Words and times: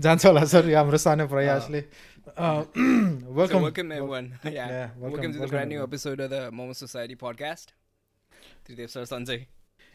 जान्छ 0.00 0.22
होला 0.26 0.44
सर 0.44 0.64
हाम्रो 0.74 0.98
सानो 0.98 1.26
प्रयासले। 1.28 1.80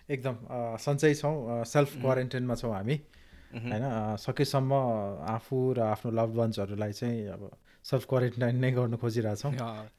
एकदम 0.08 0.36
सन्चय 0.80 1.14
छौँ 1.14 1.64
सेल्फ 1.66 1.92
क्वारेन्टाइनमा 2.02 2.56
छौँ 2.56 2.74
हामी। 2.74 2.96
होइन 3.56 3.84
सकेसम्म 4.20 4.72
आफू 5.36 5.58
र 5.74 5.80
आफ्नो 5.80 6.12
लभवन्सहरूलाई 6.12 6.92
चाहिँ 6.94 7.28
अब 7.32 7.42
सेल्फ 7.86 8.06
क्वारेन्टाइन 8.06 8.56
नै 8.60 8.72
गर्नु 8.72 8.98
खोजिरहेछौँ। 9.00 9.52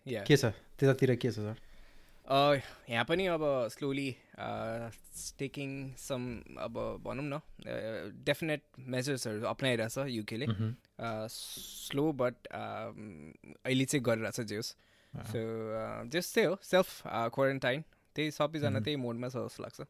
के 0.06 0.36
छ? 0.36 0.44
त्यतातिर 0.78 1.16
के 1.16 1.30
छ 1.32 1.36
सर 1.40 1.56
यहाँ 2.92 3.04
पनि 3.08 3.24
अब 3.26 3.42
स्लोली 3.72 4.08
टेकिङ 5.38 5.70
सम 5.98 6.22
अब 6.58 6.74
भनौँ 7.04 7.24
न 7.24 7.40
डेफिनेट 8.24 8.62
मेजर्सहरू 8.78 9.46
अप्नाइरहेछ 9.46 9.98
युकेले. 10.08 10.46
स्लो 11.28 12.12
बट 12.12 12.46
अहिले 12.54 13.84
चाहिँ 13.84 14.02
गरिरहेछ 14.04 14.40
जेस 14.40 14.76
अँ. 15.12 15.24
सो 15.24 15.40
जस्तै 16.08 16.44
हो 16.44 16.56
सेल्फ 16.62 17.02
क्वारेन्टाइन 17.06 17.84
त्यही 18.16 18.30
सबैजना 18.30 18.78
Mhm. 18.78 18.84
त्यही 18.84 18.96
मोडमा 18.96 19.28
छ 19.28 19.36
जस्तो 19.46 19.62
लाग्छ. 19.62 19.80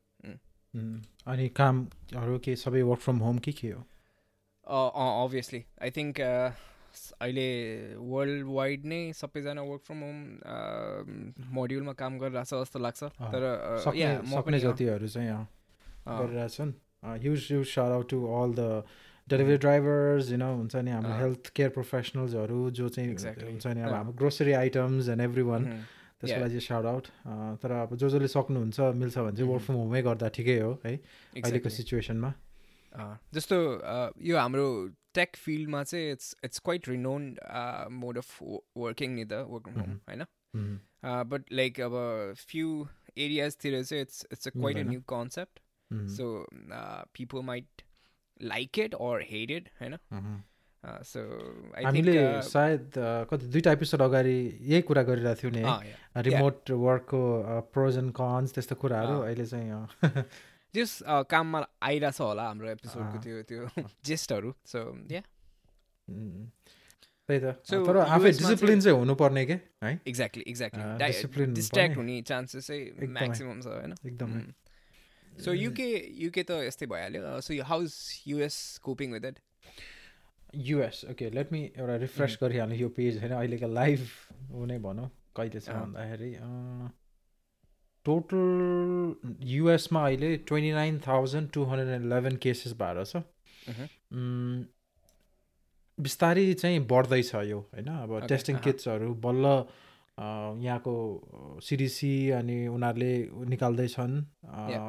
अनि 1.27 1.49
कामहरू 1.49 2.39
के 2.39 2.57
सबै 2.57 2.83
वर्क 2.83 3.01
फ्रम 3.01 3.19
होम 3.19 3.39
कि 3.39 3.53
के 3.53 3.71
हो 3.73 3.85
अभियसली 5.25 5.65
आई 5.83 5.91
थिङ्क 5.91 6.21
अहिले 7.21 7.49
वर्ल्ड 8.13 8.47
वाइड 8.59 8.87
नै 8.87 9.01
सबैजना 9.17 9.63
वर्क 9.63 9.83
फ्रम 9.85 10.01
होम 10.07 10.19
मोड्युलमा 11.55 11.93
काम 12.01 12.19
गरिरहेछ 12.19 12.51
जस्तो 12.55 12.79
लाग्छ 12.79 13.01
तर 13.35 13.43
सक्ने 13.85 14.59
जतिहरू 14.61 15.09
चाहिँ 15.09 15.47
गरिरहेछन् 16.09 16.73
huge 17.05 17.47
huge 17.51 17.67
shout 17.75 17.91
out 17.93 18.09
to 18.11 18.19
all 18.41 18.51
the 18.55 18.63
delivery 19.29 19.57
drivers 19.61 20.29
होइन 20.29 20.43
हुन्छ 20.43 20.77
नि 20.77 20.91
हाम्रो। 20.91 21.13
हेल्थ 21.15 21.53
केयर 21.57 21.71
प्रोफेसनल्सहरू 21.71 22.61
जो 22.73 22.89
चाहिँ. 22.89 23.09
हुन्छ 23.13 23.67
नि 23.67 23.81
अब। 23.81 23.93
हाम्रो 23.93 24.13
grocery 24.17 24.53
items 24.57 25.09
and 25.09 25.23
every 25.23 25.43
one. 25.45 25.63
त्यसको. 26.21 26.41
लागि 26.41 26.61
साउट 26.61 26.85
आउट 26.87 27.07
तर 27.63 27.71
अब 27.73 27.95
जो 27.95 28.09
जसले 28.09 28.29
सक्नुहुन्छ 28.29 28.81
मिल्छ 28.97 29.17
भने 29.19 29.37
चाहिँ 29.37 29.51
वर्क. 29.53 29.63
फ्रम 29.63 29.77
होमै 29.77 30.03
गर्दा 30.03 30.29
ठिकै 30.33 30.59
हो 30.61 30.73
है 30.85 30.95
अहिलेको. 30.97 31.69
सिचुएसनमा 31.69 32.33
जस्तो 33.35 33.57
यो 34.27 34.37
हाम्रो 34.39 34.67
टेक 35.15 35.37
फिल्डमा 35.37 35.83
चाहिँ 35.85 36.13
it's 36.13 36.35
it's 36.45 36.59
quite 36.65 36.89
renowned 36.89 37.39
mode 38.01 38.19
of 38.19 38.39
working 38.77 39.15
नि 39.15 39.25
द 39.25 39.45
वर्क 39.49 39.69
फ्रम 39.69 39.81
होम. 39.81 39.99
होइन. 40.09 40.25
बट 41.31 41.53
लाइक 41.53 41.81
अब 41.81 41.95
फ्यु 42.39 42.87
एरियाजतिर 43.19 43.83
चाहिँ 43.83 44.03
it's 44.03 44.27
it's 44.33 44.49
a 44.49 44.51
quite 44.51 44.77
a. 44.77 44.83
New 44.91 45.01
concept. 45.09 45.61
So 46.11 46.25
people 47.15 47.43
might 47.45 47.83
like 48.41 48.79
it 48.79 48.95
or 48.95 49.23
hate 49.31 49.51
it 49.51 49.69
होइन. 49.81 49.97
सो 51.05 51.21
हामीले 51.85 52.21
सायद 52.49 52.93
कति 53.31 53.47
दुईवटा 53.47 53.73
एपिसोड 53.73 54.03
अगाडि 54.03 54.37
यही 54.63 54.83
कुरा 54.83 55.03
गरिरहेको 55.03 55.43
थियौँ 55.43 55.53
नि 55.55 55.63
रिमोट 56.29 56.71
वर्कको 56.83 57.23
प्रोज 57.73 57.99
एन्ड 57.99 58.13
कन्स 58.21 58.55
त्यस्तो 58.55 58.75
कुराहरू। 58.83 59.19
अहिले 59.21 59.47
चाहिँ 59.47 59.67
जस 60.75 60.93
काममा 61.31 61.61
आइरहेछ 61.83 62.21
होला 62.21 62.43
हाम्रो 62.49 62.69
एपिसोडको। 62.71 63.17
त्यो 63.25 63.43
त्यो 63.49 63.63
जेस्टहरू 64.05 64.53
सो 64.67 64.79
या 65.11 65.23
मह्म. 66.09 66.47
त्यही 67.29 67.41
त 67.41 67.49
So, 67.69 67.77
तर 67.87 67.97
आफै 67.97 68.31
US 68.31 68.41
मा 68.43 68.49
डिसिप्लिन 68.49 68.81
चाहिँ 68.81 68.99
हुनुपर्ने 68.99 69.45
के 69.47 69.57
है 69.85 69.91
एक्ज्याक्टली 70.09 70.43
अँ, 70.43 70.51
एक्ज्याक्टली 70.51 70.83
discipline 71.13 71.55
डिस्ट्र्याक्ट 71.55 71.97
हुनुपर्ने। 71.97 72.13
हुने 72.13 72.23
चान्सेस 72.31 72.67
चाहिँ 72.67 72.83
एकदमै। 72.85 73.13
म्याक्सिमम् 73.19 73.61
छ 73.63 73.67
होइन 73.67 73.93
एकदमै 74.07 74.41
सो 75.45 75.53
युके 75.53 75.89
युके 76.25 76.43
त 76.43 76.51
यस्तै 76.69 76.87
भइहाल्यो 76.93 77.41
so 77.41 77.63
how's 77.65 77.93
US 78.27 78.57
coping 78.85 79.13
with 79.13 79.25
it 79.31 79.37
US 80.69 81.05
okay 81.13 81.31
let 81.31 81.53
me 81.53 81.61
एउटा 81.77 81.97
रिफ्रेस 82.03 82.39
गरिहाल्नु 82.43 82.77
यो 82.77 82.89
पेज 82.97 83.19
होइन 83.21 83.33
अहिलेको 83.39 83.69
लाइभ 83.69 84.01
हुने 84.53 84.79
भनौँ 84.89 85.09
कहिले 85.37 85.61
छ। 85.61 85.69
भन्दाखेरि 85.69 86.31
टोटल 88.09 89.37
युएसमा 89.51 90.07
अहिले 90.07 90.37
twenty 90.49 90.73
nine 90.73 90.99
thousand 91.07 91.51
two 91.55 91.65
hundred 91.71 91.95
and 91.95 92.07
eleven 92.07 92.37
cases 92.43 92.73
भएर 92.83 93.05
छ 93.05 93.23
बिस्तारै 95.99 96.53
चाहिँ 96.55 96.81
बढ्दैछ 96.87 97.35
यो 97.35 97.59
होइन? 97.61 97.89
अब 97.89 98.27
टेस्टिङ। 98.29 98.57
किट्सहरू 98.65 99.15
बल्ल 99.23 99.47
यहाँको 100.19 100.95
सिडिसी 101.63 102.13
अनि 102.39 102.57
उनीहरूले 102.69 103.13
निकाल्दैछन्. 103.51 104.15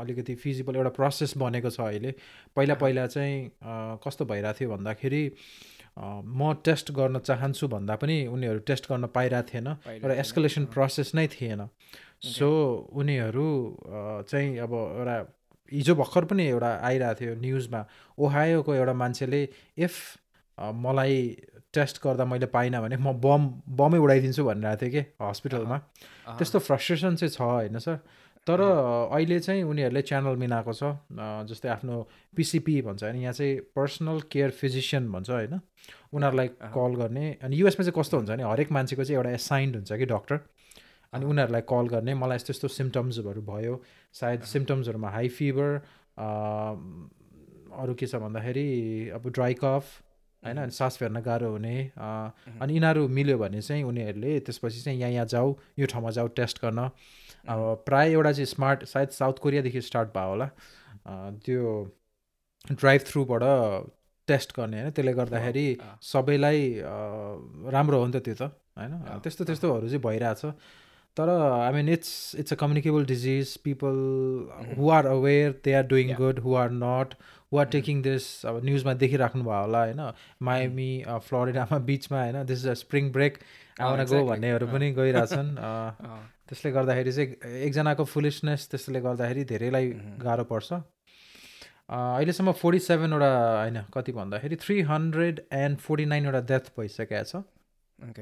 अलिकति 0.01 0.35
फिजिबल 0.35 0.75
एउटा 0.75 0.89
प्रोसेस 0.97 1.33
बनेको 1.37 1.69
छ 1.69 1.79
अहिले। 1.81 2.11
पहिला। 2.55 2.75
पहिला 2.83 3.05
चाहिँ 3.07 3.35
कस्तो 4.05 4.25
भइरहेको 4.25 4.59
थियो 4.59 4.69
भन्दाखेरि 4.69 5.23
म 5.99 6.53
टेस्ट 6.65 6.91
गर्न 6.97 7.19
चाहन्छु 7.19 7.67
भन्दा 7.67 7.95
पनि 8.01 8.17
उनीहरू 8.29 8.59
टेस्ट 8.69 8.89
गर्न 8.91 9.05
पाइरहेको 9.17 9.49
थिएन 9.49 9.67
एउटा 9.97 10.15
एस्कलेसन 10.23 10.65
प्रोसेस 10.75 11.09
नै 11.15 11.27
थिएन। 11.29 11.61
सो 12.21 12.49
उनीहरू 12.93 13.47
चाहिँ 14.29 14.57
अब 14.59 14.73
एउटा 14.73 15.17
हिजो 15.71 15.95
भर्खर 15.95 16.25
पनि 16.25 16.47
एउटा 16.47 16.69
आइरहेको 16.83 17.19
थियो 17.19 17.35
न्युजमा 17.35 17.85
ओहायोको 18.19 18.73
एउटा 18.75 18.93
मान्छेले 18.93 19.41
इफ 19.77 19.95
मलाई 20.57 21.17
टेस्ट 21.73 22.01
गर्दा 22.03 22.25
मैले 22.25 22.45
पाइनँ 22.51 22.81
भने 22.81 22.97
म 22.97 23.13
बम 23.23 23.43
बमै 23.77 23.97
उडाइदिन्छु 23.97 24.43
भनिरहेको 24.43 24.81
थियो 24.81 24.91
कि 24.91 25.01
हस्पिटलमा। 25.21 25.77
त्यस्तो 26.37 26.59
फ्रस्ट्रेसन 26.59 27.15
चाहिँ 27.15 27.31
छ 27.31 27.41
होइन 27.41 27.79
सर। 27.79 27.97
तर 28.47 28.61
अहिले 28.61 29.39
चाहिँ 29.39 29.63
उनीहरूले 29.63 30.01
च्यानल 30.01 30.35
मिलाएको 30.35 30.73
छ 30.73 30.83
जस्तै 31.47 31.69
आफ्नो 31.69 31.95
पिसिपी 32.35 32.81
भन्छ 32.81 33.03
होइन 33.03 33.15
यहाँ 33.15 33.33
चाहिँ 33.33 33.55
पर्सनल 33.77 34.19
केयर 34.31 34.49
फिजिसियन 34.59 35.11
भन्छ 35.11 35.29
होइन। 35.29 35.59
उनीहरूलाई। 36.13 36.47
कल 36.73 36.95
गर्ने। 36.99 37.25
अनि 37.43 37.55
युएसमा 37.55 37.83
चाहिँ 37.85 37.95
कस्तो 38.01 38.17
हुन्छ 38.17 38.29
भने 38.29 38.43
हरेक 38.43 38.71
मान्छेको 38.71 39.03
चाहिँ 39.03 39.17
एउटा 39.17 39.31
एसाइन्ड 39.37 39.75
हुन्छ 39.75 39.91
कि 39.93 40.05
डक्टर। 40.05 40.37
अनि। 41.13 41.25
उनीहरूलाई 41.25 41.61
कल 41.69 41.87
गर्ने 41.89 42.13
मलाई 42.15 42.35
यस्तो 42.35 42.51
यस्तो 42.53 42.67
सिम्टम्सहरू 42.69 43.41
भयो 43.43 43.73
सायद। 44.13 44.41
सिम्टम्सहरूमा 44.49 45.09
हाई 45.09 45.27
फिभर 45.37 45.69
अरू 47.81 47.93
के 47.93 48.05
छ 48.07 48.15
भन्दाखेरि 48.21 48.67
अब 49.15 49.29
ड्राई 49.29 49.53
कफ 49.63 49.83
होइन 50.43 50.57
अनि 50.57 50.71
सास 50.71 50.97
फेर्न 50.97 51.19
गाह्रो 51.21 51.49
हुने. 51.51 51.75
अनि 52.61 52.73
यिनीहरू 52.73 53.07
मिल्यो 53.07 53.37
भने 53.37 53.61
चाहिँ 53.61 53.83
उनीहरूले 53.83 54.39
त्यसपछि 54.39 54.81
चाहिँ 54.81 54.99
यहाँ 54.99 55.11
यहाँ 55.11 55.25
जाऊ 55.27 55.55
यो 55.79 55.85
ठाउँमा 55.91 56.11
जाऊ 56.17 56.27
टेस्ट 56.39 56.61
गर्न 56.65 56.79
अब 57.49 57.59
प्रायः 57.85 58.11
एउटा 58.11 58.31
चाहिँ 58.31 58.45
स्मार्ट 58.45 58.83
सायद 58.85 59.09
साउथ 59.15 59.39
कोरियादेखि 59.43 59.81
स्टार्ट 59.81 60.09
भयो 60.15 60.29
होला 60.29 60.47
त्यो 61.45 61.63
ड्राइभ 62.71 63.01
थ्रुबाट 63.07 63.43
टेस्ट 64.27 64.49
गर्ने 64.57 64.77
होइन 64.81 64.91
त्यसले 64.91 65.13
गर्दाखेरि। 65.13 65.67
सबैलाई 66.03 66.59
राम्रो 67.73 67.97
हो 67.99 68.05
नि 68.07 68.13
त 68.13 68.23
त्यो 68.25 68.35
त 68.35 68.51
होइन 68.77 68.93
त्यस्तो। 69.23 69.43
त्यस्तोहरू 69.45 69.87
चाहिँ 69.87 70.03
भइरहेछ 70.03 70.41
तर 71.19 71.29
I 71.29 71.71
mean 71.73 71.89
it's 71.89 72.11
it's 72.39 72.53
a 72.53 72.55
communicable 72.55 73.05
disease 73.05 73.55
people 73.63 73.97
who 74.77 74.89
are 74.97 75.05
aware 75.07 75.51
they 75.65 75.73
are 75.73 75.83
doing. 75.87 76.13
Good 76.17 76.39
who 76.39 76.53
are 76.55 76.69
not 76.73 77.15
who 77.51 77.57
are. 77.59 77.65
Taking 77.73 78.01
this 78.03 78.27
अब 78.45 78.61
न्युजमा 78.65 78.93
देखिराख्नु 79.03 79.43
भयो 79.43 79.61
होला 79.61 79.83
होइन 79.83 80.01
माइमी 80.49 80.89
फ्लोरिडामा 81.27 81.79
बिचमा 81.89 82.21
होइन 82.23 82.43
this 82.45 82.63
is 82.65 82.67
a 82.67 82.73
spring 82.83 83.11
break 83.11 83.37
आउन 83.81 84.03
गो. 84.05 84.23
भन्नेहरू 84.29 84.67
अँ। 84.67 84.73
पनि 84.73 84.91
गइरहेछन् 84.93 85.51
अँ, 85.57 86.19
त्यसले 86.49 86.71
गर्दाखेरि 86.71 87.11
चाहिँ 87.11 87.59
एकजनाको 87.65 88.03
फुलिसनेस 88.05 88.67
त्यसले 88.71 88.99
गर्दाखेरि 89.01 89.43
धेरैलाई 89.51 89.91
Mhm. 89.91 90.23
गाह्रो 90.23 90.43
पर्छ 90.53 90.71
अँ, 90.73 92.15
अहिलेसम्म 92.15 92.51
फोर्टी 92.57 92.79
सेभेनवटा 92.87 93.29
होइन 93.59 93.77
कति 93.93 94.11
भन्दाखेरि 94.13 94.55
थ्री 94.63 94.81
हन्ड्रेड 94.89 95.39
एन्ड 95.59 95.77
फोर्टी 95.85 96.05
नाइनवटा 96.05 96.41
डेथ 96.51 96.65
भइसकेको 96.77 97.23
छ. 97.23 97.43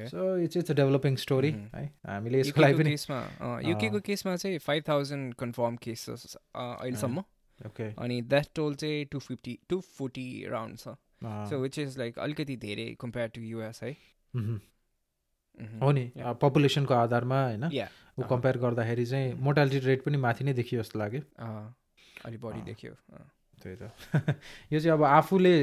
So 0.08 0.38
it's 0.38 0.58
it's 0.58 0.72
a 0.72 0.74
developing 0.74 1.16
story. 1.18 1.52
है 1.74 1.86
हामीले 2.08 2.40
यसको 2.40 2.62
लागि 2.62 2.78
पनि 2.78 2.90
केसमा 2.90 3.20
युकेको 3.66 4.00
केसमा 4.06 4.36
चाहिँ 4.36 4.58
फाइभ 4.60 4.84
थाउजन्ड 4.88 5.34
कन्फर्म 5.40 5.76
केसेस 5.84 6.38
अहिलेसम्म 6.56 7.24
ओके 7.60 7.92
अनि 7.98 8.22
द्याट 8.32 8.48
टोल 8.56 8.76
चाहिँ 8.76 9.06
two 9.12 9.20
fifty 9.20 9.58
two 9.70 9.80
forty 9.92 10.26
round 10.50 10.78
छ 10.80 10.96
सो 11.50 11.60
विच 11.60 11.80
इज 11.80 11.98
लाइक 11.98 12.20
अलिकति 12.20 12.56
धेरै 12.58 12.88
कम्पेयर 13.00 13.28
टु 13.36 13.42
युएस 13.44 13.80
है. 13.84 13.92
हो 15.82 15.92
नि. 15.92 16.12
पपुलेसनको 16.42 16.94
आधारमा 16.94 17.44
होइन. 17.44 17.64
ऊ। 18.20 18.24
कम्पेयर 18.30 18.58
गर्दाखेरि 18.58 19.06
चाहिँ 19.06 19.34
मोर्टालिटी 19.42 19.80
रेट 19.86 20.04
पनि 20.04 20.18
माथि 20.18 20.44
नै 20.44 20.54
देखियो 20.54 20.82
जस्तो 20.82 21.00
लाग्यो 21.00 21.22
अलिक 22.26 22.42
बढी। 22.42 22.62
देखियो। 22.66 22.94
त्यही 23.64 23.76
त 23.76 23.82
यो 24.74 24.80
चाहिँ 24.80 24.94
अब 24.94 25.04
आफूले 25.04 25.54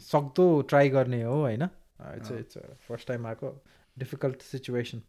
सक्दो 0.00 0.46
ट्राई 0.68 0.88
गर्ने 0.90 1.22
हो 1.22 1.36
होइन 1.40 1.68
इट्स 2.00 2.32
अँ। 2.32 2.38
इट्स 2.38 2.58
फर्स्ट 2.88 3.08
टाइम 3.08 3.26
आएको 3.26 3.50
डिफिकल्ट 3.96 4.42
सिचुएसन 4.42 5.02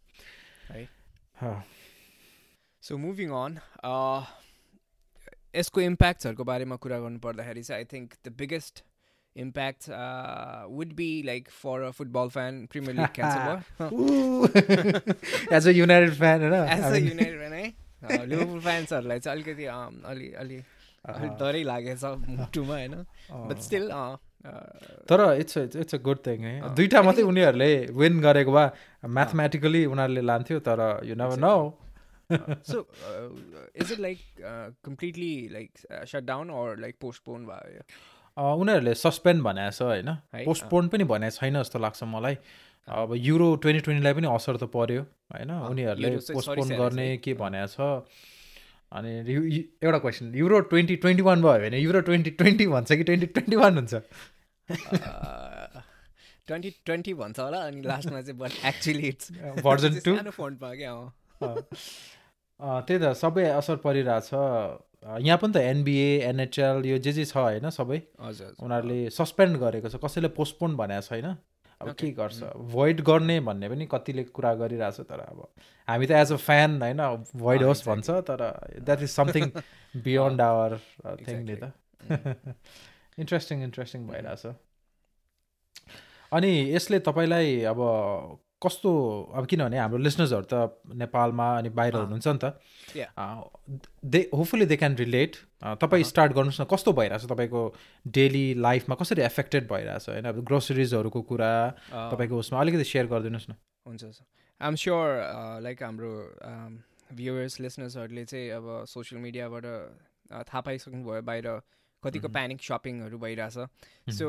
है। 0.70 0.88
है 1.42 1.54
सो 2.82 2.96
मुभिङ 2.98 3.30
अन 3.38 3.58
यसको 5.54 5.80
इम्प्याक्ट्सहरूको 5.80 6.44
बारेमा 6.44 6.76
कुरा 6.84 6.98
गर्नु 6.98 7.18
पर्दाखेरि 7.20 7.62
चाहिँ 7.62 7.80
I 7.80 7.84
think 7.92 8.14
the 8.26 8.32
biggest 8.38 8.82
impact 9.36 9.84
uh, 9.96 10.62
would 10.68 10.94
be 10.96 11.04
like 11.22 11.50
for 11.56 11.74
a 11.84 11.90
football 11.92 12.30
fan, 12.30 12.56
Premier 12.66 12.94
League 12.94 13.12
cancel. 13.18 13.60
As 15.52 15.68
a 15.68 15.70
United 15.70 16.14
fan 16.14 16.40
होइन 16.42 16.54
As 16.72 16.82
a 16.84 16.88
I 16.88 17.00
mean, 17.00 17.06
United 17.10 17.38
fan? 17.42 18.26
Liverpool 18.28 18.60
फ्यान्सहरूलाई 18.60 19.20
चाहिँ 19.20 19.36
अलिकति 19.36 19.64
अँ, 19.64 20.02
अलि 20.04 20.30
अलि 20.42 20.56
अलि 21.04 21.28
डरै 21.40 21.62
लागेछ 21.62 22.04
मुटुमा 22.28 22.74
होइन 22.74 22.94
बट 23.30 23.58
स्टिल 23.60 23.88
तर 25.10 25.22
it's 25.40 25.56
it's 25.56 25.94
a 25.94 25.98
good 26.04 26.18
thing 26.26 26.44
है 26.44 26.74
दुइटा 26.74 27.02
मात्रै 27.02 27.24
उनीहरूले 27.32 27.72
विन 28.02 28.20
गरेको 28.20 28.52
भए 28.52 29.08
म्याथमेटिकली 29.18 29.84
उनीहरूले 29.86 30.22
लान्थ्यो 30.30 30.58
तर 30.68 30.82
you 31.08 31.14
never 31.22 31.38
know 31.40 31.54
so 32.70 32.78
is 33.82 33.92
it 33.92 34.00
like 34.00 34.18
completely 34.84 35.34
like 35.52 35.70
shut 36.14 36.24
down 36.32 36.50
or 36.62 36.76
like 36.86 36.94
postpone 37.00 37.46
भयो 37.46 37.84
उनीहरूले 38.56 38.94
सस्पेन्ड 38.94 39.42
भनेको 39.42 39.70
छ 39.70 39.82
होइन? 39.82 40.10
पोस्टपोन 40.48 40.88
पनि 40.88 41.04
भनेको 41.04 41.36
छैन 41.36 41.54
जस्तो 41.60 41.78
लाग्छ 41.78 42.02
मलाई। 42.10 42.36
अब 42.88 43.14
युरो 43.16 43.48
ट्वेन्टी 43.62 43.80
ट्वेन्टीलाई 43.84 44.14
पनि 44.14 44.28
असर 44.34 44.56
त 44.56 44.64
पर्यो 44.74 45.02
होइन? 45.34 45.50
उनीहरूले 45.50 46.08
युरो 46.08 46.20
चाहिँ 46.20 46.36
पोस्टपोन 46.36 46.68
गर्ने 46.78 47.08
के 47.24 47.34
भनेको 47.42 47.66
छ? 47.66 47.76
अनि 48.92 49.10
एउटा 49.82 49.98
question 49.98 50.34
Euro 50.34 50.60
twenty 50.72 50.96
twenty 50.96 51.22
one 51.22 51.42
भयो 51.42 51.58
भने 51.64 51.78
युरो 51.78 52.00
ट्वेन्टी 52.08 52.30
ट्वेन्टी 52.30 52.66
भन्छ 52.66 52.92
कि 52.92 53.04
ट्वेन्टी 53.04 53.26
ट्वेन्टी 53.26 53.56
वान 53.56 53.78
हुन्छ? 53.78 53.94
ट्वेन्टी 56.46 56.70
ट्वेन्टी 56.84 57.14
भन्छ 57.14 57.38
होला 57.38 57.58
अनि 57.66 57.82
लास्टमा 57.82 58.20
चाहिँ 58.20 58.38
but 58.38 58.64
actually 58.66 59.08
it's 59.08 59.32
version 59.64 60.00
two 60.04 60.16
सानो 60.16 60.30
फोन्टमा 60.30 60.74
क्या 60.74 60.92
त्यही 62.86 62.98
त 63.00 63.12
सबै 63.16 63.44
असर 63.56 63.76
परिरहेछ। 63.84 64.30
यहाँ 65.26 65.38
पनि 65.42 65.52
त 65.52 65.56
एनबिए 65.56 66.08
एनएचएल 66.28 66.86
यो 66.86 66.98
जे 66.98 67.12
जे 67.12 67.24
छ 67.24 67.36
होइन 67.36 67.70
सबै 67.72 67.98
हजुर 68.20 68.50
उनीहरूले 68.60 68.98
सस्पेन्ड 69.10 69.56
गरेको 69.62 69.88
छ। 69.88 69.96
कसैले 70.04 70.28
पोस्टपोन 70.36 70.76
भनेको 70.76 71.06
छैन। 71.08 71.28
अब 71.80 71.92
के 71.92 72.10
गर्छ? 72.10 72.42
भोइड 72.56 73.00
गर्ने 73.00 73.40
भन्ने 73.40 73.68
पनि 73.68 73.88
कतिले 73.90 74.24
कुरा 74.24 74.54
गरिरहेछ 74.54 75.00
तर 75.00 75.20
अब 75.20 75.48
हामी 75.88 76.06
त 76.06 76.10
एज 76.10 76.32
अ 76.32 76.36
फ्यान 76.36 76.82
होइन 76.82 77.24
भोइड 77.36 77.62
होस् 77.62 77.88
भन्छ 77.88 78.10
तर 78.10 78.42
that 78.80 79.02
is 79.02 79.10
something 79.10 79.50
beyond 79.96 80.40
our 80.40 80.78
thing 81.28 81.44
नि 81.44 81.56
त। 81.56 81.72
इन्ट्रेस्टिङ 83.18 83.62
इन्ट्रेस्टिङ 83.62 84.06
भइरहेछ। 84.08 84.46
अनि 86.32 86.74
यसले 86.74 86.98
तपाईँलाई 86.98 87.60
अब 87.62 87.80
कस्तो 88.62 88.90
अब 89.34 89.46
किनभने 89.46 89.78
हाम्रो 89.78 89.98
लिसनर्सहरू 89.98 90.46
त 90.52 90.82
नेपालमा 90.94 91.46
अनि 91.58 91.68
बाहिर। 91.70 91.94
हुनुहुन्छ 91.96 92.28
नि 92.28 92.38
त. 92.38 92.60
They 94.04 94.20
hopefully 94.34 94.66
they 94.66 94.76
can 94.76 94.94
relate 94.96 95.36
तपाईँ 95.80 96.04
स्टार्ट 96.04 96.32
गर्नुहोस् 96.32 96.60
न 96.60 96.64
कस्तो 96.68 96.92
भइरहेछ 96.92 97.24
तपाईँको 97.30 97.62
डेली 98.06 98.46
लाइफमा 98.60 98.94
कसरी 99.00 99.22
एफेक्टेड 99.22 99.68
भइरहेछ 99.72 100.08
होइन? 100.08 100.24
अब 100.24 100.44
ग्रोसरिजहरूको 100.44 101.20
कुरा 101.24 101.52
तपाईँको 102.12 102.36
उसमा 102.38 102.60
अलिकति 102.60 102.84
सेयर 102.84 103.06
गरिदिनुहोस् 103.08 103.50
न। 103.50 103.54
हुन्छ 103.86 104.04
आइएम 104.60 104.74
स्योर 104.76 105.08
लाइक 105.64 105.82
हाम्रो 105.82 106.12
भ्युवर्स 107.16 107.60
लिसनर्सहरूले 107.60 108.24
चाहिँ 108.24 108.50
अब 108.60 108.84
सोसियल 108.86 109.22
मिडियाबाट 109.22 109.64
थाहा 110.46 110.60
पाइसक्नु 110.60 111.02
भयो 111.04 111.22
बाहिर 111.24 111.46
कतिको। 112.02 112.28
प्यानिक 112.28 112.60
सपिङहरू 112.62 113.18
भइरहेछ। 113.18 113.56
सो 114.14 114.26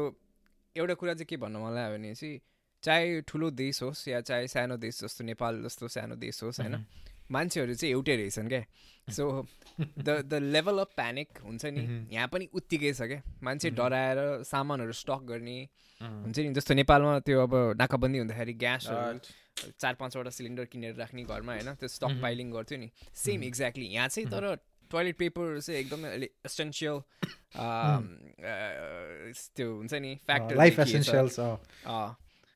एउटा 0.75 0.93
कुरा 0.95 1.13
चाहिँ 1.13 1.27
के 1.27 1.37
भन्नु 1.37 1.59
मलाई 1.59 1.91
भने 1.91 2.13
चाहिँ 2.15 2.39
चाहे 2.83 3.21
ठुलो 3.27 3.51
देश 3.51 3.83
होस् 3.83 4.07
या 4.07 4.21
चाहे 4.21 4.47
सानो 4.47 4.77
देश 4.77 5.03
जस्तो 5.03 5.23
नेपाल 5.23 5.63
जस्तो 5.63 5.87
सानो 5.87 6.15
देश 6.15 6.43
होस् 6.43 6.61
होइन? 6.61 6.85
मान्छेहरू 7.31 7.73
चाहिँ 7.73 7.93
एउटै 7.93 8.15
रहेछन् 8.15 8.49
क्या। 8.49 8.63
So 9.07 9.45
the 9.79 10.23
the 10.27 10.33
level 10.41 10.79
of 10.79 10.87
panic 10.95 11.27
हुन्छ 11.45 11.65
नि। 11.65 12.07
यहाँ 12.11 12.27
पनि 12.27 12.47
उत्तिकै 12.53 12.93
छ 12.93 13.01
क्या। 13.07 13.21
मान्छे। 13.43 13.69
डराएर 13.71 14.43
सामानहरू 14.43 14.91
स्टक 14.91 15.21
गर्ने। 15.29 15.69
हुन्छ 16.01 16.39
नि। 16.39 16.53
जस्तो 16.53 16.73
नेपालमा 16.73 17.19
त्यो 17.19 17.43
अब 17.43 17.75
नाकाबन्दी 17.77 18.19
हुँदाखेरि 18.19 18.53
ग्यासहरू 18.53 19.01
Right. 19.01 19.25
चार 19.79 19.93
पाँचवटा 19.93 20.29
सिलिन्डर 20.29 20.65
किनेर 20.65 20.95
राख्ने 20.95 21.23
घरमा 21.23 21.53
होइन? 21.53 21.75
त्यो 21.75 21.87
स्टक। 21.87 22.21
पाइलिङ 22.21 22.51
गर्थ्यो 22.51 22.79
नि। 22.79 22.91
सेम 23.15 23.43
एक्ज्याक्टली 23.43 23.85
यहाँ 23.85 24.07
चाहिँ 24.07 24.31
तर 24.31 24.55
टोइलेट 24.91 25.17
पेपर 25.17 25.59
चाहिँ 25.59 25.79
एकदमै 25.79 26.27
एसेन्सियल 26.45 27.01
त्यो 29.55 29.75
हुन्छ 29.75 29.93
नि 29.93 30.15
फ्याक्टर 30.25 30.55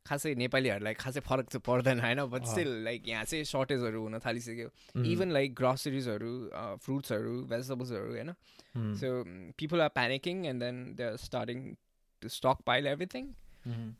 खासै 0.07 0.33
नेपालीहरूलाई 0.41 0.93
खासै 1.03 1.19
फरक 1.29 1.49
चाहिँ 1.51 1.63
पर्दैन 1.67 1.99
होइन? 1.99 2.25
बट 2.33 2.41
अँ। 2.41 2.51
स्टिल 2.51 2.71
लाइक 2.85 3.07
यहाँ 3.07 3.23
चाहिँ 3.23 3.43
सर्टेजहरू 3.51 4.01
हुन 4.03 4.19
थालिसक्यो। 4.25 4.69
इभन 5.13 5.31
लाइक 5.37 5.55
ग्रोसरिजहरू 5.61 6.33
फ्रुट्सहरू 6.83 7.33
भेजिटेबल्सहरू 7.53 8.11
होइन? 8.11 8.33
So 9.01 9.07
people 9.57 9.81
are 9.81 9.89
panicking 9.97 10.45
and 10.45 10.63
then 10.63 10.83
they 10.95 11.03
are 11.03 11.17
starting 11.25 11.73
to 12.21 12.29
stockpile 12.65 12.87
everything 12.87 13.33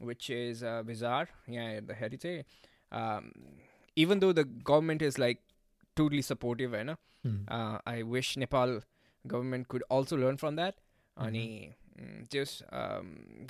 which 0.08 0.26
is 0.30 0.60
uh, 0.64 0.82
bizarre. 0.88 1.28
Yeah, 1.50 1.70
हेर्दाखेरि 1.70 2.18
चाहिँ 2.18 2.44
even 3.98 4.20
though 4.20 4.34
the 4.40 4.44
government 4.70 5.02
is 5.02 5.18
like 5.18 5.40
totally 5.98 6.22
supportive, 6.28 6.76
होइन? 6.78 6.92
I 7.94 8.04
wish 8.04 8.38
Nepal 8.38 8.76
government 9.26 9.68
could 9.68 9.84
also 9.90 10.20
learn 10.26 10.38
from 10.38 10.60
that. 10.62 10.76
अनि 11.18 11.46
mm, 11.98 12.22
त्यस 12.32 12.52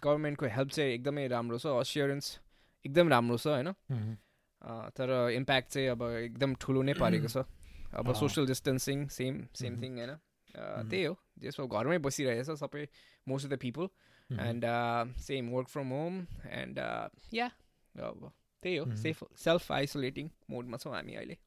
गभर्मेन्टको 0.04 0.46
help 0.56 0.70
चाहिँ 0.72 0.94
एकदमै 0.94 1.28
राम्रो 1.28 1.58
छ। 1.58 1.76
अस्योरेन्स 1.84 2.40
एकदम 2.86 3.10
राम्रो 3.10 3.38
छ 3.38 3.48
होइन? 3.48 3.70
तर 4.98 5.10
इम्प्याक्ट 5.34 5.68
चाहिँ 5.72 5.88
अब 5.90 6.02
एकदम 6.04 6.56
ठुलो 6.62 6.82
नै 6.82 6.94
पारेको 6.96 7.28
छ। 7.28 7.38
अब। 7.94 8.14
Social 8.16 8.48
distancing 8.48 9.08
same 9.10 9.34
same. 9.56 9.82
Thing 9.82 9.92
होइन? 9.98 10.16
त्यही 10.90 11.04
हो। 11.04 11.16
जसो 11.40 11.68
घरमै 11.68 11.98
बसिरहेछ 12.00 12.50
सबै 12.62 12.88
most 13.28 13.46
of 13.46 13.52
the 13.52 13.58
people 13.60 13.86
and 14.30 14.64
same 15.22 15.50
work 15.52 15.68
from 15.70 15.88
home 15.96 16.14
and 16.62 16.78
yeah 17.34 17.48
अब 17.96 18.32
त्यही 18.64 18.76
हो. 18.78 18.86
सेफ 18.98 19.24
सेल्फ 19.38 19.72
आइसोलेटिङ 19.72 20.30
मोडमा 20.50 20.78
छौँ 20.78 20.94
हामी 20.96 21.14
अहिले। 21.16 21.38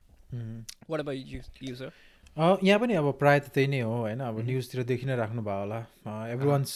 वाट 0.90 1.00
अब 1.00 1.10
युजर 1.62 1.90
यहाँ 2.36 2.78
पनि 2.80 2.94
अब 2.94 3.10
प्रायः 3.18 3.40
त 3.40 3.50
त्यही 3.54 3.66
नै 3.66 3.80
हो 3.80 3.94
होइन? 3.98 4.20
अब। 4.22 4.36
न्युजतिर 4.46 4.82
देखि 4.86 5.06
नै 5.06 5.16
राख्नु 5.16 5.42
भयो 5.42 5.60
होला। 5.60 5.80
एभ्री 6.32 6.48
वान्स 6.48 6.72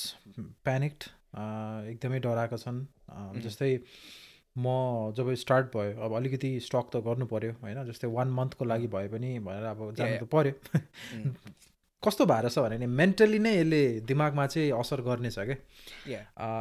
प्यानिक्ड 0.66 1.00
एकदमै 1.92 2.18
डराएका 2.20 2.56
छन्। 2.56 2.78
जस्तै 3.40 3.70
म 4.56 5.12
जब 5.16 5.32
स्टार्ट 5.34 5.66
भयो 5.76 6.00
अब 6.04 6.12
अलिकति 6.16 6.48
स्टक 6.60 6.90
त 6.92 6.96
गर्नु 7.06 7.26
पऱ्यो 7.26 7.52
होइन? 7.62 7.84
जस्तै 7.88 8.08
वान 8.12 8.28
मन्थको 8.38 8.64
लागि 8.64 8.86
भए 8.94 9.08
पनि 9.08 9.38
भनेर 9.40 9.64
अब 9.64 9.94
जानु. 9.96 10.16
त 10.18 10.28
पऱ्यो 10.28 10.54
कस्तो 12.02 12.24
भएर 12.26 12.48
छ 12.48 12.58
भने 12.58 12.76
नि 12.78 12.86
मेन्टली 12.90 13.38
नै 13.38 13.52
यसले 13.56 13.80
दिमागमा 14.02 14.46
चाहिँ 14.46 14.70
असर 14.74 15.00
गर्नेछ 15.08 15.38
क्या 15.38 15.56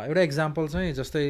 एउटा 0.05 0.21
इक्जाम्पल 0.21 0.67
चाहिँ 0.67 0.93
जस्तै 0.93 1.23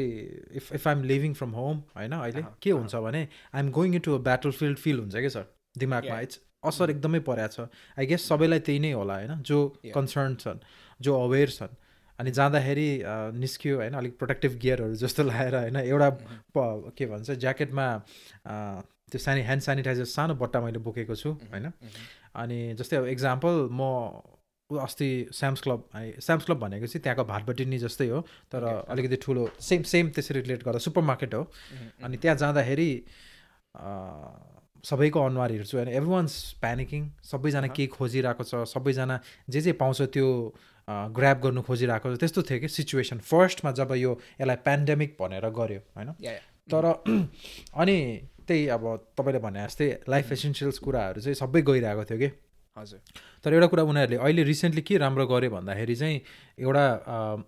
if 0.59 0.71
if 0.75 0.88
I'm 0.88 1.03
living 1.12 1.33
from 1.33 1.51
home 1.55 1.77
होइन 1.95 2.12
अहिले 2.12 2.41
अहँ, 2.41 2.55
के 2.62 2.69
अहँ। 2.71 2.79
हुन्छ 2.79 2.95
भने 3.07 3.21
I'm 3.55 3.69
going 3.71 3.95
into 3.95 4.15
a 4.15 4.17
battlefield 4.51 4.77
feel 4.77 5.00
हुन्छ 5.00 5.15
क्या 5.15 5.29
सर 5.29 5.45
दिमागमा. 5.77 6.19
इट्स 6.21 6.39
असर 6.63 6.89
एकदमै 6.91 7.19
परेको 7.25 7.53
छ। 7.55 7.69
आई 7.97 8.05
गेस 8.05 8.27
सबैलाई 8.29 8.59
त्यही 8.67 8.79
नै 8.79 8.91
होला 8.91 9.15
होइन? 9.15 9.41
जो. 9.41 9.59
कन्सर्न 9.95 10.36
छन् 10.43 10.59
जो 11.00 11.12
अवेर 11.24 11.50
छन्। 11.50 11.74
अनि 12.21 12.31
जाँदाखेरि 12.31 12.87
निस्क्यो 13.39 13.75
होइन 13.77 13.93
अलिक 13.93 14.17
प्रोटेक्टिभ 14.17 14.57
गियरहरू 14.61 14.95
जस्तो 15.03 15.23
लगाएर 15.23 15.55
होइन 15.55 15.77
एउटा 15.77 16.09
के 16.97 17.05
भन्छ 17.05 17.31
ज्याकेटमा 17.37 17.87
त्यो 19.11 19.19
सानी 19.19 19.41
ह्यान्ड 19.41 19.61
सेनिटाइजर 19.61 20.05
सानो 20.09 20.35
बट्टा 20.35 20.61
मैले 20.61 20.79
बोकेको 20.79 21.15
छु 21.15 21.31
होइन 21.45 21.71
अनि 22.35 22.59
जस्तै 22.79 22.97
अब 22.97 23.05
इक्जाम्पल 23.07 23.67
म 23.71 23.89
अस्ति 24.69 25.09
स्याम्स 25.33 25.61
क्लब 25.61 25.89
स्याम्स 25.95 26.45
क्लब 26.45 26.59
भनेको 26.59 26.87
चाहिँ 26.87 27.01
त्यहाँको 27.03 27.23
भाटबटिनी 27.25 27.77
जस्तै 27.77 28.07
हो 28.07 28.19
तर। 28.51 28.63
अलिकति 28.87 29.15
ठुलो 29.15 29.49
सेम 29.59 29.83
सेम 29.83 30.09
त्यसरी 30.09 30.41
रिलेट 30.41 30.63
गर्दा 30.63 30.79
सुपर 30.79 31.01
मार्केट 31.01 31.33
हो 31.33 31.41
अनि 32.03 32.17
त्यहाँ 32.17 32.37
जाँदाखेरि 32.37 32.89
सबैको 34.83 35.19
अनुहार 35.25 35.51
हेर्छु 35.51 35.77
होइन 35.77 35.89
एभ्री 35.89 36.11
वान्स 36.11 36.35
प्यानिकिङ 36.61 37.09
सबैजना। 37.23 37.67
केही 37.67 37.87
खोजिरहेको 37.87 38.43
छ 38.43 38.63
सबैजना 38.67 39.19
जे 39.49 39.61
जे 39.61 39.71
पाउँछ 39.81 40.01
त्यो 40.15 40.27
ग्राप 41.15 41.38
गर्नु 41.43 41.62
खोजिरहेको 41.62 42.15
छ। 42.15 42.19
त्यस्तो 42.19 42.41
थियो 42.41 42.60
कि 42.60 42.67
सिचुएसन 42.67 43.19
फर्स्टमा 43.19 43.71
जब 43.71 43.91
यो 43.95 44.12
यसलाई 44.41 44.55
पेन्डेमिक 44.67 45.17
भनेर 45.19 45.50
गर्यो 45.50 45.81
होइन? 45.95 46.10
तर 46.71 46.86
अनि 47.81 47.98
त्यही 48.48 48.67
अब 48.67 48.83
तपाईँले 49.17 49.39
भने 49.39 49.65
जस्तै 49.65 49.88
लाइफ 50.10 50.31
एसेन्सियल्स 50.31 50.77
कुराहरू 50.79 51.21
चाहिँ 51.21 51.36
सबै 51.36 51.62
गइरहेको 51.62 52.03
थियो 52.10 52.19
कि? 52.19 52.29
हजुर। 52.77 53.00
तर 53.43 53.53
एउटा 53.53 53.67
कुरा 53.67 53.83
उनीहरूले 53.83 54.17
अहिले 54.17 54.43
रिसेन्टली 54.43 54.81
के 54.81 54.98
राम्रो 54.98 55.25
गर्यो 55.27 55.50
भन्दाखेरि 55.51 55.95
चाहिँ 55.95 56.21
एउटा 56.60 56.86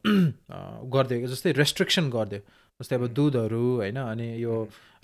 गरिदियो 0.96 1.28
जस्तै 1.28 1.52
रेस्ट्रिक्सन 1.62 2.10
गरिदियो। 2.10 2.42
जस्तै 2.80 2.96
अब 2.96 3.08
दुधहरू 3.18 3.66
होइन? 3.82 3.98
अनि 3.98 4.28
यो 4.44 4.56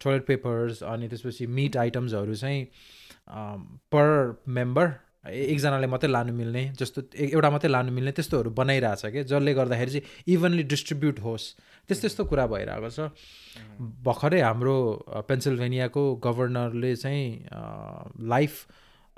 टोइलेट 0.03 0.25
पेपर्स 0.25 0.83
अनि 0.83 1.07
त्यसपछि 1.07 1.47
मिट 1.47 1.77
आइटम्सहरू 1.77 2.35
चाहिँ 2.35 2.65
पर 3.93 4.07
मेम्बर 4.47 4.87
एकजनाले 5.25 5.87
मात्रै 5.87 6.09
लानु 6.11 6.33
मिल्ने 6.33 6.63
जस्तो 6.79 7.01
एउटा 7.13 7.49
मात्रै 7.51 7.71
लानु 7.71 7.91
मिल्ने 7.91 8.11
त्यस्तोहरू 8.15 8.49
बनाइरहेछ 8.55 9.05
कि 9.13 9.23
जसले 9.27 9.53
गर्दाखेरि 9.53 9.91
चाहिँ 9.91 10.33
इभनली 10.33 10.63
डिस्ट्रिब्युट 10.63 11.19
होस्। 11.19 11.45
त्यस्तो 11.89 12.01
त्यस्तो 12.01 12.25
कुरा 12.25 12.45
भइरहेको 12.47 12.89
छ। 12.89 13.11
भर्खरै 14.05 14.41
हाम्रो 14.41 14.75
पेन्सिल्भेनियाको 15.27 16.03
गभर्नरले 16.23 16.95
चाहिँ 16.95 17.25
लाइफ 18.31 18.53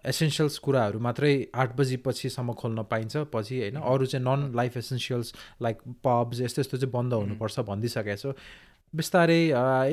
एसेन्सियल्स 0.05 0.57
कुराहरू 0.65 0.99
मात्रै 0.99 1.33
आठ 1.53 1.75
बजी 1.77 1.97
पछिसम्म 2.01 2.53
खोल्न 2.57 2.83
पाइन्छ 2.89 3.29
पछि 3.29 3.59
होइन 3.61 3.77
अरू 3.77 4.05
चाहिँ 4.09 4.25
non 4.25 4.51
life 4.57 4.77
essentials 4.77 5.33
like 5.61 5.77
pubs 6.01 6.41
यस्तो 6.41 6.61
यस्तो 6.61 6.77
चाहिँ 6.77 6.91
बन्द 6.91 7.13
हुनुपर्छ 7.13 7.59
भनिदिइसकेको 7.69 8.17
छ। 8.17 8.35
बिस्तारै 8.93 9.41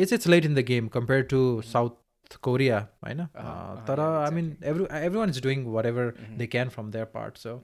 it's 0.00 0.12
it's 0.12 0.26
late 0.28 0.44
in 0.44 0.54
the 0.54 0.64
game 0.72 0.88
compare 0.88 1.22
to 1.28 1.40
South 1.68 2.00
Korea 2.36 2.78
होइन 3.04 3.18
अहँ, 3.18 3.84
तर 3.86 3.98
yeah, 3.98 4.24
I 4.24 4.34
mean 4.34 4.56
every 4.64 4.84
everyone 5.18 5.28
is 5.30 5.42
doing 5.42 5.64
whatever. 5.86 6.12
They 6.38 6.46
can 6.46 6.68
from 6.68 6.90
their 6.90 7.04
part 7.14 7.36
so 7.38 7.60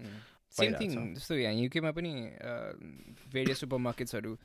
same. 0.54 0.74
Thing 0.80 1.14
जस्तो 1.14 1.34
यहाँ 1.34 1.54
युकेमा 1.54 1.92
पनि 1.92 2.12
भेरियस 3.32 3.60
सुपर 3.60 3.78
मार्केट्सहरू 3.90 4.36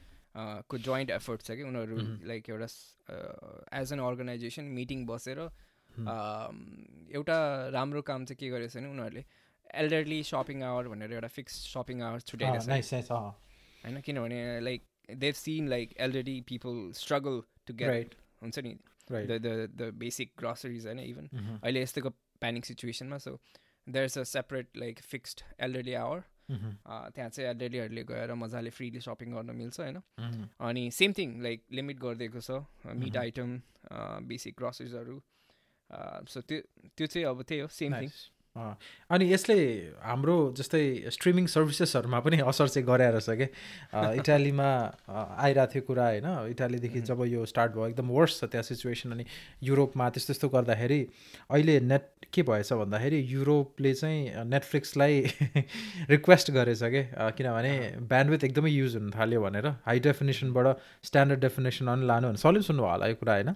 को 0.70 0.78
जोइन्ट 0.78 1.10
एफर्ट 1.12 1.42
छ 1.42 1.52
कि 1.52 1.64
उनीहरू. 1.64 1.98
लाइक 2.28 2.50
एउटा 2.50 2.68
एज 3.82 3.94
एन 3.94 4.00
अर्गनाइजेसन 4.12 4.64
मिटिङ 4.78 5.06
बसेर 5.06 5.50
Hmm. 5.90 6.08
um, 6.08 6.58
एउटा 7.18 7.36
राम्रो 7.74 8.02
काम 8.08 8.26
चाहिँ 8.26 8.38
के 8.40 8.50
गरेछ 8.50 8.76
भने 8.78 8.88
उनीहरूले 8.88 9.24
एल्डरली 9.82 10.20
सपिङ 10.24 10.62
आवर 10.64 10.88
भनेर 10.88 11.14
एउटा 11.14 11.28
फिक्स 11.28 11.56
सपिङ 11.70 12.02
आवर 12.10 12.20
छुट्याइरहेछ 12.22 12.64
कि। 12.64 12.70
नाइस 12.70 12.94
नाइस 12.94 13.10
होइन 13.12 14.00
किनभने 14.06 14.60
like 14.68 14.84
they've 15.24 15.34
seen 15.40 15.68
like 15.68 15.96
elderly 16.00 16.36
people 16.52 16.78
struggle 17.00 17.42
to 17.68 17.74
get 17.82 18.16
हुन्छ 18.44 18.60
नि 18.60 18.76
the 19.12 19.38
the 19.42 19.70
the 19.76 19.92
basic 20.00 20.34
groceries 20.40 20.86
होइन 20.86 21.00
इभन. 21.00 21.30
अहिले 21.64 21.82
यस्तोको 21.82 22.10
panic 22.42 22.66
सिचुएसनमा 22.66 23.18
so 23.20 23.40
there 23.88 24.06
is 24.06 24.18
a 24.18 24.24
separate 24.32 24.78
like 24.78 25.00
fixed 25.04 25.42
elderly 25.60 25.94
hour. 26.02 26.24
त्यहाँ 26.50 27.30
चाहिँ 27.30 27.50
एल्डरलीहरूले 27.50 28.04
गएर 28.04 28.34
मजाले 28.36 28.70
फ्रिली 28.76 29.00
सपिङ 29.02 29.34
गर्न 29.34 29.56
मिल्छ 29.56 29.80
होइन 29.80 29.98
Mm-hmm. 29.98 30.46
अनि 30.68 30.84
सेम 30.92 31.14
थिङ 31.18 31.42
लाइक 31.44 31.64
लिमिट 31.72 32.00
गरिदिएको 32.00 32.42
छ 32.42 32.52
मिट. 33.02 33.18
आइटम 33.18 33.60
बेसिक 34.28 34.56
ग्रोसरिजहरू 34.58 35.22
सो 36.30 36.42
त्यो 36.42 36.60
त्यो 36.98 37.08
चाहिँ 37.08 37.26
अब 37.28 37.42
त्यही 37.44 37.62
हो 37.62 37.68
सेम 37.76 37.94
थिङ 37.96 38.10
अनि 38.58 39.26
यसले 39.32 39.56
हाम्रो 40.04 40.36
जस्तै 40.58 40.82
स्ट्रिमिङ 41.16 41.46
सर्भिसेसहरूमा 41.54 42.20
पनि 42.20 42.38
असर 42.52 42.68
चाहिँ 42.68 42.86
गराएर 42.88 43.20
छ 43.22 43.30
कि? 43.40 43.48
इटालीमा 44.20 44.70
आइरहेको 45.10 45.72
थियो 45.74 45.84
कुरा 45.88 46.06
होइन। 46.10 46.28
इटालीदेखि. 46.50 47.02
जब 47.10 47.24
यो 47.30 47.46
स्टार्ट 47.46 47.72
भयो 47.74 47.88
एकदम 47.88 48.10
वर्स 48.10 48.40
छ 48.42 48.50
त्यहाँ 48.52 48.64
सिचुएसन 48.64 49.12
अनि 49.12 49.26
युरोपमा 49.64 50.10
त्यस्तो 50.10 50.34
त्यस्तो 50.34 50.50
गर्दाखेरि 50.50 51.00
अहिले 51.50 51.80
नेट 51.94 52.10
के 52.34 52.42
भएछ 52.50 52.74
भन्दाखेरि 52.74 53.20
युरोपले 53.34 53.94
चाहिँ 53.94 54.44
नेटफ्लिक्सलाई 54.50 55.16
रिक्वेस्ट 56.10 56.52
गरेछ 56.58 56.84
कि? 56.84 57.02
किनभने 57.38 57.74
ब्यान्डविथ 58.12 58.44
एकदमै 58.50 58.70
युज 58.72 58.96
हुन 58.98 59.10
थाल्यो 59.16 59.42
भनेर। 59.42 59.68
हाई 59.88 60.00
डेफिनेसनबाट 60.10 60.68
स्ट्यान्डर्ड 61.08 61.40
डेफिनेसन 61.48 61.88
अनि 61.96 62.06
लानु 62.08 62.28
भने 62.28 62.38
सल्युसन 62.46 62.80
होला 62.80 63.08
यो 63.08 63.16
कुरा 63.24 63.34
होइन। 63.34 63.54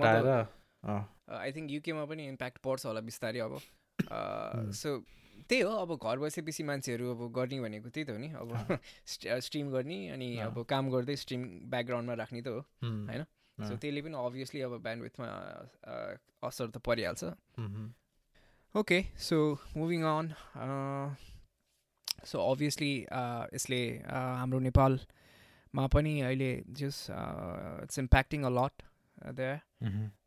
घटाएर 0.00 0.46
आई 0.86 1.52
थिङ्क 1.52 1.70
युकेमा 1.70 2.04
पनि 2.06 2.26
इम्प्याक्ट 2.28 2.58
पर्छ 2.64 2.86
होला 2.86 3.00
बिस्तारै 3.10 3.40
अब. 3.40 3.54
सो 4.80 4.90
त्यही 5.48 5.62
हो 5.62 5.70
अब 5.84 5.90
घर 5.96 6.18
बसेपछि 6.18 6.62
मान्छेहरू 6.68 7.10
अब 7.14 7.20
गर्ने 7.38 7.58
भनेको 7.60 7.88
त्यही 7.94 8.04
त 8.06 8.10
हो 8.10 8.18
नि 8.18 8.28
अब 8.34 8.48
स्ट्रिम 9.46 9.70
गर्ने 9.70 9.98
अनि। 10.14 10.28
अब 10.46 10.62
काम 10.70 10.90
गर्दै 10.90 11.16
स्ट्रिम 11.16 11.42
ब्याकग्राउन्डमा 11.70 12.14
राख्ने 12.22 12.40
त 12.42 12.48
हो 12.48 12.60
होइन 12.82 13.24
सो। 13.58 13.76
त्यसले 13.82 14.00
पनि 14.02 14.16
अभियसली 14.22 14.60
अब 14.68 14.72
ब्यान्डविथमा 14.86 15.28
असर 16.48 16.66
त 16.70 16.76
परिहाल्छ 16.86 17.24
okay 18.74 18.98
so 19.28 19.36
moving 19.76 20.02
on 20.04 20.26
so 22.24 22.36
obviously 22.52 22.92
यसले 23.54 23.80
हाम्रो 24.06 24.58
नेपालमा 24.66 25.86
पनि 25.94 26.12
अहिले 26.20 26.50
just 26.80 27.06
it's 27.10 27.98
impacting 27.98 28.40
a 28.42 28.52
lot 28.58 28.74
um. 29.28 29.58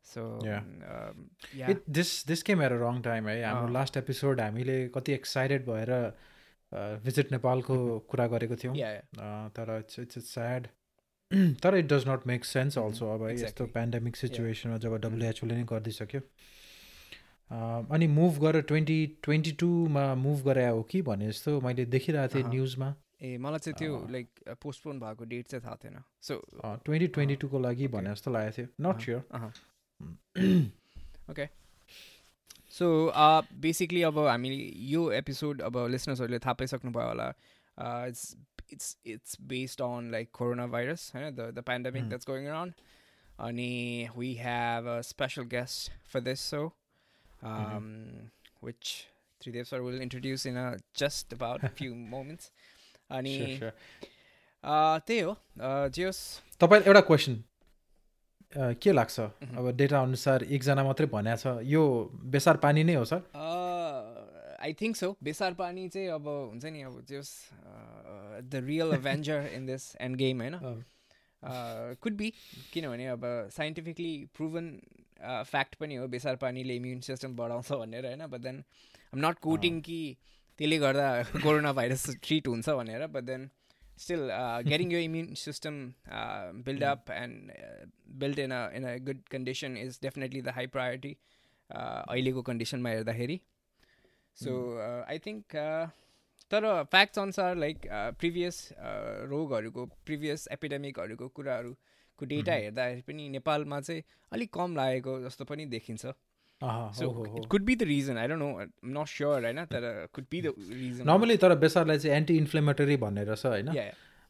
So 0.04 0.22
this 1.90 2.26
this 2.26 2.42
came 2.42 2.62
at 2.62 2.72
a 2.72 2.76
wrong 2.82 3.00
time 3.02 3.28
है 3.28 3.42
हाम्रो। 3.44 3.72
लास्ट 3.72 3.96
एपिसोड 3.96 4.40
हामीले 4.40 4.76
कति 4.94 5.12
एक्साइटेड 5.12 5.66
भएर 5.66 5.92
भिजिट 7.04 7.32
नेपालको 7.32 7.76
कुरा 8.10 8.26
गरेको 8.26 8.56
थियौँ। 8.56 8.74
अँ, 8.74 9.50
तर 9.50 9.78
इट्स 9.78 9.98
इट्स 9.98 10.18
इट्स 10.18 10.32
स्याड 10.34 10.66
तर 11.62 11.76
it 11.76 11.86
does 11.92 12.08
not 12.08 12.26
make 12.26 12.44
sense 12.44 12.78
also 12.78 13.12
अब 13.14 13.26
है 13.26 13.34
यस्तो. 13.34 13.66
पेन्डेमिक 13.74 14.16
सिचुएसनमा 14.16 14.76
जब. 14.78 14.96
डब्लुएचओले 15.00 15.54
नै 15.54 15.64
गरिदिइसक्यो 15.70 16.20
अँ, 16.20 17.86
अनि 17.90 18.06
मुभ 18.08 18.38
गरेर 18.42 18.62
ट्वेन्टी 18.62 18.96
ट्वेन्टी 19.22 19.52
टूमा 19.60 20.14
मुभ 20.16 20.42
गरे 20.44 20.66
हो 20.66 20.82
कि 20.90 21.02
भने 21.02 21.28
जस्तो 21.28 21.60
मैले 21.60 21.84
देखिरहेको 21.86 22.34
थिएँ। 22.34 22.48
न्युजमा 22.48 22.94
ए 23.20 23.36
मलाई 23.38 23.58
चाहिँ 23.58 23.76
त्यो। 23.78 24.06
लाइक 24.10 24.56
पोस्टपोन 24.62 25.00
भएको 25.00 25.24
डेट 25.30 25.46
चाहिँ 25.46 25.64
थाहा 25.64 25.76
थिएन। 25.84 26.02
सो 26.22 26.34
ट्वेन्टी 26.84 27.06
ट्वेन्टी 27.08 27.36
टूको 27.36 27.58
लागि. 27.60 27.88
भने 27.88 28.10
जस्तो 28.10 28.30
लागेको 28.30 28.56
थियो। 28.56 28.66
Not 28.80 29.00
sure 29.00 29.20
okay 31.30 31.46
so 32.72 32.86
basically 33.60 34.02
अब 34.02 34.18
हामीले 34.18 34.56
यो 34.90 35.10
एपिसोड 35.12 35.62
अब 35.62 35.76
लिसनर्सहरूले 35.90 36.38
थाहा 36.38 36.52
पाइसक्नुभयो 36.54 37.06
होला। 37.08 37.28
It's 38.06 38.36
it's 38.72 38.96
it's 39.06 39.36
based 39.50 39.82
on 39.82 40.10
like 40.10 40.30
corona 40.32 40.66
virus 40.74 41.12
होइन? 41.14 41.34
The 41.34 41.50
the 41.54 41.62
pandemic. 41.66 42.08
That's 42.08 42.26
going 42.26 42.46
around 42.46 42.72
अनि 43.40 44.08
we 44.16 44.32
have 44.36 44.86
a 44.88 45.00
special 45.04 45.42
guest 45.54 45.92
for 46.12 46.20
this 46.20 46.40
so 46.50 46.62
which 48.64 48.82
Tridev 49.40 49.64
sir 49.64 49.80
will 49.80 50.02
introduce 50.02 50.46
in 50.46 50.56
a 50.56 50.76
just 50.98 51.34
about 51.34 51.66
few 51.66 51.94
moments 51.94 52.52
अनि 53.10 53.34
त्यही 55.06 55.20
हो। 55.20 55.32
जे 55.90 56.04
होस् 56.04 56.22
तपाईँ 56.60 56.82
एउटा 56.82 57.00
question 57.08 57.34
के 58.52 58.92
लाग्छ. 58.92 59.20
अब 59.20 59.70
डेटा 59.76 60.00
अनुसार 60.02 60.42
एकजना 60.44 60.82
मात्रै 60.84 61.06
भनेको 61.06 61.36
छ 61.42 61.46
यो 61.66 61.82
बेसार 62.32 62.56
पानी 62.64 62.84
नै 62.84 62.94
हो 62.94 63.04
सर? 63.04 63.20
आई 64.60 64.72
थिङ्क 64.80 64.96
सो 64.96 65.08
बेसार 65.22 65.54
पानी 65.56 65.88
चाहिँ 65.88 66.08
अब 66.12 66.26
हुन्छ 66.28 66.64
नि 66.66 66.82
अब 66.82 66.94
just 67.08 67.28
the 68.44 68.62
real 68.64 68.92
avenger 68.94 69.48
in 69.54 69.66
this 69.66 69.84
endgame 70.16 70.40
होइन? 70.40 70.56
कुड 72.02 72.16
बी 72.16 72.32
किनभने 72.72 73.06
अब 73.08 73.22
साइन्टिफिकली 73.52 74.14
प्रुभन 74.36 74.66
फ्याक्ट 75.46 75.74
पनि 75.80 75.94
हो 75.94 76.06
बेसार 76.08 76.36
पानीले 76.42 76.74
इम्युन 76.76 77.00
सिस्टम 77.06 77.36
बढाउँछ 77.36 77.72
भनेर 77.72 78.06
होइन? 78.06 78.26
But 78.26 78.40
then 78.40 78.62
I'm 79.14 79.18
not 79.26 79.38
quoting 79.40 79.80
कि 79.80 80.00
त्यसले 80.60 80.78
गर्दा 80.78 81.06
कोरोना 81.44 81.72
भाइरस 81.72 82.02
ट्रिट 82.24 82.48
हुन्छ 82.48 82.76
भनेर 82.78 83.06
बट 83.16 83.24
देन 83.28 83.48
स्टिल 84.04 84.22
गेटिङ 84.68 84.92
यो 84.92 84.98
immune 85.06 85.34
system 85.40 85.76
build 86.66 86.84
up 86.84 87.10
and 87.16 87.52
build 88.20 88.38
in 88.44 88.52
a 88.52 88.60
in 88.76 88.84
a 88.90 88.96
good 89.08 89.22
condition 89.30 89.76
is 89.76 89.98
definitely 90.02 90.42
the 90.42 90.54
high 90.58 90.66
priority 90.76 91.12
अहिलेको 91.70 92.42
कन्डिसनमा 92.50 92.90
हेर्दाखेरि। 92.90 93.40
सो 94.36 94.52
आई 94.84 95.18
थिङ्क 95.26 95.56
तर 96.50 96.66
फ्याक्ट्स 96.92 97.18
अनुसार 97.18 97.56
लाइक 97.56 97.86
प्रिभियस 98.20 98.56
रोगहरूको 99.32 99.84
प्रिभियस 100.06 100.48
एपिडेमिकहरूको 100.52 101.28
कुराहरूको 101.38 102.26
डेटा 102.32 102.54
Mhm. 102.54 102.62
हेर्दाखेरि 102.62 103.02
पनि 103.08 103.28
नेपालमा 103.36 103.80
चाहिँ 103.80 104.02
अलिक 104.32 104.52
कम 104.54 104.76
लागेको 104.76 105.20
जस्तो 105.24 105.44
पनि 105.50 105.66
देखिन्छ। 105.74 106.14
अहँ, 106.62 106.92
सो 106.92 107.06
हो, 107.06 107.12
हो, 107.12 107.24
हो। 107.24 107.38
It 107.38 107.46
could 107.50 107.64
be 107.64 107.74
the 107.76 107.82
reason 107.88 108.18
I 108.18 108.28
don't 108.28 108.42
know 108.42 108.98
not 109.00 109.08
sure 109.08 109.44
होइन 109.44 109.64
तर 109.66 109.84
could 110.14 110.24
be 110.30 110.40
the 110.42 110.54
reason 110.70 111.06
normally 111.10 111.36
तर 111.44 111.54
बेसारलाई 111.58 111.98
चाहिँ 111.98 112.16
एन्टी 112.16 112.36
इन्फ्लेमेटरी 112.38 112.96
भनेर 113.04 113.34
छ 113.34 113.46
होइन 113.46 113.68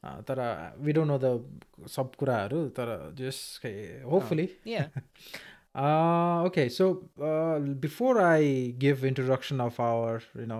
अँ, 0.02 0.22
तर 0.28 0.38
वी 0.80 0.92
डोन्ट 0.92 1.10
नो 1.10 1.18
द 1.18 1.88
सब 1.90 2.14
कुराहरू 2.18 2.66
तर 2.78 2.92
just 3.18 3.40
hopefully 4.06 4.48
yeah 4.66 4.84
okay 6.46 6.68
so 6.70 6.86
before 7.82 8.18
I 8.22 8.54
give 8.80 9.04
introduction 9.06 9.58
of 9.60 9.80
our 9.80 10.22
you 10.38 10.46
know 10.46 10.58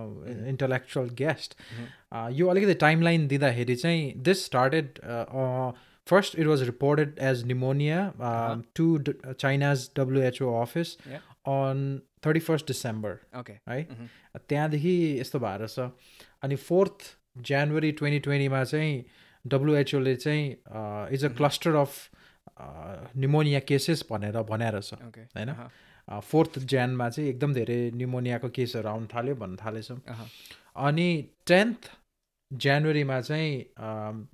intellectual 0.48 1.08
guest 1.18 1.54
यो 2.32 2.48
अलिकति 2.48 2.74
टाइमलाइन 2.82 3.26
दिँदाखेरि 3.28 3.74
चाहिँ 3.76 4.12
this 4.28 4.44
started 4.46 4.98
first 6.06 6.38
it 6.38 6.46
was 6.46 6.62
reported 6.64 7.18
as 7.30 7.44
pneumonia 7.46 7.98
Uh-huh. 8.20 8.62
To 8.76 8.86
China's 9.34 9.90
WHO 9.96 10.52
office 10.60 10.96
Yeah. 11.08 11.20
On 11.44 12.00
thirty 12.26 12.40
first 12.40 12.66
December 12.66 13.18
okay 13.40 13.52
है. 13.68 13.82
त्यहाँदेखि 14.48 14.94
यस्तो 15.20 15.38
भएर 15.38 15.66
छ 15.68 15.90
अनि 16.42 16.56
फोर्थ 16.56 17.16
जनवरी 17.50 17.92
ट्वेन्टी 17.92 18.18
ट्वेन्टीमा 18.26 18.62
चाहिँ 18.64 19.04
डब्लुएचओले 19.44 20.14
चाहिँ 20.16 20.44
is 21.14 21.24
a. 21.24 21.28
Cluster 21.36 21.74
of 21.74 22.10
pneumonia 23.16 23.60
cases 23.68 24.04
भनेर 24.10 24.42
भनेर 24.50 24.80
छ 24.80 24.94
होइन? 25.36 25.54
फोर्थ 26.30 26.58
ज्यानमा 26.58 27.08
चाहिँ 27.10 27.28
एकदम 27.30 27.52
धेरै 27.54 27.78
निमोनियाको 27.94 28.48
केसहरू 28.56 28.88
आउनु 28.88 29.06
थाल्यो 29.14 29.34
भन्न 29.42 29.56
थालेछ 29.56 29.90
अनि 30.76 31.08
टेन्थ 31.46 31.90
जनवरीमा 32.50 33.20
चाहिँ 33.20 34.28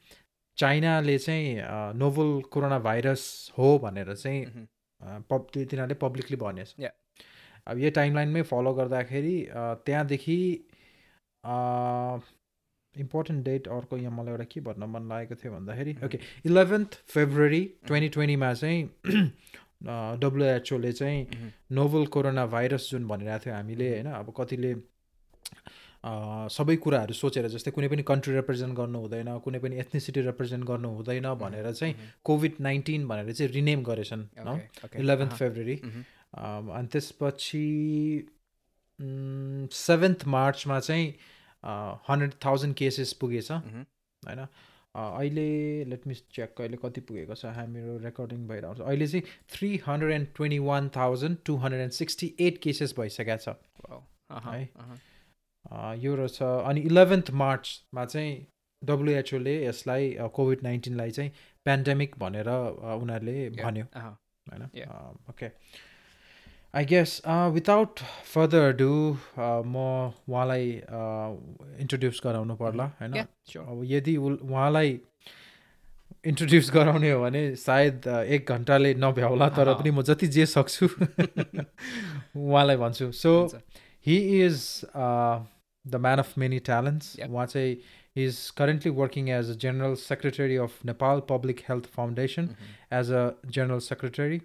चाइनाले 0.59 1.19
चाहिँ 1.19 1.95
नोभल 2.01 2.41
कोरोना 2.51 2.79
भाइरस 2.79 3.23
हो 3.59 3.79
भनेर 3.79 4.15
चाहिँ 4.15 4.45
Mhm. 4.47 4.65
अ, 4.65 4.76
पब 5.03 5.47
त्यो 5.53 5.65
तिनीहरूले 5.65 5.95
पब्लिकली 6.03 6.37
भनेछ. 6.37 6.75
अब 7.67 7.79
यो 7.79 7.91
टाइमलाइनमै 7.99 8.43
फलो 8.51 8.73
गर्दाखेरि 8.75 9.37
त्यहाँदेखि 9.87 10.39
इम्पोर्टेन्ट 12.95 13.45
डेट 13.45 13.69
अर्को 13.69 13.97
यहाँ 13.97 14.13
मलाई 14.17 14.33
एउटा 14.33 14.45
के 14.53 14.61
भन्न 14.69 14.85
मन 14.91 15.09
लागेको 15.09 15.35
थियो 15.43 15.53
भन्दाखेरि. 15.53 15.93
ओके 16.05 16.19
इलेभेन्थ 16.47 16.95
फेब्रुअरी 17.15 17.63
ट्वेन्टी 17.87 18.09
ट्वेन्टीमा 18.09 18.53
चाहिँ 18.55 18.81
डब्लुएचओले 20.21 20.93
चाहिँ. 20.93 21.21
नोभल 21.73 22.07
कोरोना 22.15 22.47
भाइरस 22.55 22.91
जुन 22.91 23.07
भनिरहेको 23.09 23.45
थियो 23.45 23.55
हामीले 23.55 23.89
होइन 23.91 24.07
अब 24.13 24.33
कतिले 24.37 24.75
सबै 26.57 26.77
कुराहरू 26.85 27.15
सोचेर 27.15 27.49
जस्तै 27.49 27.71
कुनै 27.77 27.89
पनि 27.89 28.03
कन्ट्री 28.11 28.35
रिप्रेजेन्ट 28.35 28.77
गर्नु 28.77 28.99
हुँदैन 28.99 29.31
कुनै 29.45 29.59
पनि 29.59 29.79
एथनिसिटी 29.85 30.21
रिप्रेजेन्ट 30.27 30.65
गर्नु 30.65 30.89
हुँदैन 30.97 31.33
भनेर 31.41 31.73
चाहिँ 31.73 31.95
कोभिड 32.25 32.61
नाइन्टिन 32.61 33.09
भनेर 33.09 33.33
चाहिँ 33.33 33.53
रिनेम 33.53 33.83
गरेछन् 33.83 34.23
इलेभेन्थ 35.03 35.33
फेब्रुअरी 35.41 35.77
अनि 36.37 36.87
त्यसपछि 36.93 37.65
सेभेन्थ 39.79 40.27
मार्चमा 40.37 40.79
चाहिँ 40.81 41.09
हन्ड्रेड 42.09 42.33
थाउजन्ड 42.45 42.75
केसेस 42.77 43.13
पुगेछ 43.21 43.51
होइन? 43.53 44.47
अहिले 44.95 45.49
लेट 45.85 46.07
मिस 46.07 46.23
चेक 46.35 46.61
अहिले 46.61 46.77
कति 46.85 47.01
पुगेको 47.09 47.35
छ 47.35 47.53
हाम्रो 47.57 47.97
रेकर्डिङ 48.05 48.47
भइरहेको 48.49 48.75
छ 48.75 48.87
अहिले 48.87 49.07
चाहिँ 49.07 49.25
three 49.57 49.75
hundred 49.87 50.13
and 50.13 50.29
twenty 50.37 50.59
one 50.69 50.89
thousand 50.97 51.39
two 51.47 51.57
hundred 51.65 51.83
and 51.83 51.93
sixty 51.99 52.33
eight 52.47 52.63
cases 52.63 52.95
भइसकेको 52.99 53.37
छ 53.45 53.57
है 54.47 54.63
यो 56.03 56.15
रहेछ 56.15 56.43
अनि 56.43 56.81
इलेभेन्थ 56.81 57.31
मार्चमा 57.43 58.05
चाहिँ 58.05 58.35
डब्लुएचओले 58.83 59.55
यसलाई 59.65 60.15
कोभिड 60.35 60.63
नाइन्टिनलाई 60.63 61.11
चाहिँ 61.11 61.31
पेन्डेमिक 61.67 62.15
भनेर 62.19 62.49
उनीहरूले 62.49 63.49
भन्यो। 63.51 63.85
होइन? 63.95 64.63
Okay 65.31 65.51
I 66.75 66.85
guess 66.85 67.23
without 67.53 68.01
further 68.35 68.73
ado 68.77 68.91
म 69.39 69.77
उहाँलाई 70.29 70.71
इन्ट्रोड्युस 71.83 72.21
गराउनु 72.25 72.55
पर्ला 72.57 72.87
होइन? 73.01 73.13
अब 73.59 73.83
यदि 73.85 74.17
उहाँलाई 74.17 75.01
इन्ट्रोड्युस 76.27 76.71
गराउने 76.75 77.11
हो 77.11 77.21
भने 77.23 77.43
सायद 77.57 78.07
एक 78.07 78.51
घन्टाले 78.51 78.95
नभ्याउला 78.95 79.49
तर 79.57 79.73
पनि 79.75 79.91
म 79.91 80.03
जति 80.03 80.27
जे 80.37 80.47
सक्छु 80.47 80.87
उहाँलाई 82.37 82.77
भन्छु। 82.77 83.11
So 83.13 83.33
he 84.07 84.17
is 84.45 84.57
the 85.87 85.99
man 85.99 86.19
of 86.19 86.37
many 86.37 86.61
talents. 86.61 87.17
Yep. 87.19 87.31
Wache 87.31 87.81
is 88.15 88.51
currently 88.51 88.91
working 88.91 89.31
as 89.31 89.49
a 89.49 89.55
general 89.55 89.95
secretary 89.95 90.59
of 90.59 90.83
Nepal 90.85 91.21
Public 91.21 91.61
Health 91.61 91.87
Foundation 91.87 92.49
mm-hmm. 92.49 92.65
as 92.91 93.11
a 93.11 93.37
general 93.49 93.81
secretary 93.81 94.43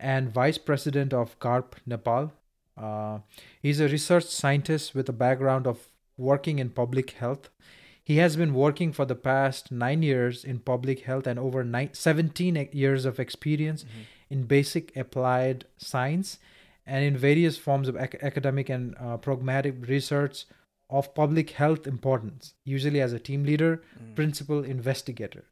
and 0.00 0.32
vice 0.32 0.58
president 0.58 1.12
of 1.12 1.38
GARP 1.38 1.76
Nepal. 1.86 2.32
Uh, 2.76 3.18
he's 3.60 3.78
a 3.78 3.88
research 3.88 4.24
scientist 4.24 4.94
with 4.94 5.08
a 5.08 5.12
background 5.12 5.66
of 5.66 5.88
working 6.16 6.58
in 6.58 6.70
public 6.70 7.10
health. 7.10 7.50
He 8.02 8.16
has 8.16 8.36
been 8.36 8.54
working 8.54 8.92
for 8.92 9.04
the 9.04 9.14
past 9.14 9.70
nine 9.70 10.02
years 10.02 10.42
in 10.42 10.58
public 10.58 11.00
health 11.00 11.26
and 11.26 11.38
over 11.38 11.62
nine, 11.62 11.90
17 11.92 12.70
years 12.72 13.04
of 13.04 13.20
experience 13.20 13.84
mm-hmm. 13.84 14.00
in 14.30 14.44
basic 14.44 14.96
applied 14.96 15.66
science 15.76 16.38
and 16.86 17.04
in 17.04 17.16
various 17.16 17.58
forms 17.58 17.86
of 17.86 17.96
ac- 17.96 18.18
academic 18.22 18.70
and 18.70 18.96
uh, 18.98 19.18
pragmatic 19.18 19.86
research 19.86 20.46
of 20.89 21.13
public 21.15 21.51
health 21.51 21.87
importance, 21.87 22.53
usually 22.63 23.01
as 23.01 23.13
a 23.13 23.19
team 23.19 23.43
leader, 23.43 23.81
mm. 23.99 24.15
principal 24.15 24.63
investigator. 24.63 25.45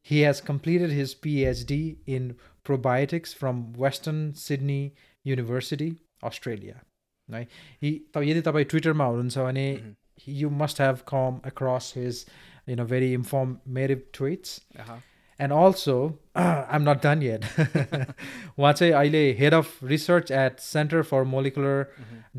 He 0.00 0.20
has 0.20 0.40
completed 0.40 0.90
his 0.90 1.14
PhD 1.14 1.98
in 2.06 2.36
probiotics 2.64 3.34
from 3.34 3.72
Western 3.74 4.34
Sydney 4.34 4.94
University, 5.24 6.00
Australia. 6.22 6.80
Right? 7.28 7.48
He 7.80 7.90
यदि 8.16 8.40
तपाईँ 8.42 8.64
ट्विटरमा 8.64 9.04
हुनुहुन्छ 9.04 9.38
भने 9.38 9.96
you 10.26 10.48
must 10.50 10.78
have 10.78 11.04
come 11.04 11.40
across 11.44 11.92
his 11.92 12.24
you 12.66 12.76
know 12.76 12.84
very 12.84 13.12
informative 13.12 14.10
tweets. 14.12 14.60
Uh-huh. 14.78 14.96
And 15.40 15.52
also, 15.52 16.18
I'm 16.34 16.84
not 16.84 17.02
done 17.02 17.20
yet. 17.22 17.44
उहाँ 18.58 18.72
चाहिँ 18.72 18.92
अहिले 18.92 19.20
head 19.38 19.54
of 19.54 19.84
research 19.84 20.30
at 20.30 20.58
centre 20.60 21.02
for 21.10 21.22
molecular 21.34 21.84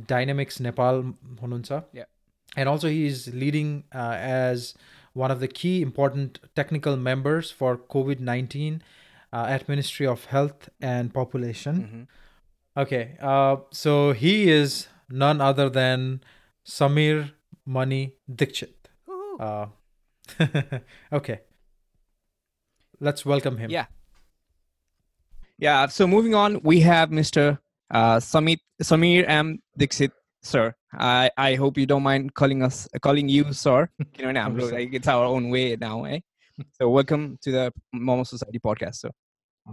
dynamics 0.09 0.61
Nepal 0.61 0.95
हुनुहुन्छ 1.41 1.71
and 2.56 2.68
also 2.68 2.88
he 2.88 3.06
is 3.06 3.32
leading 3.34 3.84
uh, 3.94 4.16
as 4.18 4.74
one 5.12 5.30
of 5.30 5.40
the 5.40 5.48
key 5.48 5.82
important 5.82 6.38
technical 6.54 6.96
members 6.96 7.50
for 7.50 7.76
COVID 7.76 8.20
nineteen 8.20 8.82
uh, 9.32 9.46
at 9.48 9.68
Ministry 9.68 10.06
of 10.06 10.26
Health 10.26 10.68
and 10.80 11.12
Population. 11.12 11.76
Mm-hmm. 11.76 12.80
Okay, 12.80 13.16
uh, 13.20 13.56
so 13.70 14.12
he 14.12 14.50
is 14.50 14.88
none 15.08 15.40
other 15.40 15.68
than 15.68 16.22
Samir 16.66 17.32
Mani 17.64 18.14
Dikshit. 18.30 18.74
Uh, 19.38 19.66
okay, 21.12 21.40
let's 23.00 23.24
welcome 23.24 23.58
him. 23.58 23.70
Yeah, 23.70 23.86
yeah. 25.58 25.86
So 25.86 26.06
moving 26.06 26.34
on, 26.34 26.60
we 26.62 26.80
have 26.80 27.10
Mr. 27.10 27.58
Uh, 27.90 28.18
Samit 28.18 28.60
Samir 28.82 29.24
M 29.28 29.60
Dikshit 29.78 30.10
sir. 30.44 30.74
I 30.92 31.30
I 31.36 31.54
hope 31.54 31.78
you 31.78 31.86
don't 31.86 32.02
mind 32.02 32.34
calling 32.34 32.62
us 32.62 32.88
calling 33.00 33.28
you 33.28 33.52
sir. 33.52 33.88
You 34.18 34.32
know, 34.32 34.48
like 34.48 34.92
it's 34.92 35.08
our 35.08 35.24
own 35.24 35.50
way 35.50 35.76
now, 35.76 36.04
eh? 36.04 36.20
So 36.78 36.88
welcome 36.88 37.38
to 37.42 37.50
the 37.50 37.72
Momo 37.94 38.26
Society 38.26 38.60
podcast, 38.60 38.96
sir. 38.96 39.10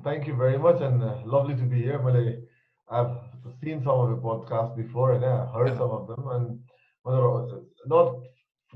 Thank 0.04 0.26
you 0.28 0.36
very 0.36 0.58
much, 0.58 0.82
and 0.82 1.04
uh, 1.04 1.18
lovely 1.26 1.56
to 1.56 1.64
be 1.64 1.82
here. 1.82 2.00
But 2.00 2.16
I've 2.90 3.18
seen 3.64 3.84
some 3.84 4.00
of 4.00 4.10
the 4.10 4.18
podcasts 4.18 4.76
before, 4.76 5.14
and 5.14 5.26
I 5.26 5.46
heard 5.54 5.78
some 5.78 5.92
of 5.92 6.08
them, 6.08 6.24
and 6.36 6.60
not 7.86 8.16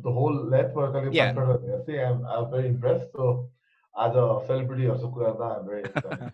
the 0.04 0.12
whole 0.12 0.50
network. 0.50 0.94
but 0.94 1.14
yeah. 1.14 1.34
I'm, 2.10 2.26
I'm 2.26 2.52
very 2.52 2.68
impressed. 2.68 3.08
So 3.14 3.50
as 3.99 4.15
a 4.15 4.41
celebrity 4.47 4.87
of 4.87 4.99
Sukurata, 4.99 5.59
I'm 5.59 5.67
very 5.67 5.83
excited. 5.83 6.33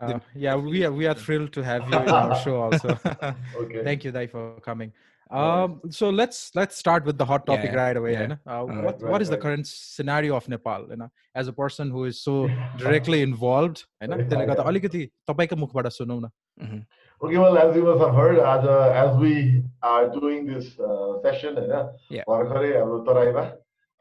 uh, 0.00 0.18
yeah, 0.34 0.56
we 0.56 0.84
are 0.84 0.92
we 0.92 1.06
are 1.06 1.14
thrilled 1.14 1.52
to 1.52 1.62
have 1.62 1.82
you 1.90 1.98
in 1.98 2.08
our 2.08 2.40
show 2.40 2.60
also. 2.62 2.98
okay. 3.56 3.84
Thank 3.84 4.04
you, 4.04 4.12
Dai, 4.12 4.26
for 4.26 4.60
coming. 4.60 4.92
Um, 5.30 5.82
so 5.90 6.08
let's 6.08 6.50
let's 6.54 6.76
start 6.76 7.04
with 7.04 7.18
the 7.18 7.24
hot 7.24 7.44
topic 7.44 7.72
yeah, 7.72 7.76
right 7.76 7.96
away. 7.96 8.12
Yeah. 8.12 8.20
You 8.22 8.28
know? 8.28 8.38
uh, 8.46 8.50
uh, 8.50 8.64
what 8.64 9.02
right, 9.02 9.10
what 9.12 9.22
is 9.22 9.28
right. 9.28 9.36
the 9.36 9.42
current 9.42 9.66
scenario 9.66 10.36
of 10.36 10.48
Nepal? 10.48 10.86
You 10.88 10.96
know, 10.96 11.10
as 11.34 11.48
a 11.48 11.52
person 11.52 11.90
who 11.90 12.04
is 12.04 12.22
so 12.22 12.48
directly 12.78 13.20
involved, 13.20 13.84
you 14.00 14.08
know, 14.08 14.16
त्यसले 14.16 14.46
गर्दा 14.46 14.62
अलिकति 14.72 15.10
तपाईँको 15.28 15.56
मुखबाट 15.64 15.86
सुनौ 16.00 16.20
न. 16.24 16.86
Okay, 17.20 17.36
well, 17.36 17.58
as 17.58 17.74
you 17.74 17.82
must 17.82 18.00
have 18.00 18.14
heard, 18.14 18.38
as, 18.38 18.64
uh, 18.64 18.92
as 18.94 19.16
we 19.18 19.64
are 19.82 20.08
doing 20.08 20.46
this 20.46 20.78
uh, 20.78 21.20
session, 21.22 21.56
होइन 21.56 22.22
भर्खरै 22.28 22.72
हाम्रो 22.78 22.98
तराईमा 23.08 23.44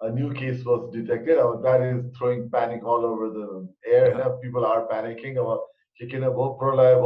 a 0.02 0.10
new 0.10 0.32
case 0.34 0.64
was 0.64 0.92
detected. 0.92 1.38
I 1.38 1.44
mean, 1.50 1.62
that 1.62 1.80
is 1.80 2.04
throwing 2.16 2.50
panic 2.50 2.84
all 2.84 3.04
over 3.04 3.30
the 3.30 3.68
air. 3.86 4.16
Yeah. 4.16 4.28
People 4.42 4.64
are 4.66 4.86
panicking 4.88 5.38
about 5.40 5.60
chicken 5.96 6.24
and 6.24 6.34
pro-life, 6.34 6.98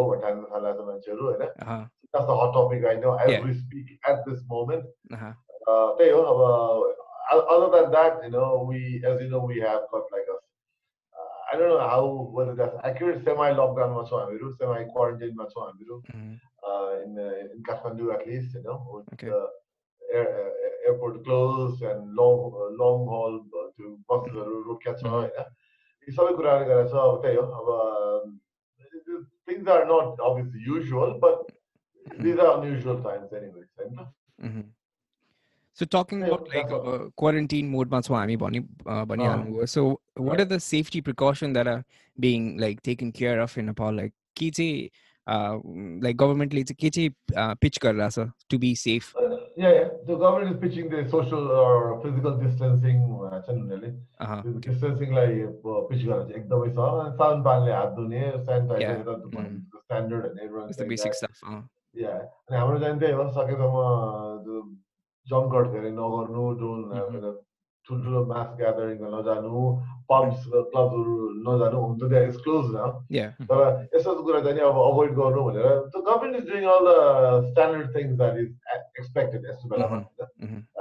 That's 2.12 2.26
the 2.26 2.34
hot 2.34 2.52
topic 2.52 2.82
right 2.82 3.00
now 3.00 3.16
as 3.16 3.30
yeah. 3.30 3.44
we 3.44 3.52
speak 3.54 3.86
at 4.06 4.24
this 4.26 4.40
moment. 4.48 4.84
Uh-huh. 5.12 5.32
Uh, 5.68 5.94
other 7.32 7.82
than 7.82 7.90
that, 7.92 8.20
you 8.24 8.30
know, 8.30 8.64
we, 8.66 9.02
as 9.06 9.20
you 9.20 9.28
know, 9.28 9.40
we 9.40 9.58
have 9.60 9.80
got 9.90 10.04
like 10.12 10.26
a, 10.30 10.36
uh, 10.36 11.38
I 11.52 11.58
don't 11.58 11.68
know 11.68 11.80
how, 11.80 12.30
whether 12.32 12.54
that's 12.54 12.76
accurate, 12.84 13.24
semi-lockdown 13.24 13.94
much 13.94 14.12
on 14.12 14.38
semi-quarantine 14.58 15.34
much 15.34 15.52
mm-hmm. 15.56 16.34
uh, 16.64 16.70
on 16.70 17.02
in, 17.04 17.18
uh, 17.18 17.52
in 17.52 17.62
Kathmandu 17.68 18.14
at 18.14 18.26
least, 18.26 18.54
you 18.54 18.62
know, 18.62 18.86
with 18.88 19.06
okay. 19.14 19.28
uh, 19.28 19.46
air, 20.14 20.46
uh, 20.46 20.65
airport 20.85 21.23
close 21.23 21.83
and 21.91 22.19
long 22.19 22.45
long 22.81 23.07
haul 23.13 23.39
त्यो 23.53 23.95
बसहरू 24.11 24.61
रोकिया 24.67 24.93
छ 24.93 25.13
होइन 25.15 25.49
यी 26.07 26.15
सबै 26.19 26.35
कुराहरू 26.35 26.65
गरेर 26.65 26.91
छ 26.91 27.05
अब 27.05 27.21
त्यही 27.21 27.35
हो 27.35 27.47
अब 27.61 27.71
things 29.47 29.73
are 29.77 29.85
not 29.85 30.27
obviously 30.29 30.67
usual 30.67 31.17
but 31.25 31.51
these 32.21 32.39
are 32.39 32.53
unusual 32.53 33.03
times 33.03 33.33
anyways 33.33 33.67
होइन 33.79 34.69
So 35.77 35.85
talking 35.85 36.23
about 36.23 36.49
like 36.49 36.71
uh, 36.71 36.97
quarantine 37.15 37.69
mode 37.73 37.91
मा 37.91 37.99
छौँ 38.01 38.15
हामी 38.17 38.35
भनि 38.37 38.59
भनिहाल्नुभयो 39.11 39.65
so 39.65 39.83
what 40.19 40.39
are 40.39 40.45
the 40.45 40.57
safety 40.57 41.01
precaution 41.01 41.53
that 41.53 41.67
are 41.67 41.83
being 42.17 42.49
like 42.59 42.79
taken 42.83 43.11
care 43.11 43.39
of 43.39 43.57
in 43.57 43.65
Nepal 43.65 43.95
like 43.95 44.13
के 44.37 44.49
चाहिँ 44.49 44.89
like 46.03 46.17
गभर्मेन्टले 46.17 46.63
चाहिँ 46.63 46.77
के 46.81 46.89
चाहिँ 46.89 47.55
पिच 47.61 47.79
गरिरहेछ 47.83 48.19
to 48.49 48.57
be 48.57 48.75
safe 48.75 49.11
yeah, 49.56 49.72
yeah. 49.72 49.88
The 50.06 50.16
government 50.16 50.54
is 50.54 50.60
pitching 50.60 50.90
the 50.90 51.08
social 51.08 51.48
or 51.50 52.00
physical 52.02 52.36
distancing 52.36 52.98
छन् 53.46 53.60
उनीहरूले 53.62 53.90
डिस्टेन्सिङलाई 54.66 55.32
pitch 55.60 56.02
गरेर 56.02 56.22
चाहिँ 56.22 56.36
एकदमै 56.40 56.68
छ 56.76 56.88
साबुन 57.20 57.42
पानीले 57.46 57.72
हात 57.76 57.90
धुने 57.96 58.22
सेनिटाइजर 58.48 58.98
स्ट्यान्डर्ड 59.82 60.24
होइन 60.26 60.52
अनि 61.96 62.56
हाम्रो 62.56 62.78
चाहिँ 62.78 62.98
त्यही 63.00 63.18
हो 63.20 63.26
सकेसम्म 63.38 63.76
जङ्कट 65.26 65.72
धेरै 65.74 65.90
नगर्नु 66.00 66.44
डोन 66.62 66.80
ठुल्ठुलो 67.88 68.20
मास 68.26 68.48
ग्यादरिङमा 68.58 69.08
नजानु 69.10 69.62
पम्प्स 70.10 70.42
क्लबहरू 70.70 71.14
नजानु 71.46 71.78
हुन 71.78 71.94
त 71.98 72.10
त्यहाँ 72.10 72.28
इज 72.28 72.36
क्लोज 72.44 72.66
न 72.74 72.78
तर 73.46 73.62
यस्तो 73.94 74.14
कुरा 74.22 74.40
चाहिँ 74.42 74.66
अब 74.68 74.78
अभोइड 74.84 75.14
गर्नु 75.18 75.44
भनेर 75.48 75.68
the 75.88 76.02
government 76.02 76.36
is 76.36 76.50
doing 76.50 76.68
all 76.72 76.86
the 76.88 76.94
standard 77.48 77.96
things 77.96 78.16
that 78.18 78.38
is 78.38 78.50
expected 78.98 79.50
यस्तो 79.50 79.68
बेलामा 79.68 79.98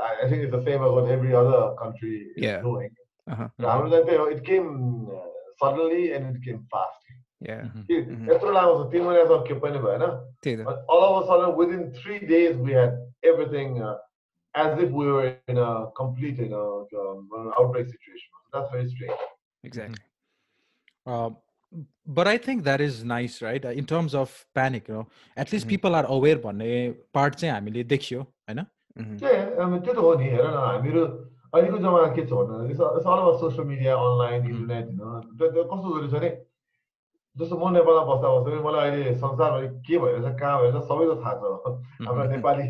I 0.06 0.30
think 0.30 0.42
it's 0.42 0.54
the 0.54 0.64
same 0.66 0.86
about 0.86 1.10
every 1.18 1.34
other 1.42 1.68
country 1.82 2.14
is 2.16 2.62
doing 2.64 2.90
हाम्रो 3.28 3.90
चाहिँ 3.90 4.06
त्यही 4.06 4.18
हो 4.18 4.28
it 4.30 4.46
came 4.46 4.72
suddenly 5.62 6.08
and 6.12 6.36
it 6.36 6.44
came 6.46 6.64
fast 6.74 7.06
यत्रो 7.44 8.52
लामो 8.52 8.74
छ 8.78 8.92
तिन 8.92 9.04
महिनासम्म 9.04 9.44
के 9.48 9.60
पनि 9.62 9.80
भएन 9.80 10.04
all 10.66 11.06
of 11.06 11.24
sudden 11.26 11.56
within 11.58 11.90
three 11.94 12.20
days 12.28 12.60
we 12.62 12.74
had 12.74 13.00
everything 13.26 13.80
as 14.56 14.80
if 14.80 14.90
we 14.90 15.06
were 15.06 15.38
in 15.48 15.58
a 15.58 15.88
complete, 15.96 16.38
you 16.38 16.50
know, 16.50 16.88
um, 16.98 17.52
outbreak 17.60 17.88
situation. 17.88 18.30
That's 18.54 18.72
very 18.72 18.90
strange. 18.90 19.20
Exactly. 19.64 19.98
Uh, 21.06 21.32
but 22.08 22.28
I 22.28 22.38
think 22.38 22.64
that 22.64 22.82
is 22.82 23.04
nice, 23.04 23.42
right? 23.42 23.64
Uh, 23.64 23.70
in 23.70 23.86
terms 23.86 24.16
of 24.16 24.46
panic, 24.54 24.88
you 24.88 24.94
know, 24.94 25.08
at 25.36 25.52
least 25.52 25.66
mm-hmm. 25.66 25.70
people 25.70 25.96
are 25.96 26.06
aware 26.06 26.38
भन्ने 26.38 26.72
part 27.14 27.36
चाहिँ 27.36 27.54
हामीले 27.54 27.84
देखियो 27.84 28.22
होइन 28.22 28.66
त्यो 28.98 29.94
त 29.94 29.98
हो 29.98 30.14
नि 30.16 30.30
हेर 30.30 30.48
न 30.48 30.58
हामीहरू 30.66 31.06
अहिलेको 31.54 31.78
जमाना 31.78 32.08
के 32.16 32.26
छ 32.26 32.32
भन्दा 32.32 32.88
all 33.14 33.38
social 33.40 33.68
media 33.68 33.96
online 33.96 34.46
internet 34.52 34.86
होइन 35.02 35.52
कस्तो 35.72 35.90
गरेको 35.96 36.08
छ 36.08 36.20
भने 36.20 36.30
जस्तो 37.36 37.56
म 37.58 37.64
नेपालमा 37.76 38.04
बस्दा 38.08 38.28
बस्दा 38.32 38.60
मलाई 38.64 38.90
अहिले 38.90 39.14
संसारभरि 39.20 39.68
के 39.84 39.96
भइरहेछ 40.00 40.40
कहाँ 40.40 40.60
भइरहेछ 40.62 40.84
सबै 40.88 41.06
त 41.10 41.14
थाहा 41.24 41.34
छ। 41.36 41.74
हाम्रा 42.08 42.26
नेपाली 42.32 42.66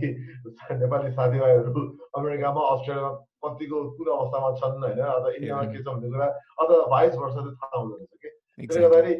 नेपाली 0.82 1.12
साथीभाइहरू 1.18 1.82
अमेरिकामा 2.18 2.62
अस्ट्रेलियामा 2.74 3.12
कतिको 3.46 3.78
कुन 3.98 4.08
अवस्थामा 4.16 4.50
छन् 4.62 4.82
होइन 4.86 5.02
अथवा 5.06 5.30
इन्डियामा 5.38 5.64
के 5.70 5.78
छ 5.78 5.86
भन्ने 5.86 6.10
कुरा 6.10 6.28
अथवा 6.62 6.86
भाइस 6.96 7.14
वर्ष 7.22 7.34
चाहिँ 7.36 7.54
थाहा 7.62 7.78
हुँदो 7.78 7.96
रहेछ 7.96 8.14
कि। 8.22 8.30
त्यसले 8.66 8.82
गर्दाखेरि 8.82 9.14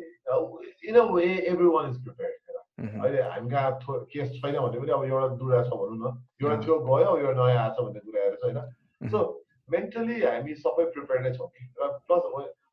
in 0.90 0.96
a 0.96 1.04
way 1.14 1.30
every 1.54 1.70
one 1.76 1.86
is 1.92 1.98
prepared 2.04 2.44
अहिले 2.76 3.22
हामी 3.22 3.50
कहाँ 3.50 3.72
केस 4.12 4.28
छैन 4.42 4.56
भने 4.60 4.80
पनि 4.82 4.92
अब 4.98 5.04
एउटा 5.06 5.28
दुरा 5.40 5.62
छ 5.64 5.72
भनौँ 5.80 6.00
न। 6.02 6.06
एउटा 6.42 6.56
थियो 6.66 6.76
गयो 6.90 7.10
अब 7.14 7.18
एउटा 7.22 7.34
नयाँ 7.38 7.62
आएको 7.64 7.76
छ 7.76 7.86
भन्ने 7.86 8.00
कुराहरू 8.02 8.36
छ 8.36 8.44
होइन 8.46 9.10
सो 9.14 9.20
मेन्टली 9.74 10.16
हामी 10.26 10.54
सबै 10.66 10.86
प्रिपेयर 10.96 11.22
नै 11.22 11.32
छौँ 11.38 11.48
कि। 11.54 11.64
र 11.80 11.88
प्लस 12.10 12.24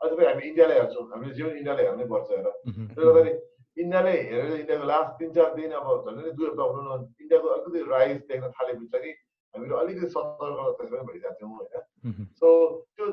अझ 0.02 0.10
फेरि 0.12 0.26
हामी 0.26 0.46
इन्डियालाई 0.46 0.78
हेर्छौँ 0.78 1.08
हामीले 1.10 1.34
जीवन 1.34 1.56
इन्डियाले 1.56 1.82
हेर्नै 1.82 2.06
पर्छ 2.06 2.30
हेर 2.32 2.46
त्यसले 2.68 3.02
गर्दाखेरि 3.02 3.34
इन्डियाले 3.76 4.14
हेरेर 4.22 4.54
इन्डियाको 4.54 4.86
लास्ट 4.86 5.12
तिन 5.18 5.32
चार 5.32 5.54
दिन 5.54 5.72
अब 5.72 5.90
झन् 5.90 6.22
दुई 6.32 6.46
हप्ता 6.46 6.66
भनौँ 6.68 6.86
न 6.88 7.02
इन्डियाको 7.20 7.48
अलिकति 7.50 7.84
राइस 7.90 8.24
देख्न 8.26 8.50
थालेपछि 8.52 9.04
नि 9.04 9.12
हामीहरू 9.54 9.76
अलिकति 9.76 10.08
सतर्क 10.10 10.76
त्यसमै 10.78 11.04
भइरहेको 11.04 11.34
थियौँ 11.36 11.52
होइन 11.52 12.26
सो 12.36 12.54
त्यो 12.92 13.10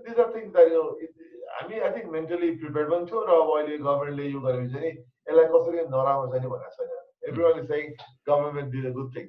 दिज 0.00 0.20
आर 0.20 0.32
थिङ्स 0.34 0.52
द्याट 0.52 1.16
हामी 1.50 1.80
आई 1.80 1.90
थिङ्क 1.92 2.12
मेन्टली 2.12 2.50
प्रिपेयर 2.56 2.90
पनि 2.90 3.06
थियौँ 3.06 3.24
र 3.24 3.36
अब 3.36 3.52
अहिले 3.52 3.78
गभर्मेन्टले 3.80 4.28
यो 4.28 4.40
गरेपछि 4.42 4.72
चाहिँ 4.74 4.92
यसलाई 4.92 5.50
कसरी 5.52 5.84
नराम्रो 5.88 6.30
चाहिँ 6.32 6.50
भनेको 6.50 6.70
छैन 6.78 7.28
every 7.28 7.44
one 7.44 7.58
is 7.58 7.68
saying 7.68 7.92
government 8.28 8.72
did 8.72 8.86
a 8.86 8.92
good 8.92 9.14
thing 9.16 9.28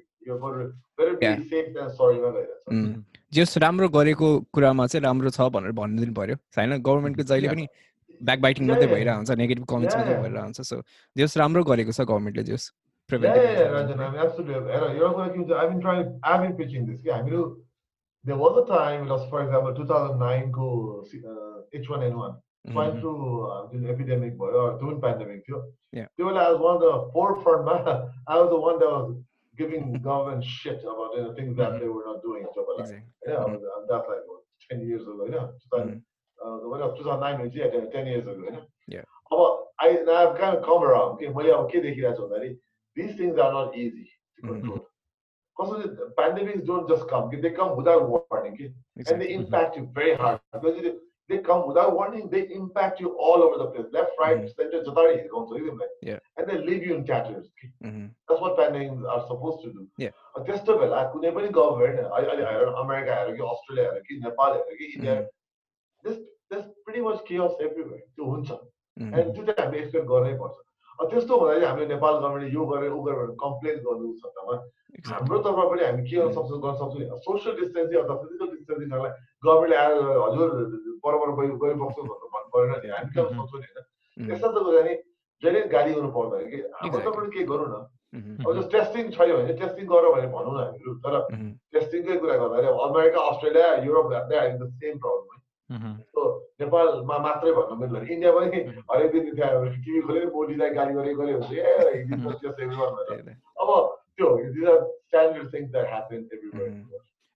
जस 3.34 3.58
राम्रो 3.58 3.88
गरेको 3.88 4.28
कुरामा 4.54 4.86
चाहिँ 4.86 5.02
राम्रो 5.04 5.30
छ 5.30 5.40
भनेर 5.56 5.72
भनिदिनु 5.80 6.14
पर्यो। 6.14 6.36
होइन 6.58 6.76
गभर्मेन्टको 6.88 7.22
जहिले 7.30 7.48
पनि 7.48 7.66
ब्याक 8.28 8.40
बाइटिङ 8.46 8.68
मात्रै 8.68 8.88
भइरहेको 8.92 9.16
हुन्छ 9.16 9.30
नेगेटिभ 9.42 9.64
कमेन्ट्स 9.72 9.96
मात्रै 9.96 10.16
भइरहेको 10.22 10.44
हुन्छ 10.44 10.60
सो 10.70 10.82
जस 11.16 11.36
राम्रो 11.42 11.62
गरेको 11.72 11.92
छ 11.92 12.00
गभर्मेन्टले 12.12 12.44
जस 12.52 12.70
There 18.24 18.36
was 18.36 18.56
a 18.58 18.66
time, 18.66 19.04
it 19.04 19.10
was 19.10 19.22
for 19.30 19.42
example 19.42 19.74
2009 19.74 20.52
ko 20.52 21.04
uh, 21.30 21.78
H1N1 21.78 22.34
swine 22.72 23.00
flu 23.00 23.12
uh, 23.50 23.68
epidemic 23.88 24.34
or 24.38 24.78
twin 24.78 25.00
pandemic 25.00 25.46
थियो. 25.46 25.62
They 26.18 26.24
were 26.24 26.34
I 26.36 26.50
was 26.50 26.60
one 26.60 26.74
of 26.76 26.82
the 26.82 27.10
forefront 27.14 27.64
man. 27.64 27.88
I 28.26 28.38
was 28.38 28.50
the 28.50 28.60
one 28.60 28.78
that 28.78 28.90
was 28.90 29.16
giving 29.56 29.92
government 30.02 30.44
shit 30.44 30.80
about 30.82 31.16
know, 31.16 31.34
things 31.34 31.56
that 31.56 31.80
they 31.80 31.86
were 31.86 32.04
not 32.06 32.22
doing. 32.22 32.46
So, 32.54 32.66
but 32.66 32.82
exactly. 32.82 33.06
yeah, 33.26 33.34
mm-hmm. 33.34 33.86
that's 33.88 34.08
like 34.08 34.24
what, 34.26 34.40
10 34.70 34.86
years 34.86 35.02
ago. 35.02 35.26
Yeah, 35.30 35.78
mm-hmm. 35.78 35.98
uh, 36.44 36.68
when 36.68 36.82
I 36.82 36.86
was 36.86 36.98
2009 36.98 37.50
yeah, 37.54 37.90
10 37.92 38.06
years 38.06 38.22
ago. 38.22 38.44
Yeah. 38.50 38.58
yeah. 38.88 39.02
But 39.30 39.58
I, 39.80 39.88
I've 40.08 40.38
kind 40.38 40.56
of 40.56 40.64
come 40.64 40.82
around. 40.82 41.12
Okay, 41.14 41.28
okay, 41.28 41.80
they 41.80 41.94
hear 41.94 42.10
that 42.10 42.18
already. 42.18 42.58
these 42.96 43.16
things 43.16 43.38
are 43.38 43.52
not 43.52 43.76
easy 43.76 44.10
to 44.40 44.46
mm-hmm. 44.46 44.60
control. 44.60 44.86
Because 45.56 45.86
mm-hmm. 45.86 46.18
pandemics 46.18 46.66
don't 46.66 46.88
just 46.88 47.08
come, 47.08 47.30
they 47.30 47.50
come 47.50 47.76
without 47.76 48.08
warning, 48.08 48.54
okay? 48.54 48.72
exactly. 48.96 49.12
and 49.12 49.20
they 49.22 49.44
impact 49.44 49.76
you 49.76 49.90
very 49.94 50.16
hard. 50.16 50.40
Because 50.52 50.78
they 51.29 51.39
come 51.39 51.67
without 51.67 51.95
warning, 51.95 52.29
they 52.29 52.47
impact 52.53 52.99
you 52.99 53.17
all 53.17 53.41
over 53.41 53.57
the 53.57 53.67
place. 53.71 53.87
Left, 53.91 54.11
right, 54.19 54.37
mm-hmm. 54.37 54.47
center, 54.55 54.83
jatari 54.83 55.23
is 55.23 55.31
going 55.31 55.47
to 55.49 55.79
Yeah. 56.01 56.19
And 56.37 56.47
they 56.47 56.57
leave 56.57 56.83
you 56.85 56.95
in 56.95 57.05
tatters. 57.05 57.47
Mm-hmm. 57.83 58.07
That's 58.27 58.41
what 58.41 58.57
pandemics 58.57 59.03
are 59.09 59.25
supposed 59.27 59.63
to 59.63 59.73
do. 59.73 59.87
Yeah. 59.97 60.11
त्यस्तो 60.45 60.77
बेला 60.79 61.01
कुनै 61.15 61.31
पनि 61.35 61.49
government 61.57 61.99
अहिले 62.05 62.45
हेर 62.51 62.67
America 62.83 63.15
हेर 63.19 63.35
कि 63.35 63.43
Australia 63.51 63.91
हेर 63.91 64.01
कि 64.07 64.19
नेपाल 64.27 64.51
हेर 64.53 64.75
कि 64.79 64.85
India 64.95 65.15
this 66.05 66.17
this 66.53 66.63
pretty 66.85 67.01
much 67.07 67.23
cares 67.27 67.61
everywhere 67.67 67.99
त्यो 68.15 68.25
हुन्छ 68.31 68.51
एन्ड 68.51 69.33
त्यो 69.33 69.43
चाहिँ 69.45 69.61
हामीले 69.63 69.81
एक्सपेक्ट 69.83 70.07
गर्नै 70.13 70.33
पर्छ 70.43 70.55
त्यस्तो 71.11 71.37
हुँदाखेरि 71.39 71.65
हामीले 71.65 71.87
नेपाल 71.93 72.17
गभर्मेन्टले 72.19 72.53
यो 72.57 72.65
गरेर 72.73 72.91
ऊ 72.97 73.01
गरेर 73.07 73.31
कम्प्लेन 73.45 73.79
गर्नु 73.87 74.11
सट्टामा 74.25 74.55
हाम्रो 75.07 75.39
तर्फबाट 75.47 75.69
पनि 75.71 75.85
हामी 75.85 76.03
के 76.09 76.17
गर्न 76.17 76.33
सक्छौँ 76.35 76.59
गर्न 76.65 76.75
सक्छौँ 76.81 77.19
सोसियल 77.27 77.55
डिस्टेन्सिङ 77.61 77.99
अथवा 78.03 78.15
फिजिकल 78.21 78.51
डिस्टेन्सिङहरूलाई 78.55 79.13
गभर्मेन्टले 79.47 79.77
आएर 79.83 79.97
हजुर 80.25 80.49
परपर 81.04 81.30
गइ 81.38 81.48
गइबस्छु 81.62 82.02
भनेर 82.02 82.28
भन्नु 82.34 82.48
परेन 82.54 82.72
नि 82.84 82.88
हामी 82.90 83.10
के 83.14 83.20
सक्छौँ 83.22 83.60
नि 83.60 83.68
होइन 83.68 84.30
यस्तो 84.32 84.48
त 84.50 84.58
भने 84.66 84.94
जहिले 85.42 85.60
गाली 85.74 85.92
गर्नु 85.94 86.10
पर्दैन 86.16 86.46
कि। 86.50 86.58
हाम्रो 86.74 86.98
तर्फबाट 87.00 87.32
के 87.34 87.42
गरौँ 87.50 87.68
न? 87.70 87.76
अब 88.42 88.50
जस्तो 88.56 88.70
टेस्टिङ 88.74 89.10
छैन 89.16 89.32
भने 89.36 89.52
टेस्टिङ 89.60 89.84
गर 89.92 90.04
भनेर 90.14 90.28
भनौँ 90.34 90.54
न 90.54 90.58
हामीहरू 90.60 90.94
तर 91.04 91.14
टेस्टिङकै 91.74 92.16
कुरा 92.22 92.36
गर्दाखेरि 92.42 92.68
अब 92.68 92.80
America 92.88 93.20
Australia 93.30 93.68
Europe 93.86 94.06
they 94.30 94.36
are 94.36 94.48
the 94.58 94.70
same 94.80 94.98
problem 95.04 95.28
है। 95.30 95.38
नेपालमा 96.60 97.16
मात्रै 97.26 97.52
भन्नु 97.58 97.74
मिल्दैन। 97.82 98.06
इन्डिया 98.14 98.32
पनि 98.36 98.58
हरेक 98.90 99.12
दिन 99.12 99.34
त्यहाँ 99.36 99.68
टिभी 99.84 100.00
खोलेर 100.06 100.26
मोदीलाई 100.34 100.70
गाली 100.78 100.92
गरे 100.94 101.14
गरे 101.20 101.32
हुन्छ। 101.32 101.52
ए 101.54 102.02
अब 103.60 103.68
त्यो 104.16 104.28
standard 104.36 105.46
things 105.54 105.70
that 105.70 105.86
happen 105.92 106.28
everywhere 106.34 106.70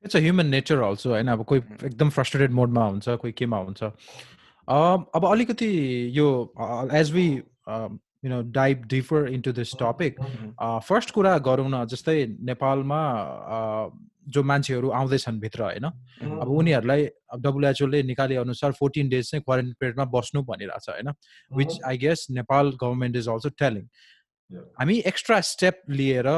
it's 0.05 0.17
a 0.17 0.21
human 0.21 0.47
nature 0.47 0.79
also 0.83 1.11
होइन 1.11 1.29
अब 1.29 1.45
कोही 1.45 1.61
एकदम 1.85 2.09
फ्रस्ट्रेटेड 2.11 2.53
मोडमा 2.53 2.85
हुन्छ 2.87 3.09
कोही 3.09 3.33
केमा 3.33 3.59
हुन्छ। 3.59 3.83
अब 4.69 5.27
अलिकति 5.31 5.69
यो 6.19 6.29
as 6.95 7.13
we 7.13 7.27
you 8.25 8.31
know 8.31 8.41
dive 8.53 8.85
deeper 8.89 9.29
into 9.29 9.53
this 9.53 9.75
topic 9.83 10.21
first 10.89 11.11
कुरा 11.11 11.37
गरौँ 11.49 11.69
न 11.69 11.85
जस्तै 11.91 12.17
नेपालमा 12.51 13.01
जो 14.35 14.43
मान्छेहरू 14.43 14.91
आउँदैछन् 14.91 15.41
भित्र 15.41 15.63
होइन? 15.63 15.85
अब 15.85 16.49
उनीहरूलाई 16.49 17.05
डब्लुएचओले 17.45 18.03
निकाले 18.03 18.37
अनुसार 18.37 18.73
फोर्टिन 18.73 19.09
डेज 19.09 19.31
चाहिँ 19.31 19.43
क्वारेन्टाइन 19.43 19.75
पिरियडमा 19.81 20.05
बस्नु 20.13 20.43
भनिरहेछ 20.43 20.89
होइन? 20.89 21.13
Which 21.57 21.81
I 21.87 21.99
guess 21.99 22.27
Nepal 22.31 22.73
government 22.83 23.17
is 23.17 23.29
also 23.29 23.49
telling 23.61 23.85
हामी 24.81 24.97
एक्स्ट्रा 25.07 25.41
स्टेप 25.51 25.83
लिएर 25.91 26.29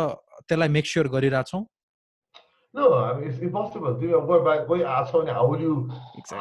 त्यसलाई 0.40 0.68
मेक 0.68 0.86
स्योर 0.86 1.08
गरिरहेछौँ। 1.08 1.62
No, 2.76 2.86
I 2.92 3.14
mean, 3.18 3.28
it's 3.28 3.40
impossible. 3.40 3.94
त्यो 4.00 4.18
अब 4.20 4.26
कोही 4.28 4.58
कोही 4.68 4.82
आएको 4.82 5.06
छ 5.10 5.12
भने 5.16 5.32
how 5.32 5.54
you 5.60 5.72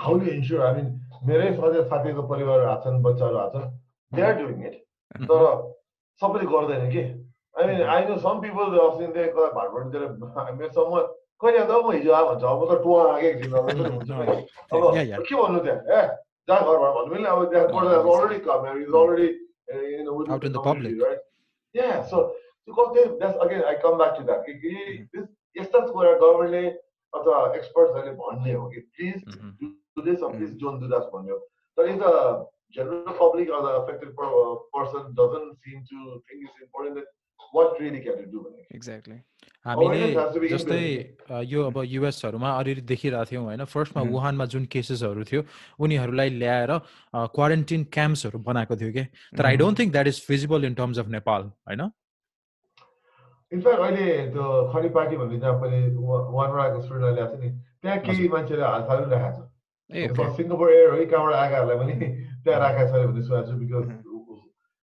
how 0.05 0.13
you 0.21 0.27
ensure 0.31 0.61
I 0.67 0.73
mean 0.77 0.87
मेरै 1.27 1.51
सधैँ 1.59 1.83
साथीको 1.91 2.21
परिवारहरू 2.31 2.67
आएको 2.71 2.83
छन् 2.85 2.97
बच्चाहरू 3.05 3.37
आएको 3.43 3.59
छन् 3.59 3.71
दे 4.11 4.21
आर 4.29 4.33
डुइङ 4.39 4.57
इट 4.69 4.75
तर 5.31 5.45
सबैले 6.21 6.45
गर्दैन 6.55 6.83
कि 6.95 7.01
I 7.55 7.63
mean 7.71 7.79
I 7.95 8.01
know 8.09 8.15
some 8.25 8.35
people 8.47 8.65
अस्ति 8.87 9.05
कता 9.15 9.47
भाटभाटतिर 9.59 10.01
मेरोसम्म 10.59 10.93
कहिले 11.41 11.63
त 11.71 11.71
म 11.71 11.95
हिजो 11.95 12.11
आ 12.11 12.21
भन्छ 12.27 12.43
अब 12.51 12.61
त 12.67 12.83
टुवा 12.83 12.99
आएको 13.13 13.27
एकछिन 13.31 13.53
अब 13.55 13.65
के 15.29 15.35
भन्नु 15.41 15.59
त्यहाँ 15.65 15.81
ए 15.95 16.03
जहाँ 16.47 16.61
घरबाट 16.67 16.91
भन्नु 16.97 17.09
मिल्ने 17.15 17.29
अब 17.31 17.39
त्यहाँ 17.55 17.65
already 17.95 18.39
come 18.49 18.61
is 18.75 18.93
already 19.01 19.29
out 19.67 20.43
in 20.43 20.53
the 20.53 20.59
public. 20.59 21.01
Right? 21.01 21.17
Yeah, 21.73 22.05
so 22.05 22.33
because 22.67 22.93
they, 22.93 23.05
that's 23.19 23.35
again, 23.41 23.63
I 23.67 23.75
come 23.81 23.97
back 23.97 24.15
to 24.17 24.23
that. 24.23 24.45
This 24.45 25.25
यस्ता 25.55 25.85
कुरा 25.93 26.11
गभर्मेन्टले 26.23 26.65
अथवा 27.13 27.37
एक्सपर्ट्सहरूले 27.55 28.13
भन्ने 28.23 28.53
हो 28.53 28.67
कि 28.73 28.79
please 28.95 29.17
do 29.61 30.01
this 30.09 30.19
please 30.35 30.59
don't 30.63 30.81
do 30.81 30.87
that 30.95 31.15
भन्यो 31.15 31.39
तर 31.77 31.89
if 31.93 32.03
the 32.03 32.11
general 32.75 33.13
public 33.17 33.49
or 33.55 33.59
the 33.63 33.73
affected 33.79 34.09
person 34.75 35.03
doesn't 35.19 35.51
seem 35.65 35.83
to 35.91 35.99
think 36.27 36.39
it's 36.45 36.63
important 36.63 36.95
that 36.99 37.05
what 37.57 37.79
really 37.79 38.01
can 38.05 38.17
you 38.21 38.25
do 38.31 38.41
exactly. 38.77 39.17
हामीले 39.65 40.07
जस्तै 40.49 40.79
यो 41.51 41.63
अब 41.67 41.77
युएसहरूमा 41.87 42.49
अलिअलि 42.59 42.81
देखिरहेको 42.91 43.31
थियौँ 43.31 43.43
होइन? 43.43 43.63
फर्स्टमा 43.75 44.03
वुहानमा 44.11 44.45
जुन 44.53 44.65
केसेसहरू 44.73 45.23
थियो 45.31 45.41
उनीहरूलाई 45.87 46.29
ल्याएर 46.41 46.71
क्वारेन्टिन 47.37 47.83
क्याम्प्सहरू 47.97 48.39
बनाएको 48.49 48.75
थियो 48.81 48.91
कि? 48.97 49.03
तर 49.37 49.45
I 49.45 49.57
don't 49.63 49.79
think 49.79 49.91
that 49.91 50.07
is 50.07 50.21
feasible 50.27 50.65
in 50.65 50.73
terms 50.81 50.99
of 50.99 51.07
Nepal 51.17 51.41
होइन? 51.69 51.81
इनफ्याक्ट 53.51 53.81
अहिले 53.81 54.05
त्यो 54.29 54.45
खडी 54.73 54.89
पार्टी 54.91 55.17
भन्ने 55.17 55.37
जहाँ 55.39 55.59
मैले 55.59 55.79
वानवटाको 55.97 56.81
स्टुडेन्टलाई 56.81 57.13
ल्याएको 57.13 57.35
छु 57.35 57.41
नि 57.41 57.49
त्यहाँ 57.81 57.99
केही 58.01 58.27
मान्छेले 58.29 58.63
हात 58.63 58.89
राखेको 58.89 59.43
छ 60.15 60.35
सिङ्गापुर 60.37 60.71
एयर 60.71 60.89
हो 60.89 61.05
कहाँबाट 61.05 61.35
आएकाहरूलाई 61.35 61.77
पनि 61.77 61.93
त्यहाँ 62.41 62.59
राखेको 62.61 62.89
छ 62.91 63.05
भन्ने 63.05 63.23
सुनेको 63.23 63.47
छु 63.47 63.57
बिकज 63.59 64.05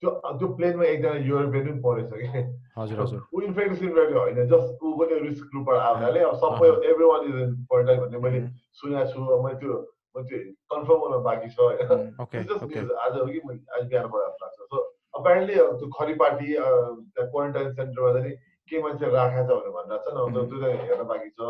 त्यो 0.04 0.10
त्यो 0.34 0.48
प्लेनमा 0.56 0.86
एकजना 0.86 1.14
युरोपियन 1.24 1.66
पनि 1.66 1.80
परेछ 1.82 2.12
कि 2.16 2.44
हजुर 2.78 3.02
हजुर 3.02 3.22
ऊ 3.30 3.42
इन्फेक्सन 3.44 4.18
होइन 4.18 4.38
जस्ट 4.48 4.84
ऊ 4.84 4.92
पनि 4.98 5.20
रिस्क 5.22 5.46
ग्रुपबाट 5.48 5.82
आउनाले 5.84 6.20
अब 6.26 6.36
सबै 6.42 6.70
every 6.88 7.06
one 7.06 7.26
is 7.26 7.40
in 7.40 7.56
quarantine 7.64 8.00
भन्ने 8.02 8.20
मैले 8.20 8.40
सुनेको 8.80 9.10
छु 9.12 9.42
मैले 9.44 9.60
त्यो 9.60 9.82
त्यो 10.16 10.40
कन्फर्म 10.72 11.02
गर्न 11.02 11.24
बाँकी 11.24 11.50
छ 11.50 11.60
होइन 11.60 12.96
आज 13.00 13.18
हो 13.18 13.26
कि 13.28 13.40
आज 13.72 13.84
बिहानबाट 13.86 14.42
लाग्छ 14.42 14.58
सो 14.64 14.86
अपेरेन्टली 15.14 15.56
त्यो 15.56 15.88
खरी 15.98 16.14
पार्टी 16.22 16.48
क्वारेन्टाइन 16.56 17.74
सेन्टरमा 17.80 18.12
चाहिँ 18.20 18.36
के 18.70 18.82
मान्छे 18.84 19.10
राखेको 19.18 19.56
छ 19.60 19.74
भनेर 19.76 20.00
भनिरहेको 20.00 20.06
छ 20.06 20.14
न 20.14 20.48
त्यो 20.50 20.58
त 20.62 20.64
हेर्न 20.86 21.04
बाँकी 21.12 21.30
छ। 21.30 21.42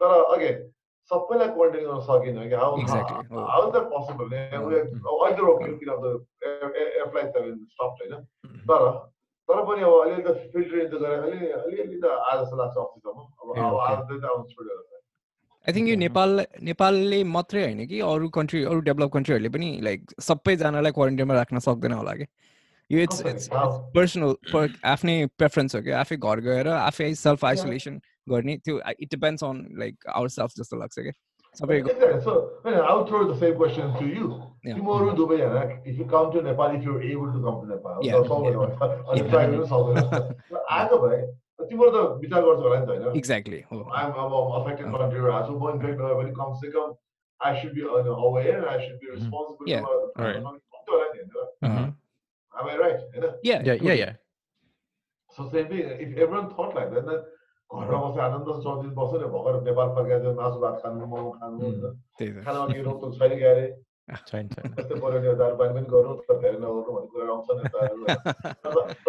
तर 0.00 0.10
अगेन 0.34 0.56
सबैलाई 1.10 1.48
क्वारेन्टाइन 1.56 1.84
गर्न 1.88 2.00
सकिन 2.08 2.34
कि? 2.48 2.56
हाउ 2.62 2.72
हाउ 3.52 3.70
द्याट 3.72 3.86
पोसिबल 3.92 4.26
अहिले 4.32 4.80
त 5.36 5.40
रोक्यो 5.48 5.74
किन 5.80 5.90
एयरफ्लाइट 6.82 7.28
त 7.34 7.46
स्टप 7.72 7.92
होइन? 8.00 8.14
तर 8.70 8.82
तर 9.48 9.62
पनि 9.68 9.82
अब 9.88 9.94
अलिअलि 10.00 10.22
त 10.22 10.32
फिल्टर 10.52 10.86
त 10.88 11.00
गरेर 11.02 11.22
अलि 11.28 11.50
अलिअलि 11.58 12.00
त 12.00 12.04
आज 12.30 12.40
जस्तो 12.40 12.56
लाग्छ 12.56 12.76
अफिससम्म 12.84 13.18
अब 13.42 13.78
आज 13.86 13.98
त 14.08 14.24
आउनु 14.32 14.44
छोड्यो 14.54 14.74
आई 15.66 15.72
थिङ्क 15.76 15.88
यो 15.88 15.96
नेपाल 16.00 16.30
नेपालले 16.66 17.22
मात्रै 17.36 17.62
होइन 17.62 17.86
कि 17.88 18.00
अरू 18.10 18.28
कन्ट्री 18.36 18.62
अरू 18.72 18.80
डेभलप 18.88 19.10
कन्ट्रीहरूले 19.14 19.48
पनि 19.56 19.70
लाइक 19.88 20.20
सबैजनालाई 20.28 20.92
क्वारेन्टाइनमा 20.98 21.34
राख्न 21.38 21.58
सक्दैन 21.68 21.92
होला 21.92 22.12
कि? 22.20 22.26
यो 22.90 23.00
इट्स 23.06 23.24
इट्स 23.26 23.48
पर्सनल 23.94 24.34
आफ्नै 24.92 25.16
प्रेफरेन्स 25.38 25.76
हो 25.76 25.80
कि 25.82 25.90
आफै 26.02 26.16
घर 26.16 26.40
गएर 26.48 26.68
आफै 26.74 27.08
सेल्फ 27.22 27.44
आइसोलेसन 27.44 28.00
गर्ने 28.30 28.56
त्यो 28.68 28.78
it 28.90 29.08
depends 29.10 29.44
on 29.44 29.64
like 29.80 30.06
our 30.14 30.28
self 30.36 30.60
जस्तो 30.60 30.76
लाग्छ 30.82 30.98
क्या 30.98 31.12
सबैको 31.56 31.96
so 32.24 32.32
I 32.64 32.70
mean, 32.70 32.80
I'll 32.88 33.04
throw 33.06 33.20
the 33.28 33.36
same 33.42 33.54
question 33.60 33.92
to 33.98 34.06
you. 34.06 34.26
Yeah. 34.64 34.76
Tomorrow, 34.78 35.12
Dubai, 35.20 35.38
if 35.84 36.00
you 36.00 36.06
come 36.12 36.30
to 36.32 36.42
Nepal, 36.42 36.74
if 36.78 36.88
you're 36.88 37.02
able 37.10 37.30
to 37.32 37.40
come 37.44 37.56
to 37.60 37.66
Nepal, 37.70 37.96
yeah. 38.02 38.18
आज 40.78 40.92
भाइ 41.04 41.20
तिम्रो 41.68 41.90
त 41.90 42.02
विचार 42.20 42.42
गर्छ 42.42 42.60
होला 42.62 42.78
नि 42.80 42.86
त 42.86 42.88
होइन 42.90 43.16
एक्ज्याक्टली 43.18 43.60
आइम 44.00 44.12
अब 44.24 44.34
अफेक्टेड 44.58 44.86
कन्ट्री 44.96 45.20
आज 45.38 45.48
म 45.50 45.70
इन्फेक्ट 45.70 45.98
भयो 46.00 46.14
भने 46.18 46.32
कम 46.34 46.52
से 46.60 46.70
कम 46.76 46.92
I 47.40 47.60
should 47.62 47.72
be 47.74 47.82
aware 48.26 48.68
I 48.68 48.78
should 48.84 48.96
be 49.00 49.06
responsible 49.14 49.64
होला 49.80 51.06
नि 51.14 51.22
होइन 51.64 51.94
Am 52.58 52.66
I 52.66 52.76
right? 52.76 53.00
Yeah, 53.42 53.62
yeah, 53.62 53.76
yeah, 53.80 53.92
yeah. 53.92 54.12
So 55.36 55.48
same 55.50 55.68
thing. 55.68 55.80
If 56.04 56.16
everyone 56.16 56.50
thought 56.50 56.74
like 56.74 56.90
that, 56.92 57.06
then 57.06 57.20
घरमा 57.70 57.98
बसेर 58.00 58.22
आनन्द 58.24 58.48
दिन 58.82 58.92
बस्यो 58.96 59.18
नि 59.20 59.26
भर्खर 59.32 59.54
नेपाल 59.68 59.88
फर्काएर 59.96 60.32
मासु 60.36 60.58
भात 60.60 60.76
खानु 60.82 61.06
मोमो 61.06 61.30
खानु 61.36 61.66
खानामा 62.44 62.66
केही 62.72 62.82
रोकटोक 62.82 63.12
छैन 63.18 63.32
क्या 63.38 63.50
अरे 63.52 63.66
त्यस्तै 64.08 65.00
पऱ्यो 65.02 65.18
नि 65.20 65.34
दारू 65.40 65.56
पानी 65.60 65.72
पनि 65.76 65.88
गरौँ 65.92 66.14
तर 66.28 66.38
धेरै 66.44 66.58
नगर्नु 66.64 66.90
भन्ने 66.96 67.08
कुरा 67.12 67.24
आउँछ 67.34 67.48
नि 67.58 67.62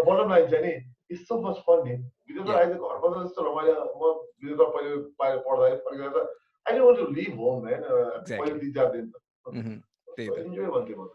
बटम 0.08 0.28
लाइन 0.34 0.46
चाहिँ 0.52 0.64
नि 0.66 0.74
इट्स 1.16 1.24
सो 1.30 1.40
मच 1.46 1.62
फन 1.68 1.80
नि 1.88 1.96
विदेश 2.28 2.52
अहिले 2.56 2.76
घर 2.76 2.98
बस्दा 3.06 3.24
जस्तो 3.24 3.48
रमाइलो 3.48 3.74
म 3.96 4.12
विदेश 4.44 4.58
पहिले 4.76 5.38
पढ्दाखेरि 5.48 5.80
फर्केर 5.88 6.12
त 6.16 6.28
I 6.68 6.80
want 6.84 7.00
to 7.00 7.06
live 7.16 7.40
home 7.44 7.64
होइन 7.70 7.82
पहिले 8.28 8.60
तिन 8.60 8.72
चार 8.76 8.92
दिन 8.98 9.06
इन्जोय 10.20 10.70
भन्थेँ 10.76 11.00
म 11.00 11.08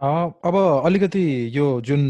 अब 0.00 0.56
अलिकति 0.84 1.22
यो 1.52 1.80
जुन 1.80 2.00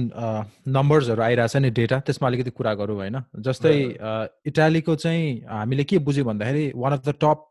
नम्बर्सहरू 0.69 1.23
आइरहेछ 1.23 1.57
नि 1.57 1.71
डेटा 1.71 1.99
त्यसमा 2.01 2.29
अलिकति 2.29 2.51
कुरा 2.51 2.73
गरौँ 2.75 2.97
होइन। 2.97 3.23
जस्तै 3.39 3.75
इटालीको 4.47 4.95
चाहिँ 4.97 5.45
हामीले 5.47 5.85
के 5.85 5.99
बुझ्यो 6.03 6.25
भन्दाखेरि 6.25 6.73
वान 6.75 6.93
अफ 6.93 7.05
द 7.07 7.15
टप 7.23 7.47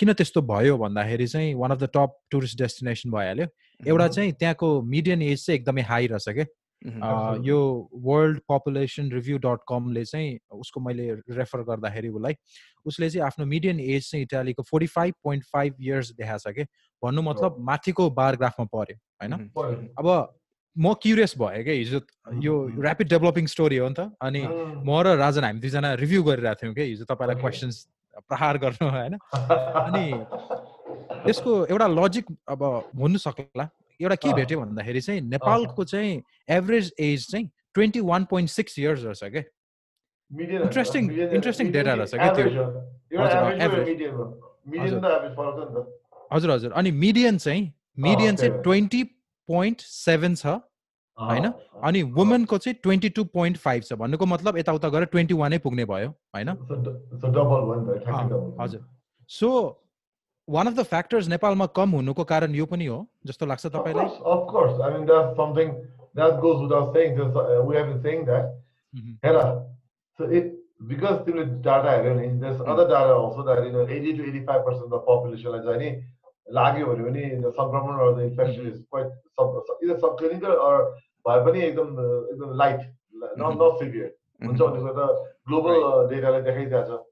किन 0.00 0.12
त्यस्तो 0.12 0.42
भयो 0.50 0.76
भन्दाखेरि 0.78 1.26
चाहिँ 1.26 1.54
one 1.54 1.70
of 1.70 1.78
the 1.78 1.88
top 1.94 2.18
tourist 2.30 2.58
destination 2.58 3.10
भइहाल्यो। 3.10 3.46
एउटा 3.86 4.08
चाहिँ 4.08 4.32
त्यहाँको 4.32 4.82
मिडियन 4.82 5.22
एज 5.22 5.46
चाहिँ 5.46 5.58
एकदमै 5.60 5.82
हाई 5.92 6.06
रहेछ 6.10 6.28
क्या 6.28 6.46
यो 7.46 7.58
वर्ल्ड 8.02 8.38
पपुलेसन 8.50 9.10
रिभ्यू 9.12 9.38
डट 9.38 9.58
कमले 9.68 10.04
चाहिँ 10.04 10.38
उसको 10.58 10.80
मैले 10.80 11.10
रेफर 11.30 11.62
गर्दाखेरि 11.62 12.08
उसलाई। 12.08 12.34
उसले 12.86 13.10
चाहिँ 13.10 13.26
आफ्नो 13.26 13.46
मिडियन 13.46 13.80
एज 13.80 14.10
चाहिँ 14.10 14.22
इटालीको 14.24 14.62
forty 14.70 14.86
five 14.94 15.14
point 15.24 15.44
five 15.52 15.74
years 15.80 16.10
देखाएको 16.12 16.50
छ 16.50 16.54
कि। 16.56 16.66
भन्नु 17.02 17.22
मतलब 17.22 17.56
माथिको 17.58 18.10
बारग्राफमा 18.10 18.66
पऱ्यो 18.74 18.96
होइन? 19.22 19.32
अब 19.98 20.34
म 20.76 20.92
क्युरियस 21.02 21.34
भयो 21.38 21.62
क्या? 21.64 21.74
हिजो 21.74 22.00
यो 22.42 22.54
ऱ्यापिड 22.82 23.08
डेभलपिङ 23.08 23.46
स्टोरी 23.46 23.76
हो 23.76 23.88
नि 23.88 23.94
त 23.94 24.10
अनि 24.20 24.42
म 24.86 25.02
र 25.02 25.16
राजन 25.16 25.44
हामी 25.44 25.60
दुईजना 25.60 25.94
रिभ्यू 25.94 26.22
गरिरहेको 26.22 26.60
थियौँ 26.62 26.74
कि 26.74 26.82
हिजो 26.82 27.04
तपाईँलाई 27.04 27.36
क्वेसन्स 27.40 27.76
प्रहार 28.28 28.58
गर्नु 28.58 28.88
होइन? 28.90 29.14
अनि 29.86 30.06
त्यसको 31.24 31.66
एउटा 31.66 31.86
लजिक 31.86 32.26
अब 32.48 32.62
हुनु 32.98 33.18
सक्ला। 33.18 33.68
एउटा 34.00 34.14
के 34.14 34.32
भेट्यो 34.32 34.60
भन्दाखेरि 34.60 35.00
चाहिँ 35.00 35.20
नेपालको 35.20 35.84
चाहिँ 35.84 36.22
एभरेज 36.48 36.92
एज 37.00 37.30
चाहिँ 37.30 37.50
twenty 37.74 38.00
one 38.00 38.24
point 38.24 38.50
six 38.50 38.78
years 38.78 39.04
रहेछ 39.04 39.24
क्या? 39.24 39.42
इन्ट्रेस्टिङ 40.62 41.10
इन्ट्रेस्टिङ 41.12 41.72
डेटा 41.72 41.94
रहेछ 41.94 42.14
क्या? 42.14 42.32
त्यो 42.34 43.22
हजुर 46.32 46.50
हजुर। 46.50 46.72
अनि 46.72 46.90
मिडियन 46.90 47.38
चाहिँ 47.38 47.72
मिडियन 47.98 48.36
चाहिँ 48.36 48.62
ट्वेन्टी 48.62 49.02
पोइन्ट 49.48 49.80
सेभेन 49.80 50.34
छ 50.34 50.46
होइन? 51.18 51.52
अनि 51.82 52.02
वुमेनको 52.02 52.58
चाहिँ 52.58 52.78
ट्वेन्टी 52.82 53.08
टू 53.08 53.24
पोइन्ट 53.24 53.56
फाइभ 53.56 53.82
छ। 53.82 53.92
भन्नुको 53.92 54.26
मतलब 54.26 54.58
यताउता 54.58 54.88
गरेर 54.88 55.04
ट्वेन्टी 55.04 55.34
वानै 55.34 55.58
पुग्ने 55.58 55.84
भयो 55.84 56.08
होइन? 56.08 56.48
हजुर। 58.60 58.80
So 59.28 59.48
one 60.48 60.66
of 60.66 60.72
the 60.72 60.82
factors 60.82 61.28
नेपालमा 61.28 61.66
कम 61.66 61.90
हुनुको 61.90 62.24
कारण 62.24 62.54
यो 62.54 62.66
पनि 62.66 62.86
हो 62.86 63.06
जस्तो 63.26 63.46
लाग्छ 63.46 63.66
तपाईँलाई? 63.66 64.08
because 70.88 71.22
हेऱ्यो 71.24 72.14
नि 72.14 72.40
there's 72.40 72.60
other 72.60 72.86
data 72.88 73.14
also 73.14 73.42
that 73.42 73.64
you 73.64 73.72
know 73.72 73.84
80 73.86 74.16
to 74.16 74.22
85 74.24 74.64
percent 74.64 74.84
of 74.84 74.90
the 74.90 74.98
population 74.98 75.52
चाहिँ 75.64 75.78
नि 75.78 75.90
लाग्यो 76.48 76.86
भने 76.86 77.04
पनि 77.04 77.52
सङ्क्रमण 77.60 78.00
or 78.00 78.14
the 78.14 78.24
infection 78.24 78.66
is 78.66 78.80
quite 78.90 79.10
sub 79.36 79.56
either 79.82 79.98
subclinical 79.98 80.58
or 80.66 80.74
भए 81.26 81.44
पनि 81.46 81.62
एकदम 81.62 81.88
एकदम 82.32 82.56
लाइट 82.56 82.90
not 83.42 83.58
not 83.62 83.78
severe 83.78 84.10
हुन्छ 84.40 84.60
भनेको 84.60 84.92
त 84.98 85.00
ग्लोबल 85.48 85.74
डेटाले 86.12 86.42
देखाइदिएको 86.42 86.84
छ 86.90 87.02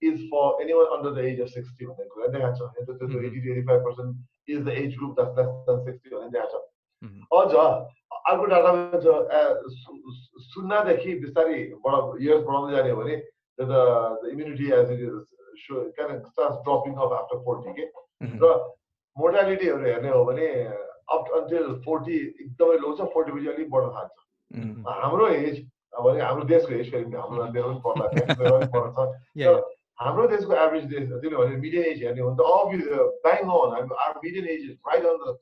is 0.00 0.20
for 0.30 0.44
anyone 0.62 0.86
under 0.96 1.10
the 1.14 1.22
age 1.28 1.40
of 1.40 1.50
60 1.50 1.86
And 1.86 2.34
they 2.34 2.40
have 2.40 2.56
to, 2.58 2.66
80 2.80 3.40
to 3.42 3.52
85 3.52 3.82
percent 3.84 4.16
is 4.46 4.64
the 4.64 4.74
age 4.82 4.96
group 4.96 5.16
that's 5.16 5.36
less 5.36 5.48
than 5.66 5.84
60 5.84 6.14
and 6.22 6.32
they 6.32 6.38
have 6.38 6.52
to. 6.52 6.60
अझ 7.38 7.52
अर्को 8.30 8.46
डाटामा 8.50 9.00
सुन्नादेखि 10.52 11.14
बिस्तारै 11.24 11.58
बढा 11.84 11.98
इयर्स 12.22 12.42
बढाउँदै 12.46 12.72
जाने 12.76 12.90
हो 12.90 12.96
भने 13.00 13.16
the 13.58 14.30
immunity 14.32 14.70
as 14.78 14.90
it 14.92 15.00
is 15.08 15.14
so 15.62 15.82
can 15.96 16.18
start 16.26 16.60
dropping 16.68 16.92
off 17.06 17.12
after 17.20 17.42
forty 17.48 17.72
के 17.78 17.84
र 18.42 18.52
मोर्टालिटीहरू 19.16 19.84
हेर्ने 19.84 20.10
हो 20.10 20.24
भने 20.24 20.46
अप 21.16 21.32
अन्टिल 21.36 21.66
फोर्टी 21.84 22.16
एकदमै 22.44 22.76
लो 22.84 22.94
छ 22.96 23.08
फोर्टी 23.14 23.32
पछि 23.32 23.48
अलिक 23.54 23.70
बढ्न 23.70 23.88
थाल्छ। 23.96 24.16
हाम्रो 25.02 25.28
एज 25.40 25.56
भने 26.04 26.20
हाम्रो 26.20 26.44
देशको 26.52 26.74
एज 26.74 26.94
हाम्रो 26.94 27.44
मेरो 27.56 27.68
पनि 27.68 27.80
पर्ला 27.86 28.04
मेरो 28.14 28.58
पनि 28.76 28.94
छ 28.94 29.58
हाम्रो 30.00 30.26
देशको 30.30 30.52
एभरेज 30.64 30.84
देश 30.90 31.08
त्यसले 31.08 31.36
भने 31.36 31.56
मिडियन 31.62 31.84
एज 31.92 32.02
हेर्ने 32.04 32.20
हो 32.20 32.28
भने 32.30 32.36
त 32.38 32.44
obvious 32.58 32.84
bang 33.24 33.48
on 33.54 33.96
our 34.04 34.12
median 34.24 34.46
age 34.52 34.62
is 34.68 34.76
right 34.90 35.04
on 35.12 35.16
the 35.24 35.36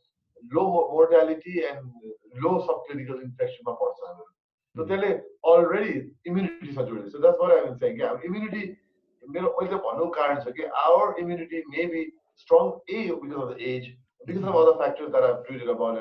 low 0.55 0.65
mortality 0.93 1.59
and 1.73 2.15
low 2.45 2.53
sub 2.67 2.83
clinical 2.87 3.21
इन्फेक्सनमा 3.27 3.73
पर्छ। 3.83 3.99
हाम्रो 4.07 4.25
त 4.77 4.89
त्यसले 4.89 5.11
अलरेडी 5.53 5.95
इम्युनिटीसँग 6.31 6.89
जोडिन्छ 6.89 7.13
so 7.13 7.19
that's 7.19 7.41
what 7.41 7.53
I 7.53 7.61
saying 7.85 7.97
कि 7.99 8.03
हाम्रो 8.07 8.29
इम्युनिटी 8.31 8.63
मेरो 9.35 9.49
अहिले 9.49 9.77
भन्नुको 9.91 10.11
कारण 10.17 10.41
छ 10.41 10.57
कि 10.57 10.71
our 10.87 11.21
immunity 11.21 11.62
may 11.75 11.87
be 11.93 12.03
strong 12.47 12.73
uh 12.95 13.05
because 13.21 13.37
of 13.43 13.53
the 13.53 13.61
age 13.75 13.93
because 14.27 14.49
of 14.49 14.57
other 14.62 14.75
factors 14.83 15.11
that 15.12 15.25
I 15.25 15.45
tweeted 15.45 15.69
about 15.77 15.95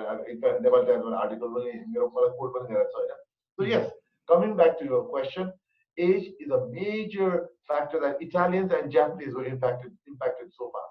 Nepal 0.64 0.86
टाइम्समा 0.86 1.18
article 1.26 1.54
पनि 1.60 1.78
मेरो 1.94 2.10
मलाई 2.18 2.38
कोड 2.40 2.58
पनि 2.58 2.74
गरेको 2.74 2.90
छ 2.90 3.04
होइन 3.04 3.22
so 3.60 3.72
yes 3.76 3.94
coming 4.30 4.54
back 4.60 4.72
to 4.78 4.86
your 4.90 5.00
question, 5.10 5.50
age 5.98 6.30
is 6.44 6.54
a 6.56 6.58
major 6.70 7.28
factor 7.72 8.00
that 8.04 8.22
Italians 8.28 8.72
and 8.78 8.94
Japanese 8.96 9.36
were 9.40 9.44
impacted 9.50 9.92
impacted 10.12 10.48
so 10.60 10.70
far. 10.76 10.86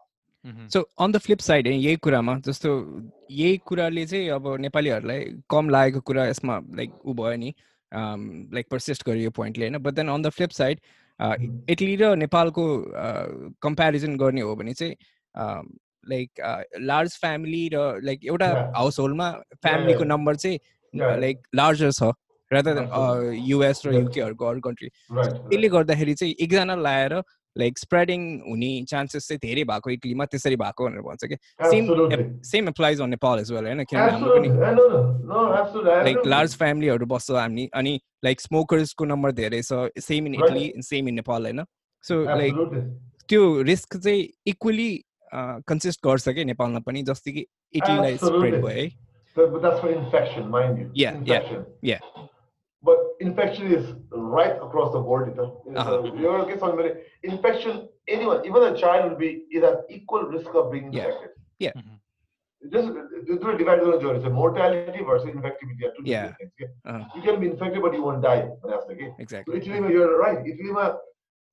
So 0.73 0.83
on 1.01 1.13
the 1.13 1.19
flip 1.25 1.39
side 1.41 1.67
यही 1.67 1.97
कुरामा 2.05 2.35
जस्तो 2.47 2.71
यही 3.31 3.57
कुराले 3.71 4.05
चाहिँ 4.07 4.29
अब 4.31 4.47
नेपालीहरूलाई 4.61 5.25
कम 5.51 5.71
लागेको 5.71 6.01
कुरा 6.11 6.27
यसमा 6.27 6.59
लाइक 6.81 6.91
ऊ 7.07 7.15
भयो 7.21 7.37
नि 7.37 7.53
लाइक 8.55 8.67
पर्सिस्ट 8.71 9.07
गर्यो 9.07 9.31
पोइन्टले 9.39 9.67
होइन? 9.67 9.79
But 9.83 9.95
then 9.95 10.09
on 10.09 10.23
the 10.23 10.31
flip 10.39 10.51
side 10.59 10.81
Italy 11.21 11.97
र 11.97 12.15
नेपालको 12.17 12.65
कम्पेरिजन 13.63 14.17
गर्ने 14.17 14.41
हो 14.41 14.57
भने 14.57 14.73
चाहिँ 14.75 14.95
लाइक 16.09 16.31
लार्ज 16.81 17.17
फ्यामिली 17.21 17.69
र 17.75 18.01
लाइक 18.05 18.25
एउटा 18.25 18.49
हाउस 18.77 18.99
होल्डमा 18.99 19.31
फ्यामिलीको 19.63 20.05
नम्बर 20.05 20.37
चाहिँ 20.37 20.59
लाइक 20.95 21.43
लार्जर 21.55 21.93
छ 21.93 22.13
रादर 22.51 23.33
युएस 23.35 23.83
र 23.87 23.95
युकेहरूको 23.95 24.47
अरू 24.47 24.61
कन्ट्री 24.61 24.89
त्यसले 24.89 25.69
गर्दाखेरि 25.69 26.15
चाहिँ 26.15 26.35
एकजना 26.41 26.75
लाएर 26.77 27.21
लाइक 27.59 27.79
स्प्रेडिङ 27.79 28.21
हुने 28.49 28.71
चान्सेस 28.89 29.29
चाहिँ 29.29 29.39
धेरै 29.43 29.65
भएको 29.65 29.91
इटलीमा 29.91 30.25
त्यसरी 30.25 30.57
भएको 30.57 30.87
भनेर 30.87 31.01
भन्छ 31.01 31.25
कि। 31.25 31.37
Same 31.71 31.85
same 32.51 32.69
applies 32.69 33.01
on 33.01 33.09
Nepal 33.11 33.37
as 33.41 33.53
well 33.53 33.65
होइन? 33.67 33.85
किनभने 33.85 34.11
हाम्रो 34.13 34.31
पनि 34.35 34.49
लाइक 36.05 36.19
लार्ज 36.27 36.57
फ्यामिलीहरू 36.59 37.07
बस्छ 37.07 37.31
हामी 37.31 37.69
अनि 37.75 38.01
लाइक 38.25 38.41
स्मोकर्सको 38.41 39.05
नम्बर 39.05 39.33
धेरै 39.33 39.63
छ 39.63 39.73
same 40.01 40.27
in 40.27 40.35
Italy 40.35 40.67
same 40.83 41.09
in 41.09 41.15
Nepal 41.15 41.41
होइन? 41.45 41.65
सो 42.05 42.15
लाइक 42.25 42.55
त्यो 43.29 43.63
रिस्क 43.63 43.97
चाहिँ 43.97 44.23
इक्वली 44.47 44.91
कन्सिस्ट 45.69 46.01
गर्छ 46.07 46.29
कि 46.29 46.45
नेपालमा 46.45 46.81
पनि 46.87 47.03
जस्तै 47.03 47.33
कि 47.33 47.43
इटलीलाई 47.75 48.17
स्प्रेड 48.17 48.55
भयो 48.65 48.77
है। 48.77 48.87
But 52.84 52.96
that's 52.96 53.18
for 53.18 53.24
infection, 53.26 53.64
mind 53.64 53.72
you. 53.72 53.78
Yeah, 53.78 53.82
infection. 53.82 54.04
yeah, 54.04 54.04
yeah. 54.04 54.04
But 54.04 54.08
infection 54.10 54.12
is 54.12 54.12
right 54.12 54.56
across 54.56 54.94
the 54.94 55.00
board. 55.00 55.40
Uh-huh. 55.40 56.12
You're 56.16 56.40
okay, 56.40 57.02
infection, 57.24 57.90
anyone, 58.08 58.46
even 58.46 58.64
a 58.64 58.78
child 58.78 59.12
will 59.12 59.18
be 59.18 59.44
is 59.52 59.64
at 59.64 59.78
equal 59.90 60.24
risk 60.24 60.56
of 60.56 60.72
being 60.72 60.94
infected. 60.94 61.30
Yeah. 61.60 61.72
Mm-hmm. 61.76 61.96
Just 62.72 62.88
do 63.28 63.58
divide 63.58 63.82
the 63.82 64.00
journey. 64.00 64.24
So 64.24 64.30
mortality 64.30 65.04
versus 65.04 65.30
infectivity 65.30 65.86
are 65.86 65.94
two 65.98 66.04
yeah. 66.04 66.28
different 66.28 66.52
things. 66.58 66.72
Yeah? 66.86 66.92
Uh-huh. 66.92 67.06
You 67.16 67.22
can 67.22 67.40
be 67.40 67.48
infected, 67.48 67.82
but 67.82 67.94
you 67.94 68.04
won't 68.04 68.22
die. 68.22 68.50
Okay? 68.66 69.14
Exactly. 69.20 69.62
So 69.62 69.72
Italy, 69.72 69.94
you're 69.94 70.20
right. 70.20 70.40
Italy, 70.46 70.94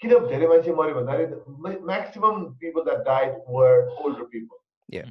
किन 0.02 0.10
धेरै 0.28 0.46
मान्छे 0.46 0.72
मऱ्यो 0.72 0.94
भन्दाखेरि 0.94 1.84
maximum 1.84 2.56
people 2.60 2.84
that 2.84 3.04
died 3.04 3.34
were 3.48 3.88
older 3.98 4.24
people. 4.24 4.58
Yeah. 4.88 5.04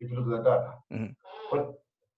If 0.00 0.10
you 0.10 0.20
look 0.20 0.38
at 0.38 0.44
that 0.44 0.50
data. 0.50 0.74
Mm-hmm. 0.92 1.12
But 1.50 1.74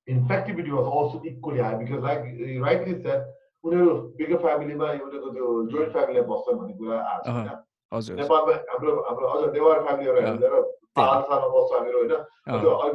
was 0.10 0.88
also 0.88 1.22
equally 1.26 1.60
high 1.60 1.76
because 1.76 2.02
like 2.04 2.24
you 2.38 2.64
rightly 2.64 2.96
said, 3.04 3.22
उनीहरू 3.64 3.92
bigger 4.18 4.38
फ्यामिलीमा 4.44 4.88
उनीहरूको 5.06 5.30
त्यो 5.36 5.48
joint 5.72 5.92
फ्यामिलीमा 5.94 6.26
बस्छन् 6.32 6.58
भन्ने 6.60 6.74
कुरा 6.80 6.98
आएको 7.12 7.30
छ 8.02 8.10
नेपालमा 8.20 8.54
हाम्रो 8.72 8.92
हाम्रो 9.08 9.26
अझ 9.36 9.42
नेवार 9.56 9.78
फ्यामिलीहरू 9.86 10.20
हेरेर 10.26 10.54
पाल 10.96 11.20
सालमा 11.30 11.48
बस्छ 11.56 11.70
हामीहरू 11.76 11.98
होइन। 12.00 12.14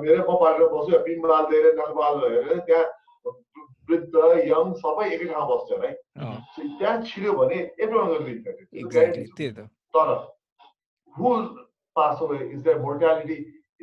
मेरै 0.05 0.23
म 0.25 0.31
पालेर 0.43 0.63
बस्छु 0.75 0.99
पिम्बाल 1.09 1.45
दिएर 1.51 1.67
नखबाल 1.81 2.15
हेरेर 2.25 2.59
त्यहाँ 2.69 2.85
वृद्ध 3.89 4.15
यङ 4.49 4.73
सबै 4.81 5.07
एकै 5.15 5.27
ठाउँमा 5.33 5.47
बस्छ 5.53 5.69
है 5.85 5.91
त्यहाँ 6.79 6.97
छिर्यो 7.09 7.33
भने 7.41 7.59
एभ्री 7.85 8.35
तर 9.95 10.09
who 11.17 11.29
pass 11.97 12.17
away 12.23 12.39
is 12.45 12.61
their 12.65 12.79
mortality 12.87 13.37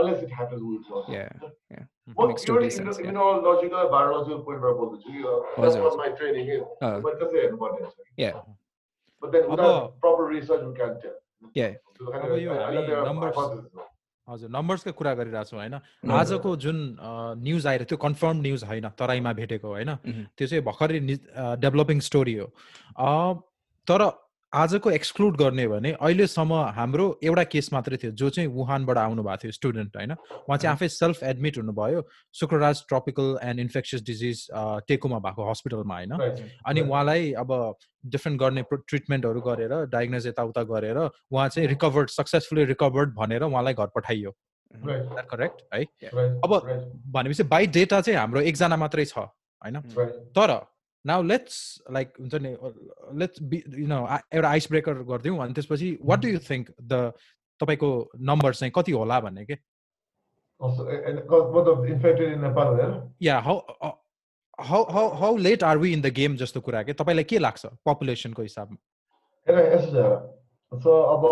yeah. 0.00 0.06
unless 0.06 0.22
it 0.22 0.32
happens 0.32 0.62
with 0.62 0.90
us. 0.98 1.04
Yeah. 1.08 1.28
Yeah. 1.70 1.84
Well, 2.14 2.34
you're 2.46 2.62
in 2.62 2.84
the 2.84 2.92
immunological, 2.92 3.90
biological 3.90 4.40
point 4.40 4.60
where 4.60 4.74
the 4.74 5.12
you 5.12 5.44
that's 5.58 5.76
what 5.76 5.96
my 5.96 6.08
training 6.08 6.48
is. 6.48 6.62
Uh, 6.80 6.98
but 7.00 7.20
that's 7.20 7.32
it. 7.34 7.58
But 7.58 7.94
yeah. 8.16 8.40
But 9.22 9.32
then 9.32 9.48
without 9.50 10.00
proper 10.00 10.24
research, 10.24 10.62
we 10.66 10.74
can't 10.74 11.00
tell. 11.00 11.16
Yeah. 11.54 11.74
So 11.98 12.12
अब 12.12 12.36
यो 12.40 12.52
हामी 12.54 12.82
numbers 13.08 13.36
हजुर 14.28 14.50
नम्बर्सकै 14.54 14.92
कुरा 14.98 15.12
गरिरहेको 15.18 15.48
छौँ 15.50 15.58
होइन 15.60 15.74
आजको 16.16 16.50
जुन 16.64 16.78
न्युज 17.46 17.66
आएर 17.66 17.82
त्यो 17.90 17.96
कन्फर्म 18.04 18.36
न्युज 18.46 18.64
होइन 18.70 18.88
तराईमा 19.00 19.32
भेटेको 19.40 19.68
होइन 19.68 19.90
त्यो 20.36 20.46
चाहिँ 20.46 20.64
भर्खरै 20.68 21.00
डेभलपिङ 21.64 22.00
स्टोरी 22.08 22.34
हो 22.40 22.46
तर 23.90 24.04
आजको 24.52 24.90
एक्सक्लुड 24.90 25.36
गर्ने 25.36 25.66
भने 25.68 25.90
अहिलेसम्म 25.92 26.54
हाम्रो 26.76 27.04
एउटा 27.24 27.42
केस 27.44 27.72
मात्रै 27.72 27.96
थियो 27.96 28.12
जो 28.12 28.30
चाहिँ 28.30 28.48
वुहानबाट 28.50 28.98
आउनु 28.98 29.22
भएको 29.22 29.36
थियो 29.36 29.52
स्टुडेन्ट 29.52 29.96
होइन? 29.96 30.12
उहाँ 30.12 30.56
चाहिँ 30.58 30.72
आफै 30.72 30.88
सेल्फ 30.88 31.22
एडमिट 31.22 31.58
हुनुभयो 31.58 32.02
Shukraraj 32.34 32.82
tropical 32.88 33.38
and 33.42 33.60
infectious 33.60 34.02
disease 34.02 34.46
टेकुमा 34.88 35.18
भएको 35.18 35.50
हस्पिटलमा 35.50 35.94
होइन? 35.94 36.12
अनि 36.66 36.80
उहाँलाई 36.80 37.32
अब 37.38 37.52
डिफ्रेन्ट 38.06 38.40
गर्ने 38.40 38.62
ट्रिटमेन्टहरू 38.72 39.40
गरेर 39.40 39.74
डायग्नोज 39.86 40.26
यताउता 40.26 40.62
गरेर 40.72 40.98
उहाँ 40.98 41.48
चाहिँ 41.48 41.68
रिकभर्ड 41.68 42.08
सक्सेसफुली 42.10 42.64
रिकभर्ड 42.74 43.14
भनेर 43.14 43.42
उहाँलाई 43.42 43.74
घर 43.74 43.86
पठाइयो। 43.94 44.34
करेक्ट 45.30 45.62
है? 45.74 45.84
अब 46.42 46.50
भनेपछि 47.06 47.42
बाई 47.54 47.66
डेटा 47.78 48.00
चाहिँ 48.00 48.18
हाम्रो 48.18 48.40
एकजना 48.42 48.76
मात्रै 48.76 49.04
छ 49.04 49.18
होइन? 49.18 49.80
तर 50.34 50.58
नाउ 51.06 51.22
लेट्स 51.22 51.82
लाइक 51.90 52.12
हुन्छ 52.20 52.34
नि 52.34 52.56
लेट्स 53.18 53.42
बी 53.42 53.62
यु 53.78 53.86
नो 53.88 54.06
एउटा 54.34 54.48
आइस 54.48 54.68
ब्रेकर 54.70 55.02
गरिदिउँ 55.10 55.38
अनि 55.44 55.52
त्यसपछि 55.54 55.98
what 56.04 56.18
do 56.22 56.28
you 56.28 56.38
think 56.50 56.70
the 56.92 57.12
तपाईँको 57.60 57.90
नम्बर 58.30 58.54
चाहिँ 58.54 58.72
कति 58.76 58.92
होला 58.92 59.20
भन्ने 59.20 59.44
के? 59.50 59.54
या 63.22 63.38
how 63.38 65.36
late 65.36 65.62
are 65.64 65.78
we 65.78 65.92
in 65.92 66.00
the 66.02 66.12
game 66.20 66.36
जस्तो 66.36 66.60
कुरा 66.60 66.82
के? 66.82 66.92
तपाईँलाई 66.92 67.24
के 67.24 67.38
लाग्छ 67.38 67.66
पपुलेसनको 67.86 68.42
हिसाबमा? 68.42 68.76
सो 70.82 70.90
अब 71.14 71.22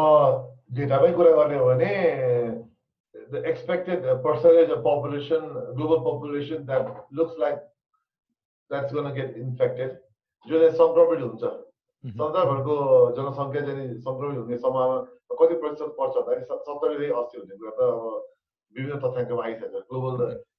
डेटामै 0.78 1.12
कुरा 1.12 1.30
गर्ने 1.36 1.58
हो 1.58 1.64
भने 1.66 1.92
the 3.30 3.40
expected 3.44 4.04
percentage 4.22 4.70
of 4.70 4.82
population, 4.82 5.40
global 5.76 6.00
population 6.00 6.64
that 6.66 6.86
looks 7.12 7.34
like 7.38 7.58
that's 8.70 8.92
going 8.92 9.08
to 9.08 9.12
get 9.12 9.36
infected. 9.36 9.90
जो 10.46 10.58
चाहिँ 10.58 10.76
सङ्क्रमित 10.80 11.20
हुन्छ। 11.26 11.44
संसारभरको 12.04 12.74
जनसङ्ख्या 13.16 13.60
चाहिँ 13.66 13.86
सङ्क्रमित 14.06 14.38
हुने 14.38 14.56
सम्भावना 14.64 14.96
कति 15.38 15.54
प्रतिशत 15.62 15.90
पर्छ 15.98 16.14
भन्दाखेरि 16.16 16.44
सत्तरीदेखि 16.50 17.12
अस्सी 17.20 17.36
हुने 17.38 17.54
कुरा 17.60 17.72
त 17.78 17.80
अब 17.88 18.02
विभिन्न 18.74 18.98
तथ्याङ्कमा 19.02 19.42
आइसकेको 19.44 19.80
छ। 19.80 19.84
Global 19.90 20.14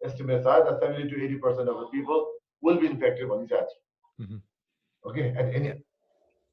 estimates 0.10 0.46
are 0.54 0.60
that 0.64 0.76
seventy 0.84 1.06
to 1.10 1.22
eighty 1.26 1.38
percent 1.46 1.70
of 1.70 1.78
the 1.80 1.88
people 1.94 2.18
will 2.66 2.78
be 2.82 2.88
infected 2.94 3.26
भनिसकेको 3.30 3.68
छ। 3.70 4.42
ओके 5.06 5.22
एट 5.40 5.48
एनी 5.60 5.70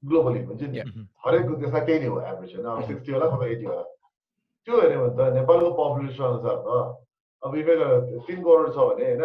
ग्लोबली 0.03 0.41
हुन्छ 0.49 0.63
नि। 0.71 0.79
हरेक 1.25 1.51
देशमा 1.65 1.81
त्यही 1.87 1.99
नै 2.01 2.07
हो 2.07 2.21
एभरेज 2.31 2.53
होइन? 2.57 2.87
सिक्सटी 2.87 3.13
होला 3.13 3.27
अथवा 3.27 3.47
एटी 3.57 3.67
होला। 3.67 3.85
त्यो 4.69 4.75
हेऱ्यो 4.81 4.99
भने 5.03 5.15
त 5.17 5.35
नेपालको 5.35 5.71
पपुलेसन 5.81 6.25
अनुसार 6.31 6.57
त 6.67 6.69
अब 7.43 7.55
इफेक्ट 7.57 7.83
तिन 8.27 8.39
करोड 8.43 8.73
छ 8.75 8.79
भने 8.89 9.05
होइन 9.07 9.23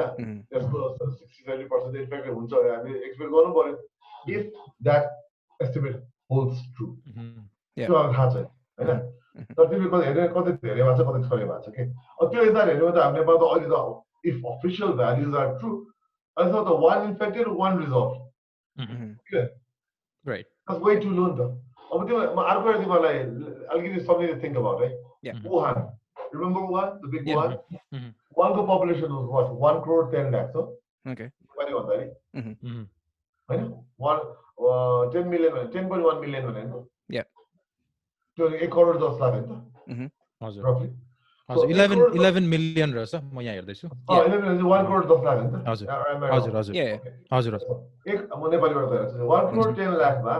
त्यसको 0.51 0.77
सिक्सटी 0.97 1.43
सेभेन्टी 1.43 1.65
पर्सेन्ट 1.71 1.95
इफेक्ट 2.01 2.27
हुन्छ 2.29 2.51
भने 2.53 2.69
हामी 2.75 2.91
एक्सपेक्ट 3.07 3.31
गर्नु 3.31 3.51
पऱ्यो 3.57 3.73
if 4.35 4.43
that 4.83 5.03
estimate 5.59 5.95
holds 6.31 6.57
true 6.75 6.87
त्यो 7.77 7.93
अब 7.95 8.13
थाहा 8.13 8.29
छैन 8.33 8.47
होइन? 8.79 8.99
तर 9.55 9.67
तिमीले 9.69 9.89
कति 9.89 10.05
हेऱ्यो 10.07 10.27
कति 10.35 10.51
धेरै 10.59 10.83
भएको 10.83 10.95
छ 10.97 11.07
कति 11.07 11.19
थोरै 11.29 11.45
भएको 11.45 11.59
छ 11.61 11.75
कि 11.75 11.83
अब 12.21 12.25
त्यो 12.31 12.39
हेऱ्यो 12.43 12.85
भने 12.85 12.91
त 12.91 13.03
हामी 13.03 13.21
त 13.21 13.29
अहिले 13.49 13.67
त 13.71 13.75
if 14.29 14.45
official 14.53 14.91
values 14.99 15.35
are 15.41 15.47
true 15.59 15.71
अहिले 16.37 16.51
त 16.51 16.77
one 16.83 16.99
infected 17.09 17.47
one 17.61 17.79
resolve 17.79 18.11
way 20.85 20.95
too 21.01 21.09
low 21.09 21.25
नि 21.27 21.35
त। 21.37 21.41
अब 21.91 21.99
त्यो 22.07 22.17
अर्को 22.41 22.73
तिमीलाई 22.81 23.17
अलिकति 23.71 23.99
समथिङ 24.05 24.41
थिङ्क 24.43 24.57
अबाउट 24.57 24.81
है? 24.81 24.89
Wuhan 25.47 25.75
Remember 26.33 26.65
one, 26.65 26.99
the 27.01 27.07
big 27.07 27.27
yeah. 27.27 27.35
one? 27.35 27.57
Mm-hmm. 27.93 28.09
One 28.33 28.53
go 28.53 28.65
population 28.65 29.09
was 29.13 29.29
what? 29.35 29.53
One 29.67 29.81
crore 29.81 30.09
ten 30.11 30.31
lakhs. 30.31 30.53
So 30.53 30.73
okay. 31.07 31.29
On 31.57 31.87
that. 31.87 32.15
Mm-hmm. 32.35 32.81
One 33.97 34.19
uh, 34.69 35.09
ten 35.11 35.29
million, 35.29 35.71
ten 35.71 35.87
point 35.89 36.03
one 36.03 36.19
million 36.21 36.43
भनेको. 36.49 36.87
Yeah. 37.09 37.27
त्यो 38.37 38.47
एक 38.65 38.71
करोड 38.73 38.97
दस 38.99 39.15
लाख 39.21 39.33
होइन 39.33 40.09
हजुर 40.41 40.61
रफली 40.67 40.87
हजुर 41.49 41.65
eleven 42.17 42.45
million 42.53 42.93
रहेछ 42.93 43.15
म 43.15 43.41
यहाँ 43.41 43.55
हेर्दैछु 43.55 43.87
वान 44.67 44.85
करोड 44.87 45.05
दस 45.11 45.23
लाख 45.25 45.37
होइन 45.37 45.51
हजुर 45.67 45.87
हजुर 46.55 46.75
हजुर 47.33 47.55
हजुर 47.55 47.55
एक 48.11 48.19
म 48.37 48.51
नेपालीबाट 48.53 48.85
गएर 48.93 49.25
one 49.31 49.43
crore 49.51 49.75
ten 49.79 49.91
लाखमा 50.03 50.35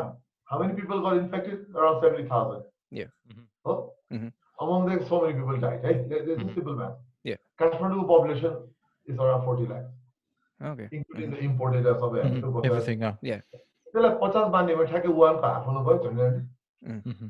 how 0.51 0.60
many 0.62 0.73
people 0.82 1.04
got 1.08 1.13
infected 1.23 1.58
around 1.75 1.97
seventy 2.06 2.30
thousand 2.30 2.63
हो 3.67 3.73
among 4.61 4.88
them, 4.88 5.04
so 5.09 5.22
many 5.22 5.35
people 5.35 5.56
died. 5.56 5.80
Right? 5.82 6.09
There's 6.09 6.28
mm-hmm. 6.28 6.48
a 6.48 6.54
simple 6.54 6.76
math. 6.76 6.96
Yeah. 7.24 7.37
Kathmandu 7.61 8.06
population 8.06 8.56
is 9.06 9.18
around 9.18 9.44
40 9.44 9.66
lakhs. 9.66 9.87
Okay. 10.61 10.88
Including 10.92 11.30
mm-hmm. 11.30 11.40
the 11.40 11.44
imported 11.44 11.87
as 11.87 12.00
well. 12.00 12.12
Mm-hmm. 12.12 12.64
Everything, 12.64 13.00
yeah. 13.00 13.14
Yeah. 13.22 13.40
त्यसलाई 13.96 14.16
पचास 14.20 14.49
मान्नेमा 14.53 14.84
ठ्याक्कै 14.92 15.12
वानको 15.18 15.47
half 15.47 15.66
हुनु 15.66 15.80
भयो 15.86 15.99
झन्डै 16.05 16.28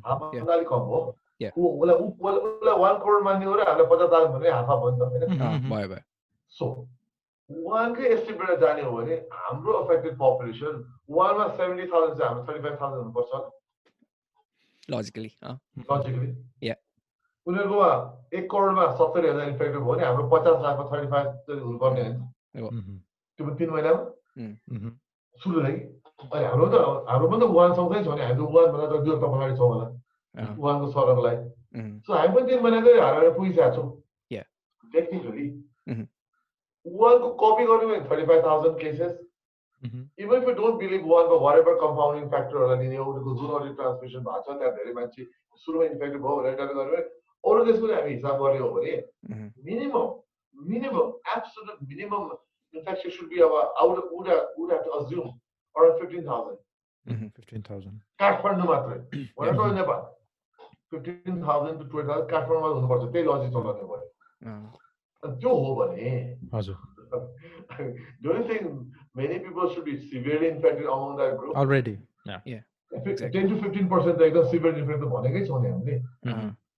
half 0.06 0.22
अलिक 0.54 0.68
कम 0.68 0.82
हो 0.90 0.98
उसलाई 1.46 1.96
उसलाई 2.06 2.78
वान 2.82 2.96
करोड 3.04 3.22
मान्ने 3.26 3.46
हो 3.46 3.54
र 3.54 3.66
हामीलाई 3.68 3.88
पचास 3.92 4.10
लाख 4.14 4.26
भने 4.34 4.50
हाफ 4.50 4.66
हाफ 4.70 4.80
हो 4.82 4.90
नि 4.90 4.98
त 4.98 5.02
होइन 5.70 6.00
सो 6.58 6.66
वानकै 7.50 8.08
एस्टिमेट 8.14 8.58
जाने 8.64 8.82
हो 8.82 8.90
भने 8.96 9.16
हाम्रो 9.42 9.72
अफेक्टेड 9.82 10.16
पपुलेसन 10.22 10.82
वानमा 11.18 11.46
सेभेन्टी 11.60 11.86
थाउजन्ड 11.92 12.18
चाहिँ 12.18 12.30
हाम्रो 12.30 12.44
थर्टी 12.48 12.62
फाइभ 12.66 12.80
थाउजन्ड 12.80 13.02
हुनुपर्छ 13.02 13.30
लजिकली 14.94 15.30
लजिकली 15.92 16.30
या 16.68 16.74
उनीहरूकोमा 17.47 17.91
एक 18.33 18.49
करोडमा 18.51 18.85
सत्तरी 18.93 19.27
हजार 19.27 19.47
इन्फेक्टेड 19.47 19.77
भयो 19.77 19.85
भने 19.85 20.05
हाम्रो 20.05 20.27
पचास 20.29 20.61
लाखमा 20.63 20.83
थर्टी 20.89 21.07
फाइभ 21.07 21.27
चाहिँ 21.47 21.61
हुनुपर्ने 21.61 22.01
होइन 22.01 22.19
त्यो 23.39 23.45
पनि 23.45 23.55
तिन 23.55 23.69
महिनामा 23.69 24.91
सुरुदेखि 25.41 25.81
अनि 26.27 26.45
हाम्रो 26.45 26.67
त 26.67 26.83
हाम्रो 27.07 27.27
पनि 27.27 27.41
त 27.41 27.49
वान 27.51 27.73
सँगसँगै 27.73 28.03
छ 28.03 28.07
भने 28.09 28.25
हामी 28.25 28.37
त 28.37 28.51
वानभन्दा 28.51 28.87
त 28.87 29.01
दुई 29.01 29.15
हप्ता 29.15 29.27
पछाडि 29.29 29.57
छौँ 29.57 29.69
होला 29.69 29.87
वानको 30.59 30.91
सरकलाई 30.91 31.37
सो 32.01 32.13
हामी 32.13 32.33
पनि 32.35 32.47
तिन 32.47 32.63
महिनाकै 32.63 32.93
हारेर 32.99 33.33
पुगिसकेको 33.33 33.75
छौँ 33.75 33.89
टेक्निकली 34.93 35.45
वानको 36.85 37.27
कपी 37.39 37.65
गर्यो 37.65 37.87
भने 37.87 38.01
thirty 38.05 38.25
five 38.25 38.45
thousand 38.45 38.79
cases 38.79 39.13
even 40.19 40.35
if 40.37 40.47
you 40.47 40.53
don't 40.55 40.75
believe 40.79 41.05
one 41.07 41.33
whatever 41.57 41.79
compounding 41.79 42.29
फ्याक्टरहरूलाई 42.29 42.77
दिने 42.79 42.97
उनीहरूको 42.99 43.35
जुन 43.35 43.55
अरू 43.55 43.73
ट्रान्समिसन 43.75 44.27
भएको 44.27 44.41
छ 44.43 44.57
त्यहाँ 44.57 44.75
धेरै 44.75 44.93
मान्छे 44.93 45.27
सुरुमा 45.63 45.85
इन्फेक्टेड 45.85 46.21
भयो 46.21 46.35
भनेर 46.37 46.55
गऱ्यो 46.61 46.83
भने 46.83 47.01
अरू 47.43 47.65
देशको 47.65 47.93
हामी 47.93 48.13
हिसाब 48.13 48.43
गर्ने 48.43 48.59
हो 48.59 48.69
भने 48.75 48.95
minimum 49.69 50.07
minimum 50.55 51.07
absolute 51.35 51.77
minimum 51.89 52.29
infection 52.73 53.09
should 53.17 53.29
be 53.29 53.39
अब 53.47 53.55
out 53.55 54.11
would 54.11 54.29
would 54.59 54.71
have 54.71 54.83
to 54.85 54.91
assume 54.99 55.27
around 55.75 55.99
fifteen 56.01 56.27
thousand 56.27 57.31
fifteen 57.35 57.63
thousand 57.69 57.99
Kathmandu 58.23 58.67
मात्रै 58.73 58.99
भनेर 59.39 59.73
Nepal 59.79 60.05
fifteen 60.91 61.43
thousand 61.43 61.81
to 61.81 61.87
twenty 61.87 62.11
thousand 62.11 62.31
काठमाडौँमा 62.31 62.73
हुनुपर्छ 62.75 63.11
त्यही 63.11 63.27
लजिक 63.27 63.51
चलाउने 63.57 63.83
भयो 63.91 65.35
त्यो 65.41 65.57
हो 65.65 65.75
भने 65.75 66.15
हजुर 66.55 66.89
Do 68.21 68.29
you 68.29 68.43
think 68.47 68.67
many 69.15 69.39
people 69.39 69.73
should 69.73 69.85
be 69.85 69.95
severely 70.09 70.47
infected 70.47 70.85
among 70.85 71.17
that 71.17 71.37
group? 71.37 71.55
Already, 71.55 71.99
yeah. 72.25 72.39
Yeah. 72.45 72.61
Exactly. 72.91 73.41
10 73.41 73.49
to 73.49 73.61
15 73.63 73.89
percent 73.89 74.21
एकदम 74.21 74.49
severely 74.51 74.81
infected. 74.81 75.09
भनेकै 75.15 75.45
छौँ 75.47 75.61
नि 75.63 75.69
हामीले 75.69 75.97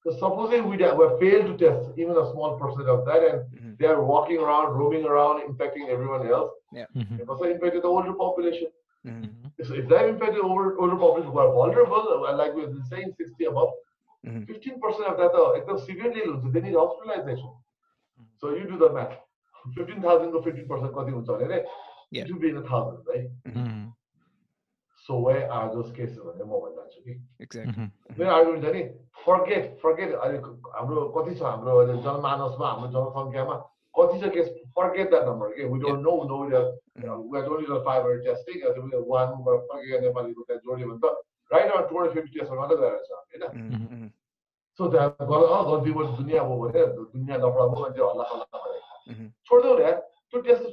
So 0.04 0.12
supposing 0.12 0.68
we 0.68 0.78
have 0.82 0.98
failed 1.20 1.46
to 1.46 1.56
test 1.56 1.90
even 1.96 2.16
a 2.16 2.30
small 2.32 2.56
percent 2.58 2.88
of 2.88 3.04
that 3.06 3.22
and 3.28 3.38
mm-hmm. 3.40 3.72
they 3.78 3.86
are 3.86 4.02
walking 4.02 4.38
around, 4.38 4.74
roaming 4.78 5.04
around, 5.04 5.42
infecting 5.48 5.88
everyone 5.90 6.26
else. 6.28 6.52
Yeah. 6.72 6.86
Mm-hmm. 6.96 7.16
They 7.16 7.24
must 7.24 7.42
have 7.42 7.52
infected 7.52 7.82
the 7.82 7.88
older 7.88 8.12
population. 8.12 8.68
Mm-hmm. 9.06 9.64
So 9.64 9.74
if 9.74 9.88
they 9.88 9.98
have 9.98 10.08
infected 10.08 10.40
older, 10.40 10.78
older 10.78 10.96
population 10.96 11.32
who 11.32 11.38
are 11.38 11.52
vulnerable, 11.52 12.26
like 12.36 12.54
we 12.54 12.66
were 12.66 12.74
saying 12.90 13.12
60 13.18 13.44
above, 13.46 13.70
15% 14.26 14.46
of 15.06 15.16
that 15.16 15.32
uh, 15.32 15.54
एकदम 15.58 15.86
severely 15.86 16.26
lose. 16.26 16.42
They 16.52 16.60
need 16.60 16.74
hospitalization. 16.74 17.50
So 18.38 18.54
you 18.54 18.64
do 18.64 18.78
the 18.78 18.92
math. 18.92 19.16
Fifteen 19.74 20.02
थाउजन्डको 20.02 20.40
fifteen 20.40 20.66
percent 20.68 20.92
कति 20.96 21.12
हुन्छ 21.12 21.28
भने 21.30 22.24
to 22.28 22.34
been 22.44 22.62
thousand 22.70 23.16
है 23.16 23.81
So 25.07 25.19
where 25.25 25.35
are 25.51 25.67
those 25.73 25.91
cases 25.95 26.19
भनेर 26.19 26.45
म 26.45 26.59
भन्न 26.63 26.75
चाहन्छु 26.75 26.99
कि। 27.01 27.13
मेरो 28.19 28.31
आर्गुमेन्ट 28.31 28.65
छ 28.65 28.73
नि 28.75 28.81
फर्केट 29.25 30.13
अहिले 30.15 30.37
हाम्रो 30.75 31.01
कति 31.17 31.35
छ 31.35 31.41
हाम्रो 31.43 31.85
जनमानसमा 32.05 32.67
हाम्रो 32.67 32.87
जनसङ्ख्यामा 32.95 33.55
कति 33.95 34.19
छ 34.21 34.31
केस 34.33 34.47
फर्केट 34.77 35.09
द्याट 35.09 35.27
नम्बर 35.27 35.49
के 35.57 35.65
we 35.71 35.79
don't 35.79 36.01
know 36.05 36.13
no 36.29 36.37
we 36.45 37.41
only 37.43 37.79
five 37.85 38.05
hundred 38.05 38.23
testing 38.25 38.55
वानबाट 39.11 39.59
फर्केका 39.69 39.99
नेपालीको 40.05 40.41
त्यहाँ 40.43 40.61
जोड्यो 40.61 40.87
भने 40.87 40.99
त 41.03 41.13
right 41.51 41.71
around 41.71 41.89
two 41.89 41.97
hundred 41.97 42.13
fifty 42.15 42.39
test 42.39 42.51
मात्रै 42.53 42.77
गएर 42.77 42.97
छ 43.03 43.11
होइन 43.11 44.09
सो 44.79 44.89
त्यहाँ 44.89 45.09
गल्ती 45.67 45.91
दुनियाँ 45.91 46.45
भयो 46.47 46.57
भने 46.63 46.85
दुनियाँ 46.95 47.37
लफडा 47.39 47.67
भयो 47.67 47.83
भने 47.83 47.93
चाहिँ 47.97 48.09
हल्ला 48.09 48.25
हल्ला 48.31 48.47
छोडिदेऊ 49.45 49.77
न 49.77 49.91
त्यो 50.31 50.41
टेस्ट 50.41 50.63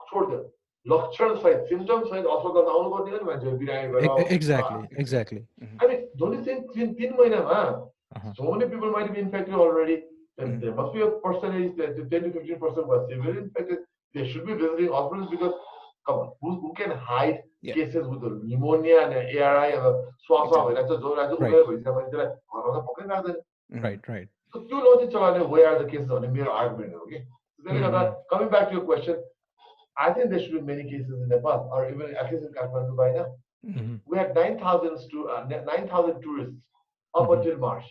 छोडिदेऊ 0.00 0.42
लक्षण 0.85 1.35
सहित 1.41 1.65
सिम्टम 1.69 2.03
सहित 2.09 2.25
अस्पतालमा 2.35 2.71
आउनु 2.71 2.89
पर्ने 2.89 3.11
नि 3.17 3.25
मान्छेहरू 3.25 3.57
बिरामी 3.57 4.23
एक्ज्याक्टली 4.35 5.01
एक्ज्याक्टली 5.01 5.39
अनि 5.83 5.97
धोनी 6.21 6.37
तिन 6.45 6.93
तिन 6.93 7.13
महिनामा 7.19 7.63
so 8.37 8.47
many 8.47 8.65
people 8.71 8.89
might 8.93 9.11
be 9.11 9.19
infected 9.19 9.53
already 9.65 9.93
and 10.37 10.63
there 10.63 10.73
must 10.79 10.93
be 10.95 11.03
a 11.03 11.11
percentage 11.25 11.77
that 11.77 11.99
10 12.13 12.23
to 12.23 12.31
15 12.39 12.57
percent 12.63 12.89
was 12.93 13.05
severely 13.11 13.43
infected 13.43 13.85
they 14.15 14.25
should 14.31 14.45
be 14.49 14.57
visiting 14.61 14.89
hospitals 14.95 15.29
because 15.35 15.53
come 16.09 16.19
on 16.23 16.31
who, 16.41 16.59
who 16.63 16.73
can 16.79 16.91
hide 17.11 17.39
yeah. 17.61 17.73
cases 17.73 18.07
with 18.07 18.21
the 18.25 18.31
pneumonia 18.43 18.99
and 19.05 19.13
ARI 19.13 19.69
and 19.77 20.01
श्वास 20.27 20.49
भइरहेको 20.55 20.95
छ 20.95 20.99
ज्वरो 21.03 21.21
आज 21.21 21.31
उमेर 21.37 21.63
भइसक्यो 21.69 21.93
भने 21.93 22.09
त्यसलाई 22.11 22.27
घरमा 22.27 22.73
त 22.77 22.83
पक्कै 22.89 23.07
राख्दैन 23.13 23.83
राइट 23.85 24.09
राइट 24.09 24.29
त्यो 24.55 24.81
लजिक 24.87 25.09
चलाउने 25.13 25.45
वे 25.53 25.63
आर 25.69 25.83
द 25.83 25.89
केसेस 25.91 26.07
भन्ने 26.15 26.33
मेरो 26.39 26.51
आर्गुमेन्ट 26.63 26.95
हो 26.95 27.05
कि 27.13 27.21
mm-hmm. 27.63 28.13
coming 28.29 28.49
back 28.49 28.69
to 28.69 28.75
your 28.75 28.85
question, 28.85 29.17
I 29.97 30.11
think 30.13 30.29
there 30.29 30.39
should 30.39 30.53
be 30.53 30.61
many 30.61 30.83
cases 30.83 31.21
in 31.21 31.27
Nepal, 31.29 31.69
or 31.71 31.89
even 31.89 32.15
at 32.15 32.31
least 32.31 32.45
in 32.45 32.53
Kathmandu 32.53 32.95
by 32.95 33.11
now. 33.11 33.27
Mm-hmm. 33.65 33.95
We 34.05 34.17
had 34.17 34.33
9,000 34.33 34.99
stu- 34.99 35.29
uh, 35.29 35.45
9, 35.47 35.87
tourists 36.21 36.55
up 37.13 37.29
mm-hmm. 37.29 37.33
until 37.33 37.57
March, 37.57 37.85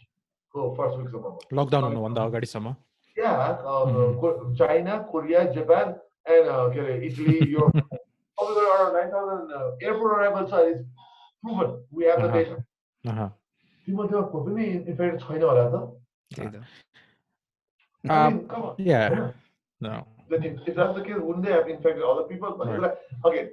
so 0.53 0.75
first 0.77 0.99
week 0.99 1.15
of 1.15 1.23
March. 1.23 1.43
Lockdown 1.53 1.85
हुनुभन्दा 1.89 2.25
अगाडिसम्म 2.31 2.77
Yeah, 3.17 3.59
um, 3.73 3.95
mm-hmm. 3.95 4.55
China, 4.55 5.07
Korea, 5.11 5.53
Japan, 5.53 5.97
and 6.27 6.49
uh, 6.49 6.71
Italy, 6.73 7.49
Europe. 7.49 7.77
Over 8.39 8.55
there 8.55 8.73
are 8.73 8.93
9,000 8.93 9.53
uh, 9.53 9.71
airport 9.83 10.19
arrivals 10.19 10.53
is 10.75 10.87
proven. 11.43 11.83
We 11.91 12.05
have 12.05 12.23
the 12.23 12.29
data. 12.29 12.65
तिमीहरूमा 13.89 14.27
को 14.31 14.41
पनि 14.45 14.65
infected 14.65 15.21
छैन 15.21 15.43
होला 15.43 15.65
त 15.75 16.65
I 18.09 18.31
mean, 18.31 18.49
come 18.49 18.63
on. 18.63 18.75
Yeah. 18.79 19.33
No. 19.81 20.07
then 20.30 20.44
if, 20.44 20.60
if 20.68 20.76
that's 20.76 20.96
the 20.96 21.04
case, 21.04 21.16
wouldn't 21.18 21.46
they 21.46 21.52
have 21.52 21.70
infected 21.70 22.04
other 22.04 22.24
people? 22.24 22.56
But 22.58 22.68
right. 22.68 22.82
like, 22.82 22.98
okay, 23.26 23.50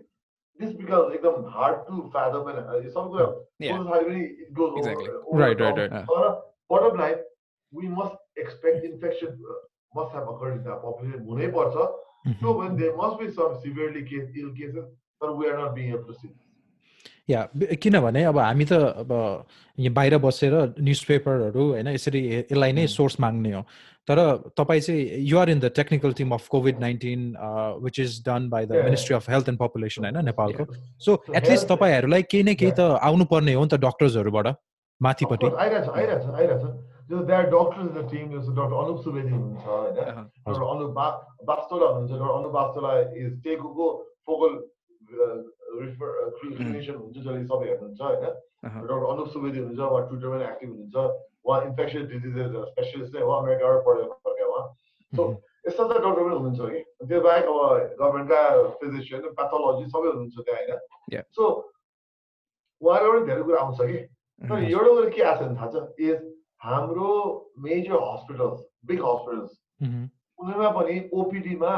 this 0.58 0.72
becomes 0.72 1.10
like 1.10 1.22
hard 1.52 1.86
to 1.88 2.10
fathom 2.12 2.48
and 2.48 2.58
uh, 2.58 2.78
it's 2.78 2.94
something 2.94 3.12
good. 3.12 3.34
Yeah. 3.58 3.82
It 3.82 4.54
goes 4.54 4.74
exactly. 4.78 5.08
over, 5.08 5.22
over 5.26 5.38
Right, 5.38 5.60
right, 5.60 5.90
right. 5.90 6.08
Uh. 6.08 6.40
Bottom 6.68 6.98
line, 6.98 7.16
we 7.72 7.88
must 7.88 8.14
expect 8.36 8.84
infection 8.84 9.28
uh, 9.28 9.54
must 9.94 10.14
have 10.14 10.28
occurred 10.28 10.56
in 10.58 10.64
the 10.64 10.76
population. 10.76 11.26
Mm-hmm. 11.26 12.32
So 12.40 12.56
when 12.56 12.76
there 12.76 12.96
must 12.96 13.18
be 13.18 13.30
some 13.32 13.58
severely 13.62 14.02
case, 14.04 14.28
ill 14.38 14.52
cases, 14.52 14.84
but 15.20 15.36
we 15.36 15.48
are 15.48 15.56
not 15.56 15.74
being 15.74 15.90
able 15.90 16.04
to 16.04 16.14
see. 16.20 16.30
या 17.28 17.40
किनभने 17.82 18.22
अब 18.24 18.38
हामी 18.38 18.64
त 18.64 18.72
अब 18.72 19.12
यहाँ 19.78 19.94
बाहिर 19.94 20.18
बसेर 20.18 20.54
news 20.80 21.04
पेपरहरू 21.06 21.62
होइन 21.70 21.88
यसरी 21.88 22.20
यसलाई 22.28 22.72
नै 22.72 22.86
सोर्स 22.86 23.20
माग्ने 23.20 23.52
हो। 23.52 23.62
तर 24.08 24.18
तपाईँ 24.58 24.80
चाहिँ 24.80 25.02
you're 25.30 25.50
in 25.50 25.60
the 25.60 25.70
technical 25.76 26.12
team 26.18 26.30
of 26.34 26.48
COVID 26.48 26.78
nineteen 26.80 27.20
which 27.82 28.00
is 28.00 28.20
done 28.28 28.48
by 28.50 28.66
the 28.66 28.72
ministry 28.84 29.16
of 29.16 29.30
health 29.30 29.48
and 29.48 29.58
population 29.58 30.04
होइन 30.04 30.24
नेपालको 30.24 30.64
सो 31.06 31.10
एटलिस्ट 31.36 31.64
तपाईँहरूलाई 31.72 32.22
केही 32.30 32.42
न 32.42 32.54
केही 32.62 32.72
त 32.78 32.80
आउनुपर्ने 33.10 33.52
हो 33.54 33.62
नि 33.64 33.68
त 33.68 33.80
डक्टर्सहरूबाट 33.86 34.46
माथिपट्टि। 35.00 35.46
There 37.12 37.36
are 37.36 37.50
doctors 37.50 37.86
in 37.86 37.94
the 37.94 38.02
team. 38.10 38.30
There's 38.30 38.46
Dr. 38.48 38.76
Anup 38.82 38.98
Subedi 39.04 39.32
हुनुहुन्छ 39.32 39.64
होइन? 39.68 39.98
फोकल 45.72 46.30
क्लिनिसियन 46.56 46.96
हुन्छ 46.96 47.16
जसले 47.16 47.44
सबै 47.50 47.66
हेर्नुहुन्छ 47.68 48.00
होइन? 48.02 48.24
डक्टर 48.62 49.06
अनुप 49.12 49.28
सुवेदी 49.34 49.58
हुनुहुन्छ 49.58 49.80
उहाँ 49.90 50.02
ट्विटरमा 50.08 50.36
एक्टिभ 50.48 50.70
हुनुहुन्छ 50.70 50.96
उहाँ 51.44 51.60
इन्फेक्सन 51.66 52.06
डिजिजेस 52.12 52.50
स्पेसलिस्ट 52.70 53.14
नै 53.14 53.22
हो 53.22 53.32
अमेरिकाबाट 53.32 53.84
पढेर 53.86 54.04
फर्का 54.26 54.46
उहाँ? 54.52 54.64
सो 55.12 55.22
यस्ता 55.66 55.82
त 55.84 55.90
डक्टर 55.92 56.22
पनि 56.22 56.34
हुनुहुन्छ 56.36 56.60
कि? 56.72 56.80
त्यो 57.08 57.20
बाहेक 57.26 57.44
अब 57.52 57.58
गभर्मेन्टका 58.00 58.40
फिजिसियन 58.82 59.20
प्याथोलोजी 59.38 59.84
सबै 59.94 60.08
हुनुहुन्छ 60.12 60.36
त्यहाँ 60.46 60.62
होइन? 60.62 60.80
सो 61.36 61.44
उहाँबाट 62.82 63.10
पनि 63.12 63.26
धेरै 63.26 63.42
कुरा 63.48 63.60
आउँछ 63.64 63.80
कि? 63.80 63.98
तर 64.40 64.62
एउटा 64.68 64.90
कुरा 64.92 65.10
के 65.16 65.22
आएको 65.22 65.38
छ 65.38 65.48
भने 65.48 65.56
थाहा 65.56 65.70
छ? 65.72 65.84
इज 65.98 66.18
हाम्रो 66.62 67.08
मेजर 67.58 67.98
हस्पिटल्स 68.06 68.58
बिग 68.86 69.00
हस्पिटल्स 69.04 69.50
उनीहरूमा 70.38 70.70
पनि 70.78 70.94
ओपिडीमा 71.20 71.72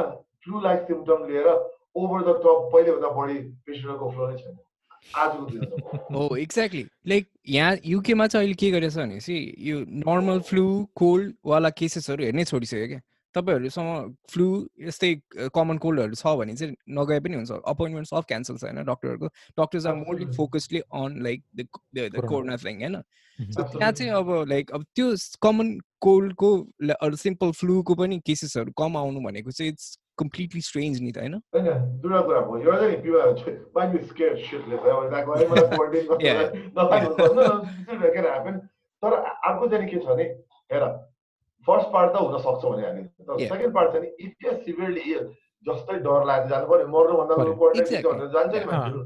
फ्लु 0.45 0.61
लाइक 0.61 0.81
सिम्टम 0.89 1.25
लिएर 1.31 1.49
ओभर 1.97 2.21
द 2.23 2.37
टप 2.45 2.69
पहिलेभन्दा 2.73 3.11
बढी 3.19 3.39
पेसेन्टहरूको 3.67 4.11
फ्लो 4.11 4.31
नै 4.31 4.37
छैन। 4.43 4.57
हो 6.15 6.37
एक्ज्याक्टली 6.37 6.85
लाइक 7.09 7.27
यहाँ 7.49 7.77
युकेमा 7.87 8.27
चाहिँ 8.27 8.47
अहिले 8.47 8.55
के 8.61 8.71
गरेछ 8.71 8.97
भनेपछि 8.97 9.35
यो 9.71 9.81
नर्मल 10.05 10.39
फ्लू 10.51 10.65
कोल्डवाला 10.97 11.71
केसेसहरू 11.81 12.25
हेर्नै 12.25 12.45
छोडिसक्यो 12.45 12.87
क्या। 12.89 13.01
तपाईँहरूसँग 13.35 14.15
फ्लू 14.33 14.47
यस्तै 14.87 15.11
कमन 15.55 15.79
कोल्डहरू 15.85 16.15
छ 16.15 16.33
भने 16.39 16.55
चाहिँ 16.57 16.75
नगए 16.99 17.21
पनि 17.21 17.35
हुन्छ। 17.37 17.51
अपोइन्टमेन्ट 17.51 18.09
सब 18.09 18.25
क्यान्सल 18.29 18.57
छ 18.57 18.65
होइन 18.65 18.85
डक्टरहरूको 18.85 19.29
doctors 19.61 19.87
are 19.87 19.95
morally 19.95 20.27
focusedly 20.37 20.81
on 21.03 21.21
like 21.27 21.43
the 21.57 22.25
corona 22.25 22.57
thing 22.65 22.81
होइन। 22.81 22.97
त्यहाँ 23.39 23.93
चाहिँ 23.93 24.13
अब 24.13 24.31
लाइक 24.49 24.71
अब 24.73 24.85
त्यो 24.95 25.07
कमन 25.43 25.79
कोल्डको 26.01 26.51
सिम्पल 27.27 27.51
फ्लूको 27.61 27.95
पनि 27.95 28.19
केसेसहरू 28.27 28.73
कम 28.83 28.97
आउनु 28.97 29.21
भनेको 29.27 29.51
चाहिँ 29.51 29.73
इट्स 29.73 29.87
completely 30.17 30.61
strange 30.61 31.01
नि 31.05 31.13
त 31.13 31.19
चाहिँ 32.81 32.97
people 33.03 33.23
might 33.75 33.91
be 33.93 34.01
scared 34.11 34.39
happen. 38.35 38.55
तर 39.03 39.13
अर्को 39.13 39.69
चाहिँ 39.69 39.89
के 39.89 39.99
छ 39.99 40.07
भने 40.07 40.25
हेर 40.73 40.85
फर्स्ट 41.67 41.89
पार्ट 41.93 42.13
त 42.13 42.17
हुन 42.21 42.39
सक्छ 42.45 42.63
भने 42.65 42.83
हामी 42.87 43.03
तर 43.29 43.39
सेकेन्ड 43.49 43.75
पार्ट 43.75 43.89
चाहिँ 43.93 44.09
इफ 44.27 44.65
सिभियरली 44.65 45.03
जस्तै 45.67 45.99
डर 46.07 46.25
लागेर 46.31 46.49
जानु 46.49 46.67
पर्यो 46.71 46.87
मर्नुभन्दा 46.95 47.35
भनेर 47.41 48.29
जान्छ 48.37 48.53
नि 48.55 48.65
मान्छेहरू 48.71 49.01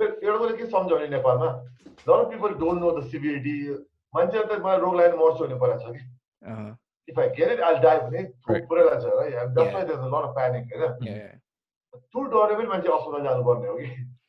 एउटा 0.00 0.56
के 0.56 0.66
सम्झ्यो 0.74 0.96
भने 0.96 1.08
नेपालमा 1.14 1.48
people 2.32 2.50
don't 2.64 2.78
know 2.82 2.90
the 2.98 3.00
severity 3.14 3.56
मान्छे 4.14 4.38
त 4.42 4.60
मलाई 4.66 4.78
रोग 4.84 4.94
लागेर 5.00 5.16
मर्छु 5.22 5.42
भन्ने 5.44 5.56
परेको 5.62 5.80
छ 5.80 5.86
कि 5.94 6.02
if 7.10 7.18
I 7.18 7.28
get 7.36 7.52
it, 7.52 7.60
I'll 7.60 7.80
थुप्रैलाई 7.82 8.96
छ 9.02 9.14
है 9.18 9.46
that's 9.54 9.74
why 9.74 9.84
there's 9.84 10.06
a 10.08 10.12
lot 10.14 10.26
of 10.28 10.34
panic 10.36 10.74
होइन 10.74 11.38
त्यो 11.92 12.22
डरले 12.32 12.54
पनि 12.56 12.68
मान्छे 12.68 12.88
अस्पताल 12.92 13.22
जानुपर्ने 13.24 13.68
हो 13.68 13.76
कि 13.76 13.86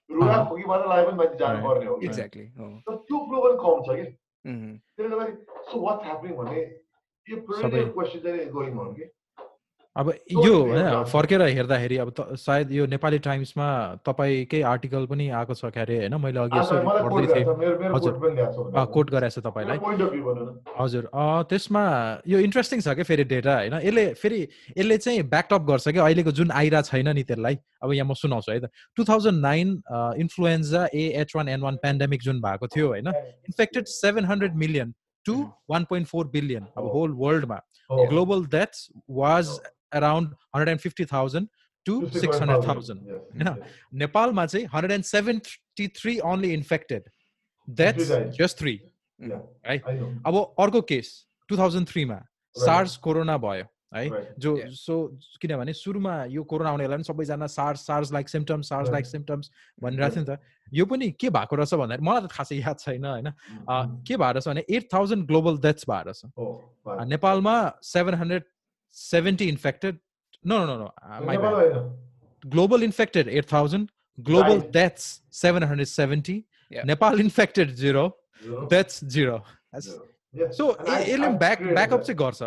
रुगा 0.09 0.37
खोकी 0.49 0.63
मात्र 0.69 0.87
लागे 0.89 1.05
पनि 1.07 1.17
मान्छे 1.17 1.37
जानुपर्ने 1.41 1.85
हो 1.85 1.97
एक्ज्याक्टली 2.03 2.45
त्यो 2.57 3.17
फ्लो 3.25 3.41
पनि 3.43 3.57
कम 3.63 3.81
छ 3.85 3.97
कि 3.97 4.05
त्यसले 4.45 5.09
गर्दाखेरि 5.09 5.35
सो 5.71 5.81
वाट्स 5.85 6.05
ह्यापनिङ 6.05 6.33
भने 6.39 6.61
यो 7.27 7.37
पेरिनियल 7.49 7.89
क्वेसन 7.97 8.19
चाहिँ 8.25 8.49
गोइङ 8.55 8.73
हो 8.79 8.85
कि 8.97 9.09
अब 9.95 10.09
यो 10.31 10.55
होइन 10.55 11.03
फर्केर 11.11 11.41
हेर्दाखेरि 11.41 11.97
अब 11.97 12.13
सायद 12.39 12.71
यो 12.71 12.85
नेपाली 12.87 13.17
टाइम्समा 13.19 13.65
तपाईँकै 14.07 14.61
आर्टिकल 14.63 15.05
पनि 15.05 15.27
आएको 15.29 15.53
छ 15.53 15.65
क्यारे 15.75 15.97
होइन? 15.97 16.15
मैले 16.15 16.39
अघि 16.39 16.59
यसो 16.59 16.75
पढ्दै 17.11 17.27
थिएँ। 17.33 17.45
हजुर। 17.95 18.13
कोट 18.93 19.09
गराएको 19.11 19.35
छ 19.35 19.43
तपाईँलाई। 19.47 19.77
हजुर। 20.79 21.09
त्यसमा 21.51 21.83
यो 22.27 22.39
इन्ट्रेस्टिङ 22.39 22.79
छ 22.81 22.95
क्या 22.95 23.03
फेरि 23.03 23.23
डेटा 23.33 23.55
होइन? 23.55 23.75
यसले 23.83 24.05
फेरि 24.15 24.39
यसले 24.77 24.97
चाहिँ 24.97 25.23
ब्याकअप 25.27 25.67
गर्छ 25.67 25.87
कि 25.89 25.99
अहिलेको 25.99 26.31
जुन 26.39 26.51
आइरा 26.61 26.81
छैन 26.87 27.09
नि 27.11 27.23
त्यसलाई। 27.27 27.59
अब 27.83 27.93
यहाँ 27.93 28.07
म 28.07 28.13
सुनाउँछु 28.15 28.51
है 28.51 28.59
त। 28.59 28.71
Two 28.95 29.03
thousand 29.03 29.41
nine 29.43 29.75
influenza 30.23 30.87
A 30.95 31.03
H 31.19 31.35
one 31.35 31.49
N 31.49 31.61
one 31.67 31.75
pandemic 31.83 32.21
जुन 32.21 32.41
भएको 32.41 32.67
थियो 32.67 32.87
होइन? 32.87 33.07
Infected 33.51 33.91
seven 33.97 34.25
hundred 34.31 34.55
million 34.55 34.93
to 35.25 35.35
one 35.69 35.83
point 35.91 36.07
four 36.07 36.27
billion 36.39 36.63
अब 36.77 36.91
होल 36.95 37.11
वर्ल्डमा 37.19 37.59
global 37.91 38.45
deaths 38.55 38.87
was 39.19 39.59
around 39.93 40.35
150,000 40.53 41.49
to 41.85 42.09
600,000. 42.09 43.01
You 43.07 43.43
know, 43.43 43.57
Nepal 43.91 44.33
ma 44.33 44.45
चाहिँ 44.45 44.65
173 44.65 46.21
only 46.21 46.53
infected. 46.53 47.03
That's 47.67 48.11
just 48.37 48.57
three. 48.57 48.81
Right? 49.19 49.83
अब 50.25 50.35
अर्को 50.59 50.81
case 50.81 51.13
2003 51.49 52.05
मा 52.05 52.19
सार्स 52.55 52.97
कोरोना 52.97 53.37
भयो 53.37 53.65
है 53.93 54.09
जो 54.39 54.55
सो 54.71 54.95
किनभने 55.41 55.73
सुरुमा 55.73 56.13
यो 56.31 56.43
कोरोना 56.43 56.69
आउने 56.69 56.83
बेला 56.83 56.95
पनि 56.95 57.03
सबैजना 57.03 57.47
SARS 57.47 57.85
SARS 57.87 58.11
like 58.13 58.29
symptoms 58.29 58.69
SARS 58.69 58.89
like 58.89 59.05
symptoms 59.05 59.51
भनिरहेको 59.83 60.15
थियो 60.15 60.23
नि 60.23 60.35
त 60.35 60.39
यो 60.73 60.85
पनि 60.85 61.09
के 61.21 61.29
भएको 61.29 61.55
रहेछ 61.55 61.73
भन्दाखेरि 61.73 62.05
मलाई 62.07 62.21
त 62.21 62.31
खासै 62.31 62.55
याद 62.55 62.79
छैन 62.79 63.05
होइन 63.05 63.31
के 64.07 64.17
भएको 64.17 64.31
रहेछ 64.31 64.47
भने 64.47 64.63
एट 64.69 64.87
थाउजन्ड 64.93 65.27
ग्लोबल 65.27 65.57
डेथ्स 65.67 65.85
भएको 65.89 66.09
रहेछ 66.09 67.07
नेपालमा 67.13 67.55
seven 67.91 68.15
hundred 68.23 68.43
70 68.91 69.49
infected. 69.49 69.99
No, 70.43 70.59
no, 70.59 70.65
no, 70.65 70.77
no. 70.77 70.91
Uh, 71.01 71.21
my 71.21 71.37
bad. 71.37 71.91
Global 72.49 72.83
infected 72.83 73.27
8,000. 73.27 73.91
Global 74.23 74.59
right. 74.59 74.71
deaths 74.71 75.21
770. 75.29 76.45
Yeah. 76.69 76.83
Nepal 76.83 77.19
infected 77.19 77.77
zero. 77.77 78.15
zero. 78.43 78.67
Deaths 78.67 79.03
zero. 79.07 79.43
That's, 79.71 79.87
zero. 79.87 80.05
Yes. 80.33 80.57
So 80.57 80.65
यसले 80.87 81.27
ब्याक 81.37 81.61
ब्याकअप 81.75 82.01
चाहिँ 82.07 82.17
गर्छ 82.17 82.43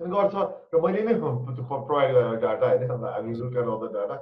गर्छ 0.00 0.34
र 0.74 0.80
मैले 0.80 1.02
नै 1.04 1.14
प्रोभाइड 1.20 2.12
गरेर 2.14 2.36
डाटा 2.42 2.66
होइन 2.68 2.90
हामी 3.04 3.34
look 3.38 3.56
at 3.56 3.70
all 3.72 3.78
the 3.82 3.88
data 3.94 4.16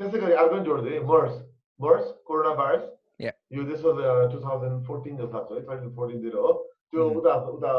त्यसै 0.00 0.18
गरी 0.22 0.36
अर्को 0.42 0.54
पनि 0.54 0.64
जोड्दै 0.68 1.00
मर्स 1.10 1.34
मर्स 1.80 2.04
कोरोना 2.30 2.52
भाइरस 2.60 2.84
यो 3.56 3.64
this 3.70 3.82
was 3.84 3.98
two 4.32 4.38
thousand 4.44 4.86
fourteen 4.86 5.16
जस्तो 5.16 5.38
लाग्छ 5.38 5.52
है 5.52 5.62
थर्टिन 5.70 5.94
फोर्टिनतिर 5.96 6.36
हो 6.44 6.52
त्यो 6.92 7.08
उता 7.20 7.34
उता 7.54 7.72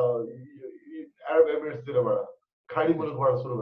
एरब 1.31 1.49
एमिरेट्सतिरबाट 1.55 2.36
ಗಾಡಿ 2.73 2.93
ಮೂಲಕ 2.99 3.15
ಬಹಳ 3.21 3.33
ಸುಲಭ 3.43 3.59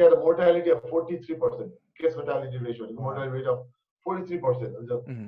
had 0.00 0.12
a 0.16 0.20
mortality 0.24 0.70
of 0.74 0.80
43%, 0.90 1.70
case 1.98 2.14
fatality 2.18 2.58
ratio, 2.66 2.84
mortality 3.06 3.32
rate 3.36 3.48
of 3.54 3.58
43%. 4.06 4.88
So, 4.88 4.94
mm-hmm. 5.08 5.26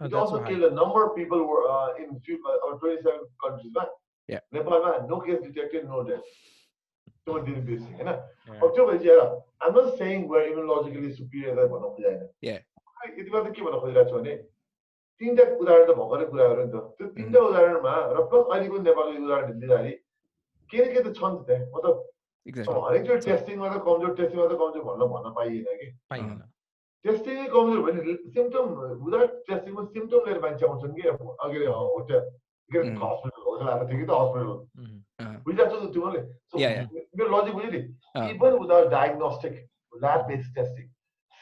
it 0.00 0.12
oh, 0.12 0.18
also 0.18 0.42
killed 0.42 0.64
a 0.64 0.74
number 0.74 1.00
of 1.06 1.14
people 1.16 1.40
uh, 1.70 1.90
in 2.02 2.08
uh, 2.10 2.78
27 2.78 3.20
countries. 3.42 3.72
Man. 3.76 3.86
Yeah. 4.26 4.40
Nepal, 4.52 4.82
man, 4.84 5.08
no 5.08 5.20
case 5.20 5.40
detected, 5.42 5.86
no 5.86 6.02
death. 6.02 6.20
No 7.26 7.34
delicacy. 7.44 7.86
Yeah. 7.98 9.34
I'm 9.62 9.74
not 9.74 9.96
saying 9.98 10.28
we're 10.28 10.48
even 10.50 10.66
logically 10.66 11.14
superior 11.14 11.54
than 11.54 11.70
one 11.70 11.84
of 11.84 11.96
the 11.96 12.28
Yeah. 12.40 12.58
The 13.16 13.24
तिनवटा 15.20 15.44
उदाहरण 15.62 15.84
त 15.88 15.96
भर्खरै 15.98 16.26
कुरा 16.30 16.46
गऱ्यो 16.48 16.64
नि 16.64 16.72
त 16.72 16.76
त्यो 16.96 17.06
तिनवटा 17.16 17.44
उदाहरणमा 17.50 17.94
र 18.16 18.24
प्लस 18.30 18.50
अहिलेको 18.52 18.78
नेपालको 18.86 19.24
उदाहरण 19.26 19.60
दिँदाखेरि 19.60 19.94
के 20.70 20.78
न 20.78 20.86
के 20.94 21.00
त 21.00 21.08
छ 21.18 21.20
नि 21.30 21.38
त 21.38 21.46
त्यहाँ 21.48 21.66
मतलब 21.74 21.94
हरेक 22.86 23.02
त्यो 23.06 23.16
टेस्टिङमा 23.26 23.68
त 23.68 23.76
कमज़ोर 23.86 24.12
टेस्टिङमा 24.18 24.46
त 24.46 24.58
कमज़ोर 24.60 24.82
भन्न 24.88 25.08
भन्न 25.12 25.32
पाइएन 25.36 25.66
कि 25.80 25.88
टेस्टिङै 27.04 27.46
कमज़ोर 27.54 27.80
भयो 27.80 28.02
भने 28.02 28.16
सिम्टम 28.34 28.66
विदाउट 29.04 29.32
टेस्टिङमा 29.48 29.84
सिम्टम 29.94 30.28
लिएर 30.28 30.40
मान्छे 30.44 30.66
आउँछन् 30.66 30.94
कि 30.96 31.02
अघि 31.08 31.66
होटेल 31.68 32.22
हस्पिटल 32.70 33.42
होटेल 33.48 33.68
आएको 33.68 33.88
थियो 33.88 33.98
कि 33.98 34.06
त 34.06 34.20
हस्पिटल 34.20 34.48
बुझिरहेको 35.46 35.76
छ 35.78 35.92
तिमीले 35.94 36.22
मेरो 37.16 37.28
लजिक 37.32 37.54
बुझ्यो 37.54 37.70
नि 37.70 37.80
even 38.30 38.58
without 38.62 38.90
diagnostic 38.90 39.54
lab 39.96 40.26
based 40.28 40.54
testing 40.54 40.88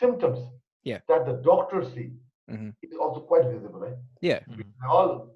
symptoms 0.01 0.41
that 0.87 1.23
the 1.23 1.39
doctor 1.47 1.85
see 1.93 2.05
mm-hmm. 2.50 2.70
is 2.82 2.98
also 3.00 3.22
quite 3.22 3.46
visible, 3.46 3.80
right? 3.80 3.96
Yeah. 4.22 4.40
Mm-hmm. 4.50 4.90
All 4.90 5.36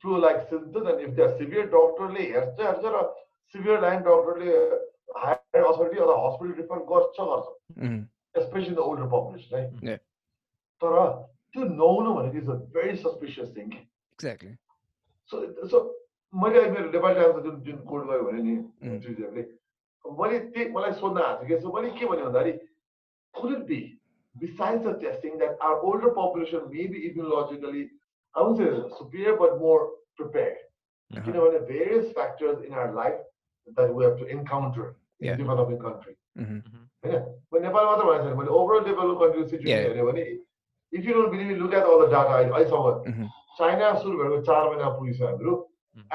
flu-like 0.00 0.48
symptoms, 0.50 0.86
and 0.88 1.00
if 1.00 1.16
they're 1.16 1.36
severe, 1.38 1.66
doctorly, 1.66 2.32
or 2.34 3.10
severe 3.52 3.80
line 3.80 4.02
doctorly 4.02 4.52
higher 5.14 5.64
authority 5.70 5.98
or 5.98 6.06
the 6.06 6.16
hospital 6.16 6.54
refer 6.54 6.80
गर्छ 6.92 7.16
गर्छ 7.18 7.46
mm-hmm. 7.78 8.02
especially 8.34 8.74
the 8.74 8.80
older 8.80 9.06
population, 9.06 9.58
right? 9.58 9.70
Yeah. 9.82 9.98
तर 10.82 10.94
त्यो 11.54 11.64
नहुनु 11.64 12.12
भनेको 12.14 12.38
is 12.38 12.48
a 12.50 12.54
very 12.74 12.96
suspicious 13.00 13.48
thing 13.56 13.66
exactly 13.72 14.54
so 15.30 15.68
so 15.72 15.80
मैले 16.32 16.62
मेरो 16.70 16.90
नेपाली 16.90 17.14
टाइम्समा 17.20 17.42
जुन 17.46 17.60
जुन 17.66 17.76
कोड 17.90 18.06
गयो 18.10 18.22
भने 18.28 18.42
नि 18.46 18.54
ट्युजरले 19.04 19.44
मैले 20.20 20.38
त्यही 20.54 20.70
मलाई 20.76 20.92
सोध्न 21.02 21.22
आएको 21.26 21.44
थियो 21.46 21.56
कि 21.56 21.62
सो 21.62 21.72
मैले 21.76 21.90
के 21.98 22.06
भने 22.12 22.22
भन्दाखेरि 22.22 22.52
could 23.40 23.52
it 23.56 23.62
be 23.70 23.80
besides 24.38 24.84
the 24.84 24.94
testing, 24.94 25.38
that 25.38 25.56
our 25.60 25.80
older 25.80 26.10
population 26.10 26.60
may 26.70 26.86
be 26.86 27.10
immunologically, 27.10 27.88
I 28.34 28.42
wouldn't 28.42 28.58
say 28.58 28.96
superior, 28.98 29.36
but 29.36 29.58
more 29.58 29.90
prepared. 30.16 30.56
Uh-huh. 31.14 31.22
You 31.26 31.32
know, 31.34 31.50
there 31.50 31.62
are 31.62 31.66
various 31.66 32.12
factors 32.12 32.64
in 32.66 32.72
our 32.72 32.92
life 32.92 33.20
that 33.76 33.94
we 33.94 34.04
have 34.04 34.16
to 34.18 34.26
encounter 34.26 34.96
in 35.20 35.26
yeah. 35.26 35.36
developing 35.36 35.78
country. 35.78 36.16
Mm-hmm. 36.38 37.10
Yeah. 37.10 37.24
But 37.50 37.62
Nepal 37.62 37.96
matter 38.06 38.34
when 38.34 38.48
overall 38.48 38.82
developed 38.82 39.20
country 39.20 39.48
situation, 39.48 39.96
yeah. 39.96 40.24
if 40.92 41.04
you 41.04 41.12
don't 41.12 41.30
believe 41.30 41.48
me, 41.48 41.54
look 41.56 41.74
at 41.74 41.84
all 41.84 42.00
the 42.00 42.08
data. 42.08 42.28
I, 42.28 42.60
I 42.60 42.64
saw 42.64 43.02
it. 43.02 43.08
Mm-hmm. 43.08 43.26
China 43.58 43.94
सुरु 44.00 44.16
भएको 44.18 44.40
चार 44.48 44.68
महिना 44.68 44.88
पुगिसक्यो 44.96 45.26
हाम्रो 45.28 45.54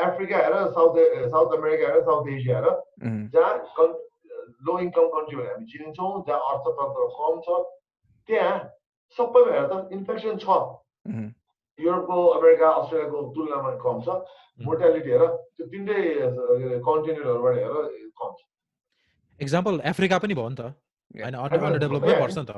Africa 0.04 0.38
हेर 0.38 0.54
south 0.74 0.96
south 1.34 1.52
America 1.58 1.88
हेर 1.94 2.02
south 2.08 2.30
Asia 2.34 2.58
हेर 2.58 2.66
जहाँ 3.34 3.52
लो 4.66 4.78
इन्कम 4.86 5.06
कन्ट्री 5.16 5.36
भनेर 5.38 5.52
हामी 5.52 5.66
चिनिन्छौँ 5.74 6.10
जहाँ 6.28 6.40
अर्थतन्त्र 6.54 7.06
कम 7.18 7.36
छ 7.46 7.60
त्यहाँ 8.29 8.59
सबैमा 9.19 9.53
हेर 9.55 9.67
त 9.73 9.99
इन्फेक्सन 9.99 10.37
छ 10.43 10.47
युरोपको 11.79 12.17
अमेरिका 12.39 12.69
अस्ट्रेलियाको 12.83 13.19
तुलनामा 13.37 13.71
कम 13.85 14.01
छ 14.07 14.17
मोर्टालिटी 14.69 15.11
हेर 15.15 15.27
त्यो 15.27 15.67
तिनटै 15.75 16.01
कन्टिनेन्टहरूबाट 16.89 17.55
हेर 17.59 17.75
कम 18.23 18.31
छ 18.39 18.41
एक्जाम्पल 19.41 19.79
अफ्रिका 19.93 20.19
पनि 20.25 20.35
भयो 20.41 20.49
नि 20.49 20.57
त? 20.57 20.73
पर्छ 22.23 22.37
त? 22.39 22.53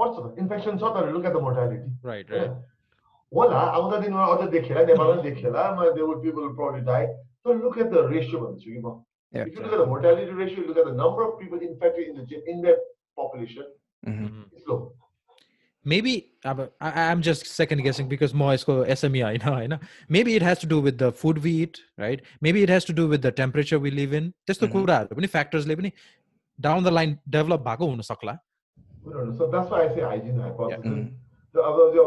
पर्छ 0.00 0.14
त. 0.18 0.26
इन्फेक्सन 0.44 0.78
छ 0.78 0.94
तर 0.96 1.10
look 1.16 1.24
at 1.24 1.32
the 1.32 1.42
mortality 1.48 2.08
right 2.08 2.30
right 2.36 2.52
होला 3.32 3.60
आउँदा 3.80 3.96
दिनमा 4.06 4.24
अझ 4.36 4.48
देखेला 4.56 4.84
नेपालमा 4.92 5.14
पनि 5.14 5.30
देखेला 5.30 5.90
they 5.98 6.02
would 6.02 6.22
people 6.22 6.48
problem 6.62 6.84
die 6.92 7.06
तर 7.44 7.60
लुक 7.66 7.78
एट 7.78 7.92
द 7.92 8.08
रेसियो 8.14 8.40
भन्छु 8.46 8.70
कि 8.70 8.80
म? 8.80 8.96
Mortality 9.86 10.32
ratio, 10.32 10.66
look 10.66 10.78
at 10.78 10.86
the 10.86 10.92
number 10.92 11.22
of 11.22 11.38
people 11.38 11.58
infected 11.58 12.08
in 12.08 12.14
the 12.16 12.50
in 12.50 12.62
that 12.62 12.78
population, 13.14 13.66
mm-hmm. 14.02 14.44
it's 14.52 14.64
low. 15.77 15.85
maybe 15.85 16.31
I'm 16.45 17.21
just 17.21 17.45
second 17.47 17.83
guessing 17.83 18.07
because 18.07 18.33
more 18.33 18.53
is 18.53 18.63
SME, 18.63 19.25
I 19.25 19.37
know, 19.37 19.53
I 19.53 19.67
know. 19.67 19.79
Maybe 20.09 20.35
it 20.35 20.41
has 20.41 20.59
to 20.59 20.65
do 20.65 20.79
with 20.79 20.97
the 20.97 21.11
food 21.11 21.43
we 21.43 21.51
eat, 21.51 21.81
right? 21.97 22.21
Maybe 22.41 22.63
it 22.63 22.69
has 22.69 22.85
to 22.85 22.93
do 22.93 23.07
with 23.07 23.21
the 23.21 23.31
temperature 23.31 23.79
we 23.79 23.91
live 23.91 24.13
in. 24.13 24.33
Just 24.47 24.59
the 24.59 24.67
mm-hmm. 24.67 25.25
factors 25.25 25.65
down 26.61 26.83
the 26.83 26.91
line 26.91 27.19
develop 27.29 27.63
bhako 27.63 27.89
हुन 27.89 28.01
सक्ला. 28.01 28.39
So 29.37 29.49
that's 29.51 29.69
why 29.69 29.83
I 29.83 29.95
say 29.95 30.01
hygiene 30.01 30.39
hypothesis. 30.39 30.85
Yeah. 30.85 30.91
Mm-hmm. 30.91 31.17
अब 31.53 31.91
त्यो 31.93 32.05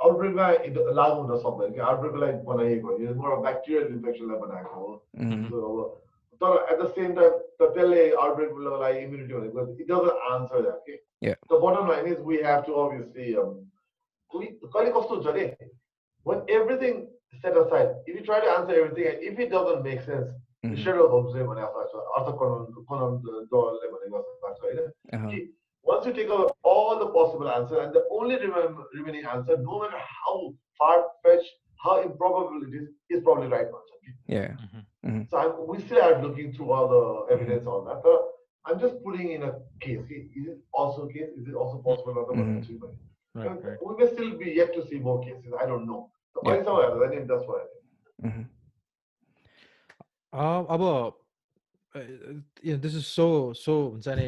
आउटब्रेकमा 0.00 0.48
लागु 0.96 1.20
हुन 1.20 1.38
सक्दैन 1.38 1.72
कि 1.72 1.80
आउटब्रेकलाई 1.80 2.32
बनाइएको 2.32 2.88
हो 2.88 2.98
यो 3.04 3.14
मोर 3.14 3.36
ब्याक्टेरियल 3.40 3.86
इन्फेक्सनलाई 3.92 4.38
बनाएको 4.40 4.74
हो 4.74 6.04
तर 6.42 6.66
एट 6.72 6.80
द 6.82 6.88
सेम 6.96 7.14
टाइम 7.14 7.36
त 7.60 7.70
त्यसले 7.76 8.10
आउटब्रेकको 8.24 8.80
लागि 8.82 8.98
इम्युनिटी 9.04 9.34
भनेको 9.34 9.66
इट 9.80 9.86
डजन्ट 9.92 10.32
आन्सर 10.32 10.62
द्याट 10.62 10.82
के 10.88 10.96
Yeah. 11.20 11.34
The 11.50 11.58
bottom 11.58 11.88
line 11.88 12.06
is 12.06 12.20
we 12.20 12.40
have 12.42 12.64
to 12.66 12.74
obviously 12.74 13.36
um, 13.36 13.66
we 14.32 14.56
when 16.22 16.42
everything 16.48 17.08
set 17.42 17.56
aside, 17.56 17.88
if 18.06 18.14
you 18.18 18.24
try 18.24 18.40
to 18.40 18.50
answer 18.50 18.74
everything 18.84 19.06
and 19.06 19.22
if 19.22 19.38
it 19.38 19.50
doesn't 19.50 19.82
make 19.82 20.02
sense, 20.02 20.28
mm-hmm. 20.64 20.74
once 25.82 26.06
you 26.06 26.12
take 26.12 26.30
out 26.30 26.56
all 26.62 26.98
the 26.98 27.06
possible 27.06 27.48
answers 27.50 27.78
and 27.82 27.92
the 27.94 28.04
only 28.10 28.36
remaining 28.94 29.24
answer, 29.24 29.56
no 29.58 29.80
matter 29.80 29.98
how 29.98 30.54
far 30.76 31.04
fetched, 31.24 31.50
how 31.82 32.02
improbable 32.02 32.60
it 32.62 32.74
is, 32.74 32.88
is 33.08 33.22
probably 33.24 33.48
right 33.48 33.66
answer. 33.66 33.98
Yeah. 34.26 34.48
Mm-hmm. 34.48 34.80
Mm-hmm. 35.06 35.22
So 35.30 35.38
I'm, 35.38 35.66
we 35.68 35.80
still 35.80 36.02
are 36.02 36.22
looking 36.22 36.52
through 36.52 36.72
all 36.72 36.88
the 36.88 37.34
evidence 37.34 37.66
on 37.66 37.84
that. 37.86 38.02
I'm 38.66 38.78
just 38.80 39.02
putting 39.04 39.32
in 39.32 39.42
a 39.44 39.52
case. 39.80 40.00
Is 40.10 40.46
it 40.46 40.58
also 40.72 41.08
a 41.08 41.12
case? 41.12 41.30
Is 41.36 41.48
it 41.48 41.54
also 41.54 41.78
possible 41.78 42.12
another 42.12 42.34
mm-hmm. 42.34 42.58
person 42.58 42.80
right, 43.34 43.64
right. 43.64 43.78
We 43.86 44.04
may 44.04 44.12
still 44.12 44.36
be 44.36 44.52
yet 44.52 44.74
to 44.74 44.86
see 44.86 44.98
more 44.98 45.20
cases. 45.22 45.52
I 45.60 45.66
don't 45.66 45.86
know. 45.86 46.10
So 46.34 46.42
yeah. 46.44 46.56
that's 46.56 46.66
what 46.66 47.02
I 47.04 47.10
think. 47.10 47.28
mm-hmm. 48.24 48.42
अब 50.34 51.14
this 51.86 52.94
is 52.96 53.04
so 53.04 53.52
so 53.56 53.74
हुन्छ 53.88 54.08
नि 54.08 54.26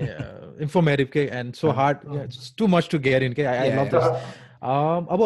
informative 0.65 1.09
के 1.13 1.25
and 1.39 1.55
so 1.55 1.71
hard 1.79 1.99
to 2.59 2.67
much 2.67 2.89
to 2.91 2.99
gear 2.99 3.23
in 3.23 3.33
के 3.33 3.43
I 3.43 3.71
love 3.73 3.91
this 3.95 4.05
अब 4.63 5.23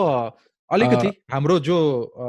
अलिकति। 0.71 1.09
हाम्रो 1.31 1.59
जो 1.59 1.77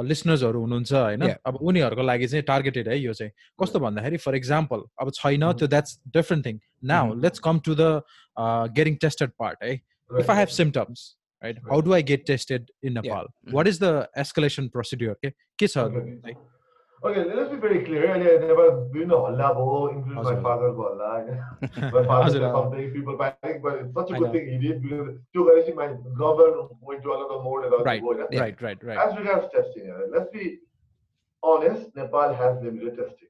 लिसनर्सहरू 0.07 0.61
हुनुहुन्छ 0.61 0.93
होइन? 0.93 1.23
अब 1.47 1.57
उनीहरूको 1.63 2.03
लागि 2.03 2.27
चाहिँ 2.27 2.45
टार्गेटेड 2.51 2.89
है 2.89 2.99
यो 2.99 3.13
चाहिँ। 3.13 3.33
कस्तो 3.63 3.79
भन्दाखेरि 3.81 4.17
फर 4.17 4.35
इक्जाम्पल 4.37 4.83
अब 5.01 5.11
छैन 5.15 5.53
त्यो 5.53 5.69
that's 5.69 6.01
different 6.15 6.47
thing 6.47 6.59
now 6.93 7.15
let's 7.23 7.39
come 7.47 7.61
to 7.67 7.75
the 7.81 8.03
getting 8.77 8.95
tested 9.03 9.31
part 9.39 9.65
है 9.65 9.73
if 10.11 10.31
I 10.31 10.37
have 10.39 10.49
symptoms 10.57 11.05
right 11.43 11.59
how 11.71 11.81
do 11.81 11.93
I 11.95 12.03
get 12.13 12.27
tested 12.27 12.71
in 12.85 12.93
Nepal 12.95 13.27
what 13.55 13.67
is 13.69 13.83
the 13.83 14.07
escalation 14.19 14.69
procedure 14.69 15.17
के 15.25 15.31
के 15.31 15.67
छ 15.67 15.79
Okay, 17.06 17.24
let's 17.24 17.52
be 17.52 17.58
very 17.58 17.80
clear. 17.86 18.04
अहिले 18.10 18.38
नेपाल 18.48 18.70
विभिन्न 18.76 19.18
हल्ला 19.24 19.48
भयो 19.58 19.80
include 19.90 20.26
my 20.26 20.36
फादरको 20.46 20.86
हल्ला 20.86 21.10
होइन 21.16 21.92
my 21.96 22.04
father 22.12 22.32
said 22.36 22.46
something, 22.56 22.88
people 22.94 23.18
panic, 23.20 23.60
but 23.66 23.76
it's 23.82 23.94
such 23.98 24.10
a 24.12 24.22
good 24.22 24.32
thing 24.36 24.48
he 24.52 24.58
did 24.64 24.80
because 24.86 25.12
त्यो 25.34 25.44
गरेपछि 25.50 25.76
my 25.80 25.88
government 26.22 26.72
went 26.90 27.04
to 27.04 27.14
another 27.18 27.38
mode 27.44 27.68
and 27.68 27.86
right, 27.90 28.08
right, 28.08 28.64
right, 28.68 28.88
right. 28.90 28.98
As 29.04 29.14
regards 29.20 29.52
testing, 29.58 29.92
let's 30.16 30.32
be 30.38 30.48
honest, 31.44 31.94
Nepal 32.02 32.34
has 32.42 32.58
limited 32.64 32.98
testing. 33.04 33.30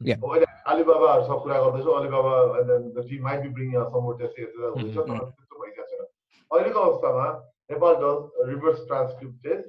Yeah. 0.00 0.28
Alibaba 0.74 1.16
सब 1.30 1.42
कुरा 1.46 1.62
गर्दैछु 1.64 1.96
Alibaba 2.00 2.60
and 2.60 2.70
then 2.74 2.92
the 3.00 3.06
team 3.08 3.22
might 3.22 3.42
be 3.42 3.48
bringing 3.48 3.76
out 3.76 3.96
some 3.96 4.06
more 4.10 4.18
testing 4.18 4.50
etc. 4.50 4.74
हुन्छ 4.76 4.94
तर 4.98 5.24
त्यस्तो 5.24 5.64
भइसकेको 5.64 5.88
छैन 5.94 6.04
अहिलेको 6.50 6.86
अवस्थामा 6.90 7.26
Nepal 7.72 7.98
does 8.04 8.46
reverse 8.52 8.86
transcript 8.92 9.42
test, 9.50 9.68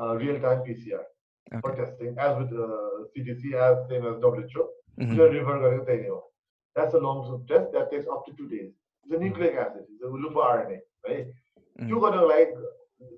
uh, 0.00 0.12
real 0.24 0.40
time 0.48 0.66
PCR 0.70 1.04
okay. 1.53 1.61
for 1.61 1.75
testing, 1.75 2.15
as 2.19 2.37
with 2.37 2.51
uh, 2.51 3.05
CDC, 3.15 3.53
as 3.53 3.89
same 3.89 4.05
as 4.05 4.21
WHO. 4.21 4.69
Mm-hmm. 4.99 6.17
That's 6.75 6.93
a 6.93 6.97
long 6.97 7.45
test 7.47 7.71
that 7.73 7.91
takes 7.91 8.05
up 8.07 8.25
to 8.25 8.33
two 8.37 8.47
days. 8.47 8.71
It's 9.03 9.11
a 9.11 9.15
mm-hmm. 9.15 9.25
nucleic 9.25 9.55
acid. 9.55 9.83
It's 9.93 10.03
a 10.03 10.07
loop 10.07 10.33
RNA, 10.33 10.77
right? 11.07 11.27
Mm-hmm. 11.27 11.87
You're 11.87 11.99
gonna 11.99 12.25
like 12.25 12.49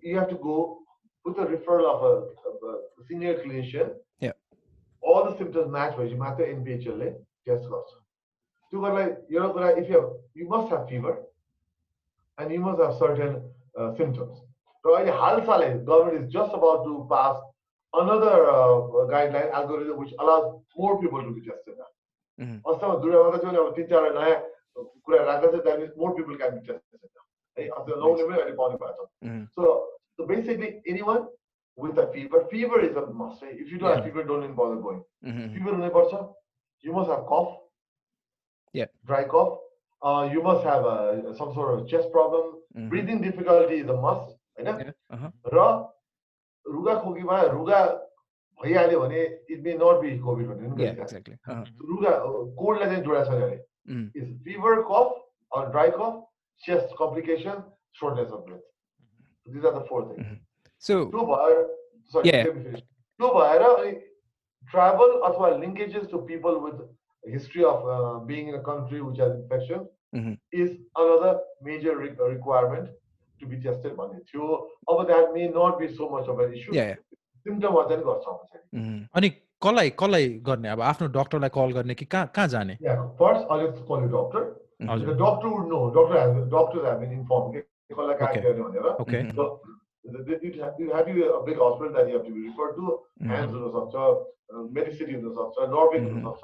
you 0.01 0.17
have 0.17 0.29
to 0.29 0.35
go 0.35 0.79
with 1.25 1.37
a 1.37 1.45
referral 1.45 1.85
of 1.85 2.03
a, 2.03 2.15
of 2.49 2.55
a 2.69 3.03
senior 3.07 3.35
clinician. 3.35 3.89
Yeah. 4.19 4.31
All 5.01 5.25
the 5.29 5.37
symptoms 5.37 5.71
match 5.71 5.97
by 5.97 6.03
you 6.03 6.17
matter 6.17 6.45
in 6.45 6.63
BHLA 6.63 7.13
test 7.47 7.67
cost. 7.69 7.93
You 8.71 8.81
got 8.81 8.93
like 8.93 9.17
you 9.29 9.39
know 9.39 9.55
if 9.57 9.89
you 9.89 9.95
have 9.95 10.09
you 10.33 10.47
must 10.47 10.71
have 10.71 10.87
fever 10.89 11.19
and 12.37 12.51
you 12.51 12.59
must 12.59 12.81
have 12.81 12.95
certain 12.97 13.41
uh, 13.79 13.95
symptoms. 13.95 14.39
So 14.83 14.91
government 15.85 16.25
is 16.25 16.31
just 16.31 16.53
about 16.53 16.83
to 16.83 17.07
pass 17.09 17.37
another 18.01 18.49
uh, 18.49 18.75
guideline 19.13 19.51
algorithm 19.51 19.97
which 19.97 20.13
allows 20.19 20.61
more 20.77 21.01
people 21.01 21.21
to 21.23 21.31
be 21.31 21.41
tested 21.41 21.75
now. 21.77 21.91
Mm-hmm. 22.45 22.57
Also, 22.63 23.01
that 25.63 25.79
means 25.79 25.91
more 25.97 26.15
people 26.15 26.35
can 26.37 26.59
be 26.59 26.65
tested 26.67 26.99
now. 27.01 27.25
Mm-hmm. 29.23 29.43
So, 29.55 29.87
so 30.17 30.25
basically, 30.27 30.81
anyone 30.87 31.27
with 31.77 31.97
a 31.97 32.07
fever, 32.13 32.45
fever 32.51 32.81
is 32.81 32.95
a 32.95 33.05
must. 33.07 33.43
If 33.43 33.71
you 33.71 33.77
don't 33.77 33.95
have 33.95 34.03
fever, 34.05 34.23
don't 34.23 34.43
even 34.43 34.55
bother 34.55 34.75
going. 34.75 35.03
Mm-hmm. 35.25 35.53
Fever, 35.53 35.71
you 36.81 36.93
must 36.93 37.09
have 37.09 37.25
cough, 37.25 37.57
yeah, 38.73 38.85
dry 39.05 39.23
cough. 39.23 39.59
Uh, 40.01 40.29
you 40.31 40.43
must 40.43 40.63
have 40.63 40.83
some 41.37 41.53
sort 41.53 41.79
of 41.79 41.87
chest 41.87 42.11
problem. 42.11 42.61
Mm-hmm. 42.75 42.89
Breathing 42.89 43.21
difficulty 43.21 43.75
is 43.75 43.89
a 43.89 43.93
must. 43.93 44.35
Right? 44.59 44.85
Yeah. 44.85 44.91
Uh-huh. 45.11 45.29
रुगा 46.65 46.93
खोकीमा 47.03 47.41
रुगा 47.53 47.79
भइहाल्यो 48.59 48.99
भने 48.99 49.21
it 49.49 49.59
may 49.63 49.73
not 49.73 50.01
be 50.01 50.17
covid 50.19 50.47
भन्ने 50.49 50.89
रुगा 51.89 52.11
कोल्डलाई 52.61 52.89
चाहिँ 52.89 53.03
जोडा 53.03 53.23
छ 53.25 53.29
अरे। 53.29 53.57
Is 54.19 54.27
fever 54.45 54.81
cough 54.89 55.07
or 55.51 55.69
dry 55.71 55.89
cough 55.97 56.23
chest 56.63 56.95
complication 56.99 57.63
shortness 57.99 58.31
of 58.31 58.43
breath 58.47 59.53
these 59.53 59.65
are 59.65 59.73
the 59.79 59.85
four 59.89 60.03
thing 60.09 60.35
त्यो 61.11 61.25
भएर 61.31 61.63
सरी 62.13 62.31
त्यो 62.49 63.33
भएर 63.39 63.61
अनि 63.69 63.91
ट्राभल 64.73 65.19
अथवा 65.29 65.49
linkages 65.57 66.07
to 66.11 66.17
people 66.31 66.55
with 66.65 66.83
history 67.23 67.63
of 67.73 67.83
being 68.27 68.49
in 68.49 68.55
a 68.55 68.61
country 68.65 68.99
which 68.99 69.19
has 69.21 69.35
infection 69.35 69.87
is 70.63 70.69
another 71.03 71.33
major 71.63 72.01
requirement 72.03 72.89
to 73.45 73.51
be 73.53 73.61
tested 73.63 73.95
भन्ने 74.01 74.19
थियो। 74.33 74.43
अब 74.89 75.05
that 75.07 75.33
may 75.33 75.47
not 75.55 75.73
be 75.79 75.87
so 75.95 76.09
much 76.17 76.29
of 76.33 76.39
an 76.41 76.53
issue 76.59 76.71
सिम्टमहरू 77.45 77.87
चाहिँ 77.89 78.03
गर्छ 78.09 78.25
अनि 79.15 79.29
कसलाई 79.63 79.89
कसलाई 80.01 80.25
गर्ने? 80.49 80.69
अब 80.69 80.81
आफ्नो 80.81 81.07
डक्टरलाई 81.21 81.51
कल 81.55 81.71
गर्ने 81.79 81.93
कि 81.95 82.05
कहाँ 82.05 82.27
कहाँ 82.35 82.47
जाने? 82.57 82.75
फर्स्ट 83.21 83.43
अलिक 83.55 83.71
call 83.93 84.01
doctor 84.17 84.41
doctor 85.23 85.47
would 85.47 85.65
know 85.71 85.79
doctor 85.95 86.15
doctor 86.57 86.85
have 86.87 86.99
been 86.99 87.11
inform 87.21 87.45
के 87.53 87.59
कसलाई 87.93 88.15
कहाँ 88.19 88.33
गर्ने 88.35 88.63
भनेर 88.67 88.85
big 91.45 91.57
hospital 91.57 91.91
that 91.93 92.07
you 92.07 92.13
have 92.15 92.25
to 92.25 92.31
be 92.33 92.41
referred 92.47 92.73
to, 92.77 92.83
hands 93.29 93.53
हुनसक्छ 93.53 93.95
मेडिसिटी 94.73 95.13
हुनसक्छ 95.13 95.55
नर्वेक 95.71 96.03
हुनसक्छ 96.09 96.43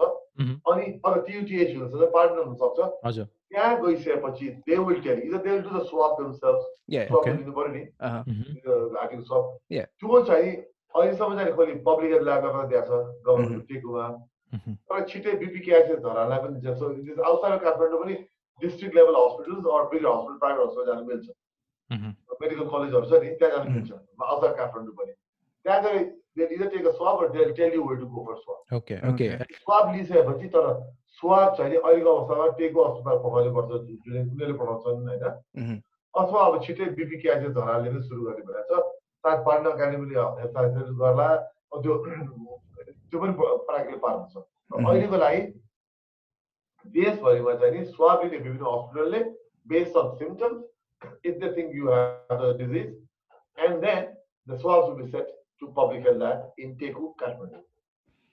अनि 0.72 0.86
अब 1.06 1.14
टियुटिएच 1.28 1.70
हुनसक्छ 1.76 2.08
पार्टनर 2.16 2.44
हुनसक्छ 2.48 2.80
त्यहाँ 3.52 3.76
गइसकेपछि 3.82 4.48
they 4.68 4.78
will 4.80 5.02
tell 5.04 5.20
either 5.20 5.38
they 5.38 5.50
will 5.50 5.62
do 5.62 5.78
the 5.78 5.84
swap 5.88 6.22
themselves 6.22 6.60
swap 7.08 7.28
दिनु 7.28 7.54
पर्यो 7.58 7.74
नि 7.74 7.84
घाँटीको 8.96 9.24
स्वाप 9.24 9.58
त्यो 9.72 10.22
चाहिँ 10.30 10.52
अहिलेसम्म 10.96 11.36
चाहिँ 11.36 11.54
खोइ 11.56 11.76
पब्लिक 11.88 12.22
ल्याबमा 12.22 12.52
पनि 12.52 12.70
दिएको 12.72 13.02
छ 13.02 13.26
गभर्मेन्ट 13.28 13.68
टेकुमा 13.74 14.08
तर 14.88 15.06
छिट्टै 15.12 15.36
बिपी 15.44 15.60
क्यासेस 15.68 16.00
धरालाई 16.08 16.40
पनि 16.46 16.62
जस्तो 16.64 16.90
आउटसाइड 17.24 17.62
काठमाडौँ 17.66 18.02
पनि 18.04 18.16
district 18.62 18.96
level 18.96 19.20
hospitals 19.20 19.70
or 19.76 19.86
big 19.92 20.08
hospital 20.08 20.40
private 20.44 20.66
hospital 20.66 20.92
जानु 20.92 21.06
मिल्छ 21.12 21.28
मेडिकल 22.42 22.66
कलेजहरू 22.74 23.06
छ 23.12 23.22
नि 23.24 23.36
त्यहाँ 23.44 23.54
जानु 23.58 23.78
मिल्छ 23.78 23.92
आउटसाइड 23.92 24.58
काठमाडौँ 24.58 24.98
पनि 25.02 25.14
त्यहाँ 25.66 25.82
चाहिँ 25.84 26.10
they'll 26.36 27.54
tell 27.54 27.74
you 27.74 27.84
where 27.84 27.98
to 27.98 28.06
go 28.06 28.24
for 28.26 28.38
swab. 28.44 28.58
Okay, 28.72 29.00
okay. 29.04 29.38
swab 29.64 29.94
लिइसकेपछि 29.96 30.48
तर 30.48 30.68
स्वाब 31.22 31.56
चाहिँ 31.58 31.78
अहिलेको 31.78 32.16
अवस्थामा 32.16 32.48
टेको 32.60 32.84
अस्पताल 32.90 33.18
पठाउनु 33.26 33.54
पर्छ 33.58 33.72
जुन 34.06 34.18
उनीहरूले 34.22 34.58
पठाउँछन् 34.62 35.08
होइन 35.10 35.82
अथवा 36.14 36.46
अब 36.46 36.62
छिट्टै 36.66 36.90
बिपी 37.00 37.22
क्यासेस 37.26 37.54
धराले 37.58 37.92
नै 37.92 38.02
सुरु 38.08 38.26
गर्ने 38.26 38.46
भएर 38.50 38.66
छ 38.72 38.82
सायद 39.26 39.68
एकाडेमीले 39.74 40.26
हेरचाह 40.42 40.96
गर्ला 41.04 41.30
त्यो 41.84 41.98
त्यो 42.08 43.20
पनि 43.20 43.34
फराकिलो 43.38 44.02
पार 44.08 44.18
हुन्छ 44.18 44.36
अहिलेको 44.82 45.22
लागि 45.26 45.42
देशभरिमा 46.98 47.54
चाहिँ 47.64 47.78
नि 47.78 47.86
स्वाब 47.94 48.24
लिने 48.24 48.38
विभिन्न 48.38 48.74
हस्पिटलले 48.74 49.24
based 49.74 49.98
on 50.04 50.14
symptoms 50.20 50.68
if 51.24 51.40
they 51.40 51.54
think 51.54 51.74
you 51.74 51.88
have 51.88 52.40
the 52.40 52.54
disease, 52.54 52.94
and 53.58 53.84
then 53.84 54.10
the 54.48 54.60
swabs 54.60 54.90
will 54.90 55.06
be 55.06 55.12
set 55.12 55.28
to 55.60 55.68
public 55.70 56.04
health 56.04 56.18
lab 56.18 56.40
in 56.58 56.76
Teku, 56.76 57.14
Kathmandu. 57.22 57.62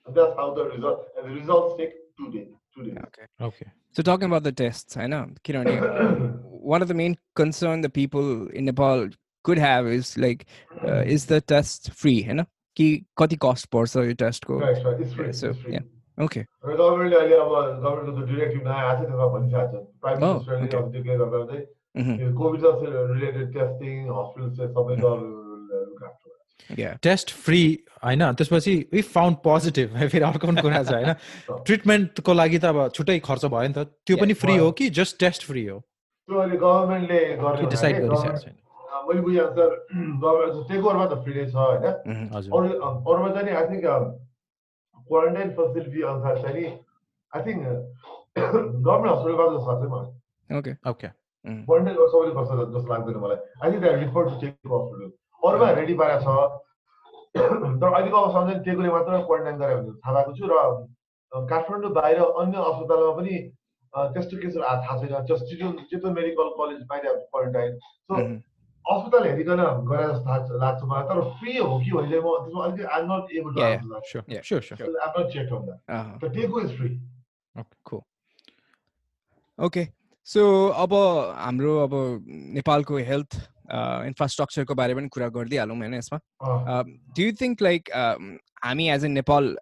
And 0.07 0.15
that's 0.15 0.35
how 0.35 0.53
the 0.53 0.65
result, 0.65 1.07
and 1.17 1.29
the 1.29 1.39
results 1.39 1.77
take 1.77 1.93
two 2.17 2.31
days. 2.31 2.49
Two 2.78 2.84
days. 2.84 2.98
Okay. 3.06 3.26
Okay. 3.40 3.66
So 3.92 4.02
talking 4.02 4.26
about 4.26 4.42
the 4.42 4.52
tests, 4.52 4.96
I 4.96 5.06
know, 5.06 5.28
Kiran, 5.44 6.40
one 6.74 6.82
of 6.82 6.88
the 6.88 6.94
main 6.94 7.16
concern 7.36 7.82
the 7.82 7.90
people 7.90 8.48
in 8.48 8.64
Nepal 8.64 9.08
could 9.44 9.58
have 9.58 9.86
is 9.86 10.16
like, 10.18 10.46
uh, 10.82 11.02
is 11.06 11.26
the 11.26 11.40
test 11.40 11.92
free? 11.92 12.24
You 12.24 12.34
know, 12.34 12.46
कि 12.76 12.86
कति 13.18 13.36
cost 13.42 13.66
पर्छ 13.70 13.96
यो 13.96 14.14
टेस्टको 14.18 14.54
okay 16.24 16.40
गभर्मेन्टले 16.66 17.16
अहिले 17.16 17.36
अब 17.42 17.52
गभर्मेन्टको 17.84 18.26
directive 18.26 18.62
नआएको 18.66 18.98
छ 18.98 19.06
त्यसमा 19.06 19.26
भनिसकेको 19.34 19.66
छ 19.70 19.84
प्राइम 20.02 20.18
मिनिस्टरले 20.24 20.66
अब 20.78 20.90
डिक्लेयर 20.96 21.18
गर्दा 21.22 21.44
चाहिँ 21.52 22.32
कोभिड 22.40 22.62
रिलेटेड 23.14 23.52
टेस्टिङ 23.54 23.94
हस्पिटल 24.18 24.50
चाहिँ 24.58 24.70
सबै 24.74 24.94
टेस्ट 27.03 27.33
फ्री 27.45 27.63
होइन 28.03 28.31
त्यसपछि 28.39 28.73
इफ 28.93 29.11
फाउन्ड 29.13 29.37
पोजिटिभ 29.43 29.97
फेरि 29.99 30.23
अर्को 30.23 30.47
कुरा 30.61 30.83
छ 30.83 30.91
होइन। 30.93 31.13
ट्रिटमेन्टको 31.67 32.33
लागि 32.33 32.59
त 32.59 32.65
अब 32.65 32.77
छुट्टै 32.95 33.19
खर्च 33.19 33.45
भयो 33.45 33.67
नि 33.67 33.73
त। 33.73 33.87
त्यो 34.05 34.17
पनि 34.17 34.33
फ्री 34.43 34.57
हो 34.57 34.71
कि 34.71 34.89
जस्ट 34.99 35.19
टेस्ट 35.19 35.45
फ्री 35.45 35.65
हो? 35.65 35.77
त्यो 36.29 36.39
अहिले 36.39 36.57
गभर्मेन्टले 36.57 37.19
डिसाइड 37.69 37.95
गरिसकेको 38.05 38.37
छैन। 38.45 38.55
मैले 39.09 39.21
बुझेँ 39.21 39.41
अनुसार 39.41 39.71
गभर्मेन्ट 40.23 40.67
टेक 40.69 40.85
ओभरमा 40.85 41.05
त 41.05 41.13
फ्री 41.23 41.33
नै 41.33 41.45
छ 41.51 41.55
होइन? 41.55 41.85
अरू 42.53 42.67
अरूमा 42.79 43.29
चाहिँ 43.35 43.55
आई 43.59 43.65
थिङ्क 43.71 43.85
क्वारेन्टाइन 45.09 45.49
फेसिलिटी 45.59 46.01
अनुसार 46.11 46.41
चाहिँ 46.41 46.55
नि 46.55 46.65
आई 47.33 47.41
थिङ्क 47.45 47.63
गभर्मेन्ट 48.85 49.11
हस्पिटलबाट 49.13 49.49
जस्तो 49.55 49.71
लाग्छ 49.71 49.89
मलाई। 49.93 50.57
ओके 50.59 50.71
ओके 50.91 51.09
क्वारेन्टाइन 51.67 51.95
सबैले 52.13 52.33
गर्छ 52.37 52.51
जस्तो 52.75 52.89
लाग्दैन 52.93 53.17
मलाई। 53.25 53.39
I 53.63 53.71
think 53.71 53.83
refer 54.03 54.29
to 54.29 54.35
take 54.43 54.53
hospital 54.75 55.09
अरूमा 55.41 55.69
रेडी 55.73 55.93
पारेको 55.95 56.23
छ 56.25 56.59
तर 57.35 57.87
अहिलेको 57.89 58.17
अवस्थामा 58.17 58.45
चाहिँ 58.45 58.63
टेकुले 58.63 58.89
मात्र 58.89 59.21
क्वारेन्टाइन 59.23 59.57
गरे 59.59 59.75
भने 59.75 59.93
थाहा 59.99 60.21
भएको 60.21 60.33
छु 60.35 60.45
र 60.47 61.47
काठमाडौँ 61.47 61.91
बाहिर 61.93 62.21
अन्य 62.37 62.65
अस्पतालमा 62.65 63.11
पनि 63.15 63.39
त्यस्तो 63.93 64.37
केसहरू 64.37 64.63
थाहा 64.83 64.97
छैन 64.99 65.25
just 65.25 65.45
Chitwan 65.45 65.83
Chitwan 65.85 66.13
medical 66.13 66.53
college 66.57 66.85
बाहिर 66.85 67.15
क्वारेन्टाइन 67.27 67.77
सो 67.79 68.21
अस्पताल 68.85 69.23
हेरिकन 69.25 69.61
गरे 69.85 70.07
जस्तो 70.07 70.57
लाग्छ 70.57 70.83
मलाई 70.85 71.03
तर 71.05 71.21
फ्री 71.33 71.57
हो 71.57 71.77
कि 71.79 71.89
होइन 71.91 72.13
म 72.17 72.35
त्यसमा 72.39 72.65
अलिकति 72.65 72.83
I 72.89 73.03
not 73.05 73.33
able 73.35 73.53
to 73.53 73.61
am 73.63 73.87
not 73.91 74.03
check 75.29 75.53
on 75.53 75.65
that 75.65 76.33
टेको 76.33 76.61
इज 76.61 76.75
फ्री 76.77 76.89
ओके 79.59 79.87
सो 80.27 80.43
अब 80.79 80.93
हाम्रो 81.37 81.77
अब 81.79 81.95
नेपालको 82.55 82.97
हेल्थ 83.05 83.39
इन्फ्रास्ट्रक्चरको 83.71 84.75
बारे 84.75 84.95
पनि 84.95 85.07
कुरा 85.07 85.27
गरिदिइहालौँ 85.37 85.77
होइन 85.77 85.93
यसमा 85.93 86.19
डु 87.17 87.21
यु 87.21 87.31
थिङ्क 87.41 87.61
लाइक 87.61 87.89
हामी 88.63 88.89
as 88.89 89.05
a 89.05 89.07
Nepal 89.07 89.55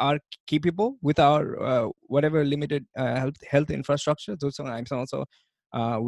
are 0.00 0.18
capable 0.48 0.92
with 1.04 1.20
our 1.20 1.90
whatever 2.24 2.44
limited 2.44 2.86
health 2.98 3.50
health 3.52 3.70
infrastructure 3.80 4.36
जोसँग 4.44 4.68
हामीसँग 4.68 5.06
छ 5.14 5.24
uh, 5.72 5.98
uh. 5.98 6.00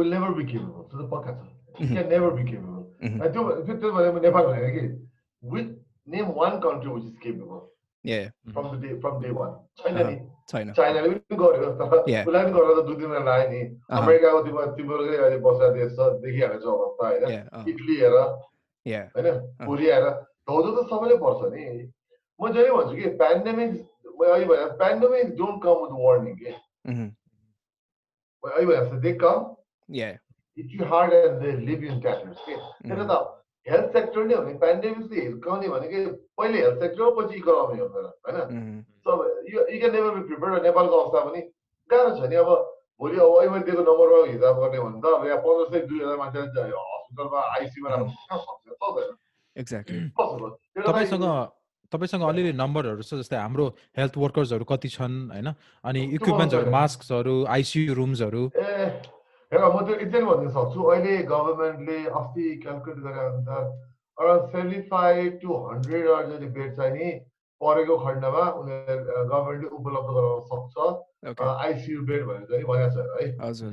the 0.97 1.09
podcast, 1.09 1.47
mm-hmm. 1.81 1.95
can 1.95 2.09
never 2.09 2.31
be 2.31 2.45
capable. 2.45 2.91
Mm-hmm. 3.03 3.23
I 3.23 3.29
do. 3.29 4.99
We 5.43 5.71
name 6.07 6.35
one 6.35 6.61
country 6.61 6.91
which 6.91 7.05
is 7.05 7.17
capable. 7.23 7.71
Yeah. 8.05 8.31
From 8.53 8.71
the 8.73 8.79
day 8.87 9.01
from 9.01 9.21
day 9.23 9.31
one. 9.31 9.55
China. 9.83 10.03
Uh-huh. 10.03 10.17
China. 10.51 10.73
China 10.75 11.03
पनि 11.03 11.37
गर्यो 11.43 11.71
तर 11.81 11.97
उसलाई 11.99 12.25
पनि 12.25 12.53
गरेर 12.57 12.81
दुई 12.87 12.97
दिनमा 13.03 13.19
लाग्यो 13.29 13.51
नि 13.51 13.61
अमेरिकाको 14.01 14.43
तिम्रो 14.47 14.67
तिम्रोकै 14.79 15.17
अहिले 15.17 15.39
बसेर 15.47 15.71
देश 15.77 15.93
छ 15.99 16.09
देखिहाल्छ 16.25 16.65
अवस्था 16.77 17.09
होइन 17.09 17.69
इटली 17.75 17.97
हेर 18.01 18.17
होइन 18.17 19.29
कोरिया 19.67 19.95
हेर 19.97 20.11
धौधो 20.49 20.71
त 20.77 20.89
सबैले 20.95 21.17
पर्छ 21.27 21.53
नि 21.53 21.63
म 22.41 22.53
जहिले 22.55 22.71
भन्छु 22.79 22.95
कि 23.03 23.15
pandemic 23.23 23.73
well, 24.19 24.77
pandemics 24.79 25.37
don't 25.37 25.61
come 25.63 25.83
with 25.83 25.93
warning. 25.93 26.39
Yeah? 26.41 26.57
Mm-hmm. 26.87 27.09
Well, 28.43 28.53
anyway, 28.57 28.89
so 28.91 28.99
they 28.99 29.15
come. 29.15 29.57
Yeah. 29.89 30.17
Hit 30.57 30.71
you 30.71 30.85
hard 30.85 31.13
and 31.13 31.43
they 31.43 31.53
leave 31.57 31.83
you 31.83 31.91
in 31.91 32.03
tatters. 32.03 32.37
Okay? 32.43 32.61
Mm-hmm. 32.85 33.38
Health 33.71 33.93
sector 33.93 34.25
नै 34.25 34.35
हो 34.35 34.43
नि 34.45 34.55
पेन्डेमिक 34.65 35.05
चाहिँ 35.11 35.23
हिर्काउने 35.23 35.69
भनेको 35.75 35.99
पहिले 36.39 36.59
हेल्थ 36.65 36.81
सेक्टर 36.83 37.03
हो 37.03 37.11
पछि 37.19 37.37
economy 37.39 37.79
हो 37.81 37.89
तर 37.95 38.05
होइन? 38.25 38.39
सब 39.05 39.19
you 39.53 39.59
can 39.69 39.93
never 39.97 40.11
be 40.17 40.23
prepare 40.29 40.63
नेपालको 40.67 40.95
अवस्था 41.01 41.21
पनि 41.29 41.41
गाह्रो 41.91 42.11
छ 42.17 42.31
नि 42.31 42.37
अब? 42.43 42.51
भोलि 43.01 43.17
अब 43.25 43.35
अहिले 43.39 43.61
दिएको 43.67 43.83
नम्बरमा 43.89 44.19
हिसाब 44.33 44.55
गर्ने 44.63 44.79
भने 44.85 45.01
त। 45.01 45.05
अब 45.15 45.27
यहाँ 45.27 45.41
पन्ध्र 45.43 45.67
सय 45.73 45.81
दुई 45.87 45.99
हजार 46.01 46.17
मान्छे 46.19 46.39
हस्पिटलमा 46.39 47.41
आइसियुमा 47.59 47.89
राख्नु 47.91 48.39
सक्दैन 48.79 49.13
एक्ज्याक्टली 49.57 50.01
तपाईँसँग 50.89 51.27
तपाईँसँग 51.93 52.23
अलिअलि 52.23 52.53
नम्बरहरू 52.53 53.03
छ 53.03 53.21
जस्तै 53.21 53.37
हाम्रो 53.37 53.67
हेल्थ 53.99 54.15
वर्कर्सहरू 54.25 54.65
कति 54.73 54.89
छन् 54.97 55.15
होइन? 55.33 55.49
अनि 55.85 56.01
इक्विपमेन्ट्सहरू 56.17 56.71
मास्कहरू 56.71 57.37
आइसियु 57.57 57.95
रुम्सहरू 58.01 58.43
हेर 59.53 59.63
म 59.65 59.77
त्यो 59.87 59.95
एक्जेक्ट 60.05 60.27
भनिदिन 60.29 60.51
सक्छु 60.55 60.81
अहिले 60.93 61.13
गभर्मेन्टले 61.29 61.99
अस्ति 62.21 62.47
क्यालकुलेट 62.65 62.99
गरे 63.05 63.21
अनुसार 63.27 63.63
around 64.19 64.43
seventy 64.53 64.81
five 64.91 65.39
to 65.43 65.51
hundred 65.69 66.05
जति 66.33 66.49
बेड 66.57 66.71
चाहिँ 66.77 66.93
नि 66.97 67.09
परेको 67.61 67.95
खण्डमा 68.05 68.45
उनीहरूले 68.61 69.25
गभर्मेन्टले 69.31 69.69
उपलब्ध 69.79 70.11
गराउन 70.17 70.41
सक्छ। 70.51 70.75
आइसियु 71.47 72.03
बेड 72.11 72.23
भनेर 72.27 72.45
चाहिँ 72.51 72.65
भनेको 72.71 72.91
छ 72.95 73.01
है? 73.17 73.27
हजुर 73.47 73.73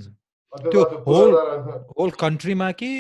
होल 2.00 2.12
कन्ट्रीमा 2.24 2.72
कि 2.82 2.92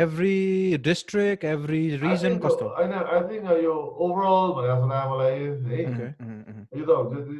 every 0.00 0.78
district, 0.86 1.42
every 1.42 1.82
region 1.98 2.38
कस्तो? 2.46 2.66
होइन 2.78 2.92
आई 2.94 3.20
थिङ्क 3.30 3.46
यो 3.64 3.74
ओभरअल 4.06 4.50
भनेको 4.60 4.76
छ 4.80 5.02
मलाई 5.12 5.34
है? 5.66 6.14
यो 6.78 6.84
त 6.86 6.92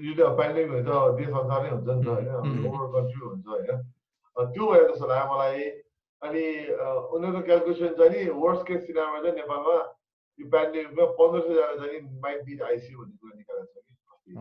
यो 0.08 0.14
त 0.18 0.20
पेन्डेमिक 0.42 0.70
हुन्छ 0.74 0.90
देश 1.20 1.30
अनुसार 1.30 1.62
नै 1.62 1.70
हुन्छ 1.70 1.88
नि 1.88 2.02
त 2.02 2.08
होइन? 2.08 2.28
ओभरअल 2.66 2.88
कन्ट्री 2.98 3.20
हुन्छ 3.28 3.46
होइन? 3.54 3.78
त्यो 4.36 4.64
भएर 4.70 4.84
जस्तो 4.90 5.06
लाग्यो 5.12 5.26
मलाई। 5.34 5.62
अनि 6.22 6.44
उनीहरूको 7.16 7.40
क्यालकुलेसन 7.48 7.92
चाहिँ 7.98 8.12
नि 8.12 8.20
वर्स्ट 8.40 8.62
केस 8.68 8.80
सिनेमामा 8.86 9.18
चाहिँ 9.24 9.36
नेपालमा 9.36 9.76
यो 10.38 10.44
पेन्डेमिकमा 10.54 11.04
पन्ध्र 11.20 11.38
सयजना 11.46 11.74
चाहिँ 11.80 12.00
माइट 12.24 12.40
बी 12.46 12.52
आइसियु 12.70 12.96
भन्ने 13.00 13.14
कुरा 13.20 13.32
निकालेको 13.40 13.68
छ 13.70 13.86
कि 14.24 14.32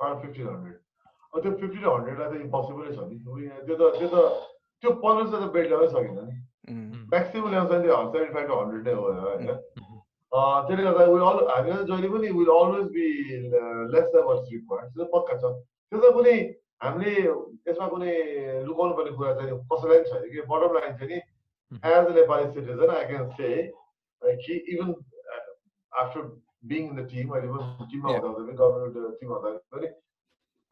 अराउन्ड 0.00 0.18
फिफ्टिन 0.22 0.46
हन्ड्रेड 0.48 0.76
त्यो 1.42 1.50
फिफ्टिन 1.60 1.84
हन्ड्रेडलाई 1.84 2.28
त 2.30 2.34
इम्पोसिबलै 2.46 2.90
छ 2.96 2.98
नि। 3.10 3.16
त्यो 3.66 3.74
त 3.76 3.82
त्यो 3.98 4.08
त 4.08 4.16
त्यो 4.80 4.90
पन्ध्र 5.04 5.24
सय 5.30 5.38
त 5.42 5.52
बेड 5.56 5.66
ल्याउनै 5.70 5.88
सकेन 5.94 6.16
नि। 6.28 6.34
म्याक्सिमम् 7.12 7.52
ल्याउँछ 7.52 7.70
नि 7.72 7.88
सेभेन्टी 7.88 8.32
फाइभ 8.34 8.46
टु 8.48 8.54
हन्ड्रेड 8.60 8.82
नै 8.88 8.94
हो 8.94 9.04
होइन। 9.26 9.48
त्यसले 10.32 10.82
गर्दा 10.86 11.04
विल 11.12 11.24
अल 11.28 11.38
हामीलाई 11.50 11.84
जहिले 11.90 12.08
पनि 12.14 12.28
will 12.38 12.50
always 12.56 12.86
be 12.96 13.06
less 13.92 14.06
the 14.14 14.24
worse 14.26 14.42
required 14.52 14.88
त्यो 14.96 15.04
पक्का 15.14 15.34
छ। 15.36 15.44
त्यो 15.92 15.98
त 16.00 16.12
कुनै 16.16 16.34
हामीले 16.80 17.14
यसमा 17.68 17.88
कुनै 17.94 18.14
लुकाउनु 18.68 18.96
पर्ने 18.98 19.12
कुरा 19.18 19.34
चाहिँ 19.40 19.58
कसैलाई 19.72 20.00
पनि 20.00 20.10
छैन 20.10 20.28
कि 20.32 20.46
बटम 20.52 20.78
लाइन 20.78 20.96
चाहिँ 20.96 21.10
नि 21.12 21.18
as 21.92 22.06
a 22.06 22.14
Nepali 22.18 22.50
citizen 22.54 22.94
I 22.96 23.04
can 23.12 23.30
say 23.38 23.50
कि 24.44 24.58
even 24.74 24.94
after 25.92 26.20
being 26.72 26.88
in 26.88 26.96
the 26.96 27.06
team 27.12 27.36
अहिले 27.36 27.52
पनि 27.54 27.90
टिममा 27.92 28.16
हुँदा 28.16 28.34
पनि 28.40 28.58
गभर्मेन्ट 28.62 29.20
टिम 29.20 29.32
हुँदा 29.32 29.54
पनि 29.76 29.94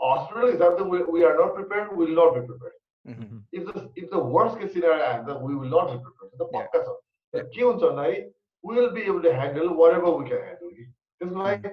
हस्पिटल 0.00 0.50
हिसाबले 0.50 1.04
we 1.12 1.24
are 1.30 1.40
not 1.40 1.54
prepare 1.54 1.94
will 2.02 2.18
not 2.18 2.34
be 2.34 2.46
prepare 2.46 2.76
Mm-hmm. 3.04 3.38
If 3.52 3.64
the 3.66 3.90
if 3.96 4.10
the 4.10 4.18
worst 4.20 4.58
case 4.60 4.72
scenario 4.72 5.02
happens, 5.02 5.38
we 5.42 5.54
will 5.54 5.70
not 5.70 5.86
be 5.88 5.98
prepared. 5.98 6.32
The 6.36 6.46
पक्का 6.46 6.80
छ 6.84 7.44
के 7.54 7.62
हुन्छ 7.62 7.82
भन्दाखेरि 7.82 8.18
we 8.64 8.74
will 8.76 8.90
be 8.90 9.02
able 9.02 9.22
to 9.22 9.32
handle 9.32 9.70
whatever 9.74 10.10
we 10.12 10.28
can 10.28 10.42
handle. 10.42 10.72
कि 10.72 10.84
त्यसको 11.20 11.42
लागि 11.42 11.70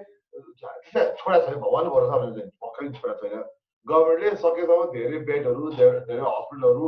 छोडा 1.18 1.40
छैन 1.40 1.60
भगवान् 1.60 1.90
भरोसा 1.96 2.18
भनेर 2.22 2.48
पक्कै 2.64 2.88
छोडा 3.00 3.14
छैन 3.22 3.44
गभर्मेन्टले 3.90 4.36
सकेसम्म 4.44 4.82
धेरै 4.94 5.20
बेडहरू 5.30 5.64
धेरै 5.80 6.20
हस्पिटलहरू 6.20 6.86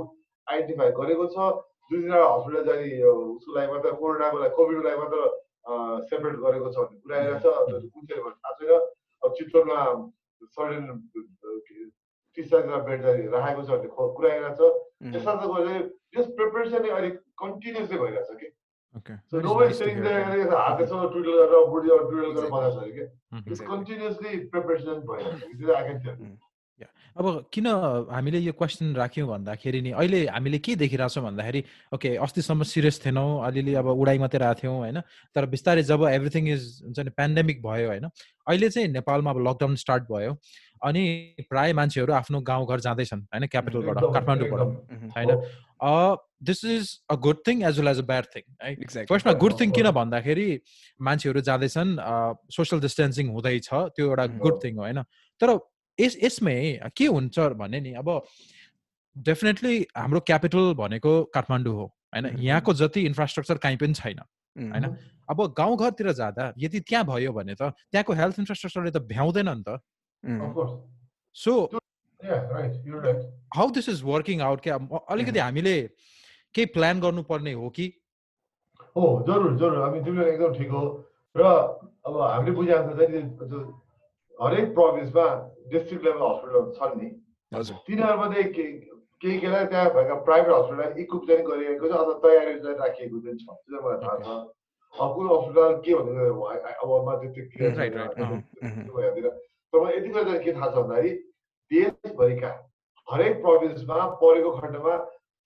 आइडेन्टिफाई 0.48 0.92
गरेको 1.00 1.26
छ। 1.34 1.38
दुई 1.88 2.00
तिनवटा 2.02 2.28
हस्पिटल 2.36 2.62
चाहिँ 2.68 2.88
उसको 3.08 3.50
लागि 3.58 3.72
मात्र 3.74 3.92
कोरोनाको 4.02 4.38
लागि 4.44 4.56
कोभिडको 4.58 4.84
लागि 4.88 5.00
मात्र 5.02 5.18
सेपरेट 6.10 6.36
गरेको 6.46 6.68
छ 6.72 6.78
भन्ने 6.78 7.00
कुरा 7.04 7.16
आइरहेको 7.18 7.40
छ। 7.40 7.86
कुन 7.94 8.04
चाहिँ 8.08 8.22
थाहा 8.24 8.54
छैन। 8.60 8.72
अब 9.24 9.30
चितवनमा 9.38 9.80
सर्टेन 10.56 10.84
तिस 12.38 12.46
चालिसजना 12.52 12.78
बेड 12.88 13.00
चाहिँ 13.04 13.28
राखेको 13.36 13.62
छ 13.62 13.70
भन्ने 13.70 13.90
कुरा 14.18 14.30
आइरहेको 14.34 14.56
छ। 14.58 14.62
त्यसमा 15.14 15.34
चाहिँ 15.42 15.82
जस 16.16 16.28
प्रिपेरेसन 16.38 16.90
अलिक 16.98 17.16
कन्टिन्युसली 17.44 17.98
भइरहेको 18.04 18.34
छ 18.34 18.38
कि? 18.42 18.48
नोबडी 19.46 19.74
सिटिङ 19.78 19.98
हात 20.52 20.82
यसो 20.82 20.96
टुटल 21.14 21.34
गरेर 21.40 21.66
बुढी 21.72 21.90
टुटल 21.90 22.32
गरेर 22.36 22.50
बनाएको 22.52 22.82
छ 22.82 22.90
कि? 22.98 23.04
इट्स 23.48 23.62
कन्टिन्युसली 23.72 24.32
प्रिपेरेसन 24.54 24.98
भइरहेको 25.10 25.56
छ। 25.62 25.76
आई 25.78 25.84
क्यान 26.04 26.38
अब 27.18 27.50
किन 27.54 27.68
हामीले 28.14 28.40
यो 28.40 28.54
क्वेसन 28.54 28.94
राख्यौँ 28.96 29.28
भन्दाखेरि 29.28 29.82
नि 29.82 29.92
अहिले 29.92 30.20
हामीले 30.30 30.60
के 30.62 30.76
देखिरहेछौँ 30.76 31.24
भन्दाखेरि 31.24 31.64
ओके 31.94 32.16
अस्तिसम्म 32.16 32.64
सिरियस 32.64 33.02
थिएनौँ 33.06 33.46
अलिअलि 33.48 33.74
अब 33.74 33.88
उडाइ 33.88 34.18
मात्रै 34.18 34.40
रहेको 34.40 34.62
थियौँ 34.62 34.78
होइन? 34.78 35.02
तर 35.36 35.46
बिस्तारै 35.46 35.84
जब 35.84 36.04
एभ्रिथिङ 36.08 36.48
इज 36.54 36.64
हुन्छ 36.86 37.00
नि 37.00 37.12
पेन्डेमिक 37.18 37.62
भयो 37.66 37.88
होइन? 37.90 38.06
अहिले 38.48 38.70
चाहिँ 38.70 38.88
नेपालमा 38.94 39.32
अब 39.32 39.40
लकडाउन 39.48 39.76
स्टार्ट 39.76 40.04
भयो 40.12 40.38
अनि 40.86 41.04
प्राय 41.50 41.74
मान्छेहरू 41.74 42.14
आफ्नो 42.14 42.42
गाउँघर 42.42 42.80
जाँदैछन् 42.80 43.22
होइन? 43.34 43.48
क्यापिटलबाट 43.48 43.98
काठमाडौँबाट 44.14 44.62
होइन? 45.18 46.18
This 46.44 46.64
is 46.66 46.90
a 47.10 47.16
good 47.18 47.38
thing 47.48 47.64
as 47.66 47.80
well 47.80 47.88
as 47.88 48.00
a 48.00 48.06
bad 48.06 48.26
thing 48.36 48.44
है 48.62 49.06
फर्स्टमा 49.06 49.34
गुड 49.34 49.54
थिङ 49.60 49.72
किन 49.72 49.90
भन्दाखेरि 49.92 50.48
मान्छेहरू 51.02 51.42
जाँदैछन् 51.50 51.98
सोसियल 52.54 52.82
डिस्टेन्सिङ 52.82 53.34
हुँदैछ 53.34 53.70
त्यो 53.74 54.06
एउटा 54.06 54.26
गुड 54.46 54.64
थिङ 54.64 54.78
हो 54.78 54.84
होइन? 54.84 55.02
तर 55.42 55.58
यस 56.00 56.18
यसमै 56.24 56.92
के 56.96 57.06
हुन्छ 57.08 57.40
भने 57.58 57.80
नि? 57.80 57.92
अब 57.94 58.08
डेफिनेटली 59.16 59.76
हाम्रो 59.98 60.20
क्यापिटल 60.22 60.74
भनेको 60.78 61.12
काठमाडौँ 61.34 61.74
हो 61.74 61.86
होइन? 61.86 62.26
यहाँको 62.40 62.74
जति 62.74 63.02
इन्फ्रास्ट्रक्चर 63.06 63.58
काहीँ 63.58 63.78
पनि 63.78 63.94
छैन 63.94 64.20
होइन? 64.56 64.86
अब 65.30 65.54
गाउँघरतिर 65.58 66.12
जाँदा 66.14 66.54
यदि 66.58 66.80
त्यहाँ 66.80 67.06
भयो 67.06 67.32
भने 67.34 67.56
त 67.56 67.74
त्यहाँको 67.92 68.14
हेल्थ 68.14 68.40
इन्फ्रास्ट्रक्चरले 68.40 68.92
त 68.92 68.98
भ्याउँदैन 69.10 69.50
नि 69.50 69.64
त। 69.68 69.70
So 71.36 71.70
how 73.56 73.70
this 73.72 73.90
is 73.90 74.02
working 74.04 74.42
out 74.42 74.62
क्या? 74.62 74.76
अलिकति 75.10 75.40
हामीले 75.40 75.76
केही 76.56 76.66
प्लान 76.74 77.00
गर्नुपर्ने 77.02 77.54
हो 77.54 77.70
कि? 77.70 77.86
हो 78.96 79.04
जरुर 79.28 79.58
जरुर। 79.58 79.78
हामी 79.82 80.00
एकदम 80.00 80.54
ठिक 80.58 80.70
हो। 80.70 80.84
र 81.36 81.42
अब 82.06 82.14
हामीले 82.22 82.52
बुझे 82.56 82.74
चाहिँ 82.74 83.87
हरेक 84.40 84.68
प्रोभिन्समा 84.76 85.26
डिस्ट्रिक्ट 85.72 86.04
लेभल 86.06 86.22
हस्पिटल 86.28 86.64
छन् 86.78 86.98
नि। 87.02 87.10
तिनीहरूमध्ये 87.88 88.44
केही 88.58 88.72
केही 89.22 89.38
त्यहाँ 89.42 89.90
भएका 89.96 90.16
प्राइभेट 90.28 90.54
हस्पिटल 90.54 91.00
इक्विप 91.02 91.24
चाहिँ 91.28 91.44
गरिएको 91.48 91.86
छ 91.88 91.92
अथवा 92.02 92.14
तयारी 92.26 92.60
चाहिँ 92.60 92.78
राखिएको 92.78 93.18
चाहिँ 93.26 93.38
छ। 93.38 93.46
त्यो 93.48 93.80
मलाई 93.82 94.00
थाहा 94.04 94.18
छ। 94.24 94.28
कुन 95.16 95.26
हस्पिटल 95.32 95.74
के 95.86 95.94
भनेको 95.96 96.42
अब 96.44 96.90
त्यो 97.24 97.44
क्लियर 97.52 97.72
तर 99.68 99.80
मलाई 99.80 99.98
यति 99.98 100.10
कुरा 100.10 100.38
के 100.46 100.52
थाहा 100.54 100.70
छ 100.70 100.76
भन्दाखेरि 100.78 101.12
देशभरिका 101.72 102.52
हरेक 103.08 103.34
प्रोभिन्समा 103.42 104.06
परेको 104.22 104.52
खण्डमा 104.60 104.94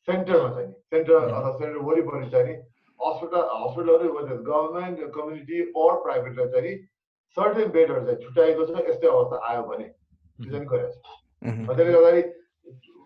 सेन्टरमा 0.08 0.50
चाहिँ 0.54 0.68
नि 0.68 0.74
सेन्टर 0.92 1.14
अथवा 1.16 1.52
सेन्टर 1.58 1.80
वरिपरि 1.88 2.30
चाहिँ 2.32 2.46
नि 2.48 2.54
हस्पिटल 3.00 3.44
हस्पिटलहरू 3.64 4.08
गभर्मेन्ट 4.50 4.98
कम्युनिटी 5.16 5.58
अर 5.82 5.94
प्राइभेटलाई 6.06 6.48
चाहिँ 6.54 6.74
सर्टेन 7.38 7.70
बेडहरू 7.72 8.06
चाहिँ 8.06 8.20
छुट्याएको 8.24 8.66
छ 8.66 8.86
यस्तै 8.90 9.08
अवस्था 9.08 9.42
आयो 9.50 9.64
भने 9.64 9.88
चाहिँ 10.40 10.66
गरेको 10.66 10.88
छ 10.92 11.20
त्यसले 11.42 11.92
गर्दाखेरि 11.92 12.24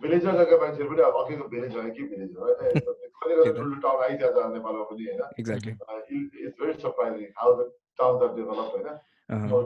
भिलेजर 0.01 0.37
जग्गा 0.37 0.57
मान्छेहरू 0.61 0.89
पनि 0.91 1.01
अब 1.01 1.17
अघिको 1.19 1.47
भिलेज 1.47 1.75
हो 1.75 1.81
कि 1.89 2.03
भिलेज 2.03 2.31
हो? 2.37 2.45
होइन 2.45 3.79
टाउन 3.81 4.53
नेपालमा 4.55 4.83
पनि 4.83 5.05
होइन। 5.05 5.21
It's 5.37 6.55
very 6.61 6.73
surprising 6.81 7.29
how 7.37 7.53
the 7.53 7.69
towns 7.99 8.23
are 8.23 8.33
develop 8.35 8.73
होइन। 8.75 8.87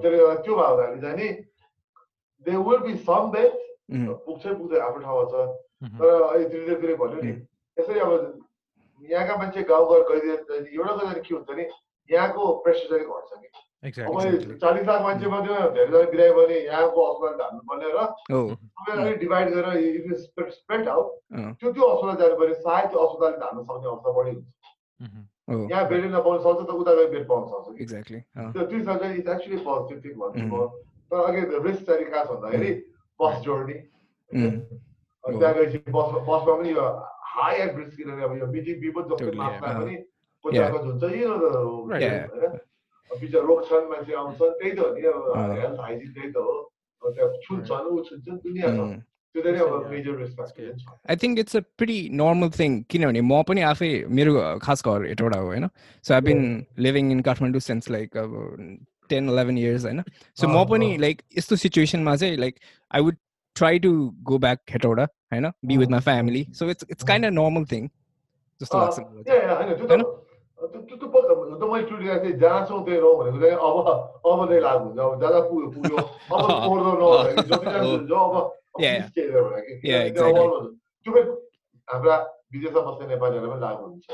त्यसले 0.01 0.17
गर्दा 0.17 0.35
त्यो 0.41 0.55
भयो 0.55 1.01
चाहिँ 1.01 1.17
नि 1.17 1.29
दे 2.45 2.57
विल 2.67 2.79
बी 2.79 2.93
सम 3.07 3.31
बेट 3.31 3.51
पुग्छै 4.25 4.53
पुग्दै 4.53 4.79
आफ्नो 4.79 5.01
ठाउँमा 5.01 5.25
छ। 5.31 5.47
तर 5.99 6.21
अहिले 6.21 6.49
धीरे 6.49 6.75
धीरे 6.75 6.95
भन्यो 6.95 7.21
नि 7.21 7.33
यसरी 7.77 7.99
अब 7.99 8.11
यहाँका 9.09 9.35
मान्छे 9.37 9.63
गाउँ 9.63 9.89
घर 9.89 10.01
गइदिए 10.09 10.33
एउटा 10.33 10.95
कुरा 10.95 11.13
के 11.19 11.35
हुन्छ 11.35 11.49
नि 11.51 11.65
यहाँको 12.11 12.41
प्रेसर 12.63 12.85
चाहिँ 12.89 13.05
घट्छ 13.05 13.31
कि? 13.41 13.47
अब 13.79 14.57
चालिस 14.61 14.85
लाख 14.87 15.01
मान्छे 15.01 15.27
मात्रै 15.31 15.55
धेरैजना 15.75 15.99
बिरायो 16.11 16.33
भने 16.35 16.57
यहाँको 16.59 16.99
अस्पताल 17.09 17.35
धान्नु 17.39 17.61
पर्ने 17.69 17.87
र 17.95 17.97
डिभाइड 19.19 19.47
गरेर 19.55 20.15
स्प्रेड 20.19 20.87
आउट 20.89 21.07
त्यो 21.59 21.67
त्यो 21.71 21.83
अस्पताल 21.83 22.15
जानु 22.21 22.35
पर्ने 22.39 22.55
सायद 22.67 22.85
त्यो 22.91 22.99
अस्पतालले 23.07 23.37
धान्न 23.43 23.57
सक्ने 23.63 23.87
अवस्था 23.89 24.11
बढी 24.19 24.31
हुन्छ। 24.35 25.71
यहाँ 25.71 25.83
बेड 25.89 26.03
नपाउनु 26.15 26.39
सक्छ 26.43 26.61
त 26.67 26.71
उता 26.81 26.93
गएर 26.95 27.09
बेड 27.09 27.25
पाउन 27.29 27.43
सक्छ 27.51 27.81
एक्ज्याक्टली 27.81 28.19
त्यो 28.19 28.61
चाहिँ 28.67 29.15
इट्स 29.17 29.29
एक्चुली 29.35 29.57
पोजिटिभ 29.69 29.99
थिङ 30.05 30.13
भन्छु 30.19 30.43
म। 30.45 30.67
तर 31.09 31.17
अघि 31.25 31.41
रिस्क 31.67 31.81
चाहिँ 31.87 32.05
कहाँ 32.11 32.25
छ 32.25 32.27
भन्दाखेरि 32.29 32.71
बस 33.19 33.35
जोड्ने। 33.47 33.77
त्यहाँ 34.29 35.53
गएपछि 35.55 35.77
बस 35.87 36.07
बसमा 36.27 36.37
पनि 36.45 36.69
यो 36.75 36.83
हाई 37.31 37.55
एट 37.63 37.71
रिस्क 37.77 37.95
किनभने 37.97 38.23
अब 38.23 38.33
यो 38.37 38.47
बिजी 38.53 38.73
विपद 38.83 39.03
जस्तो 39.09 39.31
मासमा 39.39 39.73
पनि 39.79 39.95
हुन्छ 40.45 40.55
यो 41.15 41.31
बिचरा 43.11 43.41
रोक्छन् 43.41 43.89
मान्छे 43.89 44.13
आउँछन् 44.15 44.57
त्यही 44.59 44.71
त 44.71 44.79
हो 44.79 44.89
नि 44.93 45.01
अब 45.09 45.23
हेल्थ 45.57 45.79
हाइजिन 45.81 46.11
त्यही 46.13 46.31
त 46.31 46.37
हो 46.37 47.11
त्यहाँ 47.11 47.29
छुन्छन् 47.41 47.87
ऊ 47.87 48.03
छुन्छन् 48.03 48.37
दुनियाँ 48.39 48.73
छ 49.35 50.93
I 51.09 51.15
think 51.15 51.39
it's 51.39 51.55
a 51.55 51.59
pretty 51.77 51.97
normal 52.13 52.49
thing 52.51 52.81
किनभने 52.89 53.21
म 53.21 53.41
पनि 53.43 53.61
आफै 53.63 53.89
मेरो 54.09 54.33
खास 54.59 54.83
घर 54.83 55.05
हेटौँडा 55.05 55.37
हो 55.37 55.45
होइन 55.45 55.67
so 56.05 56.13
I 56.13 56.21
been 56.21 56.39
living 56.77 57.11
in 57.11 57.21
Kathmandu 57.21 57.61
since 57.61 57.89
like 57.89 58.17
अब 58.17 58.31
टेन 59.09 59.29
इलेभेन 59.29 59.57
इयर्स 59.57 59.85
होइन 59.85 60.03
सो 60.37 60.47
म 60.47 60.65
पनि 60.65 60.89
लाइक 60.97 61.21
यस्तो 61.37 61.55
सिचुएसनमा 61.57 62.15
चाहिँ 62.15 62.37
like 62.37 62.59
I 62.91 63.01
would 63.01 63.17
try 63.55 63.79
to 63.79 63.91
go 64.23 64.37
back 64.37 64.59
Hetauda 64.69 65.03
होइन 65.33 65.51
be 65.65 65.77
with 65.77 65.89
my 65.89 65.99
family 66.01 66.45
so 66.53 66.69
it's 66.69 66.85
it's 66.89 67.03
kind 67.03 67.25
of 67.25 67.29
normal 67.31 67.65
thing 67.65 67.87
जस्तो 68.61 68.77
लाग्छ 68.77 68.97
त्यो 70.59 70.81
त्यो 70.81 70.95
त 70.99 71.63
मैले 71.63 71.83
टुटिरहेको 71.87 72.23
थिएँ 72.23 72.37
जहाँ 72.39 72.65
छौँ 72.67 72.83
त्यही 72.85 72.99
रह 72.99 73.11
भनेको 73.19 73.39
चाहिँ 73.39 73.55
अब 73.57 73.77
अब 74.27 74.39
नै 74.49 74.59
लागु 74.59 74.83
हुन्छ 74.85 74.99
अब 74.99 75.13
जहाँ 75.21 75.41
पुग्यो 75.47 75.69
पुग्यो 75.71 75.97
अब 76.35 76.43
पढ्दो 76.67 76.89
अब 78.19 78.35
त्यो 81.05 81.11
पनि 81.13 81.21
हाम्रा 81.87 82.15
विदेशमा 82.51 82.81
बस्ने 82.81 83.05
नेपालीहरूलाई 83.07 83.51
पनि 83.51 83.61
लागु 83.61 83.83
हुन्छ 83.85 84.05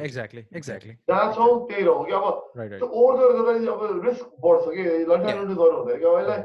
एक्ज्याक्टली 0.00 0.42
एक्ज्याक्टली 0.56 0.94
जहाँ 1.10 1.26
छौँ 1.34 1.50
त्यही 1.68 1.82
रहौँ 1.84 2.04
कि 2.06 2.12
अब 2.12 2.26
त्यो 2.54 2.86
ओहोर 2.86 3.14
गर्दा 3.34 3.72
अब 3.72 3.80
रिस्क 4.06 4.26
बढ्छ 4.44 4.64
कि 4.74 4.82
लन्डा 5.10 5.32
लुन्डी 5.34 5.54
गर्नु 5.60 5.78
हुँदैन 5.80 5.98
कि 5.98 6.06
अब 6.06 6.14
यसलाई 6.20 6.40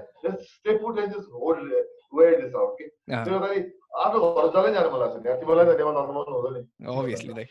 step 0.50 0.78
hold 0.82 1.70
where 2.16 2.42
this 2.42 2.56
out 2.56 2.78
कि 2.78 2.86
त्यो 3.10 3.40
आफ्नो 3.96 4.30
घर 4.30 4.48
जग्गै 4.54 4.72
जानु 4.74 4.90
मन 4.92 5.00
लाग्छ 5.00 5.18
त्यहाँ 5.18 5.38
तिमीलाई 5.40 5.66
त 5.66 5.76
त्यहाँ 5.78 5.92
हुँदैन 6.30 6.54
नि 6.54 6.62
अभियसली 6.94 7.34
दाइ 7.34 7.46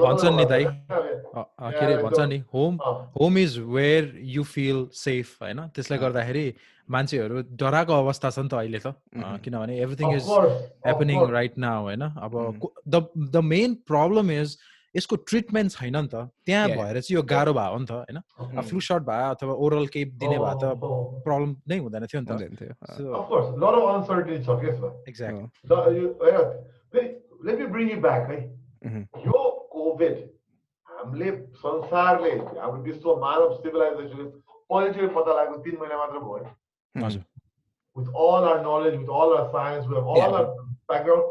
भन्छ 0.00 0.24
नि 0.32 0.44
दाइ 0.46 0.64
के 0.64 1.84
अरे 1.84 1.96
भन्छ 2.02 2.20
नि 2.24 2.38
home 2.54 2.78
home 3.16 3.38
is 3.38 3.58
where 3.70 4.12
you 4.30 4.42
feel 4.48 4.84
safe 4.96 5.42
होइन 5.42 5.66
त्यसले 5.74 5.98
गर्दाखेरि 5.98 6.46
मान्छेहरू 6.88 7.42
डराएको 7.56 7.98
अवस्था 7.98 8.30
छ 8.30 8.38
नि 8.38 8.48
त 8.48 8.54
अहिले 8.56 8.80
त 8.80 8.94
किनभने 9.44 9.78
everything 9.80 10.14
is 10.14 10.28
happening 10.28 11.26
right 11.30 11.58
now 11.60 11.82
होइन 11.82 12.02
अब 12.02 12.38
the 12.88 13.06
the 13.30 13.44
main 13.46 13.74
problem 13.86 14.30
is 14.32 14.56
यसको 14.96 15.16
ट्रिटमेन्ट 15.30 15.70
छैन 15.70 15.96
नि 15.96 16.08
त। 16.08 16.14
त्यहाँ 16.46 16.68
भएर 16.68 17.00
चाहिँ 17.00 17.14
यो 17.14 17.22
गाह्रो 17.22 17.52
भयो 17.54 17.78
नि 17.78 17.86
त 17.86 17.92
होइन? 17.92 18.18
फ्लु 18.68 18.80
सर्ट 18.80 19.02
भयो 19.06 19.28
अथवा 19.34 19.54
ओरल 19.54 19.86
केप 19.94 20.08
दिने 20.18 20.38
भए 20.38 20.54
त 20.62 20.64
प्रब्लम 21.26 21.50
नै 21.70 21.78
हुँदैन 21.78 22.04
थियो 22.10 22.20
नि 22.20 22.26
त। 22.26 22.32
यो 29.26 29.40
कोभिड 29.70 30.16
हामीले 30.86 31.30
संसारले 31.62 32.32
हाम्रो 32.58 32.82
विश्व 32.82 33.08
मानव 33.16 33.48
सिभिलाइजेसन 33.56 34.24
पोजिटिभ 34.68 35.08
पत्ता 35.16 35.32
लागेको 35.34 35.56
तिन 35.64 35.76
महिना 35.80 35.96
मात्र 35.98 36.18
भयो। 36.26 36.44
With 37.96 38.08
all 38.26 38.44
our 38.50 38.58
knowledge 38.66 38.94
with 38.96 39.10
all 39.20 39.30
our 39.38 39.46
science 39.54 39.86
with 39.86 39.96
all 39.96 40.34
our 40.34 40.44
background 40.90 41.24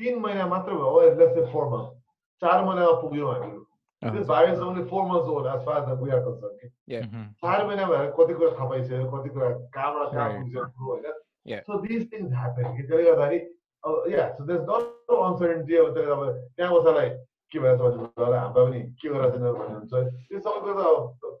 तिन 0.00 0.14
महिना 0.24 0.44
मात्र 0.46 0.70
भयो 0.82 1.00
लेट्स 1.20 1.52
फोर 1.52 1.64
मन्थ 1.72 1.97
चार 2.42 2.64
महिनामा 2.64 3.00
पुग्यौँ 3.00 3.32
हामीहरू 3.32 3.68
This 4.02 4.26
virus 4.26 4.58
is 4.58 4.62
only 4.62 4.84
four 4.84 5.08
months 5.08 5.26
old 5.26 5.46
as 5.48 5.64
far 5.64 5.82
as 5.82 5.98
we 5.98 6.10
are 6.12 6.22
concerned. 6.22 6.70
Yeah. 6.86 7.06
चार 7.42 7.66
महिना 7.66 7.86
भएर 7.86 8.10
कति 8.18 8.34
कुरा 8.34 8.50
थाहा 8.50 8.68
पाइसक्यो 8.68 9.06
कति 9.10 9.28
कुरा 9.30 9.48
कहाँबाट 9.74 10.12
कहाँ 10.12 10.28
पुगिसक्यो 10.34 10.84
होइन 10.86 11.62
सो 11.66 11.78
दिस 11.82 12.04
थिङ्स 12.12 12.30
ह्यापन 12.32 12.76
कि 12.76 12.82
त्यसले 12.82 13.02
गर्दाखेरि 13.04 13.38
अब 13.84 14.04
yeah 14.12 14.28
so 14.38 14.44
does 14.46 14.60
not 14.70 15.10
uncertainty 15.18 15.76
अब 15.76 15.94
त्यसले 15.94 16.12
अब 16.14 16.22
त्यहाँ 16.56 16.72
बसालाई 16.74 17.10
के 17.52 17.58
भएछ 17.58 17.80
भने 17.80 18.38
हामीलाई 18.38 18.52
पनि 18.54 18.82
के 19.02 19.08
गरेर 19.08 19.30
छैन 19.34 19.42
भन्ने 19.58 19.74
हुन्छ 19.74 19.92
त्यो 20.30 20.38
सबै 20.46 20.60
कुरा 20.62 20.76
त 20.78 21.34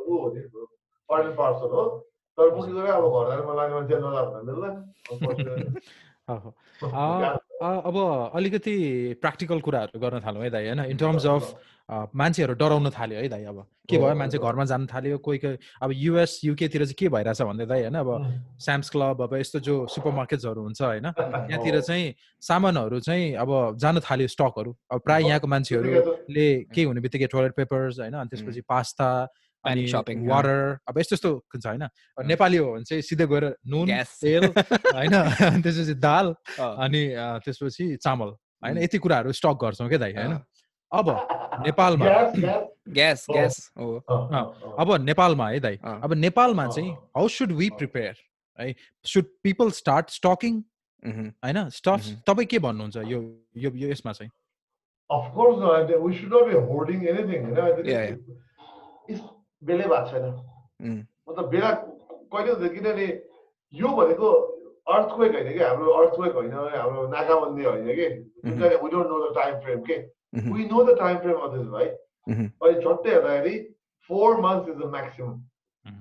ऊ 0.00 0.16
हो 0.16 0.32
नि 0.32 0.42
पार्ट 1.08 1.24
एन्ड 1.24 1.36
पार्सल 1.36 1.76
हो 1.76 1.84
तर 2.38 2.54
पुग्यो 2.56 2.74
गएर 2.74 2.94
अब 2.94 3.04
घर 3.12 3.28
जानु 3.36 3.54
लाग्ने 3.60 3.74
मान्छे 3.74 3.96
नजा 4.00 4.22
भन्दा 4.24 4.40
मिल्दैन 4.48 4.76
अब 6.30 8.32
अलिकति 8.34 9.14
प्र्याक्टिकल 9.20 9.60
कुराहरू 9.60 10.00
गर्न 10.00 10.20
थाल्यौँ 10.26 10.44
है 10.44 10.50
दाइ 10.50 10.66
होइन? 10.66 10.80
इन 10.90 10.96
टर्म्स 10.96 11.26
अफ 11.26 11.60
मान्छेहरू 12.14 12.54
डराउन 12.54 12.90
थाल्यो 12.90 13.20
है 13.20 13.28
दाइ 13.28 13.44
अब। 13.44 13.66
के 13.90 13.98
भयो? 13.98 14.14
मान्छे 14.14 14.38
घरमा 14.38 14.64
जान 14.64 14.86
थाल्यो 14.86 15.18
कोही 15.18 15.38
कोही 15.38 15.56
अब 15.82 15.90
युएस 15.92 16.40
युकेतिर 16.44 16.84
चाहिँ 16.84 16.94
के 16.98 17.08
भइरहेछ 17.08 17.42
भन्दै 17.42 17.66
दाइ 17.66 17.82
होइन? 17.82 17.94
अब 17.94 18.42
स्याम्स 18.62 18.90
क्लब 18.90 19.22
अब 19.22 19.36
यस्तो 19.36 19.60
जो 19.60 19.86
सुपर 19.90 20.14
मार्केट्सहरू 20.14 20.62
हुन्छ 20.62 20.82
होइन? 20.82 21.10
त्यहाँतिर 21.18 21.80
चाहिँ 21.80 22.14
सामानहरू 22.40 23.00
चाहिँ 23.00 23.34
अब 23.34 23.76
जान 23.78 24.00
थाल्यो 24.00 24.28
स्टकहरू 24.28 24.76
अब 24.92 25.00
प्रायः 25.00 25.28
यहाँको 25.28 25.46
मान्छेहरूले 25.46 26.64
केही 26.64 26.86
हुने 26.86 27.00
बित्तिकै 27.00 27.26
टोइलेट 27.26 27.52
पेपर्स 27.56 28.00
होइन? 28.00 28.14
अनि 28.14 28.30
त्यसपछि 28.30 28.60
पास्ता 28.60 29.28
अनि 29.64 29.86
सपिङ 29.88 30.28
वाटर 30.28 30.78
अब 30.88 30.98
यस्तो 30.98 31.14
यस्तो 31.14 31.30
हुन्छ 31.54 31.66
होइन। 31.66 31.82
नेपाली 32.26 32.56
हो 32.56 32.72
भने 32.72 32.84
चाहिँ 32.84 33.02
सिधै 33.02 33.26
गएर 33.26 33.44
नुन 33.66 33.88
तेल 34.22 34.44
होइन 34.46 35.14
त्यसपछि 35.64 35.94
दाल 36.00 36.34
अनि 36.60 37.02
त्यसपछि 37.44 37.96
चामल 37.96 38.28
होइन 38.64 38.78
यति 38.78 38.98
कुराहरू 38.98 39.32
स्टक 39.32 39.58
गर्छौँ 39.64 39.88
क्या 39.88 39.98
दाइ 39.98 40.12
होइन? 40.16 40.32
अब 40.92 41.06
नेपालमा 41.66 42.06
ग्यास 42.88 43.26
ग्यास 43.30 43.56
अब 43.78 44.96
नेपालमा 45.00 45.48
है 45.48 45.60
दाइ 45.60 45.78
अब 45.84 46.12
नेपालमा 46.24 46.66
चाहिँ 46.66 46.90
हाउ 47.16 47.28
सुड 47.28 47.52
वी 47.52 47.70
प्रिपेयर 47.78 48.14
है? 48.58 48.74
सुड 49.04 49.24
पिपल 49.42 49.70
स्टार्ट 49.70 50.10
स्टकिङ 50.10 50.62
होइन? 51.04 51.68
स्टक 51.68 52.22
तपाईँ 52.26 52.46
के 52.46 52.58
भन्नुहुन्छ 52.58 52.96
यो 52.96 53.20
यो 53.56 53.88
यसमा 53.92 54.12
चाहिँ? 54.12 54.30
Of 55.10 55.24
course 55.34 55.56
not. 55.58 55.88
We 56.00 56.16
should 56.16 56.30
not 56.30 56.48
be 56.48 56.54
hoarding 56.54 57.00
anything. 57.08 57.48
You 57.48 57.54
know? 57.54 57.82
yeah, 57.84 58.14
yeah. 59.08 59.16
बेलै 59.62 59.86
भएको 59.88 60.10
छैन। 60.10 60.26
मतलब 61.28 61.48
बेला 61.50 61.70
कहिले 62.32 62.52
हुन्छ 62.52 62.72
किनभने 62.74 63.06
यो 63.72 63.88
भनेको 63.96 64.28
अर्थक्वेक 64.94 65.32
होइन 65.34 65.52
कि? 65.52 65.58
हाम्रो 65.64 65.90
अर्थक्वेक 65.92 66.34
होइन 66.34 66.52
हाम्रो 66.52 67.06
नाकाबन्दी 67.08 67.64
होइन 67.64 67.88
कि? 67.98 68.06
We 68.44 68.88
don't 68.90 69.08
know 69.10 69.18
the 69.26 69.34
time 69.34 69.58
frame 69.64 69.80
के? 69.90 69.96
We 70.52 70.64
know 70.70 70.84
the 70.84 70.96
time 70.98 71.18
frame 71.18 71.36
of 71.36 71.52
this 71.56 71.66
भाइ 71.74 71.86
अहिले 71.86 72.80
झट्टै 72.80 73.10
हेर्दाखेरि 73.10 73.58
four 74.10 74.40
months 74.40 74.68
is 74.68 74.76
the 74.76 74.90
maximum 74.90 75.38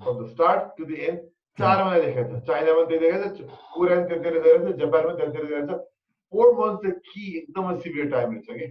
from 0.03 0.24
the 0.24 0.28
start 0.30 0.78
to 0.78 0.86
the 0.86 0.91
end 1.07 1.20
चार 1.57 1.84
महिना 1.84 1.99
देखाएको 2.05 2.39
छ। 2.39 2.47
चाइनामा 2.47 2.84
त्यही 2.86 2.99
देखाएको 2.99 3.30
छ 3.36 3.38
कोरियन 3.74 4.07
त्यतिर 4.07 4.39
गएको 4.39 4.72
छ 4.72 4.76
जापानमा 4.80 5.14
त्यतिर 5.20 5.45
गएको 5.45 5.66
छ। 5.68 5.80
फोर 6.34 6.47
मन्थ 6.60 6.82
चाहिँ 6.82 6.95
कि 7.10 7.38
एकदमै 7.38 7.78
सिभियर 7.80 8.10
टाइम 8.10 8.32
रहेछ 8.34 8.47
कि? 8.60 8.68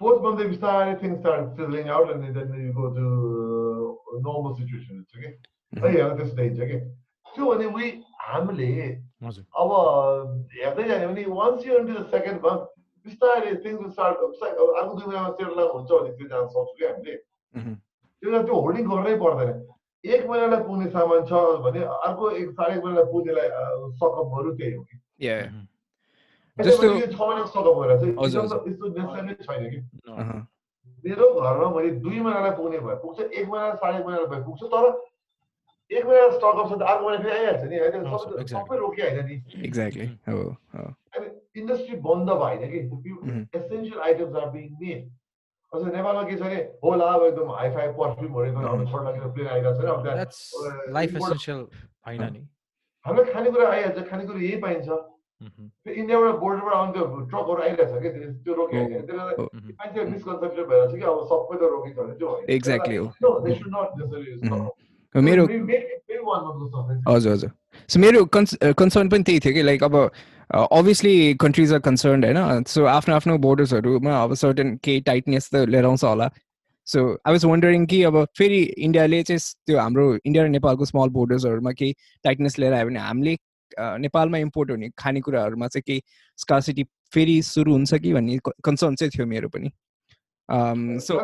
Fourth 0.00 0.22
month 0.22 0.38
they 0.38 0.52
start 0.54 1.00
things 1.00 1.18
start 1.20 1.56
fizzling 1.56 1.88
out 1.88 2.10
and 2.12 2.34
then 2.36 2.48
you 2.60 2.72
go 2.72 2.90
to 2.90 3.06
normal 4.20 4.56
situation 4.56 5.02
it's 5.02 5.16
okay 5.16 5.34
त्यस्तो 5.72 6.66
कि 6.70 6.78
त्यो 7.26 7.44
भने 7.50 7.66
वी 7.74 7.86
हामीले 8.24 8.68
अब 9.60 9.70
हेर्दै 10.54 10.84
जाने 10.88 11.06
भने 11.06 11.24
once 11.38 11.66
you 11.66 11.78
the 11.88 12.04
second 12.14 12.46
month 12.46 12.62
बिस्तारै 13.06 13.54
थिङ्स 13.64 13.92
स्टार्ट 13.92 14.16
अर्को 14.18 14.94
दुई 14.94 15.06
महिनामा 15.06 15.30
सेटल 15.38 15.68
हुन्छ 15.74 15.90
भने 15.90 16.12
त्यो 16.18 16.28
जान 16.32 16.46
सक्छौँ 16.56 16.76
कि 16.78 16.84
हामीले 16.86 17.16
त्यो 18.22 18.42
त्यो 18.42 18.60
होल्डिङ 18.66 18.90
गर्नै 18.90 19.14
पर्दैन 19.24 19.50
एक 20.04 20.26
महिनालाई 20.28 20.62
पुग्ने 20.68 20.90
सामान 20.96 21.24
छ 21.30 21.42
भने 21.64 21.84
अर्को 22.08 22.30
एक 22.42 22.50
साढे 22.60 22.76
एक 22.76 22.84
महिनालाई 22.84 23.12
पुग्नेलाई 23.12 23.48
सकअपहरू 24.02 24.54
त्यही 24.60 24.74
हो 24.74 24.82
कि 24.82 25.00
जस्तो 26.58 26.88
मेरो 31.04 31.28
घरमा 31.34 31.68
मैले 31.70 31.90
दुई 32.00 32.20
महिनालाई 32.20 32.50
पुग्ने 32.56 32.78
भए 32.80 32.94
पुग्छ 32.96 33.20
एक 33.20 33.48
महिना 33.48 33.74
साढे 33.74 33.98
एक 33.98 34.06
महिना 34.06 34.26
भए 34.26 34.42
पुग्छ 34.44 34.62
तर 34.74 34.84
एक 35.90 36.04
महिना 36.06 36.28
स्टक 36.30 36.60
अप्सन 36.64 36.76
त 36.76 36.82
अर्को 36.82 37.08
महिना 37.08 37.22
फेरि 37.22 37.36
आइहाल्छ 37.36 37.64
नि 37.64 37.78
होइन 37.78 38.04
सबै 38.50 38.76
रोकियो 38.78 39.06
होइन 39.06 39.26
नि 39.26 39.64
एक्ज्याक्टली 39.64 40.06
इन्डस्ट्री 41.56 41.96
बन्द 42.04 42.30
भएन 42.42 42.62
कि 42.70 42.78
essential 43.58 44.00
items 44.00 44.36
are 44.42 44.48
being 44.50 44.68
made 44.82 45.10
अझ 45.72 45.82
नेपालमा 45.84 46.22
के 46.22 46.36
छ 46.36 46.42
भने 46.42 46.60
होला 46.84 47.06
अब 47.14 47.24
एकदम 47.24 47.50
हाई 47.52 47.70
फाई 47.74 47.88
पर्फ्युमहरू 47.98 48.46
एकदम 48.46 49.04
लागेर 49.04 49.32
प्लेन 49.32 49.48
आइरहेको 49.48 49.74
छैन 49.80 49.90
हामीलाई 53.06 53.32
खानेकुरा 53.32 53.68
आइहाल्छ 53.70 54.06
खानेकुरा 54.10 54.40
यही 54.40 54.60
पाइन्छ 54.60 55.00
इन्डियाबाट 55.42 56.34
बोर्डरबाट 56.40 56.74
आउने 56.74 56.92
त्यो 56.92 57.04
ट्रकहरू 57.24 57.62
आइरहेछ 57.62 57.92
कि 58.02 58.10
त्यो 58.44 58.54
रोक्यो 58.54 58.84
त्यसले 58.90 59.72
मान्छे 59.72 60.04
मिसकन्सेप्सन 60.10 60.64
भएर 60.64 60.86
छ 60.86 60.92
कि 60.94 61.06
अब 61.06 61.18
सबै 61.26 61.56
त 61.56 61.62
रोकिन्छ 61.72 61.96
भने 61.98 62.14
त्यो 62.14 62.28
एक्ज्याक्टली 62.48 62.96
मेरो 65.14 65.46
हजुर 67.08 67.32
हजुर 67.32 67.50
सो 67.88 68.00
मेरो 68.00 68.24
कन्सर्न 68.34 69.08
पनि 69.08 69.22
त्यही 69.22 69.40
थियो 69.40 69.54
कि 69.54 69.62
लाइक 69.62 69.84
अब 69.84 69.96
अभियसली 70.50 71.34
कन्ट्रिज 71.40 71.72
आर 71.72 71.80
कन्सर्न 71.80 72.24
होइन 72.24 72.64
सो 72.68 72.84
आफ्नो 72.92 73.14
आफ्नो 73.14 73.38
बोर्डर्सहरूमा 73.40 74.22
अब 74.22 74.34
सर्टन 74.36 74.74
केही 74.84 75.00
टाइटनेस 75.02 75.50
त 75.54 75.64
लिएर 75.68 75.84
आउँछ 75.84 76.04
होला 76.04 76.28
सो 76.86 77.04
आई 77.26 77.32
वाज 77.32 77.44
वन्डरिङ 77.44 77.86
कि 77.86 78.02
अब 78.02 78.24
फेरि 78.38 78.60
इन्डियाले 78.80 79.22
चाहिँ 79.22 79.40
त्यो 79.66 79.78
हाम्रो 79.78 80.06
इन्डिया 80.16 80.44
र 80.44 80.48
नेपालको 80.48 80.84
स्मल 80.84 81.08
बोर्डर्सहरूमा 81.10 81.72
केही 81.72 81.92
टाइटनेस 82.24 82.58
लिएर 82.58 82.72
आयो 82.72 82.86
भने 82.86 83.00
हामीले 83.00 83.36
नेपालमा 83.78 84.38
इम्पोर्ट 84.38 84.70
हुने 84.70 84.90
खानेकुराहरूमा 84.98 85.68
चाहिँ 85.68 85.82
केही 85.86 86.02
स्कासिटी 86.36 86.84
फेरि 87.14 87.42
सुरु 87.42 87.72
हुन्छ 87.72 87.94
कि 87.94 88.12
भन्ने 88.12 88.38
कन्सर्न 88.64 88.94
चाहिँ 88.94 89.10
थियो 89.10 89.26
मेरो 89.26 89.48
पनि। 89.48 89.70
सो. 91.00 91.18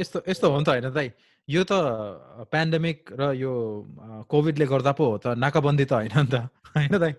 यस्तो 0.00 0.22
यस्तो 0.28 0.50
हो 0.50 0.58
नि 0.58 0.64
त 0.64 0.68
होइन 0.68 0.90
दाइ। 0.90 1.12
यो 1.48 1.64
त 1.64 1.72
पेन्डेमिक 2.52 3.10
र 3.12 3.32
यो 3.32 3.52
कोभिडले 4.28 4.66
गर्दा 4.66 4.92
पो 4.92 5.04
हो 5.04 5.18
त 5.18 5.26
नाकाबन्दी 5.26 5.84
त 5.84 5.92
होइन 5.92 6.10
नि 6.16 6.26
त। 6.26 6.34
होइन 6.76 6.98
दाइ? 6.98 7.12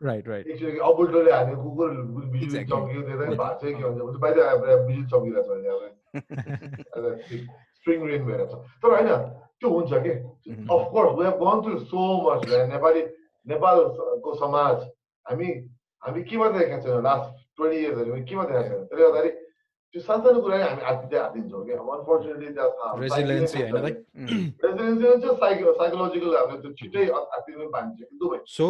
हामी 0.00 0.26
नि 0.26 0.28
राइट 0.28 0.28
राइट 0.28 0.78
अबुल्टोले 0.82 1.32
हाने 1.32 1.54
कुकुर 1.56 1.90
बिजुली 2.32 2.52
चाहिँ 2.52 2.66
के 3.74 3.84
भन्छ 3.84 4.00
बाहिर 4.18 4.36
बिजुली 4.86 5.06
चम्किरहेको 5.06 5.42
छ 5.44 5.48
भने 6.96 7.16
स्प्रिङ 7.76 8.06
रेन 8.06 8.24
भएर 8.24 8.46
छ 8.46 8.48
तर 8.82 8.90
होइन 8.90 9.08
त्यो 9.60 9.70
हुन्छ 9.70 9.92
कि 10.04 10.10
of course 10.70 11.18
we 11.18 11.24
have 11.24 11.36
gone 11.42 11.60
through 11.62 11.78
so 11.86 12.00
much 12.24 12.48
Nepali 12.70 13.02
नेपालको 13.46 14.34
समाज 14.36 14.76
हामी 15.26 15.48
हामी 16.02 16.22
केमा 16.24 16.48
देखाएको 16.50 16.82
छैनौँ 16.82 17.02
लास्ट 17.02 17.26
ट्वेन्टी 17.56 17.78
इयर्सहरू 17.78 18.24
केमा 18.24 18.44
देखाएको 18.44 18.68
छैन 18.68 18.84
त्यसले 18.84 19.02
गर्दाखेरि 19.02 19.30
त्यो 19.94 20.02
सानसानो 20.02 20.40
कुरा 20.40 20.56
हामी 20.60 20.82
हात 20.82 21.04
अनफोर्चुनेटली 21.90 22.48
रेजिलेन्सी 23.00 23.62
हुन्छ 25.04 25.24
साइकोलोजिकल 25.34 26.36
हामीले 26.36 26.62
त्यो 26.62 26.72
छिटै 26.74 27.04
पाइन्छ 27.72 28.16
दुवै 28.16 28.38
सो 28.52 28.66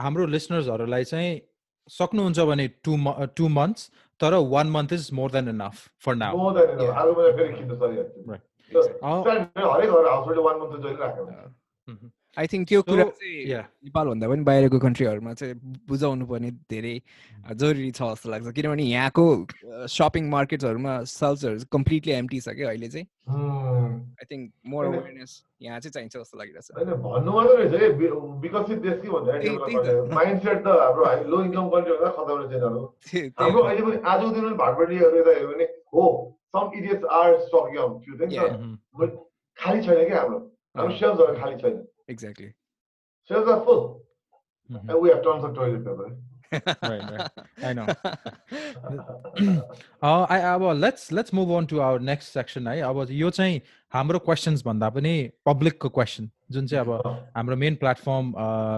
हाम्रो 0.00 0.26
लिसनर्सहरूलाई 0.26 1.04
चाहिँ 1.04 1.40
सक्नुहुन्छ 1.88 2.40
भने 2.40 2.66
टु 2.84 2.96
टु 3.36 3.48
मन्थ्स 3.48 3.90
तर 4.20 4.34
one 4.48 4.70
month 4.70 4.92
is 4.92 5.08
more 5.12 5.30
than 5.30 5.48
enough 5.48 5.88
for 6.04 6.14
now 6.14 6.52
सकिहाल्छु 11.00 12.19
I 12.38 12.46
think 12.46 12.68
त्यो 12.68 12.80
कुरा 12.86 13.04
चाहिँ 13.04 13.58
नेपालभन्दा 13.90 14.26
पनि 14.30 14.42
बाहिरको 14.46 14.78
कन्ट्रीहरूमा 14.78 15.32
चाहिँ 15.34 15.54
बुझाउनु 15.90 16.26
पर्ने 16.30 16.50
धेरै 16.70 16.94
जरुरी 17.58 17.90
छ 17.90 18.00
जस्तो 18.02 18.30
लाग्छ। 18.30 18.54
किनभने 18.54 18.84
यहाँको 18.86 19.24
सपिङ 19.90 20.28
मार्केटहरूमा 20.30 20.92
सेल्सहरू 21.10 21.66
कम्प्लिटली 21.74 22.12
एम्टी 22.12 22.40
छ 22.40 22.54
क्या 22.54 22.68
अहिले 22.70 22.88
चाहिँ। 22.88 23.06
आई 23.34 24.24
थिङ्क 24.30 24.52
मोर 24.70 24.84
अवेरनेस 24.86 25.32
यहाँ 25.62 25.78
चाहिँ 25.80 25.92
चाहिन्छ 25.92 26.16
जस्तो 26.16 26.38
लागिरहेछ। 26.38 26.66
होइन 26.78 26.90
भन्नु 27.02 27.30
मात्रै 27.34 27.54
रहेछ 27.66 27.98
कि 27.98 28.06
विकसित 28.46 28.78
देश 28.86 28.96
कि 29.02 29.08
भन्दा 29.10 29.32
माइन्डसेट 30.14 30.58
त। 30.64 30.68
हाम्रो 30.86 31.02
लो 31.30 31.42
इन्कम 31.50 31.68
कन्ट्री 31.74 31.92
भन्दा 31.98 32.10
खतरा 32.14 32.34
रहेछ 32.46 32.62
हाम्रो 33.42 33.60
अहिले 33.62 33.82
पनि 33.82 33.96
आजको 34.06 34.28
दिन 34.30 34.42
पनि 34.44 34.56
भाटबडीहरू 34.62 35.16
यता 35.18 35.32
हेऱ्यो 35.34 35.48
भने 35.54 35.66
हो 35.94 36.04
some 36.54 36.72
idiots 36.74 37.04
are 37.16 37.34
stocking 37.46 37.78
up 37.78 38.02
few 38.04 38.16
things. 38.18 38.32
Yeah. 38.34 38.54
Mm-hmm. 38.54 39.10
खाली 39.58 39.82
छैन 39.82 40.08
क्या 40.08 40.20
हाम्रो। 40.20 40.38
हाम्रो 40.78 40.94
सेल्सहरू 40.98 41.34
खाली 41.40 41.56
छैन। 41.62 41.76
Exactly 42.10 42.48
cells 43.30 43.48
are 43.48 43.64
full 43.64 43.82
and 44.70 44.98
we 45.02 45.08
have 45.10 45.22
tons 45.22 45.44
of 45.44 45.54
toilet 45.54 45.84
paper. 45.84 46.16
right, 46.82 47.02
right. 47.12 47.30
I 47.62 47.72
know. 47.72 47.86
uh, 50.02 50.26
I, 50.28 50.38
अब 50.40 50.80
let's 50.80 51.12
let's 51.12 51.32
move 51.32 51.50
on 51.50 51.66
to 51.66 51.80
our 51.80 51.98
next 51.98 52.32
section. 52.32 52.66
है 52.66 52.80
अब 52.80 53.06
यो 53.10 53.30
चाहिँ 53.30 53.60
हाम्रो 53.92 54.18
क्वेसन्स 54.18 54.64
भन्दा 54.66 54.88
पनि 54.90 55.14
पब्लिकको 55.46 55.88
क्वेसन 55.88 56.30
जुन 56.50 56.66
चाहिँ 56.66 56.84
अब 56.86 56.90
हाम्रो 57.36 57.56
मेन 57.56 57.74
प्लेटफर्म 57.82 58.32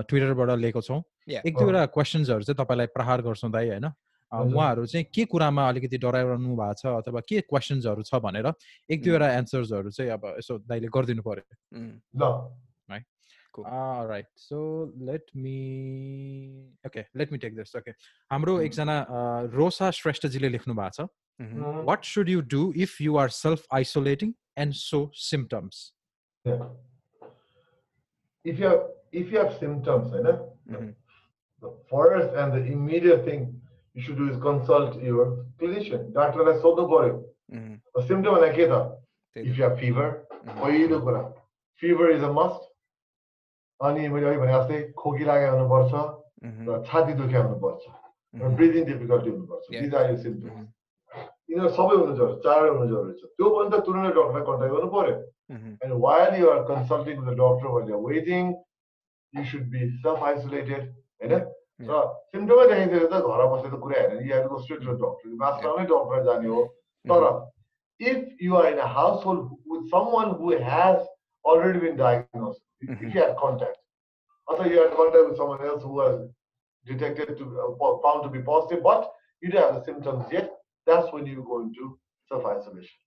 ट्विटरबाट 0.09 0.59
लिएको 0.59 0.81
छौँ। 0.81 1.03
एक 1.47 1.55
दुईवटा 1.59 1.87
क्वेसन्सहरू 1.97 2.43
चाहिँ 2.43 2.65
तपाईँलाई 2.65 2.87
प्रहार 2.97 3.23
गर्छौँ 3.23 3.51
दाइ 3.53 3.69
होइन? 3.69 3.87
उहाँहरू 4.33 4.87
चाहिँ 4.87 5.07
के 5.15 5.25
कुरामा 5.33 5.69
अलिकति 5.69 5.99
डराइरहनु 6.05 6.57
भएको 6.57 6.75
छ 6.81 6.87
अथवा 6.87 7.21
के 7.29 7.41
क्वेसन्सहरू 7.41 8.03
छ 8.03 8.15
भनेर 8.27 8.53
एक 8.91 9.03
दुईवटा 9.05 9.33
एन्सर्सहरू 9.33 9.91
चाहिँ 9.91 10.11
अब 10.13 10.23
यसो 10.39 10.59
दाइले 10.69 10.89
गरिदिनु 10.89 11.23
पर्यो। 11.23 11.45
है 13.60 14.08
right 14.08 14.28
so 14.38 14.60
let 15.10 15.32
me 15.36 15.60
okay 16.88 17.06
let 17.18 17.32
me 17.32 17.38
take 17.46 17.56
this 17.56 17.76
okay 17.76 17.92
हाम्रो 18.32 18.60
एकजना 18.62 18.98
रोसा 19.54 19.92
श्रेष्ठजीले 20.02 20.50
लेख्नु 20.50 20.76
भएको 20.82 21.08
छ 21.08 21.86
what 21.92 22.06
should 22.16 22.30
you 22.30 22.42
do 22.56 22.72
if 22.88 23.02
you 23.02 23.18
are 23.24 23.30
self 23.38 23.66
isolating 23.80 24.34
and 24.66 24.74
show 24.84 25.10
symptoms 25.30 25.90
if 28.46 28.60
you 28.60 28.68
have 28.68 28.84
if 29.12 29.32
you 29.32 29.40
have 29.40 29.56
symptoms, 29.60 30.12
you 30.14 30.24
know, 30.24 30.36
the 31.64 31.72
first 31.90 32.36
and 32.36 32.54
the 32.54 32.62
immediate 32.74 33.26
thing 33.26 33.42
you 33.96 34.02
should 34.02 34.18
do 34.18 34.30
is 34.30 34.38
consult 34.46 35.02
your 35.02 35.26
clinician. 35.60 36.06
डाक्टरलाई 36.18 36.60
सोध्नु 36.62 36.86
पर्यो 36.94 38.06
symptom 38.08 38.36
भने 38.36 38.50
के 38.56 38.68
त 38.72 38.80
if 39.36 39.60
you 39.60 39.64
have 39.64 39.78
fever 39.80 40.10
पहिलो 40.48 41.00
कुरा 41.08 41.22
fever 41.82 42.12
is 42.12 42.24
a 42.24 42.32
must 42.40 42.62
अनि 43.81 44.09
मैले 44.09 44.27
अघि 44.29 44.39
भने 44.43 44.53
जस्तै 44.53 44.79
खोकी 45.01 45.25
लागे 45.25 45.47
हुनुपर्छ 45.55 45.93
र 46.69 46.71
छाती 46.89 47.13
दुखे 47.21 47.39
हुनुपर्छ 47.39 47.83
र 48.41 48.49
ब्रिदिङ 48.59 48.83
डिफिकल्टी 48.91 49.31
हुनुपर्छ। 49.31 49.65
यिनीहरू 51.53 51.69
सबै 51.77 51.95
हुनु 52.01 52.13
जरुरी 52.19 52.37
चारवटा 52.45 52.73
हुनु 52.73 52.87
जरुरी 52.93 53.15
छ। 53.21 53.23
त्यो 53.37 53.47
पनि 53.55 53.69
त 53.71 53.75
तुरन्तै 53.87 54.13
डक्टरलाई 54.19 54.45
कन्ट्याक्ट 54.49 54.75
गर्नु 54.75 54.89
पर्यो। 54.97 55.17
And 55.85 55.93
while 56.05 56.33
you 56.41 56.47
are 56.53 56.61
consulting 56.71 57.15
with 57.19 57.27
the 57.29 57.35
doctor 57.41 57.69
while 57.75 57.87
you 57.93 57.99
waiting 58.09 58.45
you 59.35 59.43
should 59.53 59.65
be 59.73 59.81
self 60.05 60.21
isolated 60.31 60.83
होइन? 61.23 61.35
र 61.89 61.93
सिम्टमै 62.33 62.65
देखाइदिएर 62.73 63.07
त 63.13 63.15
घर 63.29 63.41
बसेर 63.53 63.75
कुरा 63.85 63.97
हेरेर 64.01 64.21
you 64.27 64.33
have 64.35 64.47
go 64.53 64.59
straight 64.65 64.81
to 64.85 64.93
doctor 65.05 65.29
master 65.45 65.71
नै 65.79 65.85
डक्टर 65.93 66.21
जाने 66.29 66.49
हो। 66.55 66.63
तर 67.05 67.23
if 68.01 68.21
you 68.47 68.53
are 68.61 68.67
in 68.73 68.79
a 68.79 68.89
household 69.27 69.43
with 69.73 69.83
someone 70.17 70.29
who 70.43 70.47
has 70.69 71.01
already 71.45 71.81
been 71.83 71.97
diagnosed, 71.97 72.61
if 72.82 73.02
you 73.02 73.10
had 73.10 73.36
contact, 73.38 73.78
also 74.48 74.64
you 74.64 74.82
had 74.82 74.96
contact 74.96 75.30
with 75.30 75.38
someone 75.38 75.62
else 75.66 75.84
who 75.84 75.94
was 75.94 76.30
detected 76.86 77.38
to 77.38 77.46
uh, 77.60 77.98
found 78.04 78.24
to 78.24 78.30
be 78.30 78.40
positive, 78.40 78.84
but 78.84 79.12
you 79.42 79.50
don't 79.52 79.64
have 79.64 79.76
the 79.76 79.86
symptoms 79.86 80.26
yet, 80.32 80.52
that's 80.86 81.12
when 81.12 81.26
you 81.26 81.44
go 81.48 81.62
into 81.62 81.98
self-isolation. 82.30 83.00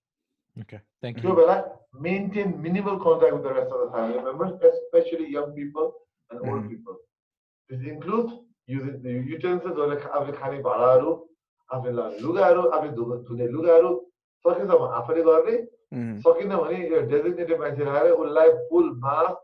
Okay, 0.61 0.79
thank 1.01 1.23
you. 1.23 1.29
So, 1.29 1.79
maintain 1.99 2.61
minimal 2.61 2.99
contact 2.99 3.33
with 3.33 3.43
the 3.43 3.53
rest 3.53 3.71
of 3.71 3.85
the 3.85 3.91
family 3.95 4.21
members, 4.21 4.53
especially 4.85 5.29
young 5.29 5.53
people 5.53 5.93
and 6.29 6.39
old 6.41 6.61
mm-hmm. 6.61 6.69
people. 6.69 6.97
This 7.69 7.81
includes 7.87 8.33
युटेन्सिल्सहरूले 8.69 9.95
आफूले 10.15 10.33
खाने 10.37 10.57
भाँडाहरू 10.63 11.11
आफूले 11.75 11.91
लाने 11.97 12.17
लुगाहरू 12.23 12.61
आफूले 12.75 13.17
धुने 13.27 13.47
लुगाहरू 13.55 13.91
सकिन्छ 14.45 14.71
भने 14.71 14.93
आफैले 14.99 15.21
गर्ने 15.29 15.55
सकिन 16.25 16.55
भने 16.55 16.77
यो 16.89 17.01
डेजिग्नेटेड 17.13 17.59
मान्छे 17.59 17.83
लगाएर 17.85 18.11
उसलाई 18.11 18.49
full 18.69 18.87
mask 19.05 19.35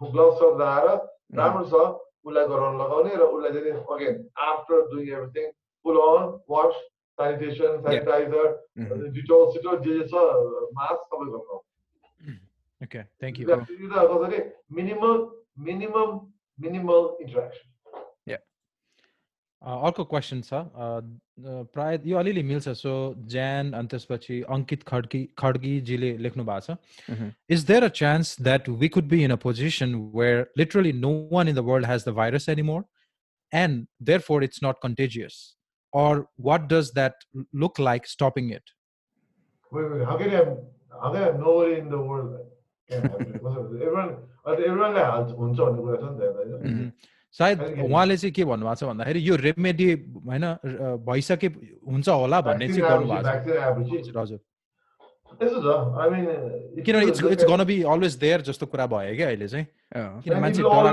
Hugla 0.00 0.38
served 0.38 0.60
the 0.60 0.64
Arab, 0.64 1.00
mm. 1.32 1.38
Ramazan, 1.38 1.96
Ulla 2.26 2.46
Goron 2.46 2.76
Lagone, 2.78 3.12
Ulla 3.18 3.52
did 3.52 3.66
it 3.66 3.82
again 3.94 4.28
after 4.38 4.84
doing 4.90 5.08
everything, 5.10 5.50
pull 5.82 5.98
on, 5.98 6.40
wash, 6.46 6.74
sanitation, 7.18 7.82
sanitizer, 7.82 8.56
Jito, 8.78 9.52
Sito, 9.52 9.82
Jisa, 9.84 10.22
mask, 10.72 11.00
mm-hmm. 11.12 12.32
Okay, 12.84 13.04
thank 13.20 13.38
you. 13.38 13.46
Cool. 13.46 13.66
Minimal, 14.70 15.32
minimum, 15.56 16.32
minimal 16.58 17.16
interaction. 17.20 17.66
Yeah. 18.24 18.36
Uh, 19.64 19.78
all 19.78 19.92
questions, 19.92 20.48
sir. 20.48 20.66
Uh, 20.76 21.00
प्राय 21.75 21.99
यो 22.05 22.17
अलिअलि 22.17 22.43
मिल्छ 22.43 22.69
so 22.79 22.93
ज्यान 23.33 23.71
अनि 23.73 23.87
त्यसपछि 23.91 24.41
अङ्कित 24.57 24.83
खड्की 24.87 25.23
खड्गीजीले 25.43 26.11
लेख्नु 26.25 26.43
भएको 26.49 26.75
छ 26.75 27.33
is 27.57 27.65
there 27.71 27.83
a 27.83 27.93
chance 28.01 28.35
that 28.41 28.69
we 28.81 28.89
could 28.97 29.07
be 29.13 29.23
in 29.23 29.31
a 29.31 29.39
position 29.45 29.95
where 30.15 30.45
literally 30.57 30.93
no 31.05 31.13
one 31.31 31.47
in 31.47 31.55
the 31.55 31.65
world 31.71 31.85
has 31.91 32.05
the 32.07 32.13
virus 32.21 32.49
any 32.49 32.61
more 32.71 32.83
and 33.53 33.87
therefore 34.09 34.41
it's 34.45 34.61
not 34.61 34.79
contagious 34.81 35.55
or 35.93 36.27
what 36.37 36.67
does 36.67 36.91
that 36.93 37.25
look 37.63 37.79
like 37.87 38.07
stopping 38.07 38.49
it 38.49 38.71
wait, 39.71 39.91
wait, 39.91 40.05
how 40.05 40.17
can 40.17 40.31
you 40.31 40.37
have, 40.37 40.57
how 41.01 41.11
can 41.11 41.19
you 41.21 41.27
have 41.27 41.39
nobody 41.39 41.75
in 41.81 41.89
the 41.89 42.01
world 42.09 42.31
everyone 42.89 44.09
everyoneलाई 44.53 45.03
सायद 47.34 47.58
उहाँले 47.84 48.16
चाहिँ 48.16 48.32
के 48.32 48.44
भन्नुभएको 48.44 48.74
छ 48.74 48.84
भन्दाखेरि 48.88 49.20
यो 49.28 49.34
remedy 49.36 49.88
होइन 50.26 50.44
भइसके 51.04 51.46
हुन्छ 51.86 52.08
होला 52.08 52.40
भन्ने 52.40 52.66
चाहिँ 52.68 52.82
गर्नुभएको 52.88 53.22
छ। 54.02 54.16
हजुर 54.16 54.40
किनभने 56.82 57.06
it's 57.06 57.20
it's 57.24 57.44
gonna 57.44 57.64
be 57.64 57.76
always 57.84 58.14
there 58.18 58.40
जस्तो 58.48 58.66
कुरा 58.66 58.86
भयो 58.88 59.14
क्या 59.16 59.28
अहिले 59.28 59.48
चाहिँ। 59.48 59.66
किन 60.24 60.40
मान्छे 60.40 60.62
अवे 60.62 60.88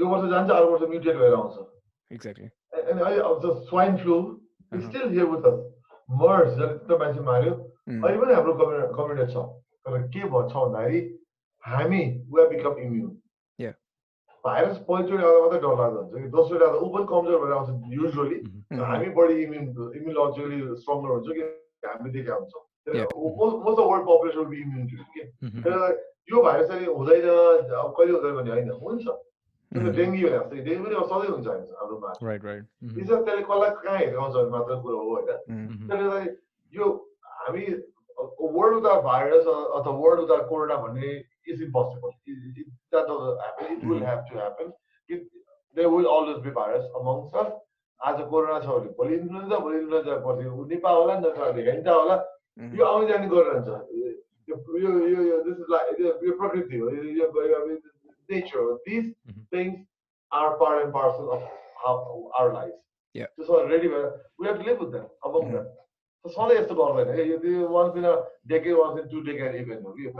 यो 0.00 0.06
वर्ष 0.06 0.30
जान्छ 0.30 0.50
अर्को 0.50 0.70
वर्ष 0.70 0.82
म्युटेट 0.88 1.16
भएर 1.16 1.34
आउँछ। 1.34 1.54
एक्ज्याक्टली 2.10 2.46
अनि 2.46 3.00
अहिले 3.00 3.20
अब 3.20 3.64
swine 3.68 3.96
flu 3.96 4.16
still 4.72 5.08
here 5.10 5.24
with 5.24 5.44
us 5.50 5.58
MERS 6.20 6.52
जसले 6.58 6.98
मान्छे 6.98 7.20
मार्यो 7.20 7.52
अहिले 7.88 8.18
पनि 8.18 8.34
हाम्रो 8.34 8.54
कम्युनिटी 8.92 9.32
छ 9.32 9.44
तर 9.84 10.02
के 10.08 10.24
भन्छ 10.28 10.52
भन्दाखेरि 10.54 11.00
हामी 11.64 12.02
वी 12.30 12.46
बिकम 12.48 12.78
इम्युन 12.80 13.16
भाइरस 14.44 14.76
पहिलोचोटि 14.88 15.22
आउँदा 15.22 15.40
मात्रै 15.40 15.60
डर 15.60 15.76
लाग्दो 15.78 16.00
हुन्छ 16.00 16.22
कि 16.22 16.28
दोस्रोचोटि 16.30 16.64
आउँदा 16.64 16.78
ऊ 16.78 16.88
पनि 16.90 17.06
कमजोर 17.08 17.40
भएर 17.42 17.52
आउँछ 17.52 17.70
युजली 17.94 18.38
हामी 18.82 19.08
बढी 19.16 19.42
इम्युन 19.42 19.64
इम्युनोलोजिकली 19.92 20.58
स्ट्रङ्गर 20.76 21.10
हुन्छ 21.10 21.28
कि 21.30 21.42
हामी 21.84 22.10
देखा 22.10 22.34
हुन्छ 22.34 22.54
most 22.88 23.78
of 23.78 23.86
world 23.86 24.04
population 24.04 24.44
be 24.50 24.60
immune 24.60 24.86
कि 24.86 25.22
यो 26.30 26.42
भाइरस 26.42 26.68
चाहिँ 26.68 26.86
हुँदैन 26.88 27.26
कहिले 27.96 28.12
हुँदैन 28.12 28.34
भन्ने 28.34 28.50
होइन 28.50 28.70
हुन्छ 28.78 29.16
डेङ्गी 29.72 30.22
भने 30.22 30.38
जस्तै 30.38 30.62
डेङ्गी 30.62 30.84
पनि 30.84 31.08
सधैँ 31.08 31.30
हुन्छ 31.30 31.48
हाम्रोमा 31.80 32.14
त्यसले 33.18 33.42
कसलाई 33.42 33.70
कहाँ 33.76 33.98
हिर्काउँछ 33.98 34.34
भन्ने 34.34 34.50
मात्र 34.50 34.80
कुरो 34.82 35.00
हो 35.00 35.10
होइन 35.10 35.26
त्यसले 35.84 36.24
यो 36.72 36.86
हामी 37.48 37.66
वर्ल्ड 38.52 38.74
विदाउट 38.74 39.02
भाइरस 39.04 39.46
अथवा 39.46 39.92
वर्ल्ड 39.96 40.20
विदाउट 40.20 40.48
कोरोना 40.48 40.76
भन्ने 40.84 41.12
is 41.46 41.60
impossible. 41.60 42.14
It, 42.26 42.36
it, 42.56 42.66
that 42.92 43.06
doesn't 43.06 43.38
happen. 43.40 43.66
It 43.72 43.84
will 43.84 44.04
have 44.04 44.28
to 44.28 44.34
happen. 44.36 44.72
It, 45.10 45.26
there 45.76 45.88
will 45.88 46.06
always 46.06 46.42
be 46.42 46.50
virus 46.52 46.84
amongst 47.00 47.34
us. 47.34 47.52
आज 48.00 48.18
कोरोना 48.30 48.58
छ 48.62 48.66
भने 48.68 48.90
भोलि 48.96 49.14
इन्फ्लुएन्जा 49.14 49.56
भोलि 49.58 49.78
इन्फ्लुएन्जा 49.78 50.16
पछि 50.24 50.44
निपा 50.66 50.90
होला 50.90 51.14
नत्र 51.20 51.46
भेन्टा 51.54 51.92
होला 51.92 52.16
यो 52.78 52.84
आउने 52.86 53.08
जाने 53.08 53.26
गरिरहन्छ 53.28 53.68
यो 54.48 54.58
यो 54.82 55.22
यो 55.22 55.38
दिस 55.46 55.56
इज 55.56 55.72
लाइक 55.72 56.00
यो 56.26 56.36
प्रकृति 56.42 56.78
हो 56.78 56.90
यो 56.90 57.26
नेचर 58.28 58.58
हो 58.58 58.72
this 58.86 59.10
things 59.54 59.82
are 60.32 60.54
part 60.62 60.82
and 60.82 60.94
parcel 60.94 61.34
of 61.36 61.50
how 61.86 62.22
our 62.22 62.52
life 62.52 63.26
त्यो 63.40 63.60
रेडी 63.66 63.88
भएर 63.88 64.06
we 64.40 64.48
have 64.48 64.62
live 64.68 64.80
with 64.82 64.90
that 64.94 65.28
among 65.30 65.50
that 65.50 65.74
सधैँ 66.26 66.56
यस्तो 66.58 66.74
गर्दैन 66.74 67.08
यो 67.30 67.68
once 67.68 67.96
in 67.96 68.04
a 68.04 68.14
decade 68.48 68.74
once 68.76 68.94
in 69.00 69.06
two 69.08 69.18
decade 69.26 69.54
event 69.54 69.82
हो 69.86 69.92
कि 69.92 70.02
यो 70.06 70.10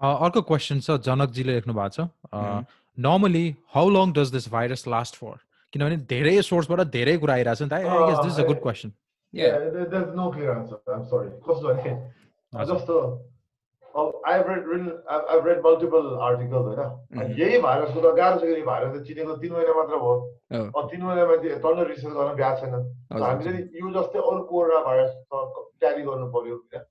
अर्को 0.00 0.40
क्वेसन 0.42 0.80
छ 0.80 0.88
जनकजीले 1.06 1.52
लेख्नु 1.52 1.74
भएको 1.74 1.90
छ। 1.96 1.98
Normally 2.98 3.46
how 3.74 3.86
long 3.90 4.12
does 4.12 4.28
this 4.32 4.46
virus 4.52 4.82
last 4.88 5.14
for 5.16 5.36
किनभने 5.72 5.96
धेरै 6.10 6.34
सोर्सबाट 6.42 6.80
धेरै 6.92 7.14
कुरा 7.22 7.34
आइरहेको 7.34 7.56
छ 7.56 7.62
नि 7.62 7.68
त। 7.68 7.72
I 7.74 7.82
guess 8.08 8.18
this 8.24 8.32
is 8.32 8.40
a 8.40 8.46
good 8.48 8.60
question 8.62 8.90
जस्तो 12.66 12.94
I've 14.30 14.46
read 14.46 14.66
written, 14.70 14.88
I've, 15.08 15.24
I've 15.32 15.44
read 15.48 15.60
multiple 15.66 16.06
articles 16.28 16.66
होइन? 16.68 16.90
यही 17.38 17.60
भाइरसको 17.66 18.00
त 18.00 18.12
गाह्रो 18.16 18.40
छ 18.40 18.42
कि 18.48 18.62
भाइरस 18.68 18.90
त 18.94 19.02
चिनेको 19.08 19.36
तिन 19.42 19.52
महिना 19.52 19.74
मात्र 19.78 20.00
भयो। 20.04 20.14
तिन 20.92 21.02
महिनामा 21.02 21.36
चाहिँ 21.42 21.60
टन्न 21.66 21.86
रिसर्च 21.90 22.14
गर्न 22.18 22.34
भ्याएको 22.40 22.58
छैन। 22.60 22.74
हामीले 23.22 23.60
यो 23.80 23.92
जस्तै 23.96 24.18
अरू 24.32 24.42
कोरोना 24.50 24.78
भाइरस 24.88 25.12
क्यारी 25.32 26.02
गर्नु 26.08 26.26
पर्यो 26.36 26.54
होइन? 26.56 26.82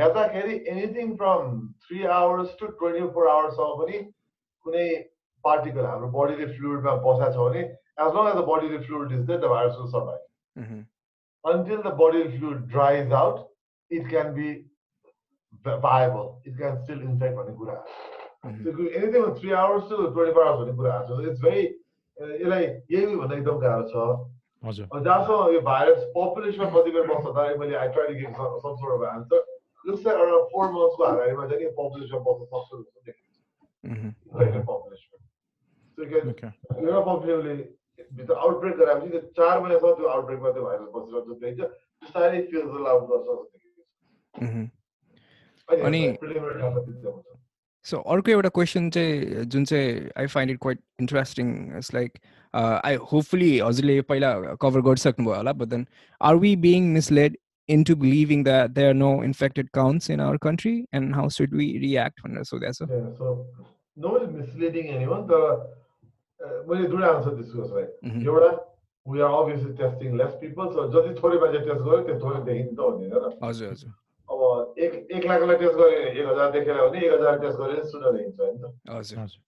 हेर्दाखेरि 0.00 0.54
anything 0.74 1.16
from 1.22 1.40
three 1.86 1.98
hours 2.18 2.48
to 2.60 2.66
twenty 2.82 3.08
four 3.16 3.28
आवर्ससम्म 3.36 3.72
पनि 3.82 3.96
कुनै 4.66 4.86
पार्टिकल 5.44 5.84
हाम्रो 5.92 6.08
बडीले 6.18 6.46
फ्लुइडमा 6.56 6.92
बसेको 7.08 7.32
छ 7.32 7.38
भने 7.46 7.62
एज 8.06 8.10
लङ 8.16 8.24
एज 8.32 8.36
द 8.36 8.44
बडीले 8.52 8.78
fluid 8.88 9.12
is 9.20 9.24
the 9.30 9.44
virus 9.54 9.74
will 9.80 9.90
survive 9.96 10.20
until 11.44 11.80
the 11.82 11.90
body 11.90 12.20
fluid 12.32 12.58
dries 12.72 13.12
out, 13.20 13.38
it 13.90 14.04
can 14.10 14.28
be 14.34 14.50
viable. 15.64 16.40
It 16.44 16.58
can 16.58 16.82
still 16.84 17.00
infect 17.00 17.36
भन्ने 17.36 17.56
कुरा 17.56 17.76
So 18.64 18.70
anything 18.90 19.22
from 19.22 19.34
three 19.36 19.54
hours 19.54 19.88
to 19.88 20.10
24 20.10 20.44
hours 20.44 20.58
भन्ने 20.60 20.76
कुरा 20.76 21.06
So 21.08 21.20
it's 21.20 21.40
very 21.40 21.70
यसलाई 22.16 22.64
यही 22.92 23.16
भन्दा 23.16 23.36
एकदम 23.36 23.58
गाह्रो 23.60 23.84
छ 23.90 23.94
जहाँसम्म 25.06 25.54
यो 25.54 25.60
भाइरस 25.68 26.00
पपुलेसनमा 26.16 26.68
कतिपय 26.74 27.02
बस्छ 27.08 27.26
त 27.28 27.58
मैले 27.60 27.74
I 27.82 27.88
try 27.94 28.06
to 28.06 28.14
give 28.20 28.32
some 28.64 28.74
sort 28.80 28.92
of 28.96 29.04
answer 29.12 29.40
looks 29.84 30.04
like 30.04 30.18
around 30.24 30.50
four 30.50 30.66
months 30.72 30.96
को 30.96 31.04
हाराहारीमा 31.06 31.46
चाहिँ 31.52 31.70
पपुलेसन 31.78 32.18
बस्न 32.26 32.82
सक्छ 32.82 32.98
देखिन्छ 33.06 34.60
पपुलेसन 34.68 35.18
एउटा 36.88 37.00
पपुलेसनले 37.08 37.54
भित्र 38.18 38.34
आउटब्रेक 38.44 38.76
गराएपछि 38.76 39.08
त्यो 39.08 39.20
चार 39.40 39.60
महिनासम्म 39.62 39.94
त्यो 39.96 40.06
आउटब्रेकमा 40.18 40.50
त्यो 40.52 40.62
भाइरस 40.68 40.88
बसेर 40.94 41.40
देखिन्छ 41.42 41.60
बिस्तारै 42.04 42.38
फिल्टर 42.52 42.86
आउट 42.92 43.02
गर्छ 43.10 43.28
अनि 45.88 46.02
सो 47.84 47.98
अर्को 48.14 48.30
एउटा 48.30 48.48
क्वेसन 48.56 48.90
चाहिँ 48.90 49.44
जुन 49.54 49.64
चाहिँ 49.64 50.08
I 50.18 50.26
find 50.34 50.50
it 50.52 50.58
quite 50.62 50.80
interesting 51.00 51.54
it's 51.76 51.94
like 51.94 52.18
I 52.54 52.94
hopefully 53.12 53.58
हजुरले 53.58 54.00
पहिला 54.10 54.34
कभर 54.62 54.80
गरिसक्नुभयो 54.88 55.36
होला 55.36 55.52
but 55.62 55.68
then 55.68 55.86
are 56.20 56.36
we 56.46 56.56
being 56.66 56.92
misled 56.94 57.36
into 57.68 57.94
believing 57.94 58.42
that 58.44 58.74
there 58.74 58.90
are 58.90 58.94
no 58.94 59.22
infected 59.22 59.70
counts 59.72 60.08
in 60.10 60.20
our 60.20 60.38
country 60.38 60.88
and 60.92 61.14
how 61.14 61.28
should 61.28 61.52
we 61.52 61.66
react 61.78 62.22
when 62.22 62.44
so 62.44 62.58
that's 62.58 62.78
so 62.78 62.88
yeah, 62.90 63.06
so 63.18 63.46
no 63.96 64.08
one 64.08 64.24
is 64.24 64.32
misleading 64.32 64.88
anyone 64.88 65.26
the 65.26 65.38
uh, 66.40 66.58
when 66.64 66.82
you 66.82 66.88
do 66.88 67.02
answer 67.02 67.34
this 67.34 67.54
was 67.54 67.70
right 67.70 67.88
mm-hmm. 68.04 68.20
you're 68.20 68.60
we 69.06 69.20
are 69.20 69.30
obviously 69.30 69.72
testing 69.74 70.16
less 70.16 70.34
people 70.40 70.72
so 70.72 70.88
जति 70.94 71.14
थोरै 71.20 71.38
मान्छे 71.40 71.58
test 71.58 71.82
गर्यो 71.86 72.02
त्यो 72.08 72.18
थोरै 72.24 72.40
देखिन्छ 72.48 72.78
भन्ने 72.78 73.08
होइन 73.08 73.38
हजुर 73.44 73.70
हजुर 73.70 73.92
अब 74.31 74.75
एक 74.85 74.93
एक 75.17 75.25
लाखलाई 75.25 75.57
टेस्ट 75.63 75.75
गऱ्यो 75.81 75.99
भने 75.99 76.19
एक 76.19 76.27
हजार 76.27 76.51
देखेर 76.51 76.81
भने 76.87 77.05
एक 77.05 77.13
हजार 77.13 77.39
टेस्ट 77.43 77.59
गऱ्यो 77.59 77.83
सुन्न 77.91 78.15
देखिन्छ 78.17 78.39
होइन 78.39 78.57
त 78.61 78.95
हजुर 78.95 79.19
हजुर 79.19 79.45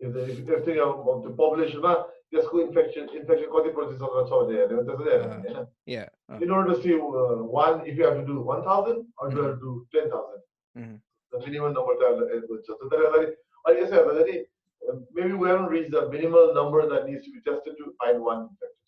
त्यो 0.00 1.30
पपुलेसनमा 1.40 1.94
त्यसको 2.32 2.60
इन्फेक्सन 2.60 3.08
इन्फेक्सन 3.18 3.50
कति 3.52 3.70
प्रतिशतमा 3.76 4.22
छ 4.30 4.40
भने 4.40 4.58
हेऱ्यो 4.60 4.82
त्यसरी 4.88 5.10
हेर्ने 5.10 5.54
होइन 5.54 6.42
in 6.42 6.50
order 6.56 6.74
to 6.74 6.80
see 6.82 6.94
uh, 6.94 7.36
one 7.58 7.86
if 7.86 7.96
you 7.96 8.04
have 8.06 8.18
to 8.20 8.26
do 8.26 8.40
1000 8.40 8.98
or 9.18 9.30
you 9.32 9.42
have 9.42 9.54
to 9.54 9.60
do 9.60 9.72
10000 9.92 11.00
the 11.32 11.38
minimum 11.46 11.72
number 11.78 11.94
that 12.02 12.20
हुन्छ 12.50 12.66
so 12.66 12.76
त्यसले 12.82 13.04
गर्दाखेरि 13.04 13.32
अनि 13.64 13.80
यसो 13.80 13.94
हेर्दाखेरि 13.94 14.36
maybe 15.14 15.32
we 15.32 15.48
haven't 15.48 15.72
reached 15.76 15.90
the 15.90 16.02
minimal 16.10 16.52
number 16.54 16.82
that 16.92 17.08
needs 17.08 17.24
to 17.24 17.32
be 17.32 17.40
tested 17.48 17.80
to 17.80 17.94
find 18.02 18.20
one 18.28 18.44
infected 18.44 18.81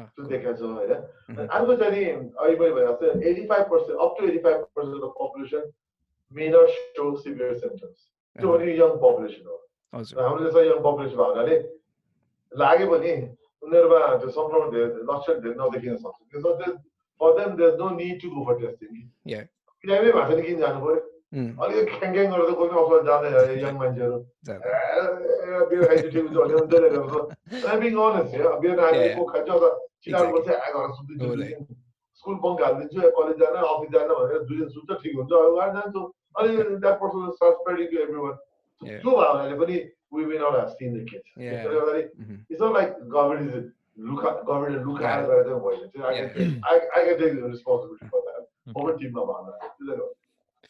त्यो 0.00 0.26
देखाएको 0.26 0.56
छ 0.56 0.70
होइन 0.72 1.46
अर्को 1.48 1.76
चाहिँ 1.76 2.04
अहिले 2.04 2.58
मैले 2.58 2.72
भने 2.72 2.86
जस्तै 2.86 3.30
eighty 3.30 3.46
five 3.46 3.70
percent 3.70 4.00
up 4.00 4.14
to 4.18 4.28
eighty 4.28 4.38
five 4.40 4.66
percent 4.74 5.02
of 5.02 5.14
population 5.18 5.70
may 6.34 6.48
not 6.50 6.78
so 6.96 7.08
severe 7.18 7.58
symptoms 7.58 8.06
त्यो 8.38 8.52
पनि 8.52 8.72
यङ 8.74 8.96
पपुलेसन 8.98 9.48
हो 9.48 9.58
हाम्रो 10.20 10.44
देशमा 10.44 10.62
यङ 10.64 10.80
पपुलेसन 10.82 11.16
भएको 11.16 11.30
हुनाले 11.30 11.58
लागे 12.52 12.88
पनि 12.88 13.12
उनीहरूमा 13.62 14.00
त्यो 14.16 14.30
सङ्क्रमण 14.32 14.70
धेरै 14.72 15.06
लक्षण 15.06 15.40
धेरै 15.40 15.56
नदेखिन 15.56 15.96
सक्छ 15.98 16.72
for 17.20 17.38
them 17.38 17.54
there 17.56 17.76
no 17.76 17.90
need 17.92 18.20
to 18.22 18.30
go 18.30 18.44
for 18.46 18.58
testing 18.60 19.06
बिरामी 19.84 20.12
भएको 20.12 20.28
छैन 20.30 20.42
किन 20.42 20.58
जानु 20.58 20.84
पऱ्यो 20.84 21.06
अलिकति 21.30 21.90
ख्याङ 21.92 22.12
ख्याङ 22.12 22.30
गरेर 22.32 22.52
कोही 22.54 22.70
पनि 22.82 23.06
जाँदैन 23.06 23.58
यङ 23.60 23.74
मान्छेहरू 23.78 24.18
बियर 24.46 25.82
खाइदियो 25.84 26.10
ठिक 26.10 26.22
हुन्छ 26.22 26.36
भने 26.38 26.54
हुँदैन 26.54 27.80
बिङ 27.80 27.98
अनेस्ट 28.00 28.36
हो 28.38 28.54
बियर 28.60 28.76
नानी 28.76 29.08
को 29.14 29.24
खान्छ 29.26 29.48
अथवा 29.48 29.70
चिनाको 30.04 30.42
चाहिँ 30.48 30.60
आएर 30.60 30.90
सुत्दिन्छु 30.98 31.28
स्कुल 32.20 32.36
बङ्क 32.44 32.62
हालिदिन्छु 32.66 33.10
कलेज 33.18 33.36
जान 33.42 33.62
अफिस 33.68 33.90
जान 33.96 34.08
भनेर 34.18 34.42
दुई 34.48 34.58
दिन 34.60 34.68
सुत्छ 34.76 35.00
ठिक 35.02 35.14
हुन्छ 35.20 35.32
अरू 35.42 35.54
गाडी 35.56 35.78
जान्छु 35.78 36.02
अनि 36.38 36.56
that 36.84 36.96
person 37.04 37.30
start 37.38 37.62
spreading 37.62 37.94
to 37.94 38.02
everyone 38.26 38.36
त्यो 38.82 39.16
भने 39.38 39.54
पनि 39.62 39.78
not 40.40 40.54
have 40.58 40.70
seen 40.78 40.94
the 40.94 41.04
kids. 41.04 41.24
Yeah. 41.36 41.64
Mm-hmm. 41.64 42.36
It's 42.48 42.60
not 42.60 42.72
like 42.72 42.94
government 43.08 43.54
is 43.54 43.66
look 43.96 44.24
at 44.24 44.46
government 44.46 44.86
look 44.86 45.02
at 45.02 45.24
it 45.24 45.28
rather 45.28 45.44
than 45.44 46.04
I 46.04 46.28
can 46.28 46.62
I, 46.64 46.80
I 46.96 47.04
can 47.04 47.18
take 47.18 47.34
the 47.34 47.42
responsibility 47.42 48.06
for 48.10 48.22
that. 48.28 48.46
Over 48.74 48.96
team 48.96 49.14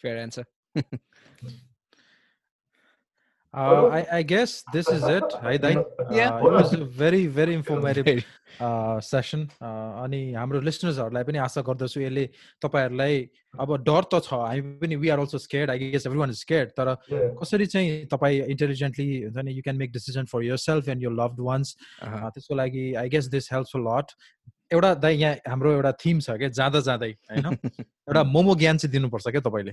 Fair 0.00 0.16
answer. 0.18 0.44
Uh, 3.54 3.86
I, 3.88 4.06
I 4.12 4.22
guess 4.22 4.62
this 4.72 4.88
is 4.88 5.02
it. 5.04 5.24
दाइ 5.42 5.74
Yeah. 6.10 6.34
Uh, 6.34 6.46
it 6.46 6.52
was 6.52 6.72
a 6.74 6.84
very 6.84 7.26
very 7.26 7.54
informative 7.54 8.24
uh, 8.60 9.00
session. 9.00 9.48
Uh, 9.60 10.04
अनि 10.04 10.20
हाम्रो 10.36 10.60
लिसनर्सहरूलाई 10.60 11.24
पनि 11.24 11.38
आशा 11.38 11.62
गर्दछु 11.64 12.00
यसले 12.00 12.28
तपाईँहरूलाई 12.62 13.28
अब 13.58 13.76
डर 13.88 14.04
त 14.12 14.20
छ। 14.20 14.36
हामी 14.36 14.60
पनि 14.84 14.96
we 14.96 15.08
are 15.08 15.18
also 15.18 15.38
scared 15.38 15.70
I 15.70 15.78
guess 15.78 16.06
everyone 16.18 16.30
is 16.30 16.40
scared 16.40 16.70
तर. 16.76 16.94
कसरी 17.40 17.66
चाहिँ 17.66 18.06
तपाईँ 18.12 18.44
इन्टेलिजेन्टली 18.52 19.08
हुन्छ 19.22 19.38
नि 19.44 19.52
you 19.56 19.62
can 19.64 19.76
make 19.76 19.92
decision 19.92 20.24
for 20.28 20.44
yourself 20.68 20.88
and 20.88 21.02
your 21.02 21.12
loved 21.16 21.40
ones. 21.48 21.76
त्यसको 22.04 22.54
लागि 22.54 22.92
I 23.00 23.08
guess 23.08 23.26
this 23.32 23.52
helps 23.52 23.76
a 23.76 23.80
lot 23.80 24.12
एउटा 24.72 24.94
दाइ 25.00 25.16
यहाँ 25.16 25.34
हाम्रो 25.48 25.72
एउटा 25.72 25.92
थिम 26.04 26.20
छ 26.20 26.36
क्या 26.36 26.48
जाँदा 26.60 26.80
जाँदै 26.84 27.12
होइन? 27.32 27.46
एउटा 28.08 28.22
मोमो 28.36 28.54
ज्ञान 28.60 28.76
चाहिँ 28.76 28.92
दिनुपर्छ 28.92 29.28
क्या 29.28 29.40
तपाईँले? 29.40 29.72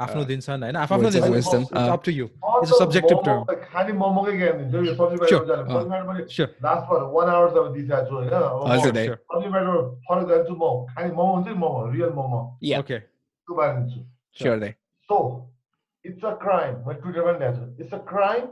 आफ्नो 0.00 0.20
Uh, 0.22 0.26
दिन्छन् 0.28 0.62
होइन 0.62 0.76
आफ्नो 0.76 0.98
words 0.98 1.16
of 1.16 1.22
दिन्छ 1.22 1.34
wisdom, 1.34 1.64
uh, 1.72 1.88
up 1.92 2.02
to 2.04 2.10
you 2.10 2.26
म 2.26 2.62
It's 2.62 2.70
a 2.70 2.74
त 2.74 2.78
subjective 2.82 3.18
मोमो- 3.18 3.24
term. 3.24 3.64
खालि 3.72 3.92
मोमोकै 3.92 4.32
ज्ञान 4.38 4.56
दिन्छु 4.62 4.84
यो 4.86 4.94
सब्जी 4.94 5.16
Sure. 5.28 5.44
बाहिर 5.44 5.46
जाने 5.46 5.62
अँ. 5.62 5.68
सब्जी 5.68 5.88
बाहिर 5.90 6.04
पनि 6.10 6.26
Sure. 6.36 6.48
Last 6.66 6.86
for 6.88 7.02
one 7.16 7.28
hour 7.34 7.48
त 7.50 7.72
दिइरहेको 7.74 8.08
छु 8.08 8.14
होइन 8.14 8.30
अब 8.30 8.64
म 8.64 8.70
हजुर 8.72 8.92
दाइ 8.98 9.06
sure. 9.06 9.16
सब्जी 9.32 9.48
बाहिर 9.48 9.68
फरक 10.08 10.28
जान्छु 10.32 10.54
म 10.56 10.86
खालि 10.94 11.10
मोमो 11.12 11.32
हुन्छ 11.34 11.46
नि 11.48 11.54
momo 11.64 11.86
real 11.92 12.10
momo 12.18 12.40
Yeah. 12.70 12.80
Okay 12.80 12.98
त्यो 12.98 13.54
बारे 13.56 13.72
दिन्छु 13.78 14.00
Sure 14.42 14.58
दाइ 14.64 14.74
So, 15.10 15.16
it's 16.04 16.22
a 16.24 16.34
crime. 16.42 16.76
My 16.86 16.94
Twitter 16.94 17.22
went 17.24 17.38
there. 17.38 17.54
It's 17.78 17.92
a 17.92 17.98
crime 18.12 18.46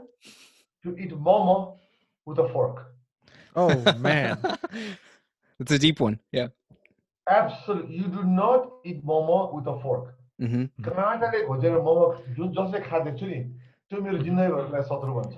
to 0.85 0.95
eat 0.97 1.13
momo 1.27 1.55
with 2.27 2.39
a 2.39 2.47
fork. 2.53 2.81
Oh 3.55 3.67
man 4.07 4.57
It's 5.59 5.71
a 5.71 5.79
deep 5.79 5.99
one. 5.99 6.19
Yeah. 6.31 6.47
Absolutely. 7.27 7.95
You 7.97 8.07
do 8.07 8.23
not 8.23 8.69
eat 8.83 9.03
momo 9.05 9.39
with 9.55 9.67
a 9.67 9.79
fork. 9.81 10.05
काँटाले 10.41 11.39
खोजेर 11.47 11.73
मोमो 11.85 12.05
जुन 12.35 12.47
जसले 12.57 12.79
खाँदैछु 12.89 13.17
छु 13.19 13.25
नि 13.31 13.39
त्यो 13.89 13.97
मेरो 14.01 14.17
जिन्दगीभरलाई 14.25 14.83
शत्रु 14.89 15.11
भन्छ 15.17 15.35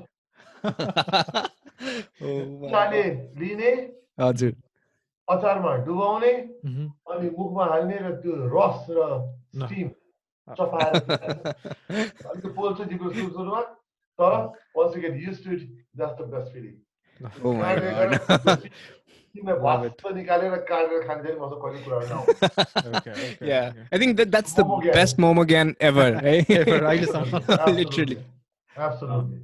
लिने 3.40 3.72
हजुर 4.22 4.54
अचारमा 5.28 5.72
डुबाउने. 5.88 6.34
अनि 7.12 7.28
मुखमा 7.38 7.64
हाल्ने 7.72 7.98
र 8.04 8.08
त्यो 8.24 8.34
रस 8.56 8.80
र। 8.96 9.00
स्टिम 9.54 9.88
चपाएर 10.48 10.96
त्यो 12.40 12.50
पोल्छ 12.56 12.80
जिब्रो 12.90 13.10
सुरु 13.14 13.30
सुरुमा 13.36 13.62
तर 14.20 14.34
you 14.96 15.02
get 15.02 15.16
used 15.16 15.44
to 15.44 15.50
it, 15.54 15.62
that's 15.96 16.16
the 16.18 16.26
best 16.26 16.52
feeling. 16.54 16.78
Oh 19.33 19.45
my 19.45 19.53
काटेर 19.53 19.59
god. 19.59 19.59
तिमीलाई 19.59 19.63
Love 19.65 19.85
it. 19.89 20.03
भस्म 20.03 20.15
निकालेर 20.17 20.57
काटेर 20.71 21.03
खान्छ 21.09 21.25
नि 21.27 21.37
मसँग 21.41 21.61
कहिले 21.65 21.83
कुराहरू 21.85 22.07
नआउँछ 22.09 22.97
Okay, 22.99 23.13
okay, 23.13 23.47
Yeah. 23.51 23.69
okay. 23.71 23.87
I 23.93 23.99
think 24.03 24.17
that 24.21 24.31
that's 24.37 24.55
the 24.61 24.65
Momo 24.65 24.81
gan. 24.85 24.95
best 24.99 25.19
momo 25.25 25.45
gan 25.53 25.75
ever. 25.91 26.09
Right? 26.23 26.51
Ever, 26.51 26.79
अहिलेसम्म 26.85 27.37
Absolutely. 27.37 27.85
Literally. 27.85 28.19
Absolutely. 28.77 29.39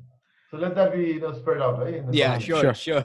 So 0.53 0.59
let 0.63 0.75
that 0.77 0.93
be 0.95 1.05
you 1.05 1.21
know, 1.21 1.33
spread 1.37 1.61
out, 1.67 1.79
right? 1.83 1.95
in 2.01 2.07
the 2.11 2.17
Yeah, 2.17 2.39
community. 2.39 2.47
sure, 2.47 2.75
sure. 2.75 3.05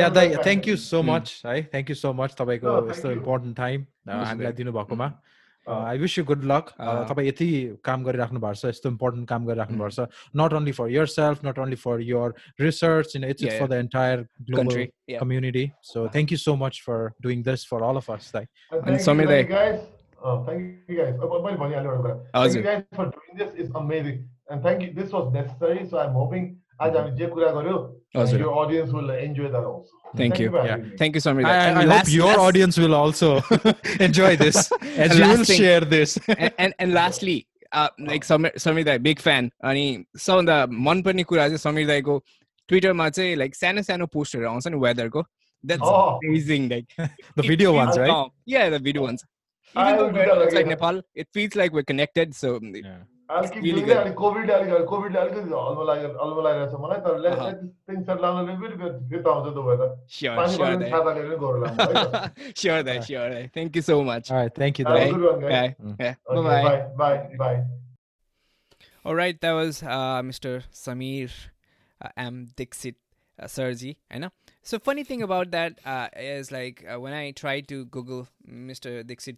Yeah 0.00 0.08
दाइ 0.18 0.34
thank 0.46 0.68
you 0.68 0.76
so 0.84 1.00
Hmm. 1.02 1.10
Much 1.10 1.42
है 1.46 1.62
thank 1.74 1.90
you 1.90 1.96
so 2.04 2.12
much 2.22 2.34
तपाईँको 2.40 2.66
No, 2.68 2.78
thank 2.80 2.90
यस्तो 2.90 3.08
you. 3.10 3.16
Important 3.18 3.56
time 3.56 3.80
Most 3.82 4.26
हामीलाई 4.26 4.52
welcome. 4.52 4.56
दिनुभएकोमा 4.56 5.06
अँ, 5.06 5.20
I 5.67 5.97
wish 5.97 6.17
you 6.17 6.23
good 6.25 6.43
luck 6.51 6.69
अँ। 6.79 7.05
तपाईँ 7.09 7.27
यति 7.27 7.47
काम 7.85 8.03
गरिराख्नु 8.03 8.39
भएको 8.39 8.53
छ 8.61 8.65
यस्तो 8.71 8.89
इम्पोर्टेन्ट 8.89 9.27
काम 9.29 9.45
गरिराख्नु 9.45 9.77
भएको 9.83 9.89
छ 10.05 10.07
not 10.41 10.53
only 10.59 10.71
for 10.79 10.89
yourself 11.15 11.45
not 11.45 11.59
only 11.59 11.75
for 11.85 12.01
your 12.09 12.33
research 12.61 13.15
in 13.15 13.23
it's 13.31 13.43
Yeah, 13.47 13.59
for 13.59 13.67
the 13.67 13.73
entire 13.83 14.25
global 14.51 14.63
Country. 14.63 14.87
Yeah. 15.11 15.19
community. 15.23 15.65
So 15.91 15.99
Uh-huh. 16.03 16.13
thank 16.15 16.31
you 16.35 16.39
so 16.45 16.55
much 16.63 16.81
for 16.87 16.99
doing 17.27 17.43
this 17.49 17.63
for 17.73 17.83
all 17.89 17.97
of 18.03 18.09
us. 18.15 18.31
Like, 18.37 18.49
And 18.71 18.79
And 18.79 18.85
thank 18.85 18.99
you, 18.99 19.05
Samir 19.07 19.27
thank 19.33 19.49
you 19.49 19.55
guys. 19.55 19.79
Oh, 20.21 20.35
thank 20.45 20.91
you 20.91 20.95
guys. 21.01 21.13
Oh, 21.21 21.41
मैले 21.43 21.57
भनिहालेँ 21.57 21.89
एउटा 21.91 22.01
कुरा. 22.05 22.15
Thank 22.15 22.35
हजुर 22.45 22.61
you 22.61 22.67
guys 22.69 22.83
for 22.99 23.05
doing 23.17 23.37
this. 23.41 23.51
It's 23.63 23.75
amazing. 23.81 24.17
And 24.49 24.63
thank 24.67 24.81
you. 24.85 24.89
This 25.01 25.11
was 25.17 25.31
necessary. 25.35 25.85
So 25.91 25.99
I'm 26.03 26.15
hoping 26.21 26.47
आज 26.81 26.95
हामी 26.95 27.11
जे 27.17 27.27
कुरा 27.27 27.51
गर्यो 27.51 27.77
यो 28.39 28.49
ऑडियन्सले 28.49 29.13
enjoy 29.23 29.49
the 29.49 29.55
also 29.55 30.19
thank 30.19 30.39
you 30.41 30.51
yeah 30.57 30.77
thank 31.01 31.15
you 31.15 31.21
Samir 38.57 38.83
दाई 38.83 38.97
बिग 38.97 39.19
फ्यान 39.19 39.49
अनि 39.63 40.05
सबभन्दा 40.17 40.65
मनपर्ने 40.87 41.23
कुरा 41.23 41.47
चाहिँ 41.47 41.57
समीर 41.57 41.87
दाईको 41.87 42.23
ट्विटरमा 42.69 43.09
चाहिँ 43.09 43.35
लाइक 43.35 43.55
सानो 43.55 43.81
सानो 43.81 44.05
पोस्टहरू 44.05 44.47
आउँछ 44.47 44.67
नि 44.67 44.77
वेदरको 44.77 45.23
सो 52.31 52.59
समीर 70.73 71.31
एम 72.17 72.45
दीक्षित 72.57 72.97
सरजी 73.39 73.95
होइन 74.11 74.29
so 74.63 74.77
funny 74.77 75.03
thing 75.03 75.21
about 75.21 75.47
that 75.47 75.75
is 76.17 76.49
like 76.53 76.83
one 76.97 77.13
I 77.13 77.31
try 77.31 77.61
to 77.61 77.83
google 77.85 78.25
mister 78.49 79.03
Dixit 79.03 79.29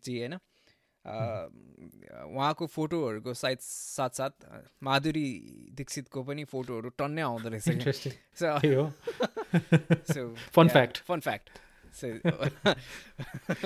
उहाँको 1.06 2.68
फोटोहरूको 2.68 3.34
साथ 3.34 3.62
साथ 3.62 4.10
साथ 4.10 4.32
uh, 4.44 4.62
माधुरी 4.84 5.28
दीक्षितको 5.74 6.24
पनि 6.24 6.44
फोटोहरू 6.44 6.90
टन्नै 6.98 7.22
आउँदो 7.22 7.50
रहेछ. 7.50 8.08
So. 8.36 8.60
So 10.14 10.34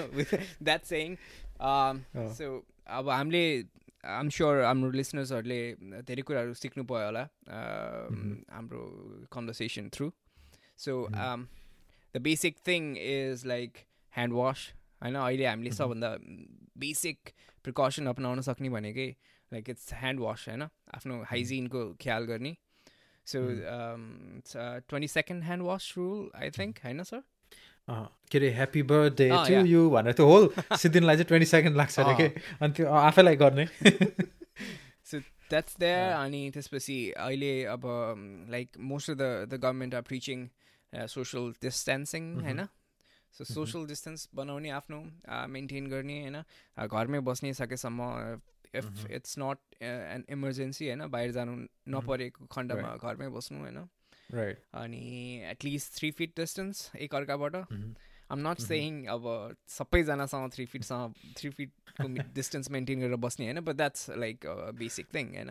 with 0.15 0.33
that 0.61 0.85
saying, 0.85 1.17
um, 1.59 2.05
Oh. 2.15 2.29
so 2.31 2.63
अब 2.87 3.09
हामीले 3.09 3.63
आम 4.03 4.29
स्योर 4.29 4.61
हाम्रो 4.63 4.91
लिसनर्सहरूले 4.91 5.59
धेरै 6.03 6.21
कुराहरू 6.21 6.53
सिक्नु 6.53 6.83
भयो 6.83 7.05
होला 7.05 7.23
um, 7.47 8.43
हाम्रो 8.51 8.81
conversation 9.31 9.89
through 9.89 10.09
so 10.77 11.07
the 12.15 12.21
basic 12.21 12.57
thing 12.67 12.95
is 12.97 13.45
like 13.45 13.77
hand 14.13 14.33
wash 14.33 14.67
होइन 15.03 15.15
अहिले 15.15 15.45
हामीले 15.45 15.71
सबभन्दा 15.79 16.09
बेसिक 16.83 17.33
प्रिकसन 17.63 18.07
अपनाउन 18.07 18.41
सक्ने 18.49 18.69
भनेकै 18.75 19.09
लाइक 19.51 19.69
इट्स 19.69 19.93
ह्यान्ड 19.93 20.19
वास 20.19 20.45
होइन? 20.49 20.63
आफ्नो 20.95 21.21
हाइजिनको 21.31 21.81
ख्याल 22.03 22.23
गर्ने। 22.31 22.55
So 23.27 23.39
twenty 24.89 25.07
second 25.07 25.43
hand 25.43 25.63
wash 25.63 25.93
rule 25.97 26.29
I 26.35 26.49
think 26.57 26.79
होइन 26.85 27.03
सर 27.03 27.21
के 27.87 28.37
अरे 28.37 28.49
ह्याप्पी 28.55 28.81
बर्थडे 28.89 29.29
टु. 29.29 29.65
यु 29.67 29.89
भनेर 29.89 30.13
त्यो 30.19 30.25
होल 30.27 30.49
सिद्धिनलाई 30.81 31.15
चाहिँ 31.15 31.27
ट्वेन्टी 31.27 31.45
सेकेन्ड 31.51 31.77
लाग्छ 31.77 31.99
अरे 31.99 32.15
के? 32.19 32.27
अनि 32.61 32.73
त्यो 32.73 32.87
आफैलाई 32.99 33.35
गर्ने। 33.43 33.65
सो 35.11 35.19
द्याट्स 35.49 35.77
देयर 35.79 36.11
अनि 36.13 36.41
त्यसपछि 36.53 36.99
अहिले 37.11 37.53
अब 37.75 37.81
like 38.51 38.77
most 38.91 39.09
of 39.09 39.17
the 39.17 39.21
the 39.49 39.59
government 39.59 39.95
are 39.95 40.01
preaching 40.11 40.47
social 40.93 41.51
distancing 41.61 42.33
होइन? 42.41 42.67
सो 43.37 43.43
सोसियल 43.43 43.85
डिस्टेन्स 43.87 44.27
बनाउने 44.35 44.69
आफ्नो 44.69 44.99
मेन्टेन 45.49 45.87
गर्ने 45.87 46.19
होइन 46.21 46.87
घरमै 46.87 47.19
बस्ने 47.29 47.53
सकेसम्म 47.53 48.09
if 48.75 49.05
it's 49.11 49.37
not 49.39 49.83
an 49.83 50.25
emergency 50.29 50.87
होइन 50.87 51.07
बाहिर 51.07 51.31
जानु 51.31 51.55
नपरेको 51.89 52.45
खण्डमा 52.51 52.95
घरमै 52.95 53.29
बस्नु 53.29 53.59
होइन 53.59 53.77
अनि 54.73 55.03
at least 55.51 55.93
three 55.97 56.11
feet 56.11 56.35
distance 56.37 56.89
एकअर्काबाट 56.97 57.55
I'm 58.31 58.39
not 58.39 58.59
saying 58.59 59.05
अब 59.13 59.25
सबैजनासँग 59.69 60.51
थ्री 60.51 60.65
फिटसँग 60.65 61.13
थ्री 61.37 61.49
फिटको 61.49 62.07
डिस्टेन्स 62.33 62.69
मेन्टेन 62.71 62.99
गरेर 62.99 63.15
बस्ने 63.25 63.45
होइन 63.45 63.59
but 63.61 63.75
that's 63.75 64.09
like 64.17 64.45
basic 64.75 65.07
thing 65.15 65.33
होइन. 65.35 65.49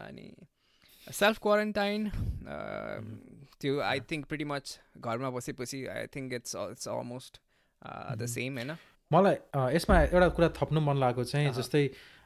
अनि 0.00 0.26
सेल्फ 1.06 1.38
क्वारेन्टाइन 1.42 2.10
त्यो 3.60 3.80
आई 3.82 4.00
थिङ्क 4.10 4.26
प्रिटी 4.26 4.44
मच 4.46 4.78
घरमा 5.00 5.30
बसेपछि 5.30 5.84
I 5.88 6.06
think 6.14 6.32
it's 6.34 6.56
it's 6.70 6.88
almost 6.88 7.38
the 8.16 8.26
same 8.28 8.58
होइन 8.58 8.76
मलाई 9.10 9.34
अँ, 9.34 9.70
यसमा 9.72 10.00
एउटा 10.04 10.28
कुरा 10.30 10.48
थप्नु 10.56 10.80
मन 10.80 10.96
लागेको 10.98 11.24
चाहिँ 11.24 11.46
अहँ। 11.46 11.56
जस्तै 11.56 11.82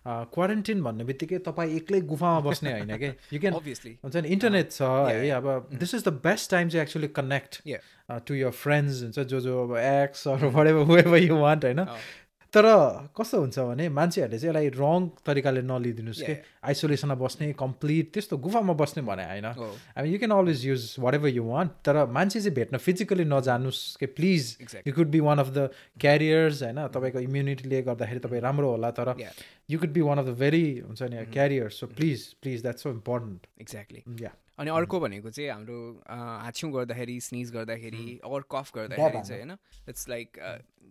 क्वारेन्टिन 0.07 0.82
भन्ने 0.82 1.05
बित्तिकै 1.05 1.39
तपाईँ 1.47 1.73
एक्लै 1.77 2.01
गुफामा 2.11 2.40
बस्ने 2.40 2.73
होइन 2.73 2.97
कि? 2.97 3.09
यु 3.32 3.40
क्यान 3.40 3.55
अभियसली 3.55 3.93
हुन्छ 4.05 4.16
नि 4.16 4.28
इन्टरनेट 4.28 4.70
छ 4.70 4.82
है 4.82 5.16
yeah. 5.23 5.36
अब 5.36 5.78
this 5.81 5.94
is 5.94 6.05
the 6.05 6.12
best 6.23 6.51
time 6.51 6.69
चाहिँ 6.69 6.82
actually 6.82 7.09
connect. 7.11 7.53
To 8.23 8.35
your 8.36 8.51
friends 8.53 9.03
हुन्छ 9.03 9.19
जो 9.27 9.40
जो 9.40 9.57
अब 9.65 9.77
एक्स 9.78 10.28
अरू 10.28 10.51
whatever 10.57 10.85
whoever 10.85 11.19
यु 11.20 11.36
वान्ट 11.39 11.65
होइन? 11.65 11.81
Oh. 11.86 11.98
तर 12.57 12.66
कस्तो 13.12 13.37
हुन्छ 13.41 13.59
भने 13.69 13.89
मान्छेहरूले 13.93 14.39
चाहिँ 14.39 14.49
यसलाई 14.49 14.69
रङ 14.81 15.01
तरिकाले 15.28 15.62
नलिदिनुहोस् 15.62 16.23
कि? 16.24 16.35
आइसोलेसनमा 16.65 17.15
बस्ने 17.20 17.53
कम्प्लिट 17.53 18.12
त्यस्तो 18.15 18.37
गुफामा 18.41 18.73
बस्ने 18.81 19.03
भने 19.05 19.24
होइन। 19.28 19.47
अब 19.93 20.05
you 20.09 20.19
can 20.19 20.33
always 20.33 20.65
use 20.66 20.85
whatever 21.15 21.28
you 21.37 21.45
want 21.45 21.70
तर 21.85 21.97
मान्छे 22.09 22.41
चाहिँ 22.41 22.55
भेट्न 22.57 22.77
फिजिकली 22.81 23.24
नजानुहोस् 23.28 23.83
कि? 24.01 24.07
Please 24.16 24.43
you 24.87 24.93
could 24.97 25.09
be 25.12 25.20
one 25.20 25.39
of 25.39 25.51
the 25.53 25.69
carriers 26.01 26.62
होइन? 26.62 26.81
तपाईँको 26.97 27.20
इम्युनिटीले 27.28 27.83
गर्दाखेरि 27.93 28.20
तपाईँ 28.24 28.43
राम्रो 28.49 28.70
होला 28.70 28.91
तर 28.97 29.12
you 29.70 29.78
could 29.78 29.93
be 29.93 30.01
one 30.09 30.19
of 30.19 30.27
the 30.27 30.39
very 30.41 30.65
हुन्छ 30.89 31.03
नि 31.12 31.24
carriers 31.37 31.81
so 31.81 31.87
please 31.93 32.27
please 32.43 32.62
that's 32.62 32.83
so 32.83 32.91
important 32.91 33.47
exactly 33.61 34.24
yeah 34.24 34.33
अनि 34.59 34.70
अर्को 34.70 35.01
भनेको 35.01 35.31
चाहिँ 35.31 35.51
हाम्रो 35.51 35.78
हाछ्यौँ 36.09 36.73
गर्दाखेरि 36.73 37.16
स्निज 37.20 37.51
गर्दाखेरि 37.53 38.07
अर 38.24 38.43
कफ 38.51 38.73
गर्दाखेरि 38.74 39.20
चाहिँ 39.23 39.43
होइन 39.43 39.53
इट्स 39.89 40.09
लाइक 40.09 40.28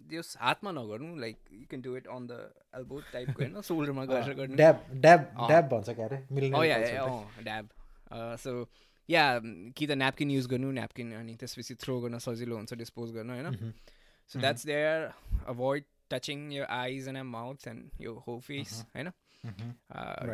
त्यो 0.09 0.21
हातमा 0.39 0.71
नगर्नु 0.71 1.15
like 1.19 1.37
you 1.53 1.65
can 1.69 1.81
do 1.81 1.95
it 1.97 2.07
on 2.07 2.27
the 2.27 2.33
elbow 2.75 2.99
टाइपको 3.13 3.39
होइन 3.41 3.61
सोल्डरमा 3.69 4.03
गरेर 4.05 4.33
गर्नु। 4.39 4.55
ड्याब 7.43 7.65
सो 8.43 8.51
या 9.09 9.23
कि 9.39 9.85
त 9.87 9.91
न्यापकिन 9.97 10.29
युज 10.31 10.45
गर्नु 10.53 10.71
न्यापकिन 10.71 11.13
अनि 11.15 11.33
त्यसपछि 11.41 11.73
थ्रो 11.81 11.99
गर्न 12.01 12.17
सजिलो 12.21 12.55
हुन्छ 12.55 12.73
डिस्पोज 12.75 13.11
गर्नु 13.17 13.33
होइन। 13.33 13.73
So 14.29 14.39
that's 14.39 14.65
there 14.65 15.11
avoid 15.49 15.83
touching 16.09 16.51
your 16.53 16.65
eyes 16.77 17.07
and 17.07 17.23
mouth 17.25 17.67
and 17.67 18.01
यो 18.01 18.13
हो 18.27 18.39
फेस 18.47 18.71
होइन। 18.95 19.07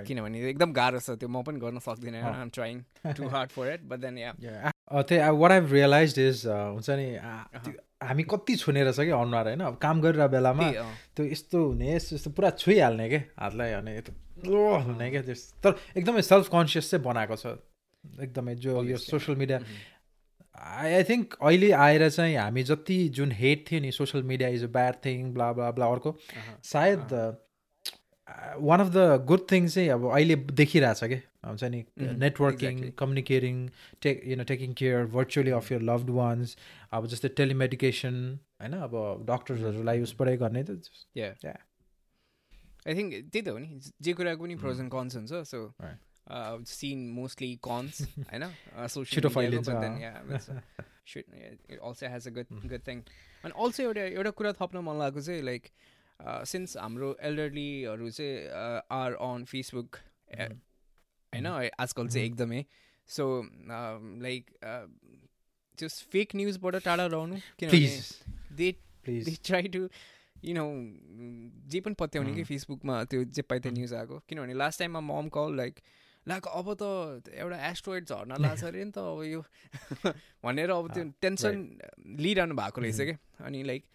किनभने 0.08 0.50
एकदम 0.50 0.74
गाह्रो 0.74 1.00
छ 1.00 1.18
त्यो 1.20 1.30
म 1.30 1.44
पनि 1.44 1.60
गर्न 1.60 1.80
सक्दिनँ 1.82 2.22
I'm 2.24 2.50
trying 2.50 2.82
to 3.16 3.28
hard 3.30 3.50
for 3.52 3.74
it 3.74 3.82
but 3.86 4.00
then 4.00 4.18
yeah 4.18 4.32
त्यही 4.92 5.30
वाट 5.38 5.52
आइभ 5.52 5.72
रियलाइज 5.74 6.20
इज 6.20 6.46
हुन्छ 6.48 6.90
नि 7.00 7.08
हामी 8.02 8.24
कति 8.26 8.56
छुने 8.56 8.84
रहेछ 8.84 9.00
कि 9.00 9.14
अनुहार 9.14 9.48
होइन? 9.48 9.62
अब 9.62 9.76
काम 9.82 10.02
गरिरहेको 10.02 10.32
बेलामा 10.32 10.72
त्यो 11.16 11.26
यस्तो 11.26 11.58
हुने 11.66 11.96
यस्तो 11.96 12.30
पुरा 12.34 12.50
छुइहाल्ने 12.58 13.10
क्या 13.10 13.22
हातलाई 13.40 13.72
अनि 13.74 13.92
हुने 14.88 15.10
क्या 15.12 15.22
त्यस 15.22 15.42
तर 15.64 15.76
एकदमै 15.98 16.22
सेल्फ 16.26 16.50
कन्सियस 16.50 16.92
चाहिँ 16.92 17.04
बनाएको 17.06 17.36
छ। 17.36 17.46
एकदमै 18.26 18.56
जो 18.58 18.84
यो 18.84 18.98
social 18.98 19.38
media 19.38 19.60
I 20.82 20.94
I 20.94 21.04
think 21.10 21.38
अहिले 21.42 21.72
आएर 21.84 22.10
चाहिँ 22.10 22.36
हामी 22.38 22.64
जति 22.70 22.98
जुन 23.20 23.32
हेट 23.38 23.66
थियो 23.70 23.82
नि 23.82 23.92
social 23.92 24.24
media 24.32 24.50
is 24.58 24.64
a 24.64 24.68
bad 24.74 24.96
thing 25.06 25.32
blah 25.34 25.52
blah 25.54 25.70
blah 25.78 25.86
अर्को। 25.94 26.18
सायद 26.72 27.14
one 28.62 28.80
of 28.80 28.90
the 28.90 29.26
good 29.26 29.46
thing 29.52 29.68
चाहिँ 29.68 29.90
अब 29.90 30.08
अहिले 30.10 30.36
देखिरहेछ 30.54 31.04
कि? 31.06 31.20
हुन्छ 31.44 31.64
नि 31.66 31.84
networking 32.20 32.82
communicating 32.98 33.58
take 34.02 34.22
you 34.26 34.36
know 34.36 34.44
taking 34.44 34.74
care 34.74 35.06
virtually 35.14 35.52
of 35.52 35.72
your 35.72 35.82
loved 35.84 36.10
ones 36.16 36.56
अब 36.92 37.08
जस्तै 37.08 37.30
टेलिमेडिकेसन 37.36 38.22
होइन 38.62 38.74
अब 38.82 38.96
डक्टर्सहरूलाई 39.26 40.00
युजबाटै 40.00 40.38
गर्ने 40.38 40.64
त 40.64 40.72
आई 42.86 42.94
थिङ्क 42.96 43.14
त्यही 43.26 43.42
त 43.42 43.48
हो 43.48 43.58
नि 43.58 43.70
जे 44.02 44.14
कुराको 44.14 44.44
पनि 44.44 44.56
प्रोज 44.58 44.80
एन्ड 44.80 44.92
कन्स 44.92 45.16
हुन्छ 45.16 45.42
सो 45.46 45.60
सिन 46.72 47.08
मोस्टली 47.14 47.52
कन्स 47.64 48.02
होइन 48.24 48.44
also 51.82 52.08
has 52.08 52.28
a 52.28 52.32
good 52.32 52.54
good 52.68 52.88
thing 52.88 53.02
अनि 53.44 53.54
अल्सो 53.58 53.84
एउटा 53.84 54.06
एउटा 54.12 54.32
कुरा 54.38 54.52
थप्न 54.62 54.78
मन 54.82 54.96
लागेको 55.00 55.22
चाहिँ 55.22 55.42
लाइक 55.44 55.64
सिन्स 56.46 56.78
हाम्रो 56.78 57.16
एल्डरलीहरू 57.30 58.10
चाहिँ 58.10 58.36
आर 58.92 59.14
अन 59.28 59.46
फेसबुक 59.52 59.96
होइन 60.38 61.46
आजकल 61.48 62.08
चाहिँ 62.08 62.26
एकदमै। 62.28 62.64
सो 63.10 63.26
लाइक 64.24 64.52
त्यो 65.78 65.88
फेक 66.12 66.36
न्युजबाट 66.36 66.76
टाढा 66.86 67.06
रहनु 67.06 67.40
किनभने 67.60 67.90
they 68.58 68.72
they 69.06 69.36
try 69.46 69.68
to 69.76 69.88
you 70.44 70.54
know 70.56 70.66
जे 71.72 71.80
पनि 71.82 71.96
पत्याउने 72.00 72.34
कि 72.36 72.44
फेसबुकमा 72.44 73.04
त्यो 73.12 73.24
जे 73.38 73.42
पाइ 73.50 73.60
त्यो 73.60 73.72
न्युज 73.72 73.94
आएको। 73.94 74.20
किनभने 74.30 74.54
लास्ट 74.62 74.80
टाइममा 74.80 75.02
मम 75.10 75.30
कल 75.36 75.58
लाइक 75.58 75.80
लाइक 76.26 76.48
अब 76.48 76.74
त 76.82 77.34
एउटा 77.34 77.58
एस्ट्रोइड 77.70 78.06
झर्न 78.06 78.38
लाग्छ 78.46 78.64
अरे 78.64 78.84
नि 78.86 78.92
त 78.92 78.98
अब 78.98 79.24
यो 79.24 79.42
भनेर 80.46 80.70
अब 80.72 80.92
त्यो 80.94 81.04
टेन्सन 81.22 81.66
लिइरहनु 82.20 82.56
भएको 82.56 82.82
रहेछ 82.82 83.02
क्या 83.02 83.46
अनि 83.46 83.64
लाइक 83.64 83.86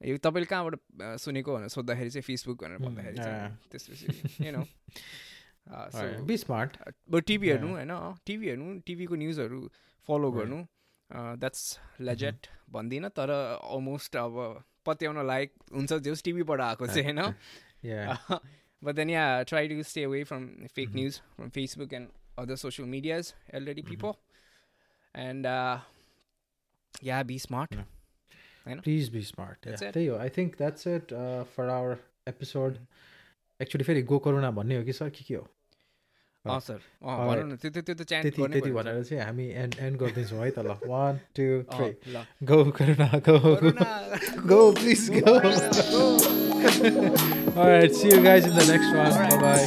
यो 0.00 0.16
तपाईँले 0.18 0.46
कहाँबाट 0.46 1.18
सुनेको 1.20 1.54
भनेर 1.54 1.68
सोद्धाखेरि 1.68 2.10
चाहिँ 2.10 2.22
फेसबुक 2.22 2.62
भनेर 2.64 2.78
भन्दाखेरि 2.78 3.16
चाहिँ 3.16 3.56
त्यसपछि 3.70 4.46
you 4.46 4.52
know 4.52 4.64
be 6.26 6.36
smart. 6.36 6.76
But 7.10 7.24
TV 7.26 7.48
हेर्नु 7.50 7.70
होइन 7.74 7.92
टिभी 8.26 8.48
हेर्नु 8.48 8.66
टिभीको 8.86 9.14
न्युजहरू 9.16 9.60
फलो 10.08 10.30
गर्नु 10.32 10.58
द्याट्स 11.10 11.62
लेजेट 12.00 12.46
भन्दिनँ 12.70 13.10
तर 13.16 13.30
अलमोस्ट 13.30 14.16
अब 14.16 14.36
पत्याउन 14.86 15.26
लायक 15.26 15.52
हुन्छ 15.72 15.92
जोस् 16.06 16.22
टिभीबाट 16.24 16.60
आएको 16.60 16.86
चाहिँ 16.86 17.04
होइन। 17.04 17.20
But 18.82 18.94
then 18.94 19.10
yeah 19.10 19.24
try 19.48 19.68
to 19.68 19.82
stay 19.82 20.04
away 20.04 20.22
from 20.24 20.46
fake 20.76 20.88
news 20.94 21.20
from 21.36 21.48
Facebook 21.56 21.92
and 21.94 22.08
other 22.38 22.56
social 22.56 22.88
medias 22.88 23.34
already 23.54 23.82
people 23.82 24.12
and 25.14 25.46
yeah 27.04 27.22
be 27.22 27.38
smart 27.38 27.74
होइन 28.66 28.80
प्लिज 28.86 29.08
बी 29.16 29.22
स्मार्ट 29.32 29.68
त्यही 29.68 30.06
हो 30.06 30.16
I 30.18 30.28
think 30.36 30.54
that's 30.58 30.86
it 30.86 31.12
for 31.56 31.68
our 31.78 31.96
episode 32.28 32.78
actually 33.60 33.84
फेरि 33.84 34.02
गोकरुणा 34.12 34.50
भन्ने 34.60 34.76
हो 34.76 34.84
कि 34.84 34.92
sir? 34.92 35.08
के 35.10 35.24
के 35.28 35.34
हो? 35.34 35.46
त्यति 38.06 38.70
भनेर 38.72 39.02
चाहिँ 39.04 39.22
हामी 39.22 39.46
एन्ड 39.62 39.74
एन्ड 39.80 39.98
गरिदिन्छौँ 40.00 40.44
है 40.44 40.50
त 40.50 40.58
ल। 40.58 40.76
One 40.86 41.18
two 41.38 41.46
three 41.72 41.88
go 42.50 42.58
Karuna 42.78 43.08
go 43.28 43.38
go 44.52 44.60
please 44.80 45.10
go 45.18 45.34
All 47.56 47.68
right, 47.68 47.92
see 47.94 48.08
you 48.10 48.22
guys 48.22 48.44
in 48.46 48.54
the 48.54 48.66
next 48.70 48.94
one. 49.00 49.12
Bye 49.30 49.40
bye. 49.46 49.66